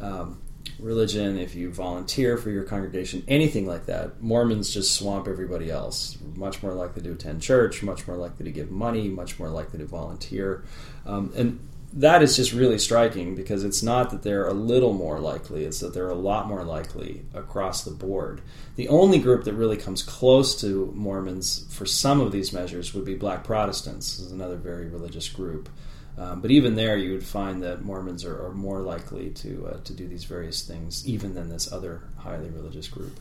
um, 0.00 0.40
religion, 0.78 1.38
if 1.38 1.54
you 1.54 1.70
volunteer 1.70 2.36
for 2.36 2.50
your 2.50 2.64
congregation, 2.64 3.24
anything 3.28 3.66
like 3.66 3.86
that, 3.86 4.22
Mormons 4.22 4.72
just 4.72 4.94
swamp 4.94 5.28
everybody 5.28 5.70
else. 5.70 6.18
Much 6.34 6.62
more 6.62 6.72
likely 6.72 7.02
to 7.02 7.12
attend 7.12 7.42
church, 7.42 7.82
much 7.82 8.06
more 8.06 8.16
likely 8.16 8.44
to 8.44 8.50
give 8.50 8.70
money, 8.70 9.08
much 9.08 9.38
more 9.38 9.48
likely 9.48 9.78
to 9.78 9.86
volunteer, 9.86 10.64
um, 11.06 11.32
and 11.36 11.60
that 11.96 12.22
is 12.22 12.34
just 12.34 12.52
really 12.52 12.78
striking 12.78 13.36
because 13.36 13.62
it's 13.62 13.82
not 13.82 14.10
that 14.10 14.22
they're 14.22 14.48
a 14.48 14.52
little 14.52 14.92
more 14.92 15.20
likely, 15.20 15.64
it's 15.64 15.78
that 15.78 15.94
they're 15.94 16.10
a 16.10 16.14
lot 16.14 16.48
more 16.48 16.64
likely 16.64 17.22
across 17.32 17.84
the 17.84 17.92
board. 17.92 18.42
The 18.74 18.88
only 18.88 19.20
group 19.20 19.44
that 19.44 19.54
really 19.54 19.76
comes 19.76 20.02
close 20.02 20.60
to 20.60 20.92
Mormons 20.94 21.66
for 21.70 21.86
some 21.86 22.20
of 22.20 22.32
these 22.32 22.52
measures 22.52 22.92
would 22.94 23.04
be 23.04 23.14
black 23.14 23.44
Protestants, 23.44 24.18
is 24.18 24.32
another 24.32 24.56
very 24.56 24.88
religious 24.88 25.28
group. 25.28 25.68
Um, 26.16 26.40
but 26.40 26.50
even 26.50 26.76
there, 26.76 26.96
you 26.96 27.12
would 27.12 27.26
find 27.26 27.62
that 27.62 27.84
Mormons 27.84 28.24
are, 28.24 28.46
are 28.46 28.54
more 28.54 28.80
likely 28.80 29.30
to, 29.30 29.66
uh, 29.66 29.80
to 29.80 29.92
do 29.92 30.06
these 30.06 30.24
various 30.24 30.62
things, 30.62 31.06
even 31.06 31.34
than 31.34 31.48
this 31.48 31.72
other 31.72 32.02
highly 32.18 32.50
religious 32.50 32.86
group. 32.86 33.18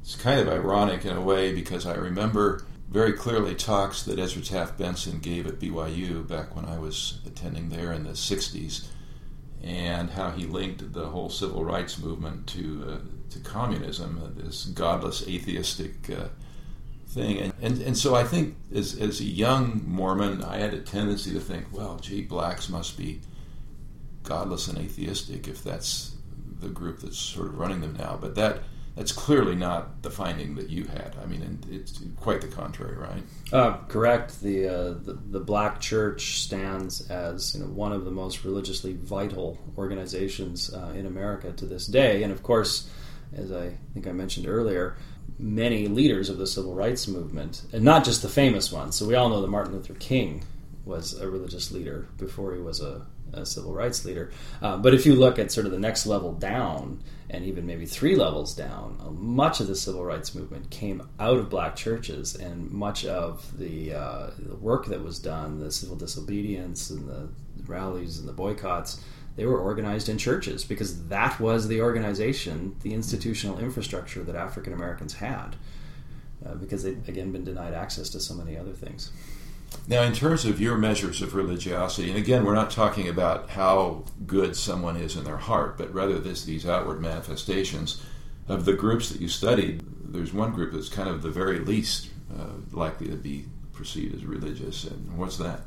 It's 0.00 0.16
kind 0.16 0.40
of 0.40 0.48
ironic 0.48 1.04
in 1.04 1.16
a 1.16 1.20
way 1.20 1.52
because 1.54 1.84
I 1.84 1.94
remember 1.94 2.64
very 2.88 3.12
clearly 3.12 3.54
talks 3.54 4.02
that 4.04 4.18
Ezra 4.18 4.42
Taft 4.42 4.78
Benson 4.78 5.18
gave 5.18 5.46
at 5.46 5.58
BYU 5.58 6.26
back 6.26 6.56
when 6.56 6.64
I 6.64 6.78
was 6.78 7.18
attending 7.26 7.68
there 7.68 7.92
in 7.92 8.04
the 8.04 8.12
60s, 8.12 8.86
and 9.62 10.08
how 10.08 10.30
he 10.30 10.46
linked 10.46 10.94
the 10.94 11.08
whole 11.08 11.28
civil 11.28 11.62
rights 11.62 11.98
movement 11.98 12.46
to, 12.46 12.84
uh, 12.88 13.30
to 13.30 13.38
communism, 13.40 14.18
uh, 14.24 14.42
this 14.42 14.64
godless, 14.64 15.28
atheistic 15.28 16.08
uh, 16.10 16.28
thing. 17.18 17.38
And, 17.38 17.52
and, 17.60 17.80
and 17.82 17.98
so 17.98 18.14
I 18.14 18.24
think 18.24 18.56
as, 18.74 18.98
as 18.98 19.20
a 19.20 19.24
young 19.24 19.82
Mormon, 19.86 20.44
I 20.44 20.58
had 20.58 20.74
a 20.74 20.80
tendency 20.80 21.32
to 21.32 21.40
think, 21.40 21.66
well, 21.72 21.98
gee, 21.98 22.22
blacks 22.22 22.68
must 22.68 22.96
be 22.96 23.20
godless 24.22 24.68
and 24.68 24.78
atheistic 24.78 25.48
if 25.48 25.64
that's 25.64 26.14
the 26.60 26.68
group 26.68 27.00
that's 27.00 27.18
sort 27.18 27.48
of 27.48 27.58
running 27.58 27.80
them 27.80 27.96
now. 27.98 28.18
But 28.20 28.34
that 28.36 28.60
that's 28.96 29.12
clearly 29.12 29.54
not 29.54 30.02
the 30.02 30.10
finding 30.10 30.56
that 30.56 30.70
you 30.70 30.82
had. 30.84 31.14
I 31.22 31.26
mean, 31.26 31.60
it's 31.70 32.00
quite 32.16 32.40
the 32.40 32.48
contrary, 32.48 32.96
right? 32.96 33.22
Uh, 33.52 33.76
correct. 33.86 34.40
The, 34.40 34.66
uh, 34.66 34.88
the, 35.04 35.16
the 35.30 35.38
Black 35.38 35.80
Church 35.80 36.40
stands 36.40 37.08
as 37.08 37.54
you 37.54 37.60
know, 37.60 37.68
one 37.68 37.92
of 37.92 38.04
the 38.04 38.10
most 38.10 38.44
religiously 38.44 38.94
vital 38.94 39.56
organizations 39.76 40.74
uh, 40.74 40.92
in 40.96 41.06
America 41.06 41.52
to 41.52 41.64
this 41.64 41.86
day, 41.86 42.24
and 42.24 42.32
of 42.32 42.42
course, 42.42 42.90
as 43.36 43.52
I 43.52 43.76
think 43.94 44.08
I 44.08 44.12
mentioned 44.12 44.48
earlier, 44.48 44.96
many 45.38 45.88
leaders 45.88 46.28
of 46.28 46.38
the 46.38 46.46
civil 46.46 46.74
rights 46.74 47.08
movement, 47.08 47.62
and 47.72 47.84
not 47.84 48.04
just 48.04 48.22
the 48.22 48.28
famous 48.28 48.72
ones. 48.72 48.96
So 48.96 49.06
we 49.06 49.14
all 49.14 49.28
know 49.28 49.40
that 49.40 49.48
Martin 49.48 49.74
Luther 49.74 49.94
King 49.94 50.44
was 50.84 51.18
a 51.20 51.28
religious 51.28 51.70
leader 51.70 52.08
before 52.16 52.54
he 52.54 52.60
was 52.60 52.80
a, 52.80 53.06
a 53.32 53.44
civil 53.44 53.74
rights 53.74 54.04
leader. 54.04 54.30
Uh, 54.62 54.76
but 54.78 54.94
if 54.94 55.04
you 55.04 55.14
look 55.14 55.38
at 55.38 55.52
sort 55.52 55.66
of 55.66 55.72
the 55.72 55.78
next 55.78 56.06
level 56.06 56.32
down, 56.32 57.02
and 57.30 57.44
even 57.44 57.66
maybe 57.66 57.84
three 57.84 58.16
levels 58.16 58.54
down, 58.54 58.96
uh, 59.04 59.10
much 59.10 59.60
of 59.60 59.66
the 59.66 59.76
civil 59.76 60.04
rights 60.04 60.34
movement 60.34 60.70
came 60.70 61.06
out 61.20 61.36
of 61.36 61.50
black 61.50 61.76
churches, 61.76 62.34
and 62.34 62.70
much 62.70 63.04
of 63.04 63.56
the, 63.58 63.92
uh, 63.92 64.30
the 64.38 64.56
work 64.56 64.86
that 64.86 65.02
was 65.02 65.18
done, 65.18 65.60
the 65.60 65.70
civil 65.70 65.96
disobedience 65.96 66.90
and 66.90 67.06
the 67.06 67.28
rallies 67.66 68.18
and 68.18 68.26
the 68.26 68.32
boycotts, 68.32 69.00
they 69.38 69.46
were 69.46 69.60
organized 69.60 70.08
in 70.08 70.18
churches 70.18 70.64
because 70.64 71.06
that 71.06 71.38
was 71.38 71.68
the 71.68 71.80
organization, 71.80 72.74
the 72.82 72.92
institutional 72.92 73.60
infrastructure 73.60 74.24
that 74.24 74.34
African 74.34 74.72
Americans 74.72 75.14
had, 75.14 75.54
uh, 76.44 76.54
because 76.56 76.82
they'd 76.82 77.08
again 77.08 77.30
been 77.30 77.44
denied 77.44 77.72
access 77.72 78.08
to 78.10 78.20
so 78.20 78.34
many 78.34 78.58
other 78.58 78.72
things. 78.72 79.12
Now, 79.86 80.02
in 80.02 80.12
terms 80.12 80.44
of 80.44 80.60
your 80.60 80.76
measures 80.76 81.22
of 81.22 81.36
religiosity, 81.36 82.08
and 82.08 82.18
again, 82.18 82.44
we're 82.44 82.56
not 82.56 82.72
talking 82.72 83.08
about 83.08 83.50
how 83.50 84.06
good 84.26 84.56
someone 84.56 84.96
is 84.96 85.14
in 85.14 85.22
their 85.22 85.36
heart, 85.36 85.78
but 85.78 85.94
rather 85.94 86.18
this, 86.18 86.44
these 86.44 86.66
outward 86.66 87.00
manifestations 87.00 88.02
of 88.48 88.64
the 88.64 88.72
groups 88.72 89.08
that 89.10 89.20
you 89.20 89.28
studied. 89.28 89.84
There's 90.02 90.32
one 90.32 90.50
group 90.50 90.72
that's 90.72 90.88
kind 90.88 91.08
of 91.08 91.22
the 91.22 91.30
very 91.30 91.60
least 91.60 92.10
uh, 92.36 92.54
likely 92.72 93.06
to 93.06 93.16
be 93.16 93.46
perceived 93.72 94.16
as 94.16 94.24
religious, 94.24 94.82
and 94.82 95.16
what's 95.16 95.36
that? 95.36 95.60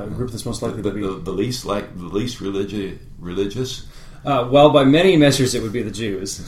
The 0.00 0.06
group 0.14 0.30
that's 0.30 0.46
most 0.46 0.62
likely 0.62 0.82
the, 0.82 0.90
to 0.90 0.94
be 0.94 1.02
the, 1.02 1.14
the, 1.14 1.32
least 1.32 1.64
like 1.64 1.96
the 1.96 2.04
least 2.06 2.38
religi- 2.38 2.98
religious. 3.18 3.86
Uh, 4.24 4.48
well, 4.50 4.70
by 4.70 4.84
many 4.84 5.16
measures, 5.16 5.54
it 5.54 5.62
would 5.62 5.72
be 5.72 5.82
the 5.82 5.90
Jews, 5.90 6.40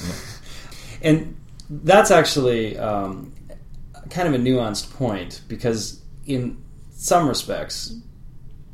and 1.03 1.37
that's 1.69 2.11
actually 2.11 2.79
um, 2.79 3.33
kind 4.11 4.29
of 4.29 4.35
a 4.35 4.39
nuanced 4.39 4.93
point 4.95 5.43
because 5.49 6.01
in 6.27 6.63
some 6.93 7.29
respects, 7.29 7.95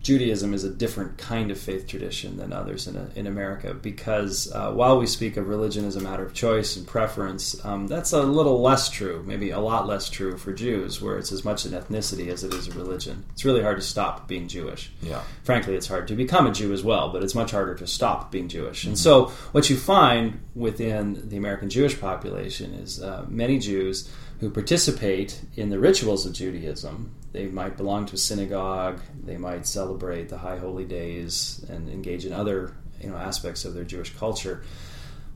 Judaism 0.03 0.55
is 0.55 0.65
a 0.65 0.71
different 0.71 1.19
kind 1.19 1.51
of 1.51 1.59
faith 1.59 1.87
tradition 1.87 2.39
than 2.39 2.55
others 2.55 2.87
in, 2.87 2.97
a, 2.97 3.09
in 3.15 3.27
America 3.27 3.75
because 3.75 4.51
uh, 4.53 4.73
while 4.73 4.99
we 4.99 5.07
speak 5.07 5.37
of 5.37 5.49
religion 5.49 5.85
as 5.85 5.95
a 5.95 6.01
matter 6.01 6.25
of 6.25 6.33
choice 6.33 6.77
and 6.77 6.87
preference, 6.87 7.63
um, 7.67 7.87
that's 7.87 8.13
a 8.13 8.23
little 8.23 8.63
less 8.63 8.89
true, 8.89 9.23
maybe 9.27 9.51
a 9.51 9.59
lot 9.59 9.87
less 9.87 10.09
true 10.09 10.39
for 10.39 10.55
Jews, 10.55 11.03
where 11.03 11.19
it's 11.19 11.33
as 11.33 11.45
much 11.45 11.67
an 11.67 11.73
ethnicity 11.73 12.29
as 12.29 12.45
it 12.45 12.55
is 12.55 12.69
a 12.69 12.73
religion. 12.73 13.25
It's 13.33 13.45
really 13.45 13.63
hard 13.63 13.77
to 13.77 13.83
stop 13.83 14.27
being 14.27 14.49
Jewish. 14.49 14.91
Yeah. 15.03 15.23
Frankly, 15.45 15.75
it's 15.75 15.87
hard 15.87 16.09
to 16.09 16.15
become 16.15 16.47
a 16.47 16.53
Jew 16.53 16.73
as 16.73 16.83
well, 16.83 17.11
but 17.13 17.23
it's 17.23 17.35
much 17.35 17.51
harder 17.51 17.75
to 17.75 17.87
stop 17.87 18.33
being 18.33 18.49
Jewish. 18.49 18.85
And 18.85 18.99
so, 18.99 19.27
what 19.53 19.69
you 19.69 19.77
find 19.77 20.41
within 20.55 21.29
the 21.29 21.37
American 21.37 21.69
Jewish 21.69 22.01
population 22.01 22.73
is 22.73 23.03
uh, 23.03 23.27
many 23.29 23.59
Jews 23.59 24.11
who 24.41 24.49
participate 24.49 25.43
in 25.57 25.69
the 25.69 25.79
rituals 25.79 26.25
of 26.25 26.33
Judaism 26.33 27.15
they 27.33 27.47
might 27.47 27.77
belong 27.77 28.07
to 28.07 28.15
a 28.15 28.19
synagogue. 28.19 29.01
They 29.23 29.37
might 29.37 29.67
celebrate 29.67 30.29
the 30.29 30.39
high 30.39 30.59
holy 30.59 30.85
days 30.85 31.65
and 31.69 31.89
engage 31.89 32.25
in 32.27 32.33
other 32.33 32.75
you 33.01 33.11
know 33.11 33.17
aspects 33.17 33.65
of 33.65 33.75
their 33.75 33.85
Jewish 33.85 34.15
culture. 34.17 34.63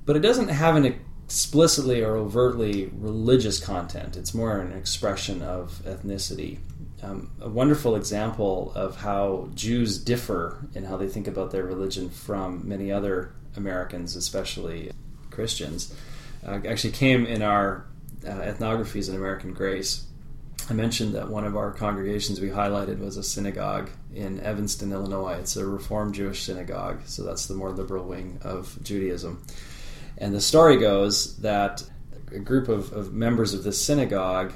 But 0.05 0.17
it 0.17 0.21
doesn't 0.21 0.49
have 0.49 0.77
an 0.77 1.01
explicitly 1.25 2.03
or 2.03 2.17
overtly 2.17 2.91
religious 2.95 3.59
content. 3.59 4.17
It's 4.17 4.35
more 4.35 4.61
an 4.61 4.73
expression 4.73 5.43
of 5.43 5.81
ethnicity. 5.85 6.59
Um, 7.03 7.31
a 7.41 7.49
wonderful 7.49 7.97
example 7.97 8.73
of 8.75 8.97
how 8.97 9.51
Jews 9.55 9.99
differ 9.99 10.67
in 10.75 10.85
how 10.85 10.97
they 10.97 11.09
think 11.09 11.27
about 11.27 11.51
their 11.51 11.65
religion 11.65 12.09
from 12.09 12.67
many 12.67 12.91
other 12.91 13.35
Americans, 13.57 14.17
especially 14.17 14.91
Christians, 15.31 15.95
uh, 16.47 16.61
actually 16.67 16.93
came 16.93 17.27
in 17.27 17.43
our 17.43 17.87
uh, 18.27 18.31
ethnographies 18.31 19.09
in 19.09 19.17
American 19.17 19.53
Grace. 19.53 20.07
I 20.71 20.73
mentioned 20.73 21.15
that 21.15 21.29
one 21.29 21.45
of 21.45 21.57
our 21.57 21.73
congregations 21.73 22.41
we 22.41 22.49
highlighted 22.49 22.99
was 22.99 23.19
a 23.19 23.23
synagogue 23.23 23.91
in 24.15 24.41
Evanston, 24.41 24.93
Illinois. 24.93 25.35
It's 25.35 25.57
a 25.57 25.67
Reformed 25.67 26.15
Jewish 26.15 26.43
synagogue, 26.43 27.03
so 27.05 27.23
that's 27.23 27.47
the 27.47 27.55
more 27.55 27.71
liberal 27.71 28.05
wing 28.05 28.39
of 28.43 28.79
Judaism. 28.83 29.45
And 30.17 30.35
the 30.35 30.41
story 30.41 30.79
goes 30.79 31.37
that 31.39 31.83
a 32.33 32.39
group 32.39 32.69
of, 32.69 32.93
of 32.93 33.13
members 33.13 33.53
of 33.53 33.63
this 33.63 33.81
synagogue 33.81 34.53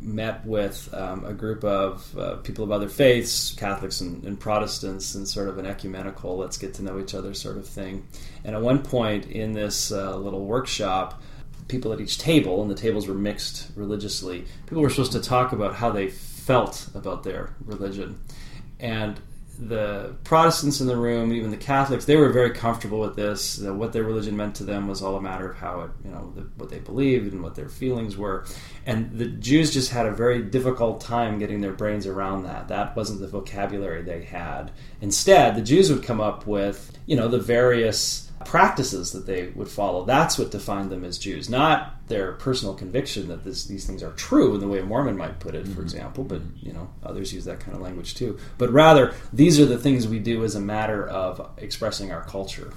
met 0.00 0.44
with 0.46 0.92
um, 0.94 1.24
a 1.24 1.32
group 1.32 1.62
of 1.62 2.18
uh, 2.18 2.36
people 2.36 2.64
of 2.64 2.72
other 2.72 2.88
faiths, 2.88 3.52
Catholics 3.52 4.00
and, 4.00 4.24
and, 4.24 4.40
Protestants, 4.40 5.14
and 5.14 5.28
sort 5.28 5.48
of 5.48 5.58
an 5.58 5.66
ecumenical, 5.66 6.38
let's 6.38 6.56
get 6.56 6.74
to 6.74 6.82
know 6.82 6.98
each 6.98 7.14
other 7.14 7.34
sort 7.34 7.56
of 7.56 7.66
thing. 7.66 8.06
And 8.44 8.56
at 8.56 8.62
one 8.62 8.82
point 8.82 9.26
in 9.26 9.52
this 9.52 9.92
uh, 9.92 10.16
little 10.16 10.44
workshop, 10.44 11.22
people 11.70 11.92
at 11.92 12.00
each 12.00 12.18
table, 12.18 12.60
and 12.60 12.70
the 12.70 12.74
tables 12.74 13.06
were 13.06 13.14
mixed 13.14 13.70
religiously. 13.76 14.44
People 14.66 14.82
were 14.82 14.90
supposed 14.90 15.12
to 15.12 15.20
talk 15.20 15.52
about 15.52 15.74
how 15.74 15.90
they 15.90 16.08
felt 16.08 16.88
about 16.94 17.22
their 17.22 17.54
religion, 17.64 18.20
and 18.78 19.20
the 19.60 20.16
Protestants 20.24 20.80
in 20.80 20.86
the 20.86 20.96
room, 20.96 21.32
even 21.32 21.50
the 21.50 21.56
Catholics, 21.56 22.06
they 22.06 22.16
were 22.16 22.30
very 22.30 22.50
comfortable 22.50 23.00
with 23.00 23.14
this. 23.14 23.56
That 23.56 23.74
what 23.74 23.92
their 23.92 24.04
religion 24.04 24.36
meant 24.36 24.54
to 24.56 24.64
them 24.64 24.88
was 24.88 25.02
all 25.02 25.16
a 25.16 25.20
matter 25.20 25.50
of 25.50 25.58
how 25.58 25.82
it, 25.82 25.90
you 26.04 26.10
know, 26.10 26.32
the, 26.34 26.42
what 26.56 26.70
they 26.70 26.78
believed 26.78 27.32
and 27.32 27.42
what 27.42 27.54
their 27.54 27.68
feelings 27.68 28.16
were. 28.16 28.46
And 28.86 29.12
the 29.18 29.26
Jews 29.26 29.72
just 29.72 29.90
had 29.90 30.06
a 30.06 30.12
very 30.12 30.42
difficult 30.42 31.02
time 31.02 31.38
getting 31.38 31.60
their 31.60 31.72
brains 31.72 32.06
around 32.06 32.44
that. 32.44 32.68
That 32.68 32.96
wasn't 32.96 33.20
the 33.20 33.28
vocabulary 33.28 34.02
they 34.02 34.24
had. 34.24 34.70
Instead, 35.02 35.54
the 35.54 35.62
Jews 35.62 35.92
would 35.92 36.02
come 36.02 36.20
up 36.20 36.46
with, 36.46 36.98
you 37.04 37.16
know, 37.16 37.28
the 37.28 37.38
various 37.38 38.29
practices 38.44 39.12
that 39.12 39.26
they 39.26 39.48
would 39.48 39.68
follow. 39.68 40.04
That's 40.04 40.38
what 40.38 40.50
defined 40.50 40.90
them 40.90 41.04
as 41.04 41.18
Jews, 41.18 41.50
not 41.50 42.06
their 42.08 42.32
personal 42.32 42.74
conviction 42.74 43.28
that 43.28 43.44
this, 43.44 43.66
these 43.66 43.86
things 43.86 44.02
are 44.02 44.12
true 44.12 44.54
in 44.54 44.60
the 44.60 44.68
way 44.68 44.80
a 44.80 44.84
Mormon 44.84 45.16
might 45.16 45.40
put 45.40 45.54
it, 45.54 45.64
for 45.64 45.72
mm-hmm. 45.72 45.82
example. 45.82 46.24
But 46.24 46.42
you 46.60 46.72
know, 46.72 46.90
others 47.02 47.32
use 47.32 47.44
that 47.44 47.60
kind 47.60 47.76
of 47.76 47.82
language 47.82 48.14
too. 48.14 48.38
But 48.58 48.70
rather, 48.70 49.14
these 49.32 49.60
are 49.60 49.66
the 49.66 49.78
things 49.78 50.08
we 50.08 50.18
do 50.18 50.44
as 50.44 50.54
a 50.54 50.60
matter 50.60 51.06
of 51.06 51.50
expressing 51.58 52.12
our 52.12 52.24
culture. 52.24 52.72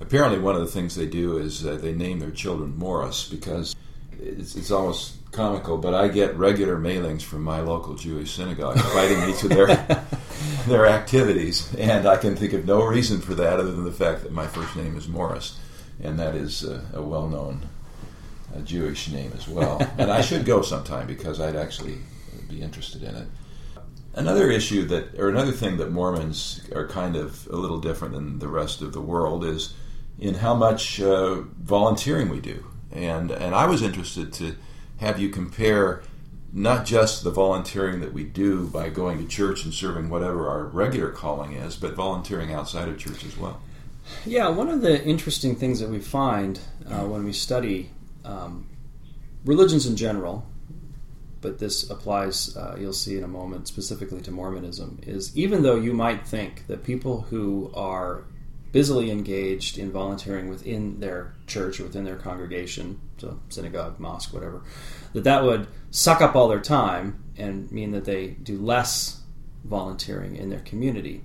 Apparently, 0.00 0.38
one 0.38 0.54
of 0.54 0.60
the 0.60 0.66
things 0.70 0.96
they 0.96 1.06
do 1.06 1.38
is 1.38 1.64
uh, 1.64 1.76
they 1.76 1.94
name 1.94 2.18
their 2.18 2.30
children 2.30 2.76
Morris 2.76 3.28
because 3.28 3.73
it's, 4.20 4.56
it's 4.56 4.70
almost 4.70 5.16
comical, 5.32 5.78
but 5.78 5.94
I 5.94 6.08
get 6.08 6.36
regular 6.36 6.78
mailings 6.78 7.22
from 7.22 7.42
my 7.42 7.60
local 7.60 7.94
Jewish 7.94 8.34
synagogue 8.34 8.76
inviting 8.76 9.20
me 9.26 9.34
to 9.38 9.48
their 9.48 9.66
their 10.66 10.86
activities, 10.86 11.74
and 11.76 12.06
I 12.06 12.16
can 12.16 12.36
think 12.36 12.52
of 12.52 12.66
no 12.66 12.84
reason 12.84 13.20
for 13.20 13.34
that 13.34 13.54
other 13.54 13.72
than 13.72 13.84
the 13.84 13.92
fact 13.92 14.22
that 14.22 14.32
my 14.32 14.46
first 14.46 14.76
name 14.76 14.96
is 14.96 15.08
Morris, 15.08 15.58
and 16.02 16.18
that 16.18 16.34
is 16.34 16.64
a, 16.64 16.84
a 16.94 17.02
well-known 17.02 17.66
uh, 18.54 18.60
Jewish 18.60 19.08
name 19.10 19.32
as 19.36 19.48
well. 19.48 19.78
and 19.98 20.10
I 20.10 20.20
should 20.20 20.44
go 20.44 20.62
sometime 20.62 21.06
because 21.06 21.40
I'd 21.40 21.56
actually 21.56 21.98
be 22.48 22.62
interested 22.62 23.02
in 23.02 23.14
it. 23.14 23.28
Another 24.14 24.48
issue 24.50 24.84
that, 24.86 25.18
or 25.18 25.28
another 25.28 25.52
thing 25.52 25.76
that 25.78 25.90
Mormons 25.90 26.60
are 26.74 26.86
kind 26.86 27.16
of 27.16 27.48
a 27.48 27.56
little 27.56 27.80
different 27.80 28.14
than 28.14 28.38
the 28.38 28.48
rest 28.48 28.80
of 28.80 28.92
the 28.92 29.00
world 29.00 29.44
is 29.44 29.74
in 30.18 30.34
how 30.34 30.54
much 30.54 31.00
uh, 31.00 31.42
volunteering 31.60 32.28
we 32.28 32.40
do, 32.40 32.64
and 32.94 33.30
and 33.30 33.54
I 33.54 33.66
was 33.66 33.82
interested 33.82 34.32
to 34.34 34.56
have 34.98 35.18
you 35.18 35.28
compare 35.28 36.02
not 36.52 36.86
just 36.86 37.24
the 37.24 37.30
volunteering 37.30 38.00
that 38.00 38.12
we 38.12 38.22
do 38.22 38.68
by 38.68 38.88
going 38.88 39.18
to 39.18 39.26
church 39.26 39.64
and 39.64 39.74
serving 39.74 40.08
whatever 40.08 40.48
our 40.48 40.64
regular 40.66 41.10
calling 41.10 41.52
is, 41.52 41.74
but 41.74 41.94
volunteering 41.94 42.52
outside 42.52 42.88
of 42.88 42.96
church 42.96 43.24
as 43.24 43.36
well. 43.36 43.60
Yeah, 44.24 44.48
one 44.50 44.68
of 44.68 44.80
the 44.80 45.02
interesting 45.04 45.56
things 45.56 45.80
that 45.80 45.90
we 45.90 45.98
find 45.98 46.60
uh, 46.88 47.00
when 47.00 47.24
we 47.24 47.32
study 47.32 47.90
um, 48.24 48.68
religions 49.44 49.86
in 49.86 49.96
general, 49.96 50.46
but 51.40 51.58
this 51.58 51.90
applies, 51.90 52.56
uh, 52.56 52.76
you'll 52.78 52.92
see 52.92 53.18
in 53.18 53.24
a 53.24 53.28
moment, 53.28 53.66
specifically 53.66 54.20
to 54.22 54.30
Mormonism, 54.30 55.00
is 55.02 55.36
even 55.36 55.62
though 55.62 55.76
you 55.76 55.92
might 55.92 56.26
think 56.26 56.66
that 56.68 56.84
people 56.84 57.22
who 57.22 57.72
are 57.74 58.24
busily 58.74 59.08
engaged 59.08 59.78
in 59.78 59.92
volunteering 59.92 60.48
within 60.48 60.98
their 60.98 61.32
church 61.46 61.78
or 61.78 61.84
within 61.84 62.02
their 62.02 62.16
congregation, 62.16 63.00
so 63.18 63.38
synagogue, 63.48 64.00
mosque, 64.00 64.34
whatever, 64.34 64.64
that 65.12 65.22
that 65.22 65.44
would 65.44 65.68
suck 65.92 66.20
up 66.20 66.34
all 66.34 66.48
their 66.48 66.60
time 66.60 67.22
and 67.36 67.70
mean 67.70 67.92
that 67.92 68.04
they 68.04 68.26
do 68.26 68.58
less 68.58 69.22
volunteering 69.64 70.34
in 70.34 70.50
their 70.50 70.58
community. 70.58 71.22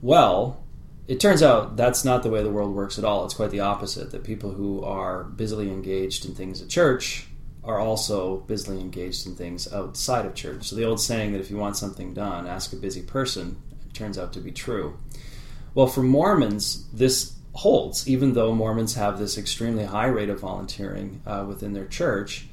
Well, 0.00 0.62
it 1.08 1.18
turns 1.18 1.42
out 1.42 1.76
that's 1.76 2.04
not 2.04 2.22
the 2.22 2.30
way 2.30 2.44
the 2.44 2.52
world 2.52 2.72
works 2.72 3.00
at 3.00 3.04
all. 3.04 3.24
It's 3.24 3.34
quite 3.34 3.50
the 3.50 3.58
opposite. 3.58 4.12
That 4.12 4.22
people 4.22 4.52
who 4.52 4.84
are 4.84 5.24
busily 5.24 5.68
engaged 5.68 6.24
in 6.24 6.36
things 6.36 6.62
at 6.62 6.68
church 6.68 7.26
are 7.64 7.80
also 7.80 8.36
busily 8.36 8.78
engaged 8.78 9.26
in 9.26 9.34
things 9.34 9.72
outside 9.72 10.24
of 10.24 10.36
church. 10.36 10.68
So 10.68 10.76
the 10.76 10.84
old 10.84 11.00
saying 11.00 11.32
that 11.32 11.40
if 11.40 11.50
you 11.50 11.56
want 11.56 11.76
something 11.76 12.14
done, 12.14 12.46
ask 12.46 12.72
a 12.72 12.76
busy 12.76 13.02
person 13.02 13.60
turns 13.92 14.18
out 14.18 14.32
to 14.34 14.40
be 14.40 14.52
true. 14.52 14.96
Well, 15.76 15.86
for 15.86 16.02
Mormons, 16.02 16.86
this 16.90 17.34
holds, 17.52 18.08
even 18.08 18.32
though 18.32 18.54
Mormons 18.54 18.94
have 18.94 19.18
this 19.18 19.36
extremely 19.36 19.84
high 19.84 20.06
rate 20.06 20.30
of 20.30 20.40
volunteering 20.40 21.20
uh, 21.26 21.44
within 21.46 21.74
their 21.74 21.84
church. 21.84 22.46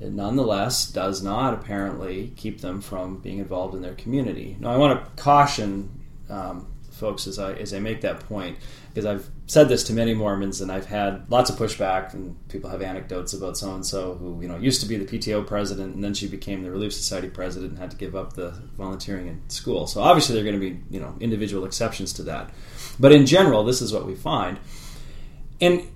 It 0.00 0.12
nonetheless 0.12 0.90
does 0.90 1.22
not 1.22 1.54
apparently 1.54 2.32
keep 2.34 2.62
them 2.62 2.80
from 2.80 3.18
being 3.18 3.38
involved 3.38 3.76
in 3.76 3.82
their 3.82 3.94
community. 3.94 4.56
Now, 4.58 4.72
I 4.72 4.76
want 4.76 5.04
to 5.04 5.22
caution 5.22 5.88
um, 6.28 6.66
folks 6.90 7.28
as 7.28 7.38
I 7.38 7.52
as 7.52 7.72
I 7.72 7.78
make 7.78 8.00
that 8.00 8.18
point 8.28 8.58
because 8.88 9.06
I've 9.06 9.30
said 9.46 9.68
this 9.68 9.84
to 9.84 9.92
many 9.92 10.14
Mormons 10.14 10.60
and 10.60 10.72
I've 10.72 10.86
had 10.86 11.30
lots 11.30 11.50
of 11.50 11.56
pushback 11.56 12.14
and 12.14 12.36
people 12.48 12.70
have 12.70 12.80
anecdotes 12.80 13.34
about 13.34 13.58
so 13.58 13.74
and 13.74 13.84
so 13.84 14.14
who 14.14 14.40
you 14.40 14.48
know 14.48 14.56
used 14.56 14.80
to 14.80 14.86
be 14.86 14.96
the 14.96 15.04
PTO 15.04 15.46
president 15.46 15.94
and 15.94 16.02
then 16.02 16.14
she 16.14 16.26
became 16.26 16.62
the 16.62 16.70
Relief 16.70 16.94
Society 16.94 17.28
president 17.28 17.72
and 17.72 17.78
had 17.78 17.90
to 17.90 17.96
give 17.96 18.16
up 18.16 18.32
the 18.32 18.50
volunteering 18.76 19.28
in 19.28 19.48
school. 19.50 19.86
So 19.86 20.00
obviously 20.00 20.34
there 20.34 20.42
are 20.42 20.50
going 20.50 20.60
to 20.60 20.70
be 20.70 20.80
you 20.90 21.00
know 21.00 21.16
individual 21.20 21.66
exceptions 21.66 22.12
to 22.14 22.22
that, 22.24 22.50
but 22.98 23.12
in 23.12 23.26
general 23.26 23.64
this 23.64 23.82
is 23.82 23.92
what 23.92 24.06
we 24.06 24.14
find, 24.14 24.58
and 25.60 25.86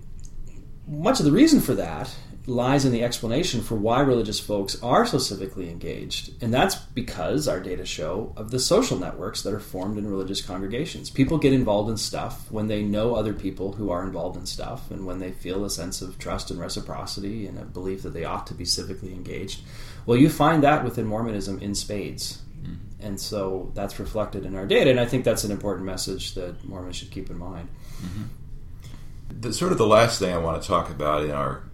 much 0.86 1.18
of 1.18 1.24
the 1.24 1.32
reason 1.32 1.60
for 1.60 1.74
that 1.74 2.14
lies 2.48 2.84
in 2.84 2.92
the 2.92 3.04
explanation 3.04 3.60
for 3.60 3.74
why 3.74 4.00
religious 4.00 4.40
folks 4.40 4.82
are 4.82 5.04
so 5.04 5.18
civically 5.18 5.70
engaged. 5.70 6.42
And 6.42 6.52
that's 6.52 6.76
because 6.76 7.46
our 7.46 7.60
data 7.60 7.84
show 7.84 8.32
of 8.36 8.50
the 8.50 8.58
social 8.58 8.98
networks 8.98 9.42
that 9.42 9.52
are 9.52 9.60
formed 9.60 9.98
in 9.98 10.10
religious 10.10 10.40
congregations. 10.40 11.10
People 11.10 11.38
get 11.38 11.52
involved 11.52 11.90
in 11.90 11.96
stuff 11.96 12.50
when 12.50 12.68
they 12.68 12.82
know 12.82 13.14
other 13.14 13.34
people 13.34 13.72
who 13.72 13.90
are 13.90 14.02
involved 14.02 14.36
in 14.36 14.46
stuff 14.46 14.90
and 14.90 15.06
when 15.06 15.18
they 15.18 15.30
feel 15.30 15.64
a 15.64 15.70
sense 15.70 16.00
of 16.00 16.18
trust 16.18 16.50
and 16.50 16.58
reciprocity 16.58 17.46
and 17.46 17.58
a 17.58 17.64
belief 17.64 18.02
that 18.02 18.14
they 18.14 18.24
ought 18.24 18.46
to 18.46 18.54
be 18.54 18.64
civically 18.64 19.12
engaged. 19.12 19.60
Well, 20.06 20.16
you 20.16 20.30
find 20.30 20.62
that 20.62 20.84
within 20.84 21.04
Mormonism 21.04 21.60
in 21.60 21.74
spades. 21.74 22.40
Mm-hmm. 22.62 23.06
And 23.06 23.20
so 23.20 23.70
that's 23.74 24.00
reflected 24.00 24.46
in 24.46 24.56
our 24.56 24.66
data. 24.66 24.90
And 24.90 24.98
I 24.98 25.04
think 25.04 25.24
that's 25.24 25.44
an 25.44 25.50
important 25.50 25.84
message 25.84 26.34
that 26.34 26.64
Mormons 26.64 26.96
should 26.96 27.10
keep 27.10 27.28
in 27.28 27.38
mind. 27.38 27.68
Mm-hmm. 28.02 29.40
The, 29.40 29.52
sort 29.52 29.72
of 29.72 29.78
the 29.78 29.86
last 29.86 30.18
thing 30.18 30.32
I 30.32 30.38
want 30.38 30.62
to 30.62 30.66
talk 30.66 30.88
about 30.90 31.22
in 31.22 31.30
our 31.30 31.67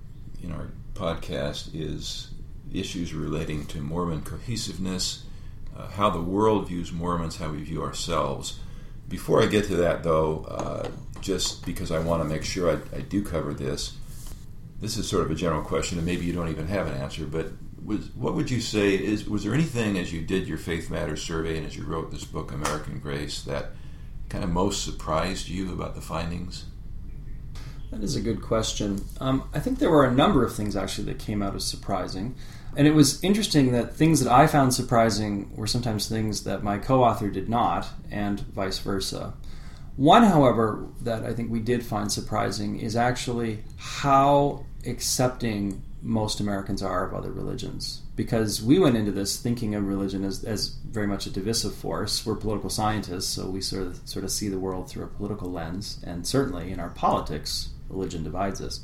in 0.45 0.53
our 0.53 0.69
podcast 0.93 1.71
is 1.75 2.31
issues 2.73 3.15
relating 3.15 3.67
to 3.67 3.79
Mormon 3.81 4.23
cohesiveness, 4.23 5.25
uh, 5.77 5.89
how 5.89 6.11
the 6.11 6.21
world 6.21 6.69
views 6.69 6.93
Mormons, 6.93 7.37
how 7.37 7.51
we 7.51 7.63
view 7.63 7.83
ourselves. 7.83 8.61
Before 9.09 9.43
I 9.43 9.47
get 9.47 9.65
to 9.67 9.77
that, 9.77 10.03
though, 10.03 10.45
uh, 10.49 10.89
just 11.21 11.65
because 11.65 11.91
I 11.91 11.99
want 11.99 12.23
to 12.23 12.29
make 12.29 12.45
sure 12.45 12.71
I, 12.71 12.97
I, 12.97 13.01
do 13.01 13.23
cover 13.23 13.55
this, 13.55 13.97
this 14.81 14.97
is 14.97 15.09
sort 15.09 15.25
of 15.25 15.31
a 15.31 15.35
general 15.35 15.63
question, 15.63 15.99
and 15.99 16.07
maybe 16.07 16.25
you 16.27 16.33
don't 16.33 16.49
even 16.49 16.69
have 16.69 16.87
an 16.87 16.95
answer, 16.95 17.25
but 17.25 17.49
was 17.83 18.09
what 18.15 18.35
would 18.35 18.51
you 18.51 18.61
say 18.61 18.95
is 18.95 19.29
was 19.29 19.45
there 19.45 19.53
anything 19.53 19.99
as 19.99 20.11
you 20.11 20.23
did 20.23 20.49
your 20.49 20.57
Faith 20.57 20.91
Matters 20.91 21.23
survey 21.23 21.59
and 21.59 21.67
as 21.67 21.77
you 21.77 21.85
wrote 21.85 22.11
this 22.11 22.25
book 22.25 22.51
American 22.51 22.99
Grace 22.99 23.43
that 23.43 23.73
kind 24.31 24.43
of 24.43 24.49
most 24.49 24.83
surprised 24.83 25.49
you 25.49 25.71
about 25.71 25.95
the 25.95 26.01
findings? 26.01 26.65
That 27.95 28.03
is 28.03 28.17
a 28.17 28.21
good 28.21 28.43
question. 28.43 29.05
Um, 29.21 29.49
I 29.55 29.61
think 29.61 29.79
there 29.79 29.91
were 29.91 30.05
a 30.05 30.11
number 30.11 30.45
of 30.45 30.53
things 30.53 30.75
actually 30.75 31.05
that 31.13 31.21
came 31.21 31.43
out 31.43 31.55
as 31.55 31.65
surprising. 31.65 32.35
And 32.77 32.89
it 32.89 32.91
was 32.91 33.23
interesting 33.23 33.71
that 33.71 33.95
things 33.95 34.19
that 34.19 34.33
I 34.33 34.49
found 34.49 34.75
surprising 34.75 35.55
were 35.55 35.69
sometimes 35.69 36.09
things 36.09 36.43
that 36.43 36.65
my 36.65 36.79
co 36.79 37.05
author 37.05 37.31
did 37.31 37.49
not, 37.49 37.87
and 38.11 38.41
vice 38.41 38.81
versa. 38.81 39.35
One, 39.95 40.25
however, 40.25 40.89
that 41.03 41.23
I 41.23 41.33
think 41.35 41.53
we 41.53 41.61
did 41.61 41.87
find 41.87 42.11
surprising 42.11 42.81
is 42.81 42.97
actually 42.97 43.63
how 43.77 44.65
accepting 44.85 45.81
most 46.03 46.41
Americans 46.41 46.83
are 46.83 47.07
of 47.07 47.15
other 47.15 47.31
religions. 47.31 48.03
Because 48.17 48.61
we 48.61 48.81
went 48.81 48.97
into 48.97 49.13
this 49.13 49.37
thinking 49.37 49.77
of 49.77 49.87
religion 49.87 50.25
as, 50.25 50.43
as 50.43 50.69
very 50.69 51.07
much 51.07 51.27
a 51.27 51.31
divisive 51.31 51.77
force. 51.77 52.27
We're 52.27 52.35
political 52.35 52.71
scientists, 52.71 53.29
so 53.29 53.49
we 53.49 53.61
sort 53.61 53.87
of 53.87 54.01
sort 54.05 54.25
of 54.25 54.33
see 54.33 54.49
the 54.49 54.59
world 54.59 54.91
through 54.91 55.05
a 55.05 55.09
political 55.09 55.49
lens, 55.49 56.03
and 56.05 56.27
certainly 56.27 56.73
in 56.73 56.81
our 56.81 56.91
politics, 56.91 57.69
religion 57.89 58.25
divides 58.25 58.61
us. 58.61 58.81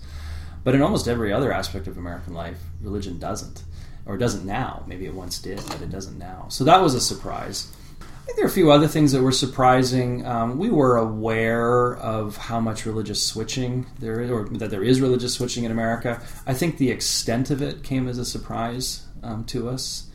But 0.63 0.75
in 0.75 0.83
almost 0.83 1.09
every 1.09 1.33
other 1.33 1.53
aspect 1.53 1.87
of 1.87 1.97
American 1.97 2.35
life, 2.35 2.59
religion 2.83 3.19
doesn't, 3.19 3.65
or 4.07 4.19
doesn't 4.19 4.45
now. 4.45 4.85
Maybe 4.87 5.07
it 5.07 5.15
once 5.15 5.39
did, 5.39 5.63
but 5.69 5.81
it 5.81 5.91
doesn't 5.91 6.19
now. 6.19 6.47
So 6.49 6.65
that 6.65 6.83
was 6.83 6.95
a 6.95 7.01
surprise. 7.01 7.75
I 8.01 8.25
think 8.25 8.37
there 8.37 8.45
are 8.45 8.49
a 8.49 8.53
few 8.53 8.71
other 8.71 8.87
things 8.87 9.13
that 9.13 9.23
were 9.23 9.33
surprising. 9.33 10.25
Um, 10.27 10.59
we 10.59 10.71
were 10.71 10.99
aware 10.99 11.97
of 11.97 12.37
how 12.37 12.61
much 12.61 12.87
religious 12.87 13.23
switching 13.23 13.87
there 13.99 14.21
is, 14.21 14.31
or 14.31 14.49
that 14.51 14.71
there 14.71 14.85
is 14.85 15.01
religious 15.01 15.35
switching 15.35 15.65
in 15.65 15.73
America. 15.73 16.23
I 16.47 16.55
think 16.55 16.77
the 16.77 16.91
extent 16.91 17.51
of 17.51 17.63
it 17.63 17.83
came 17.83 18.07
as 18.07 18.19
a 18.19 18.25
surprise 18.25 19.07
um, 19.23 19.45
to 19.47 19.69
us. 19.69 20.09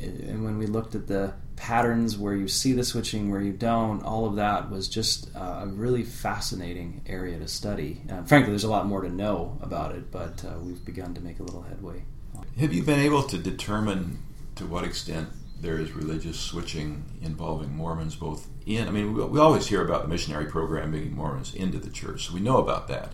And 0.00 0.44
when 0.44 0.58
we 0.58 0.66
looked 0.66 0.94
at 0.94 1.06
the 1.06 1.34
patterns 1.60 2.16
where 2.16 2.34
you 2.34 2.48
see 2.48 2.72
the 2.72 2.82
switching, 2.82 3.30
where 3.30 3.42
you 3.42 3.52
don't, 3.52 4.02
all 4.02 4.24
of 4.24 4.36
that 4.36 4.70
was 4.70 4.88
just 4.88 5.28
uh, 5.36 5.60
a 5.62 5.66
really 5.66 6.02
fascinating 6.02 7.02
area 7.06 7.38
to 7.38 7.46
study. 7.46 8.00
Uh, 8.10 8.22
frankly, 8.22 8.50
there's 8.50 8.64
a 8.64 8.70
lot 8.70 8.86
more 8.86 9.02
to 9.02 9.10
know 9.10 9.58
about 9.60 9.94
it, 9.94 10.10
but 10.10 10.42
uh, 10.42 10.58
we've 10.58 10.82
begun 10.86 11.12
to 11.12 11.20
make 11.20 11.38
a 11.38 11.42
little 11.42 11.60
headway. 11.60 12.02
Have 12.58 12.72
you 12.72 12.82
been 12.82 12.98
able 12.98 13.22
to 13.24 13.36
determine 13.36 14.22
to 14.54 14.64
what 14.64 14.84
extent 14.84 15.28
there 15.60 15.78
is 15.78 15.92
religious 15.92 16.40
switching 16.40 17.04
involving 17.20 17.76
Mormons 17.76 18.16
both 18.16 18.48
in, 18.64 18.88
I 18.88 18.90
mean, 18.90 19.12
we, 19.12 19.22
we 19.24 19.38
always 19.38 19.66
hear 19.66 19.84
about 19.84 20.02
the 20.02 20.08
missionary 20.08 20.46
program 20.46 20.92
bringing 20.92 21.14
Mormons 21.14 21.54
into 21.54 21.78
the 21.78 21.90
church, 21.90 22.26
so 22.26 22.34
we 22.34 22.40
know 22.40 22.56
about 22.56 22.88
that. 22.88 23.12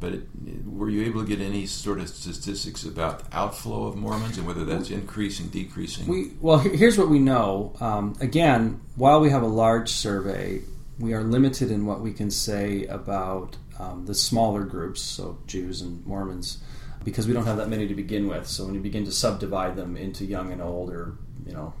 But 0.00 0.14
it, 0.14 0.26
were 0.64 0.88
you 0.88 1.04
able 1.04 1.20
to 1.22 1.28
get 1.28 1.40
any 1.40 1.66
sort 1.66 2.00
of 2.00 2.08
statistics 2.08 2.84
about 2.84 3.30
the 3.30 3.36
outflow 3.36 3.84
of 3.84 3.96
Mormons 3.96 4.38
and 4.38 4.46
whether 4.46 4.64
that's 4.64 4.90
increasing, 4.90 5.48
decreasing? 5.48 6.06
We 6.06 6.32
well, 6.40 6.58
here's 6.58 6.96
what 6.96 7.10
we 7.10 7.18
know. 7.18 7.74
Um, 7.80 8.16
again, 8.20 8.80
while 8.96 9.20
we 9.20 9.30
have 9.30 9.42
a 9.42 9.46
large 9.46 9.90
survey, 9.90 10.62
we 10.98 11.12
are 11.14 11.22
limited 11.22 11.70
in 11.70 11.86
what 11.86 12.00
we 12.00 12.12
can 12.12 12.30
say 12.30 12.84
about 12.84 13.56
um, 13.78 14.04
the 14.06 14.14
smaller 14.14 14.64
groups, 14.64 15.00
so 15.00 15.38
Jews 15.46 15.80
and 15.80 16.04
Mormons, 16.06 16.58
because 17.04 17.26
we 17.26 17.32
don't 17.32 17.46
have 17.46 17.56
that 17.56 17.68
many 17.68 17.88
to 17.88 17.94
begin 17.94 18.28
with. 18.28 18.46
So 18.46 18.66
when 18.66 18.74
you 18.74 18.80
begin 18.80 19.04
to 19.06 19.12
subdivide 19.12 19.76
them 19.76 19.96
into 19.96 20.24
young 20.24 20.52
and 20.52 20.60
old, 20.60 20.90
or 20.90 21.14
you 21.46 21.52
know, 21.52 21.72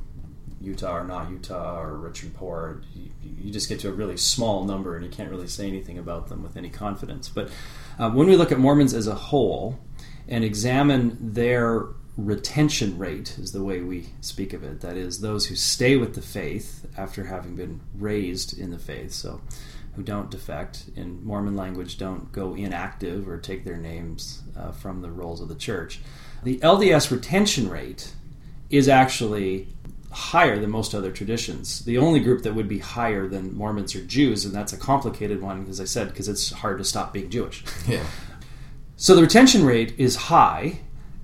Utah 0.60 0.96
or 0.96 1.04
not 1.04 1.30
Utah, 1.30 1.80
or 1.80 1.96
rich 1.96 2.22
and 2.22 2.34
poor, 2.34 2.82
you, 2.94 3.10
you 3.22 3.52
just 3.52 3.68
get 3.68 3.80
to 3.80 3.88
a 3.88 3.92
really 3.92 4.16
small 4.16 4.64
number, 4.64 4.96
and 4.96 5.04
you 5.04 5.10
can't 5.10 5.30
really 5.30 5.46
say 5.46 5.68
anything 5.68 5.98
about 5.98 6.28
them 6.28 6.42
with 6.42 6.56
any 6.56 6.70
confidence. 6.70 7.28
But 7.28 7.50
uh, 8.00 8.10
when 8.10 8.26
we 8.26 8.36
look 8.36 8.50
at 8.50 8.58
Mormons 8.58 8.94
as 8.94 9.06
a 9.06 9.14
whole 9.14 9.78
and 10.26 10.42
examine 10.42 11.34
their 11.34 11.88
retention 12.16 12.96
rate, 12.96 13.36
is 13.38 13.52
the 13.52 13.62
way 13.62 13.82
we 13.82 14.08
speak 14.22 14.54
of 14.54 14.64
it. 14.64 14.80
That 14.80 14.96
is, 14.96 15.20
those 15.20 15.46
who 15.46 15.54
stay 15.54 15.96
with 15.96 16.14
the 16.14 16.22
faith 16.22 16.86
after 16.96 17.24
having 17.24 17.56
been 17.56 17.80
raised 17.94 18.58
in 18.58 18.70
the 18.70 18.78
faith. 18.78 19.12
So, 19.12 19.42
who 19.96 20.02
don't 20.02 20.30
defect 20.30 20.86
in 20.96 21.22
Mormon 21.24 21.56
language, 21.56 21.98
don't 21.98 22.32
go 22.32 22.54
inactive 22.54 23.28
or 23.28 23.38
take 23.38 23.64
their 23.64 23.76
names 23.76 24.42
uh, 24.56 24.70
from 24.70 25.02
the 25.02 25.10
rolls 25.10 25.42
of 25.42 25.48
the 25.48 25.54
church. 25.54 26.00
The 26.42 26.58
LDS 26.58 27.10
retention 27.10 27.68
rate 27.68 28.14
is 28.70 28.88
actually 28.88 29.68
higher 30.10 30.58
than 30.58 30.70
most 30.70 30.94
other 30.94 31.12
traditions. 31.12 31.84
The 31.84 31.98
only 31.98 32.20
group 32.20 32.42
that 32.42 32.54
would 32.54 32.68
be 32.68 32.78
higher 32.78 33.28
than 33.28 33.54
Mormons 33.54 33.94
or 33.94 34.04
Jews, 34.04 34.44
and 34.44 34.54
that's 34.54 34.72
a 34.72 34.76
complicated 34.76 35.40
one, 35.40 35.66
as 35.68 35.80
I 35.80 35.84
said, 35.84 36.08
because 36.08 36.28
it's 36.28 36.50
hard 36.50 36.78
to 36.78 36.84
stop 36.84 37.12
being 37.12 37.30
Jewish. 37.30 37.64
Yeah. 37.86 38.04
So 38.96 39.14
the 39.14 39.22
retention 39.22 39.64
rate 39.64 39.94
is 39.98 40.16
high. 40.16 40.80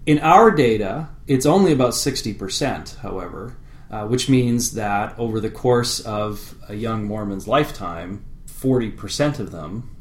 In 0.06 0.18
our 0.20 0.50
data, 0.50 1.08
it's 1.26 1.44
only 1.44 1.72
about 1.72 1.92
60%, 1.92 2.98
however, 2.98 3.56
uh, 3.90 4.06
which 4.06 4.28
means 4.28 4.72
that 4.72 5.18
over 5.18 5.40
the 5.40 5.50
course 5.50 6.00
of 6.00 6.54
a 6.68 6.74
young 6.74 7.04
Mormon's 7.04 7.46
lifetime, 7.46 8.24
40% 8.46 9.40
of 9.40 9.50
them, 9.50 9.94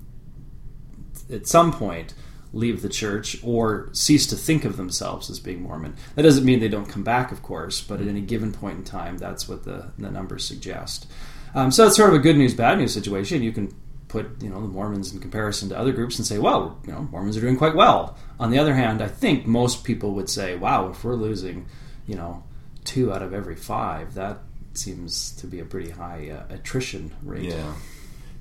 at 1.31 1.47
some 1.47 1.73
point, 1.73 2.13
leave 2.55 2.81
the 2.81 2.89
church 2.89 3.37
or 3.43 3.89
cease 3.91 4.25
to 4.27 4.35
think 4.35 4.63
of 4.63 4.77
themselves 4.77 5.29
as 5.29 5.39
being 5.39 5.61
Mormon. 5.61 5.95
That 6.15 6.23
doesn't 6.23 6.45
mean 6.45 6.61
they 6.61 6.69
don't 6.69 6.87
come 6.89 7.03
back, 7.03 7.31
of 7.31 7.43
course, 7.43 7.81
but 7.81 8.01
at 8.01 8.07
any 8.07 8.21
given 8.21 8.53
point 8.53 8.77
in 8.77 8.83
time, 8.85 9.17
that's 9.17 9.47
what 9.47 9.65
the, 9.65 9.91
the 9.99 10.09
numbers 10.09 10.47
suggest. 10.47 11.05
Um, 11.53 11.69
so 11.69 11.85
it's 11.85 11.97
sort 11.97 12.09
of 12.09 12.15
a 12.15 12.19
good 12.19 12.37
news, 12.37 12.53
bad 12.53 12.77
news 12.77 12.93
situation. 12.93 13.43
You 13.43 13.51
can 13.51 13.75
put 14.07 14.41
you 14.41 14.49
know 14.49 14.61
the 14.61 14.67
Mormons 14.67 15.13
in 15.13 15.19
comparison 15.19 15.69
to 15.69 15.77
other 15.77 15.91
groups 15.91 16.17
and 16.17 16.25
say, 16.25 16.37
well, 16.37 16.79
you 16.87 16.93
know, 16.93 17.07
Mormons 17.11 17.35
are 17.35 17.41
doing 17.41 17.57
quite 17.57 17.75
well. 17.75 18.17
On 18.39 18.49
the 18.49 18.57
other 18.57 18.73
hand, 18.73 19.01
I 19.01 19.09
think 19.09 19.45
most 19.45 19.83
people 19.83 20.11
would 20.13 20.29
say, 20.29 20.55
wow, 20.55 20.89
if 20.89 21.03
we're 21.03 21.15
losing, 21.15 21.67
you 22.07 22.15
know, 22.15 22.43
two 22.85 23.11
out 23.11 23.21
of 23.21 23.33
every 23.33 23.55
five, 23.55 24.13
that 24.13 24.39
seems 24.73 25.31
to 25.37 25.47
be 25.47 25.59
a 25.59 25.65
pretty 25.65 25.89
high 25.89 26.29
uh, 26.29 26.53
attrition 26.53 27.13
rate. 27.23 27.43
Yeah. 27.43 27.73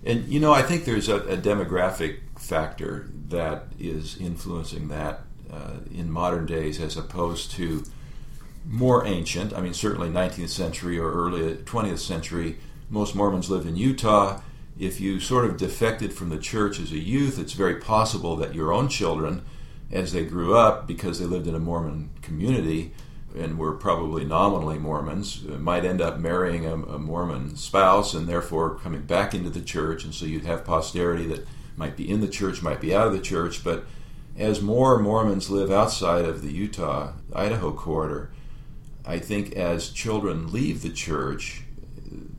And 0.05 0.29
you 0.29 0.39
know, 0.39 0.53
I 0.53 0.63
think 0.63 0.85
there's 0.85 1.09
a, 1.09 1.17
a 1.21 1.37
demographic 1.37 2.19
factor 2.39 3.07
that 3.29 3.65
is 3.79 4.19
influencing 4.19 4.89
that 4.89 5.23
uh, 5.51 5.79
in 5.93 6.11
modern 6.11 6.47
days 6.47 6.81
as 6.81 6.97
opposed 6.97 7.53
to 7.53 7.85
more 8.67 9.07
ancient. 9.07 9.53
I 9.55 9.61
mean, 9.61 9.75
certainly 9.75 10.09
19th 10.09 10.49
century 10.49 10.99
or 10.99 11.11
early 11.13 11.55
20th 11.55 11.99
century, 11.99 12.57
most 12.91 13.15
Mormons 13.15 13.51
lived 13.51 13.67
in 13.67 13.77
Utah. 13.77 14.41
If 14.79 15.01
you 15.01 15.21
sort 15.21 15.45
of 15.45 15.57
defected 15.57 16.13
from 16.13 16.31
the 16.31 16.39
church 16.39 16.81
as 16.81 16.93
a 16.93 16.99
youth, 16.99 17.39
it's 17.39 17.53
very 17.53 17.77
possible 17.77 18.37
that 18.37 18.55
your 18.55 18.73
own 18.73 18.89
children, 18.89 19.45
as 19.93 20.13
they 20.13 20.25
grew 20.25 20.57
up, 20.57 20.87
because 20.87 21.19
they 21.19 21.27
lived 21.27 21.47
in 21.47 21.55
a 21.55 21.61
Mormon 21.61 22.11
community, 22.23 22.93
and 23.35 23.59
were 23.59 23.73
probably 23.73 24.25
nominally 24.25 24.79
Mormons, 24.79 25.45
uh, 25.51 25.59
might 25.59 25.85
end 25.85 26.01
up 26.01 26.19
marrying 26.19 26.65
a, 26.67 26.75
a, 26.75 26.99
Mormon 26.99 27.57
spouse 27.57 28.15
and 28.15 28.29
therefore 28.29 28.77
coming 28.77 29.03
back 29.03 29.35
into 29.35 29.51
the 29.51 29.61
church. 29.61 30.05
And 30.05 30.15
so 30.15 30.25
you'd 30.25 30.45
have 30.45 30.65
posterity 30.65 31.27
that 31.27 31.47
might 31.77 31.97
be 31.97 32.09
in 32.09 32.21
the 32.21 32.29
church, 32.29 32.63
might 32.63 32.81
be 32.81 32.95
out 32.95 33.09
of 33.09 33.13
the 33.13 33.21
church. 33.21 33.65
But 33.65 33.85
as 34.39 34.61
more 34.61 34.99
Mormons 34.99 35.51
live 35.51 35.71
outside 35.71 36.25
of 36.25 36.43
the 36.43 36.53
Utah 36.53 37.13
Idaho 37.35 37.73
corridor, 37.73 38.31
I 39.05 39.19
think 39.19 39.53
as 39.53 39.91
children 39.91 40.53
leave 40.53 40.83
the 40.83 40.91
church, 40.91 41.63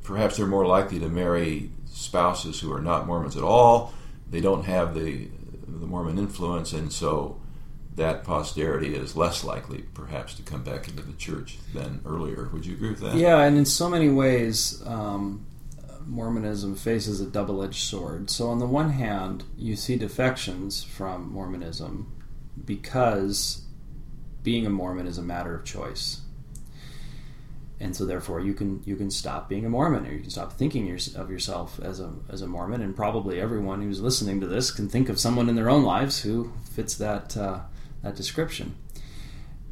perhaps 0.03 0.37
they're 0.37 0.47
more 0.47 0.65
likely 0.65 0.99
to 0.99 1.09
marry 1.09 1.71
spouses 1.85 2.61
who 2.61 2.71
are 2.73 2.81
not 2.81 3.05
Mormons 3.05 3.35
at 3.35 3.43
all. 3.43 3.93
They 4.29 4.41
don't 4.41 4.65
have 4.65 4.95
the 4.95 5.29
the 5.67 5.87
Mormon 5.87 6.17
influence, 6.17 6.73
and 6.73 6.91
so 6.91 7.39
that 7.95 8.23
posterity 8.23 8.93
is 8.93 9.15
less 9.15 9.43
likely, 9.43 9.83
perhaps, 9.93 10.35
to 10.35 10.41
come 10.41 10.63
back 10.63 10.87
into 10.87 11.01
the 11.01 11.13
church 11.13 11.57
than 11.73 12.01
earlier. 12.05 12.49
Would 12.51 12.65
you 12.65 12.73
agree 12.73 12.89
with 12.89 12.99
that? 12.99 13.15
Yeah, 13.15 13.39
and 13.39 13.57
in 13.57 13.65
so 13.65 13.89
many 13.89 14.09
ways, 14.09 14.81
um, 14.85 15.45
Mormonism 16.05 16.75
faces 16.75 17.21
a 17.21 17.25
double 17.25 17.63
edged 17.63 17.81
sword. 17.81 18.29
So, 18.29 18.49
on 18.49 18.59
the 18.59 18.67
one 18.67 18.91
hand, 18.91 19.43
you 19.57 19.75
see 19.75 19.95
defections 19.95 20.83
from 20.83 21.31
Mormonism 21.31 22.11
because 22.63 23.63
being 24.43 24.65
a 24.65 24.69
Mormon 24.69 25.07
is 25.07 25.17
a 25.17 25.23
matter 25.23 25.55
of 25.55 25.63
choice. 25.63 26.21
And 27.79 27.95
so, 27.95 28.05
therefore, 28.05 28.41
you 28.41 28.53
can 28.53 28.83
you 28.85 28.97
can 28.97 29.09
stop 29.09 29.47
being 29.47 29.65
a 29.65 29.69
Mormon, 29.69 30.05
or 30.05 30.11
you 30.11 30.19
can 30.19 30.29
stop 30.29 30.53
thinking 30.53 30.91
of 31.15 31.31
yourself 31.31 31.79
as 31.81 32.01
a 32.01 32.13
as 32.29 32.41
a 32.41 32.47
Mormon. 32.47 32.81
And 32.81 32.95
probably 32.95 33.39
everyone 33.39 33.81
who's 33.81 34.01
listening 34.01 34.41
to 34.41 34.47
this 34.47 34.71
can 34.71 34.89
think 34.89 35.07
of 35.07 35.19
someone 35.19 35.47
in 35.47 35.55
their 35.55 35.69
own 35.69 35.83
lives 35.83 36.21
who 36.21 36.51
fits 36.71 36.95
that 36.95 37.35
uh, 37.35 37.61
that 38.05 38.15
description. 38.15 38.75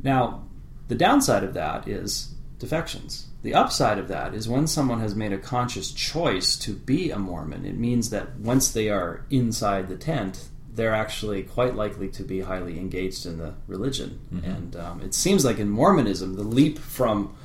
Now, 0.02 0.44
the 0.90 0.96
downside 0.96 1.44
of 1.44 1.54
that 1.54 1.88
is 1.88 2.34
defections. 2.60 3.28
The 3.44 3.54
upside 3.54 4.00
of 4.00 4.08
that 4.08 4.34
is 4.34 4.50
when 4.50 4.68
someone 4.68 5.00
has 5.00 5.16
made 5.16 5.32
a 5.32 5.38
conscious 5.38 5.92
choice 5.92 6.58
to 6.58 6.74
be 6.74 7.12
a 7.12 7.20
Mormon, 7.20 7.66
it 7.66 7.78
means 7.78 8.10
that 8.10 8.36
once 8.38 8.72
they 8.72 8.90
are 8.90 9.26
inside 9.30 9.88
the 9.88 9.98
tent, 9.98 10.50
they're 10.74 10.96
actually 10.96 11.44
quite 11.44 11.76
likely 11.76 12.10
to 12.10 12.24
be 12.24 12.42
highly 12.42 12.80
engaged 12.80 13.26
in 13.26 13.38
the 13.38 13.54
religion. 13.68 14.20
Mm-hmm. 14.34 14.50
And 14.50 14.76
um, 14.76 15.02
it 15.02 15.14
seems 15.14 15.46
like 15.46 15.60
in 15.60 15.70
Mormonism, 15.70 16.36
the 16.36 16.44
leap 16.44 16.80
from 16.80 17.36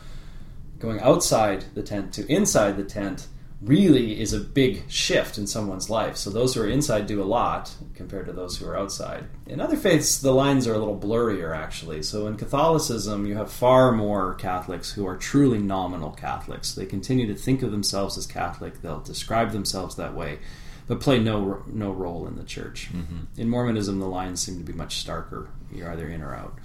going 0.79 1.01
outside 1.01 1.65
the 1.75 1.83
tent 1.83 2.15
to 2.15 2.27
inside 2.33 2.77
the 2.77 2.85
tent 2.85 3.27
really 3.61 4.21
is 4.21 4.33
a 4.33 4.39
big 4.39 4.89
shift 4.89 5.37
in 5.37 5.47
someone's 5.47 5.91
life. 5.91 6.17
So 6.17 6.31
those 6.31 6.55
who 6.55 6.63
are 6.63 6.69
inside 6.69 7.07
do 7.07 7.21
a 7.21 7.25
lot 7.25 7.75
compared 7.95 8.27
to 8.27 8.33
those 8.33 8.57
who 8.57 8.67
are 8.67 8.79
outside. 8.79 9.25
In 9.47 9.61
other 9.61 9.77
faiths, 9.77 10.19
the 10.19 10.33
lines 10.33 10.69
are 10.69 10.75
a 10.75 10.79
little 10.79 10.99
blurrier, 10.99 11.57
actually. 11.57 12.05
So 12.05 12.29
in 12.29 12.37
Catholicism, 12.37 13.27
you 13.27 13.35
have 13.35 13.51
far 13.51 13.91
more 13.91 14.35
Catholics 14.35 14.93
who 14.93 15.07
are 15.07 15.17
truly 15.17 15.59
nominal 15.59 16.13
Catholics. 16.13 16.75
They 16.75 16.87
continue 16.87 17.27
to 17.27 17.35
think 17.35 17.63
of 17.63 17.73
themselves 17.73 18.17
as 18.17 18.27
Catholic, 18.27 18.81
they'll 18.81 19.01
describe 19.01 19.51
themselves 19.51 19.97
that 19.97 20.15
way, 20.15 20.39
but 20.87 21.01
play 21.01 21.19
no, 21.19 21.65
no 21.67 21.91
role 21.91 22.29
in 22.29 22.37
the 22.37 22.45
church. 22.45 22.91
Mm-hmm. 22.93 23.41
In 23.41 23.49
Mormonism, 23.49 23.99
the 23.99 24.07
lines 24.07 24.41
seem 24.41 24.59
to 24.59 24.65
be 24.65 24.73
much 24.73 25.05
starker. 25.05 25.49
You're 25.73 25.91
either 25.91 26.09
in 26.09 26.23
or 26.23 26.35
out. 26.35 26.57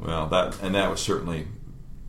Well, 0.00 0.28
that 0.28 0.60
and 0.62 0.74
that 0.74 0.90
was 0.90 1.00
certainly 1.00 1.48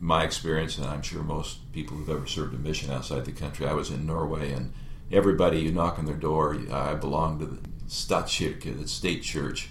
my 0.00 0.24
experience, 0.24 0.78
and 0.78 0.86
I'm 0.86 1.02
sure 1.02 1.22
most 1.22 1.70
people 1.72 1.96
who've 1.96 2.08
ever 2.08 2.26
served 2.26 2.54
a 2.54 2.58
mission 2.58 2.90
outside 2.90 3.26
the 3.26 3.32
country. 3.32 3.66
I 3.66 3.74
was 3.74 3.90
in 3.90 4.06
Norway, 4.06 4.50
and 4.50 4.72
everybody 5.12 5.60
you 5.60 5.72
knock 5.72 5.98
on 5.98 6.06
their 6.06 6.16
door, 6.16 6.56
I 6.72 6.94
belong 6.94 7.38
to 7.38 7.46
the 7.46 7.58
Statskirke, 7.86 8.78
the 8.78 8.88
state 8.88 9.22
church, 9.22 9.70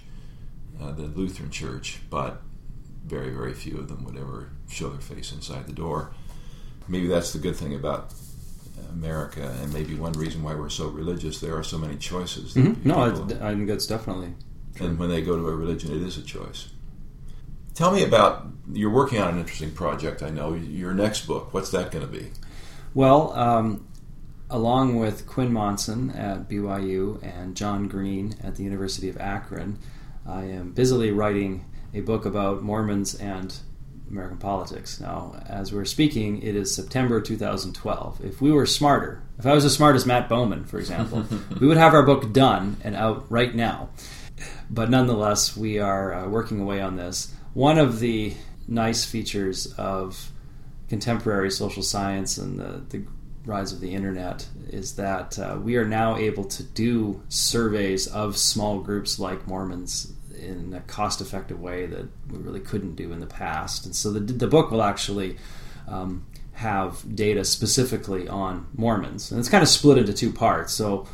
uh, 0.82 0.92
the 0.92 1.04
Lutheran 1.04 1.50
church, 1.50 2.00
but 2.10 2.42
very, 3.06 3.32
very 3.32 3.54
few 3.54 3.78
of 3.78 3.88
them 3.88 4.04
would 4.04 4.18
ever 4.18 4.52
show 4.70 4.90
their 4.90 5.02
face 5.02 5.32
inside 5.32 5.66
the 5.66 5.74
door. 5.74 6.12
Maybe 6.88 7.08
that's 7.08 7.34
the 7.34 7.40
good 7.40 7.56
thing 7.56 7.74
about 7.74 8.14
America, 8.92 9.56
and 9.62 9.74
maybe 9.74 9.96
one 9.96 10.14
reason 10.14 10.44
why 10.44 10.54
we're 10.54 10.70
so 10.70 10.88
religious. 10.90 11.40
There 11.40 11.58
are 11.58 11.64
so 11.64 11.78
many 11.78 11.98
choices. 11.98 12.54
Mm-hmm. 12.54 12.88
No, 12.88 13.00
I 13.42 13.54
think 13.54 13.68
that's 13.68 13.88
definitely. 13.88 14.34
True. 14.76 14.88
And 14.88 15.00
when 15.00 15.10
they 15.10 15.22
go 15.22 15.36
to 15.36 15.48
a 15.48 15.56
religion, 15.56 15.92
it 15.92 16.02
is 16.02 16.18
a 16.18 16.22
choice. 16.22 16.70
Tell 17.80 17.94
me 17.94 18.04
about 18.04 18.46
you're 18.74 18.90
working 18.90 19.20
on 19.20 19.36
an 19.36 19.40
interesting 19.40 19.72
project. 19.72 20.22
I 20.22 20.30
know 20.30 20.54
your 20.54 20.94
next 20.94 21.26
book. 21.26 21.54
What's 21.54 21.72
that 21.72 21.92
going 21.92 22.06
to 22.06 22.12
be? 22.12 22.30
Well, 22.94 23.32
um, 23.40 23.88
along 24.50 25.00
with 25.00 25.26
Quinn 25.26 25.54
Monson 25.54 26.10
at 26.10 26.50
BYU 26.50 27.24
and 27.24 27.56
John 27.56 27.88
Green 27.88 28.36
at 28.44 28.58
the 28.58 28.64
University 28.64 29.08
of 29.08 29.16
Akron, 29.16 29.80
I 30.28 30.44
am 30.44 30.74
busily 30.74 31.12
writing 31.12 31.72
a 31.94 32.02
book 32.02 32.26
about 32.26 32.62
Mormons 32.62 33.16
and 33.16 33.58
American 34.10 34.40
politics. 34.40 35.00
Now, 35.00 35.42
as 35.48 35.72
we're 35.72 35.86
speaking, 35.86 36.42
it 36.42 36.58
is 36.58 36.76
September 36.76 37.22
2012. 37.22 38.26
If 38.26 38.42
we 38.42 38.52
were 38.52 38.66
smarter, 38.66 39.24
if 39.38 39.46
I 39.46 39.54
was 39.54 39.64
as 39.64 39.74
smart 39.74 39.96
as 39.96 40.06
Matt 40.06 40.28
Bowman, 40.28 40.66
for 40.66 40.80
example, 40.80 41.26
we 41.62 41.66
would 41.66 41.78
have 41.78 41.94
our 41.94 42.04
book 42.04 42.34
done 42.34 42.76
and 42.84 42.98
out 42.98 43.26
right 43.32 43.56
now. 43.56 43.88
But 44.70 44.90
nonetheless, 44.90 45.56
we 45.56 45.80
are 45.80 46.14
uh, 46.14 46.28
working 46.28 46.60
away 46.60 46.82
on 46.82 46.98
this. 46.98 47.34
One 47.60 47.78
of 47.78 48.00
the 48.00 48.36
nice 48.70 49.04
features 49.04 49.74
of 49.74 50.32
contemporary 50.88 51.52
social 51.52 51.84
science 51.84 52.38
and 52.38 52.58
the, 52.58 52.82
the 52.88 53.04
rise 53.44 53.74
of 53.74 53.82
the 53.82 53.94
internet 53.94 54.48
is 54.70 54.96
that 54.96 55.38
uh, 55.38 55.60
we 55.62 55.76
are 55.76 55.84
now 55.84 56.16
able 56.16 56.46
to 56.46 56.64
do 56.64 57.22
surveys 57.28 58.08
of 58.08 58.38
small 58.38 58.80
groups 58.80 59.20
like 59.20 59.46
Mormons 59.46 60.14
in 60.40 60.74
a 60.74 60.80
cost 60.80 61.20
effective 61.20 61.60
way 61.60 61.86
that 61.86 62.08
we 62.32 62.38
really 62.38 62.62
couldn't 62.62 62.96
do 62.96 63.12
in 63.12 63.20
the 63.20 63.26
past. 63.26 63.86
And 63.86 63.94
so 63.94 64.14
the, 64.14 64.22
the 64.22 64.48
book 64.48 64.72
will 64.72 64.82
actually 64.82 65.36
um, 65.86 66.26
have 66.54 67.14
data 67.14 67.44
specifically 67.44 68.30
on 68.30 68.68
Mormons. 68.74 69.32
And 69.32 69.38
it's 69.40 69.50
kind 69.50 69.64
of 69.64 69.68
split 69.68 69.98
into 69.98 70.14
two 70.14 70.32
parts. 70.32 70.72
So 70.72 71.10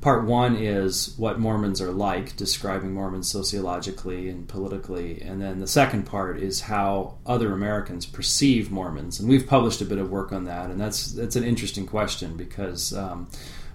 part 0.00 0.24
one 0.24 0.56
is 0.56 1.14
what 1.16 1.38
Mormons 1.38 1.80
are 1.80 1.90
like, 1.90 2.36
describing 2.36 2.92
Mormons 2.92 3.30
sociologically 3.30 4.28
and 4.28 4.48
politically, 4.48 5.20
and 5.20 5.40
then 5.40 5.60
the 5.60 5.66
second 5.66 6.04
part 6.04 6.38
is 6.38 6.60
how 6.62 7.18
other 7.26 7.52
Americans 7.52 8.06
perceive 8.06 8.70
Mormons. 8.70 9.18
And 9.18 9.28
we've 9.28 9.46
published 9.46 9.80
a 9.80 9.86
bit 9.86 9.98
of 9.98 10.10
work 10.10 10.32
on 10.32 10.44
that, 10.44 10.70
and 10.70 10.80
that's 10.80 11.12
that's 11.12 11.36
an 11.36 11.44
interesting 11.44 11.86
question 11.86 12.36
because 12.36 12.92
um, 12.94 13.28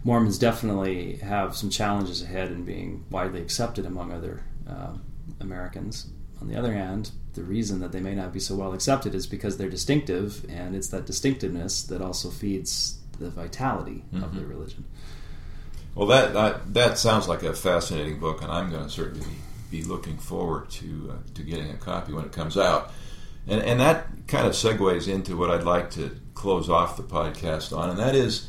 Mormons 0.04 0.38
definitely 0.38 1.18
have 1.18 1.56
some 1.56 1.70
challenges 1.70 2.22
ahead 2.22 2.52
in 2.52 2.66
being 2.66 3.06
widely 3.10 3.42
accepted 3.42 3.86
among 3.86 4.12
other 4.12 4.44
uh, 4.70 4.94
Americans. 5.40 6.08
On 6.42 6.48
the 6.48 6.58
other 6.58 6.74
hand, 6.74 7.12
the 7.34 7.44
reason 7.44 7.80
that 7.82 7.92
they 7.92 8.00
may 8.00 8.16
not 8.16 8.34
be 8.34 8.40
so 8.40 8.56
well 8.56 8.74
accepted 8.74 9.14
is 9.14 9.28
because 9.28 9.58
they're 9.58 9.70
distinctive, 9.70 10.46
and 10.50 10.76
it's 10.76 10.88
that 10.90 11.06
distinctiveness 11.06 11.84
that 11.84 12.02
also 12.02 12.30
feeds 12.30 13.00
the 13.20 13.30
vitality 13.30 14.04
mm-hmm. 14.12 14.24
of 14.24 14.36
their 14.36 14.46
religion. 14.46 14.86
Well, 15.94 16.08
that, 16.08 16.74
that, 16.74 16.98
sounds 16.98 17.28
like 17.28 17.44
a 17.44 17.54
fascinating 17.54 18.20
book, 18.20 18.42
and 18.42 18.52
I'm 18.52 18.70
going 18.70 18.84
to 18.84 18.90
certainly 18.90 19.28
be 19.70 19.84
looking 19.84 20.18
forward 20.18 20.70
to 20.70 21.14
uh, 21.14 21.34
to 21.34 21.44
getting 21.44 21.70
a 21.70 21.78
copy 21.78 22.14
when 22.14 22.26
it 22.26 22.32
comes 22.32 22.58
out. 22.58 22.92
And 23.48 23.62
and 23.62 23.80
that 23.80 24.08
kind 24.28 24.48
of 24.48 24.54
segues 24.54 25.08
into 25.08 25.36
what 25.36 25.50
I'd 25.50 25.64
like 25.64 25.92
to 25.92 26.16
close 26.34 26.70
off 26.70 26.98
the 26.98 27.04
podcast 27.04 27.76
on, 27.76 27.90
and 27.90 28.00
that 28.00 28.16
is 28.16 28.48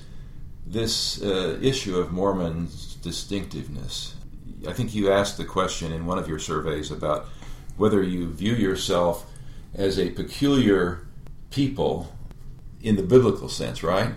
this 0.66 1.20
uh, 1.22 1.58
issue 1.60 1.98
of 1.98 2.12
Mormon's 2.12 2.94
distinctiveness. 2.96 4.14
I 4.68 4.72
think 4.72 4.94
you 4.94 5.10
asked 5.10 5.36
the 5.36 5.44
question 5.44 5.92
in 5.92 6.06
one 6.06 6.18
of 6.18 6.28
your 6.28 6.38
surveys 6.38 6.90
about 6.90 7.26
whether 7.76 8.02
you 8.02 8.30
view 8.30 8.54
yourself 8.54 9.26
as 9.74 9.98
a 9.98 10.10
peculiar 10.10 11.06
people 11.50 12.14
in 12.80 12.96
the 12.96 13.02
biblical 13.02 13.48
sense, 13.48 13.82
right? 13.82 14.14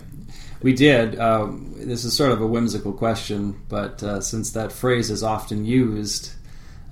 We 0.62 0.72
did. 0.72 1.18
Um, 1.18 1.74
this 1.76 2.04
is 2.04 2.16
sort 2.16 2.32
of 2.32 2.40
a 2.40 2.46
whimsical 2.46 2.92
question, 2.92 3.60
but 3.68 4.02
uh, 4.02 4.20
since 4.20 4.50
that 4.52 4.72
phrase 4.72 5.10
is 5.10 5.22
often 5.22 5.64
used 5.64 6.32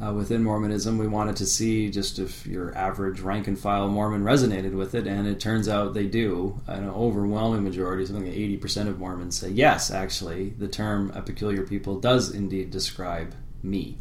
uh, 0.05 0.13
within 0.13 0.43
Mormonism, 0.43 0.99
we 0.99 1.07
wanted 1.07 1.37
to 1.37 1.47
see 1.47 1.89
just 1.91 2.19
if 2.19 2.47
your 2.47 2.77
average 2.77 3.21
rank 3.21 3.47
and 3.47 3.59
file 3.59 3.89
Mormon 3.89 4.23
resonated 4.23 4.73
with 4.75 4.95
it, 4.95 5.07
and 5.07 5.27
it 5.27 5.41
turns 5.41 5.69
out 5.69 5.95
they 5.95 6.07
do. 6.07 6.61
An 6.67 6.89
overwhelming 6.89 7.63
majority, 7.63 8.05
something 8.05 8.27
like 8.27 8.35
80% 8.35 8.89
of 8.89 8.99
Mormons 8.99 9.39
say, 9.39 9.51
yes, 9.51 9.91
actually, 9.91 10.51
the 10.51 10.69
term 10.69 11.13
a 11.15 11.23
peculiar 11.23 11.63
people 11.63 12.01
does 12.01 12.31
indeed 12.31 12.71
describe 12.71 13.35
me. 13.63 13.99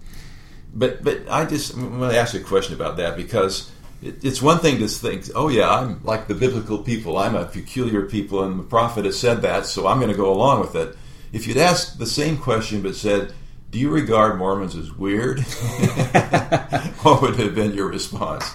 But, 0.73 1.03
but 1.03 1.29
I 1.29 1.45
just 1.45 1.77
want 1.77 2.11
to 2.11 2.19
ask 2.19 2.33
you 2.33 2.39
a 2.39 2.43
question 2.43 2.73
about 2.73 2.97
that 2.97 3.15
because 3.15 3.69
it's 4.05 4.41
one 4.41 4.59
thing 4.59 4.79
to 4.79 4.87
think, 4.87 5.29
oh 5.35 5.49
yeah, 5.49 5.69
I'm 5.69 6.03
like 6.03 6.27
the 6.27 6.35
biblical 6.35 6.79
people. 6.79 7.17
I'm 7.17 7.35
a 7.35 7.45
peculiar 7.45 8.03
people, 8.03 8.43
and 8.43 8.59
the 8.59 8.63
prophet 8.63 9.05
has 9.05 9.19
said 9.19 9.41
that, 9.41 9.65
so 9.65 9.87
I'm 9.87 9.99
going 9.99 10.11
to 10.11 10.17
go 10.17 10.31
along 10.31 10.61
with 10.61 10.75
it. 10.75 10.97
If 11.31 11.47
you'd 11.47 11.57
asked 11.57 11.99
the 11.99 12.05
same 12.05 12.37
question 12.37 12.81
but 12.81 12.95
said, 12.95 13.33
"Do 13.71 13.79
you 13.79 13.89
regard 13.89 14.37
Mormons 14.37 14.75
as 14.75 14.91
weird?" 14.91 15.39
what 17.01 17.21
would 17.21 17.35
have 17.37 17.55
been 17.55 17.73
your 17.73 17.87
response? 17.87 18.49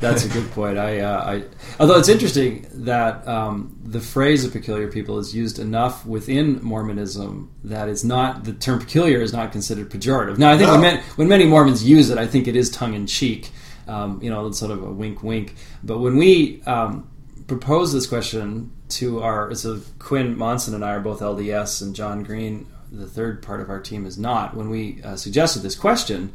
That's 0.00 0.24
a 0.24 0.28
good 0.28 0.50
point. 0.52 0.78
I, 0.78 1.00
uh, 1.00 1.24
I 1.24 1.44
although 1.80 1.98
it's 1.98 2.08
interesting 2.08 2.66
that 2.84 3.26
um, 3.26 3.76
the 3.82 4.00
phrase 4.00 4.44
"a 4.44 4.48
peculiar 4.48 4.88
people" 4.88 5.18
is 5.18 5.34
used 5.34 5.58
enough 5.58 6.06
within 6.06 6.62
Mormonism 6.62 7.50
that 7.64 7.88
it's 7.88 8.04
not 8.04 8.44
the 8.44 8.52
term 8.52 8.78
"peculiar" 8.78 9.20
is 9.20 9.32
not 9.32 9.50
considered 9.50 9.90
pejorative. 9.90 10.38
Now, 10.38 10.50
I 10.50 10.58
think 10.58 10.68
no. 10.68 10.80
when, 10.80 11.00
when 11.16 11.28
many 11.28 11.46
Mormons 11.46 11.82
use 11.82 12.10
it, 12.10 12.18
I 12.18 12.26
think 12.26 12.46
it 12.46 12.54
is 12.54 12.70
tongue 12.70 12.94
in 12.94 13.06
cheek 13.06 13.50
um, 13.90 14.22
you 14.22 14.30
know, 14.30 14.46
it's 14.46 14.58
sort 14.58 14.70
of 14.70 14.82
a 14.82 14.90
wink, 14.90 15.22
wink. 15.22 15.56
But 15.82 15.98
when 15.98 16.16
we 16.16 16.62
um, 16.62 17.10
proposed 17.46 17.94
this 17.94 18.06
question 18.06 18.70
to 18.90 19.22
our, 19.22 19.54
so 19.54 19.80
Quinn 19.98 20.36
Monson 20.36 20.74
and 20.74 20.84
I 20.84 20.92
are 20.92 21.00
both 21.00 21.20
LDS, 21.20 21.82
and 21.82 21.94
John 21.94 22.22
Green, 22.22 22.66
the 22.92 23.06
third 23.06 23.42
part 23.42 23.60
of 23.60 23.68
our 23.68 23.80
team, 23.80 24.06
is 24.06 24.16
not. 24.16 24.56
When 24.56 24.70
we 24.70 25.02
uh, 25.02 25.16
suggested 25.16 25.60
this 25.60 25.74
question, 25.74 26.32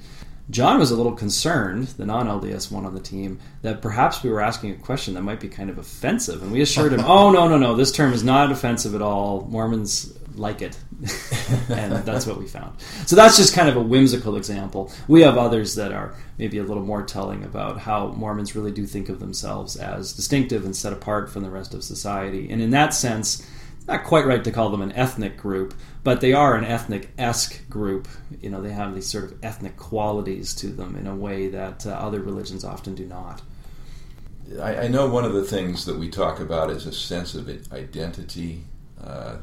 John 0.49 0.77
was 0.77 0.91
a 0.91 0.95
little 0.95 1.13
concerned, 1.13 1.87
the 1.87 2.05
non 2.05 2.27
LDS 2.27 2.71
one 2.71 2.85
on 2.85 2.93
the 2.93 3.01
team, 3.01 3.39
that 3.61 3.81
perhaps 3.81 4.21
we 4.21 4.29
were 4.29 4.41
asking 4.41 4.71
a 4.71 4.75
question 4.75 5.15
that 5.15 5.23
might 5.23 5.39
be 5.39 5.49
kind 5.49 5.69
of 5.69 5.77
offensive. 5.77 6.43
And 6.43 6.51
we 6.51 6.61
assured 6.61 6.93
him, 6.93 7.01
oh, 7.05 7.31
no, 7.31 7.47
no, 7.47 7.57
no, 7.57 7.75
this 7.75 7.91
term 7.91 8.13
is 8.13 8.23
not 8.23 8.51
offensive 8.51 8.93
at 8.93 9.01
all. 9.01 9.47
Mormons 9.49 10.13
like 10.37 10.61
it. 10.61 10.77
and 11.69 11.93
that's 12.05 12.25
what 12.25 12.37
we 12.37 12.47
found. 12.47 12.79
So 13.05 13.15
that's 13.15 13.37
just 13.37 13.53
kind 13.53 13.69
of 13.69 13.75
a 13.75 13.81
whimsical 13.81 14.35
example. 14.35 14.91
We 15.07 15.21
have 15.21 15.37
others 15.37 15.75
that 15.75 15.91
are 15.91 16.15
maybe 16.37 16.57
a 16.57 16.63
little 16.63 16.83
more 16.83 17.03
telling 17.03 17.43
about 17.43 17.79
how 17.79 18.07
Mormons 18.07 18.55
really 18.55 18.71
do 18.71 18.85
think 18.85 19.09
of 19.09 19.19
themselves 19.19 19.75
as 19.75 20.13
distinctive 20.13 20.65
and 20.65 20.75
set 20.75 20.93
apart 20.93 21.29
from 21.29 21.43
the 21.43 21.49
rest 21.49 21.73
of 21.73 21.83
society. 21.83 22.49
And 22.49 22.61
in 22.61 22.71
that 22.71 22.93
sense, 22.93 23.47
not 23.87 24.03
quite 24.03 24.25
right 24.25 24.43
to 24.43 24.51
call 24.51 24.69
them 24.69 24.81
an 24.81 24.91
ethnic 24.93 25.37
group, 25.37 25.73
but 26.03 26.21
they 26.21 26.33
are 26.33 26.55
an 26.55 26.65
ethnic 26.65 27.11
esque 27.17 27.67
group. 27.69 28.07
You 28.41 28.49
know, 28.49 28.61
they 28.61 28.71
have 28.71 28.95
these 28.95 29.07
sort 29.07 29.25
of 29.25 29.43
ethnic 29.43 29.77
qualities 29.77 30.55
to 30.55 30.67
them 30.67 30.95
in 30.95 31.07
a 31.07 31.15
way 31.15 31.47
that 31.49 31.85
uh, 31.85 31.91
other 31.91 32.19
religions 32.19 32.63
often 32.63 32.95
do 32.95 33.05
not. 33.05 33.41
I, 34.61 34.77
I, 34.77 34.87
know 34.87 35.07
one 35.07 35.25
of 35.25 35.33
the 35.33 35.43
things 35.43 35.85
that 35.85 35.97
we 35.97 36.09
talk 36.09 36.39
about 36.39 36.69
is 36.69 36.85
a 36.85 36.91
sense 36.91 37.33
of 37.33 37.49
identity. 37.71 38.63
Uh, 39.03 39.37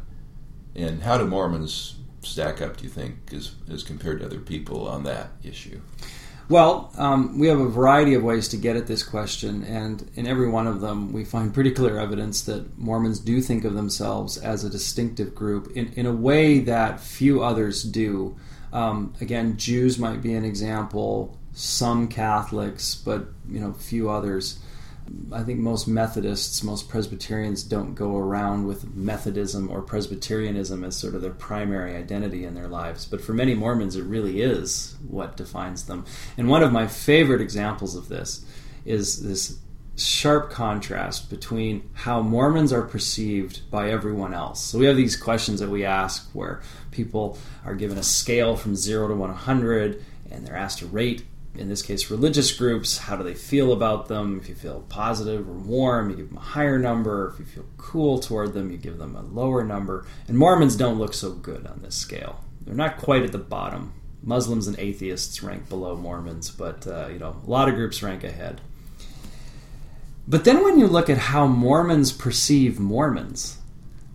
and 0.74 1.02
how 1.02 1.18
do 1.18 1.26
Mormons 1.26 1.96
stack 2.22 2.62
up, 2.62 2.76
do 2.76 2.84
you 2.84 2.90
think, 2.90 3.32
as, 3.32 3.54
as 3.70 3.82
compared 3.82 4.20
to 4.20 4.26
other 4.26 4.40
people 4.40 4.88
on 4.88 5.04
that 5.04 5.30
issue? 5.42 5.80
Well, 6.48 6.92
um, 6.98 7.38
we 7.38 7.46
have 7.46 7.60
a 7.60 7.68
variety 7.68 8.14
of 8.14 8.22
ways 8.22 8.48
to 8.48 8.56
get 8.56 8.76
at 8.76 8.86
this 8.86 9.02
question, 9.02 9.64
and 9.64 10.10
in 10.16 10.26
every 10.26 10.48
one 10.48 10.66
of 10.66 10.80
them, 10.80 11.12
we 11.12 11.24
find 11.24 11.54
pretty 11.54 11.70
clear 11.70 11.98
evidence 11.98 12.42
that 12.42 12.78
Mormons 12.78 13.20
do 13.20 13.40
think 13.40 13.64
of 13.64 13.74
themselves 13.74 14.36
as 14.36 14.64
a 14.64 14.70
distinctive 14.70 15.34
group 15.34 15.72
in, 15.76 15.92
in 15.94 16.04
a 16.04 16.12
way 16.12 16.58
that 16.60 17.00
few 17.00 17.42
others 17.42 17.82
do. 17.82 18.36
Um, 18.72 19.14
again, 19.20 19.56
Jews 19.56 19.98
might 19.98 20.20
be 20.20 20.34
an 20.34 20.44
example, 20.44 21.38
some 21.52 22.08
Catholics, 22.08 22.96
but 22.96 23.28
you 23.48 23.60
know, 23.60 23.72
few 23.72 24.10
others. 24.10 24.58
I 25.32 25.42
think 25.42 25.58
most 25.58 25.88
Methodists, 25.88 26.62
most 26.62 26.88
Presbyterians 26.88 27.62
don't 27.62 27.94
go 27.94 28.16
around 28.16 28.66
with 28.66 28.94
Methodism 28.94 29.70
or 29.70 29.82
Presbyterianism 29.82 30.84
as 30.84 30.96
sort 30.96 31.14
of 31.14 31.22
their 31.22 31.32
primary 31.32 31.96
identity 31.96 32.44
in 32.44 32.54
their 32.54 32.68
lives. 32.68 33.06
But 33.06 33.20
for 33.20 33.32
many 33.32 33.54
Mormons, 33.54 33.96
it 33.96 34.04
really 34.04 34.42
is 34.42 34.96
what 35.08 35.36
defines 35.36 35.86
them. 35.86 36.04
And 36.36 36.48
one 36.48 36.62
of 36.62 36.72
my 36.72 36.86
favorite 36.86 37.40
examples 37.40 37.96
of 37.96 38.08
this 38.08 38.44
is 38.84 39.22
this 39.22 39.58
sharp 39.96 40.50
contrast 40.50 41.28
between 41.28 41.88
how 41.92 42.22
Mormons 42.22 42.72
are 42.72 42.82
perceived 42.82 43.70
by 43.70 43.90
everyone 43.90 44.32
else. 44.32 44.60
So 44.60 44.78
we 44.78 44.86
have 44.86 44.96
these 44.96 45.16
questions 45.16 45.60
that 45.60 45.68
we 45.68 45.84
ask 45.84 46.30
where 46.32 46.62
people 46.90 47.38
are 47.64 47.74
given 47.74 47.98
a 47.98 48.02
scale 48.02 48.56
from 48.56 48.74
0 48.74 49.08
to 49.08 49.14
100 49.14 50.04
and 50.30 50.46
they're 50.46 50.56
asked 50.56 50.78
to 50.78 50.86
rate 50.86 51.24
in 51.54 51.68
this 51.68 51.82
case 51.82 52.10
religious 52.10 52.50
groups 52.52 52.98
how 52.98 53.16
do 53.16 53.22
they 53.22 53.34
feel 53.34 53.72
about 53.72 54.08
them? 54.08 54.38
If 54.40 54.48
you 54.48 54.54
feel 54.54 54.84
positive 54.88 55.48
or 55.48 55.52
warm 55.52 56.10
you 56.10 56.16
give 56.16 56.28
them 56.28 56.38
a 56.38 56.40
higher 56.40 56.78
number. 56.78 57.32
If 57.32 57.40
you 57.40 57.44
feel 57.44 57.66
cool 57.76 58.18
toward 58.18 58.54
them 58.54 58.70
you 58.70 58.78
give 58.78 58.98
them 58.98 59.16
a 59.16 59.22
lower 59.22 59.64
number. 59.64 60.06
And 60.28 60.38
mormons 60.38 60.76
don't 60.76 60.98
look 60.98 61.14
so 61.14 61.32
good 61.32 61.66
on 61.66 61.82
this 61.82 61.94
scale. 61.94 62.44
They're 62.62 62.74
not 62.74 62.98
quite 62.98 63.22
at 63.22 63.32
the 63.32 63.38
bottom. 63.38 63.94
Muslims 64.22 64.68
and 64.68 64.78
atheists 64.78 65.42
rank 65.42 65.68
below 65.68 65.96
mormons 65.96 66.50
but 66.50 66.86
uh, 66.86 67.08
you 67.08 67.18
know 67.18 67.40
a 67.44 67.50
lot 67.50 67.68
of 67.68 67.74
groups 67.74 68.02
rank 68.02 68.24
ahead. 68.24 68.60
But 70.26 70.44
then 70.44 70.62
when 70.62 70.78
you 70.78 70.86
look 70.86 71.10
at 71.10 71.18
how 71.18 71.48
Mormons 71.48 72.12
perceive 72.12 72.78
Mormons, 72.78 73.58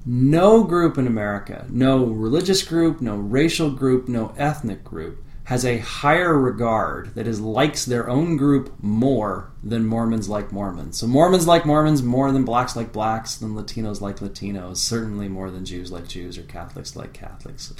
no 0.06 0.64
group 0.64 0.98
in 0.98 1.06
America, 1.06 1.66
no 1.70 2.06
religious 2.06 2.64
group, 2.64 3.02
no 3.02 3.18
racial 3.18 3.70
group, 3.72 4.08
no 4.08 4.34
ethnic 4.38 4.86
group 4.86 5.22
has 5.48 5.64
a 5.64 5.78
higher 5.78 6.38
regard 6.38 7.16
that 7.16 7.26
is 7.26 7.40
likes 7.40 7.86
their 7.86 8.10
own 8.10 8.36
group 8.36 8.70
more 8.84 9.50
than 9.64 9.86
Mormons 9.86 10.28
like 10.28 10.52
Mormons. 10.52 10.98
So 10.98 11.08
Mormons 11.08 11.48
like 11.48 11.66
Mormons 11.66 12.04
more 12.04 12.34
than 12.34 12.44
blacks 12.44 12.76
like 12.76 12.92
blacks, 12.92 13.36
than 13.36 13.56
Latinos 13.56 14.02
like 14.02 14.18
Latinos, 14.18 14.76
certainly 14.76 15.30
more 15.30 15.50
than 15.50 15.64
Jews 15.64 15.90
like 15.90 16.06
Jews 16.06 16.38
or 16.38 16.42
Catholics 16.44 16.98
like 16.98 17.14
Catholics. 17.14 17.74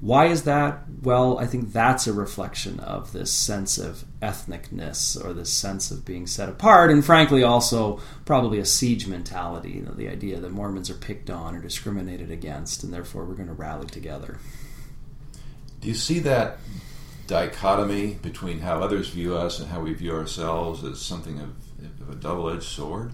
Why 0.00 0.26
is 0.26 0.44
that? 0.44 0.84
Well, 1.02 1.36
I 1.40 1.46
think 1.46 1.72
that's 1.72 2.06
a 2.06 2.12
reflection 2.12 2.78
of 2.78 3.12
this 3.12 3.32
sense 3.32 3.76
of 3.76 4.04
ethnicness 4.22 5.20
or 5.22 5.32
this 5.32 5.52
sense 5.52 5.90
of 5.90 6.04
being 6.04 6.28
set 6.28 6.48
apart, 6.48 6.92
and 6.92 7.04
frankly, 7.04 7.42
also 7.42 8.00
probably 8.24 8.60
a 8.60 8.64
siege 8.64 9.08
mentality. 9.08 9.72
You 9.72 9.82
know, 9.82 9.94
the 9.94 10.08
idea 10.08 10.38
that 10.38 10.52
Mormons 10.52 10.88
are 10.90 10.94
picked 10.94 11.28
on 11.28 11.56
or 11.56 11.60
discriminated 11.60 12.30
against, 12.30 12.84
and 12.84 12.94
therefore 12.94 13.24
we're 13.24 13.34
going 13.34 13.48
to 13.48 13.52
rally 13.52 13.88
together. 13.88 14.38
Do 15.80 15.88
you 15.88 15.94
see 15.94 16.20
that 16.20 16.58
dichotomy 17.30 18.14
between 18.14 18.58
how 18.58 18.80
others 18.80 19.08
view 19.08 19.36
us 19.36 19.60
and 19.60 19.70
how 19.70 19.80
we 19.80 19.94
view 19.94 20.12
ourselves 20.12 20.82
as 20.82 21.00
something 21.00 21.38
of, 21.38 21.50
of 22.02 22.10
a 22.10 22.16
double 22.16 22.50
edged 22.50 22.64
sword? 22.64 23.12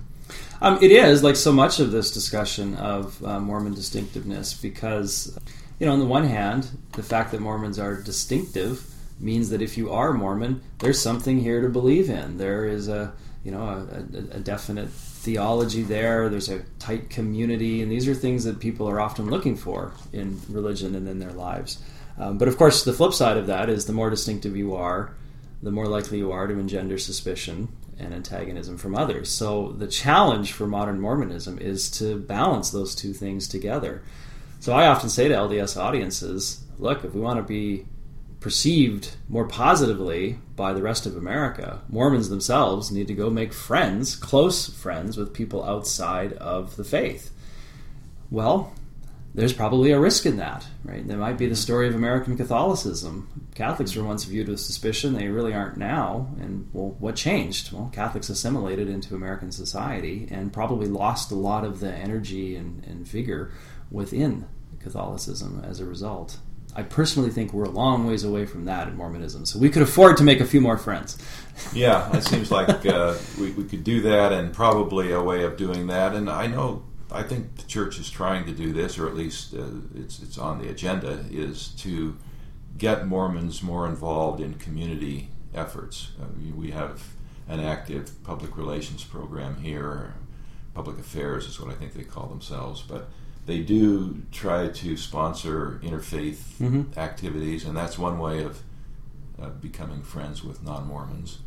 Um, 0.62 0.78
it 0.80 0.90
is, 0.90 1.22
like 1.22 1.36
so 1.36 1.52
much 1.52 1.80
of 1.80 1.92
this 1.92 2.10
discussion 2.10 2.74
of 2.76 3.22
uh, 3.22 3.38
Mormon 3.38 3.74
distinctiveness, 3.74 4.54
because 4.54 5.38
you 5.78 5.86
know, 5.86 5.92
on 5.92 5.98
the 5.98 6.06
one 6.06 6.24
hand, 6.24 6.70
the 6.92 7.02
fact 7.02 7.30
that 7.32 7.40
Mormons 7.40 7.78
are 7.78 8.00
distinctive 8.00 8.90
means 9.20 9.50
that 9.50 9.60
if 9.60 9.76
you 9.76 9.92
are 9.92 10.14
Mormon, 10.14 10.62
there's 10.78 11.00
something 11.00 11.38
here 11.38 11.60
to 11.60 11.68
believe 11.68 12.08
in. 12.08 12.38
There 12.38 12.64
is 12.64 12.88
a 12.88 13.12
you 13.44 13.52
know 13.52 13.62
a, 13.62 14.34
a, 14.34 14.38
a, 14.38 14.40
definite 14.40 14.88
theology 14.88 15.82
there. 15.82 16.30
There's 16.30 16.48
a 16.48 16.60
tight 16.78 17.10
community, 17.10 17.82
and 17.82 17.92
these 17.92 18.08
are 18.08 18.14
things 18.14 18.44
that 18.44 18.60
people 18.60 18.88
are 18.88 18.98
often 18.98 19.28
looking 19.28 19.56
for 19.56 19.92
in 20.12 20.40
religion 20.48 20.94
and 20.94 21.06
in 21.06 21.18
their 21.18 21.32
lives. 21.32 21.82
Um, 22.18 22.38
but 22.38 22.48
of 22.48 22.56
course, 22.56 22.84
the 22.84 22.92
flip 22.92 23.12
side 23.12 23.36
of 23.36 23.46
that 23.46 23.68
is 23.68 23.86
the 23.86 23.92
more 23.92 24.10
distinctive 24.10 24.56
you 24.56 24.74
are, 24.74 25.14
the 25.62 25.70
more 25.70 25.86
likely 25.86 26.18
you 26.18 26.32
are 26.32 26.46
to 26.46 26.58
engender 26.58 26.98
suspicion 26.98 27.68
and 27.98 28.12
antagonism 28.12 28.76
from 28.76 28.94
others. 28.94 29.30
So 29.30 29.72
the 29.72 29.86
challenge 29.86 30.52
for 30.52 30.66
modern 30.66 31.00
Mormonism 31.00 31.58
is 31.58 31.90
to 31.92 32.18
balance 32.18 32.70
those 32.70 32.94
two 32.94 33.12
things 33.12 33.48
together. 33.48 34.02
So 34.60 34.72
I 34.72 34.86
often 34.86 35.08
say 35.08 35.28
to 35.28 35.34
LDS 35.34 35.76
audiences, 35.76 36.64
look, 36.78 37.04
if 37.04 37.14
we 37.14 37.20
want 37.20 37.38
to 37.38 37.42
be 37.42 37.86
perceived 38.40 39.16
more 39.28 39.46
positively 39.46 40.38
by 40.54 40.72
the 40.72 40.82
rest 40.82 41.06
of 41.06 41.16
America, 41.16 41.82
Mormons 41.88 42.28
themselves 42.28 42.90
need 42.90 43.08
to 43.08 43.14
go 43.14 43.30
make 43.30 43.52
friends, 43.52 44.14
close 44.14 44.68
friends, 44.68 45.16
with 45.16 45.34
people 45.34 45.64
outside 45.64 46.32
of 46.34 46.76
the 46.76 46.84
faith. 46.84 47.30
Well, 48.30 48.72
there's 49.36 49.52
probably 49.52 49.92
a 49.92 50.00
risk 50.00 50.24
in 50.24 50.38
that, 50.38 50.66
right? 50.82 51.06
There 51.06 51.18
might 51.18 51.36
be 51.36 51.46
the 51.46 51.54
story 51.54 51.86
of 51.86 51.94
American 51.94 52.38
Catholicism. 52.38 53.48
Catholics 53.54 53.94
were 53.94 54.02
once 54.02 54.24
viewed 54.24 54.48
with 54.48 54.60
suspicion; 54.60 55.12
they 55.12 55.28
really 55.28 55.52
aren't 55.52 55.76
now. 55.76 56.28
And 56.40 56.68
well, 56.72 56.96
what 56.98 57.16
changed? 57.16 57.70
Well, 57.70 57.90
Catholics 57.92 58.30
assimilated 58.30 58.88
into 58.88 59.14
American 59.14 59.52
society 59.52 60.26
and 60.30 60.54
probably 60.54 60.88
lost 60.88 61.30
a 61.30 61.34
lot 61.34 61.64
of 61.64 61.80
the 61.80 61.92
energy 61.92 62.56
and, 62.56 62.82
and 62.84 63.06
vigor 63.06 63.52
within 63.90 64.46
Catholicism 64.80 65.62
as 65.68 65.80
a 65.80 65.84
result. 65.84 66.38
I 66.74 66.82
personally 66.82 67.30
think 67.30 67.52
we're 67.52 67.64
a 67.64 67.70
long 67.70 68.06
ways 68.06 68.24
away 68.24 68.46
from 68.46 68.64
that 68.66 68.88
in 68.88 68.96
Mormonism, 68.96 69.44
so 69.44 69.58
we 69.58 69.68
could 69.68 69.82
afford 69.82 70.16
to 70.16 70.24
make 70.24 70.40
a 70.40 70.46
few 70.46 70.62
more 70.62 70.78
friends. 70.78 71.18
yeah, 71.74 72.14
it 72.16 72.22
seems 72.22 72.50
like 72.50 72.86
uh, 72.86 73.16
we, 73.38 73.50
we 73.52 73.64
could 73.64 73.84
do 73.84 74.00
that, 74.02 74.32
and 74.32 74.52
probably 74.52 75.12
a 75.12 75.22
way 75.22 75.44
of 75.44 75.58
doing 75.58 75.88
that. 75.88 76.14
And 76.14 76.30
I 76.30 76.46
know, 76.46 76.84
I 77.16 77.22
think 77.22 77.56
the 77.56 77.66
church 77.66 77.98
is 77.98 78.10
trying 78.10 78.44
to 78.46 78.52
do 78.52 78.72
this, 78.72 78.98
or 78.98 79.06
at 79.06 79.14
least 79.14 79.54
uh, 79.54 79.64
it's 79.94 80.22
it's 80.22 80.38
on 80.38 80.60
the 80.60 80.68
agenda, 80.68 81.24
is 81.30 81.68
to 81.78 82.16
get 82.76 83.06
Mormons 83.06 83.62
more 83.62 83.86
involved 83.86 84.40
in 84.40 84.54
community 84.54 85.28
efforts. 85.54 86.12
Uh, 86.20 86.26
we 86.54 86.70
have 86.72 87.02
an 87.48 87.60
active 87.60 88.22
public 88.22 88.56
relations 88.56 89.04
program 89.04 89.56
here. 89.56 90.14
Public 90.74 90.98
affairs 90.98 91.46
is 91.46 91.58
what 91.58 91.70
I 91.70 91.74
think 91.74 91.94
they 91.94 92.04
call 92.04 92.26
themselves, 92.26 92.82
but 92.82 93.08
they 93.46 93.60
do 93.60 94.22
try 94.30 94.68
to 94.68 94.96
sponsor 94.96 95.80
interfaith 95.82 96.40
mm-hmm. 96.60 96.98
activities, 96.98 97.64
and 97.64 97.76
that's 97.76 97.98
one 97.98 98.18
way 98.18 98.42
of 98.42 98.62
uh, 99.40 99.48
becoming 99.50 100.02
friends 100.02 100.44
with 100.44 100.62
non-Mormons. 100.62 101.38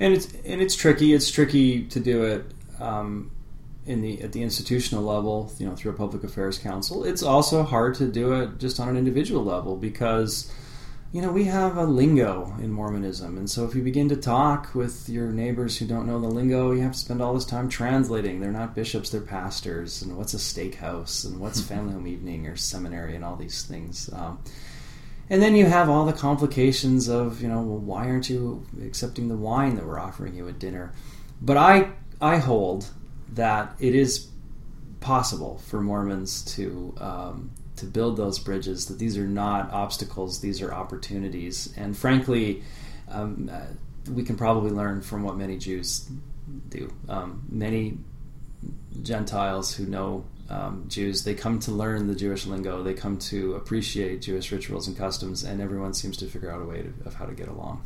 And 0.00 0.12
it's 0.14 0.32
and 0.44 0.60
it's 0.60 0.74
tricky. 0.74 1.12
It's 1.12 1.30
tricky 1.30 1.84
to 1.86 2.00
do 2.00 2.24
it 2.24 2.44
um, 2.80 3.30
in 3.86 4.00
the 4.00 4.22
at 4.22 4.32
the 4.32 4.42
institutional 4.42 5.02
level, 5.02 5.52
you 5.58 5.66
know, 5.66 5.74
through 5.74 5.92
a 5.92 5.94
public 5.94 6.24
affairs 6.24 6.58
council. 6.58 7.04
It's 7.04 7.22
also 7.22 7.62
hard 7.62 7.94
to 7.96 8.06
do 8.06 8.32
it 8.32 8.58
just 8.58 8.78
on 8.80 8.88
an 8.88 8.96
individual 8.96 9.44
level 9.44 9.76
because 9.76 10.52
you 11.12 11.20
know, 11.20 11.30
we 11.30 11.44
have 11.44 11.76
a 11.76 11.84
lingo 11.84 12.56
in 12.58 12.72
Mormonism, 12.72 13.36
and 13.36 13.50
so 13.50 13.66
if 13.66 13.74
you 13.74 13.82
begin 13.82 14.08
to 14.08 14.16
talk 14.16 14.74
with 14.74 15.10
your 15.10 15.26
neighbors 15.30 15.76
who 15.76 15.86
don't 15.86 16.06
know 16.06 16.18
the 16.18 16.26
lingo, 16.26 16.72
you 16.72 16.80
have 16.80 16.92
to 16.92 16.98
spend 16.98 17.20
all 17.20 17.34
this 17.34 17.44
time 17.44 17.68
translating. 17.68 18.40
They're 18.40 18.50
not 18.50 18.74
bishops, 18.74 19.10
they're 19.10 19.20
pastors, 19.20 20.00
and 20.00 20.16
what's 20.16 20.32
a 20.32 20.38
stake 20.38 20.76
house, 20.76 21.24
and 21.24 21.38
what's 21.38 21.60
family 21.60 21.92
home 21.92 22.06
evening 22.06 22.46
or 22.46 22.56
seminary, 22.56 23.14
and 23.14 23.26
all 23.26 23.36
these 23.36 23.62
things. 23.62 24.08
Um, 24.14 24.38
and 25.28 25.42
then 25.42 25.54
you 25.54 25.66
have 25.66 25.90
all 25.90 26.06
the 26.06 26.14
complications 26.14 27.08
of, 27.08 27.42
you 27.42 27.48
know, 27.48 27.60
well, 27.60 27.78
why 27.78 28.06
aren't 28.06 28.30
you 28.30 28.66
accepting 28.82 29.28
the 29.28 29.36
wine 29.36 29.76
that 29.76 29.86
we're 29.86 30.00
offering 30.00 30.34
you 30.34 30.48
at 30.48 30.58
dinner? 30.58 30.94
But 31.42 31.58
I, 31.58 31.90
I 32.22 32.38
hold 32.38 32.88
that 33.34 33.74
it 33.80 33.94
is 33.94 34.28
possible 35.00 35.58
for 35.66 35.80
Mormons 35.80 36.42
to 36.56 36.94
um, 36.98 37.50
to 37.76 37.86
build 37.86 38.16
those 38.16 38.38
bridges 38.38 38.86
that 38.86 38.98
these 38.98 39.18
are 39.18 39.26
not 39.26 39.72
obstacles 39.72 40.40
these 40.40 40.62
are 40.62 40.72
opportunities 40.72 41.72
and 41.76 41.96
frankly 41.96 42.62
um, 43.08 43.50
uh, 43.52 43.60
we 44.12 44.22
can 44.22 44.36
probably 44.36 44.70
learn 44.70 45.00
from 45.00 45.22
what 45.22 45.36
many 45.36 45.56
jews 45.56 46.08
do 46.68 46.92
um, 47.08 47.42
many 47.48 47.98
gentiles 49.02 49.74
who 49.74 49.86
know 49.86 50.24
um, 50.52 50.84
Jews, 50.88 51.24
they 51.24 51.34
come 51.34 51.58
to 51.60 51.70
learn 51.70 52.08
the 52.08 52.14
Jewish 52.14 52.44
lingo, 52.44 52.82
they 52.82 52.92
come 52.92 53.18
to 53.18 53.54
appreciate 53.54 54.20
Jewish 54.20 54.52
rituals 54.52 54.86
and 54.86 54.96
customs, 54.96 55.44
and 55.44 55.62
everyone 55.62 55.94
seems 55.94 56.18
to 56.18 56.26
figure 56.26 56.50
out 56.50 56.60
a 56.60 56.64
way 56.64 56.82
to, 56.82 56.92
of 57.06 57.14
how 57.14 57.24
to 57.24 57.32
get 57.32 57.48
along. 57.48 57.82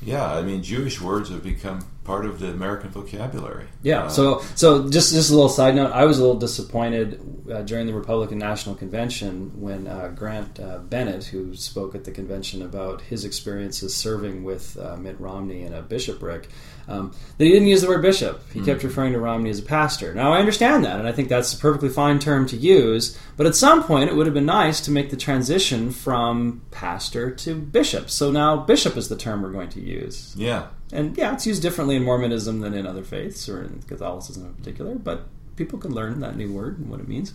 Yeah, 0.00 0.32
I 0.32 0.42
mean, 0.42 0.62
Jewish 0.62 1.00
words 1.00 1.30
have 1.30 1.42
become 1.42 1.84
part 2.04 2.26
of 2.26 2.40
the 2.40 2.50
American 2.50 2.90
vocabulary. 2.90 3.66
Yeah. 3.82 4.04
Uh, 4.04 4.08
so, 4.08 4.42
so 4.54 4.90
just 4.90 5.12
just 5.12 5.30
a 5.30 5.34
little 5.34 5.48
side 5.48 5.74
note. 5.74 5.92
I 5.92 6.04
was 6.04 6.18
a 6.18 6.20
little 6.20 6.38
disappointed 6.38 7.20
uh, 7.50 7.62
during 7.62 7.86
the 7.86 7.94
Republican 7.94 8.38
National 8.38 8.74
Convention 8.74 9.60
when 9.60 9.86
uh, 9.86 10.08
Grant 10.08 10.58
uh, 10.58 10.78
Bennett, 10.78 11.24
who 11.24 11.54
spoke 11.54 11.94
at 11.94 12.04
the 12.04 12.10
convention 12.10 12.62
about 12.62 13.02
his 13.02 13.24
experiences 13.24 13.94
serving 13.94 14.42
with 14.42 14.76
uh, 14.78 14.96
Mitt 14.96 15.18
Romney 15.20 15.62
in 15.62 15.72
a 15.72 15.82
bishopric, 15.82 16.48
um, 16.88 17.12
that 17.38 17.44
he 17.44 17.50
didn't 17.50 17.68
use 17.68 17.82
the 17.82 17.88
word 17.88 18.02
bishop. 18.02 18.42
He 18.52 18.58
mm-hmm. 18.58 18.66
kept 18.66 18.82
referring 18.82 19.12
to 19.12 19.20
Romney 19.20 19.50
as 19.50 19.58
a 19.58 19.62
pastor. 19.62 20.14
Now, 20.14 20.32
I 20.32 20.38
understand 20.38 20.84
that, 20.84 20.98
and 20.98 21.08
I 21.08 21.12
think 21.12 21.28
that's 21.28 21.52
a 21.52 21.58
perfectly 21.58 21.88
fine 21.88 22.18
term 22.18 22.46
to 22.46 22.56
use. 22.56 23.18
But 23.36 23.46
at 23.46 23.54
some 23.54 23.82
point, 23.84 24.10
it 24.10 24.16
would 24.16 24.26
have 24.26 24.34
been 24.34 24.46
nice 24.46 24.80
to 24.82 24.90
make 24.90 25.10
the 25.10 25.16
transition 25.16 25.90
from 25.90 26.62
pastor 26.70 27.30
to 27.30 27.54
bishop. 27.54 28.10
So 28.10 28.30
now, 28.30 28.56
bishop 28.56 28.96
is 28.96 29.08
the 29.08 29.16
term 29.16 29.42
we're 29.42 29.52
going 29.52 29.70
to 29.70 29.80
use. 29.80 30.34
Yeah. 30.36 30.68
And 30.92 31.16
yeah, 31.16 31.32
it's 31.32 31.46
used 31.46 31.62
differently 31.62 31.96
in 31.96 32.04
Mormonism 32.04 32.60
than 32.60 32.74
in 32.74 32.86
other 32.86 33.02
faiths, 33.02 33.48
or 33.48 33.62
in 33.62 33.82
Catholicism 33.86 34.46
in 34.46 34.54
particular. 34.54 34.94
But 34.94 35.26
people 35.56 35.78
can 35.78 35.92
learn 35.92 36.20
that 36.20 36.36
new 36.36 36.52
word 36.52 36.78
and 36.78 36.90
what 36.90 37.00
it 37.00 37.08
means. 37.08 37.34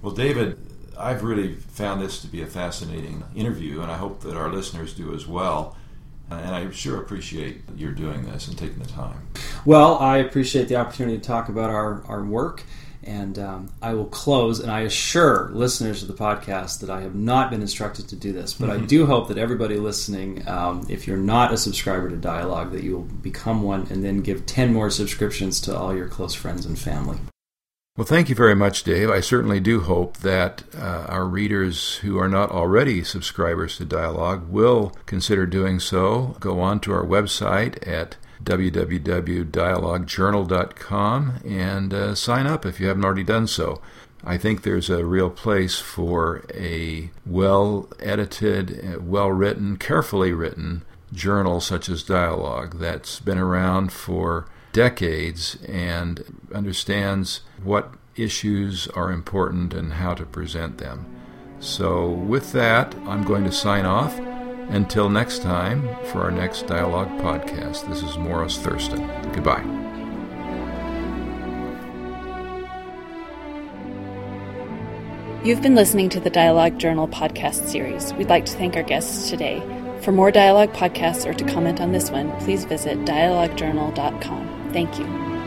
Well, 0.00 0.14
David, 0.14 0.58
I've 0.98 1.22
really 1.22 1.54
found 1.54 2.00
this 2.00 2.20
to 2.20 2.26
be 2.26 2.42
a 2.42 2.46
fascinating 2.46 3.24
interview, 3.34 3.80
and 3.80 3.90
I 3.90 3.96
hope 3.96 4.20
that 4.20 4.36
our 4.36 4.52
listeners 4.52 4.94
do 4.94 5.14
as 5.14 5.26
well. 5.26 5.76
And 6.30 6.54
I 6.54 6.70
sure 6.70 7.00
appreciate 7.00 7.62
your 7.76 7.92
doing 7.92 8.24
this 8.24 8.48
and 8.48 8.56
taking 8.56 8.78
the 8.78 8.88
time. 8.88 9.28
Well, 9.64 9.98
I 9.98 10.18
appreciate 10.18 10.68
the 10.68 10.76
opportunity 10.76 11.18
to 11.18 11.24
talk 11.24 11.48
about 11.48 11.70
our, 11.70 12.02
our 12.06 12.24
work. 12.24 12.64
And 13.06 13.38
um, 13.38 13.68
I 13.82 13.92
will 13.92 14.06
close, 14.06 14.60
and 14.60 14.70
I 14.70 14.80
assure 14.80 15.50
listeners 15.52 16.00
of 16.00 16.08
the 16.08 16.14
podcast 16.14 16.80
that 16.80 16.88
I 16.88 17.02
have 17.02 17.14
not 17.14 17.50
been 17.50 17.60
instructed 17.60 18.08
to 18.08 18.16
do 18.16 18.32
this, 18.32 18.54
but 18.54 18.70
mm-hmm. 18.70 18.82
I 18.82 18.86
do 18.86 19.04
hope 19.04 19.28
that 19.28 19.36
everybody 19.36 19.76
listening, 19.76 20.48
um, 20.48 20.86
if 20.88 21.06
you're 21.06 21.18
not 21.18 21.52
a 21.52 21.58
subscriber 21.58 22.08
to 22.08 22.16
Dialogue, 22.16 22.72
that 22.72 22.82
you 22.82 22.96
will 22.96 23.02
become 23.02 23.62
one 23.62 23.86
and 23.90 24.02
then 24.02 24.22
give 24.22 24.46
10 24.46 24.72
more 24.72 24.88
subscriptions 24.88 25.60
to 25.62 25.76
all 25.76 25.94
your 25.94 26.08
close 26.08 26.32
friends 26.32 26.64
and 26.64 26.78
family. 26.78 27.18
Well, 27.96 28.04
thank 28.04 28.28
you 28.28 28.34
very 28.34 28.56
much, 28.56 28.82
Dave. 28.82 29.08
I 29.08 29.20
certainly 29.20 29.60
do 29.60 29.82
hope 29.82 30.16
that 30.16 30.64
uh, 30.76 31.06
our 31.08 31.26
readers 31.26 31.98
who 31.98 32.18
are 32.18 32.28
not 32.28 32.50
already 32.50 33.04
subscribers 33.04 33.76
to 33.76 33.84
Dialogue 33.84 34.48
will 34.48 34.92
consider 35.06 35.46
doing 35.46 35.78
so. 35.78 36.34
Go 36.40 36.58
on 36.58 36.80
to 36.80 36.92
our 36.92 37.06
website 37.06 37.86
at 37.86 38.16
www.dialoguejournal.com 38.42 41.34
and 41.44 41.94
uh, 41.94 42.16
sign 42.16 42.48
up 42.48 42.66
if 42.66 42.80
you 42.80 42.88
haven't 42.88 43.04
already 43.04 43.22
done 43.22 43.46
so. 43.46 43.80
I 44.24 44.38
think 44.38 44.62
there's 44.62 44.90
a 44.90 45.04
real 45.04 45.30
place 45.30 45.78
for 45.78 46.44
a 46.52 47.12
well 47.24 47.88
edited, 48.00 49.08
well 49.08 49.30
written, 49.30 49.76
carefully 49.76 50.32
written 50.32 50.82
journal 51.12 51.60
such 51.60 51.88
as 51.88 52.02
Dialogue 52.02 52.80
that's 52.80 53.20
been 53.20 53.38
around 53.38 53.92
for 53.92 54.48
decades 54.74 55.56
and 55.66 56.22
understands 56.52 57.40
what 57.62 57.94
issues 58.16 58.86
are 58.88 59.10
important 59.10 59.72
and 59.72 59.94
how 59.94 60.12
to 60.12 60.26
present 60.26 60.76
them. 60.76 61.06
So, 61.60 62.10
with 62.10 62.52
that, 62.52 62.94
I'm 63.06 63.24
going 63.24 63.44
to 63.44 63.52
sign 63.52 63.86
off. 63.86 64.18
Until 64.68 65.08
next 65.08 65.42
time, 65.42 65.82
for 66.06 66.22
our 66.22 66.30
next 66.30 66.66
Dialogue 66.66 67.08
podcast, 67.20 67.88
this 67.88 68.02
is 68.02 68.18
Morris 68.18 68.58
Thurston. 68.58 69.06
Goodbye. 69.32 69.62
You've 75.44 75.62
been 75.62 75.74
listening 75.74 76.08
to 76.10 76.20
the 76.20 76.30
Dialogue 76.30 76.78
Journal 76.78 77.06
podcast 77.06 77.68
series. 77.68 78.14
We'd 78.14 78.30
like 78.30 78.46
to 78.46 78.52
thank 78.52 78.76
our 78.76 78.82
guests 78.82 79.28
today. 79.30 79.60
For 80.00 80.12
more 80.12 80.30
Dialogue 80.30 80.72
podcasts 80.72 81.26
or 81.26 81.34
to 81.34 81.44
comment 81.44 81.80
on 81.80 81.92
this 81.92 82.10
one, 82.10 82.32
please 82.40 82.64
visit 82.64 82.98
dialoguejournal.com. 83.00 84.63
Thank 84.74 84.98
you. 84.98 85.43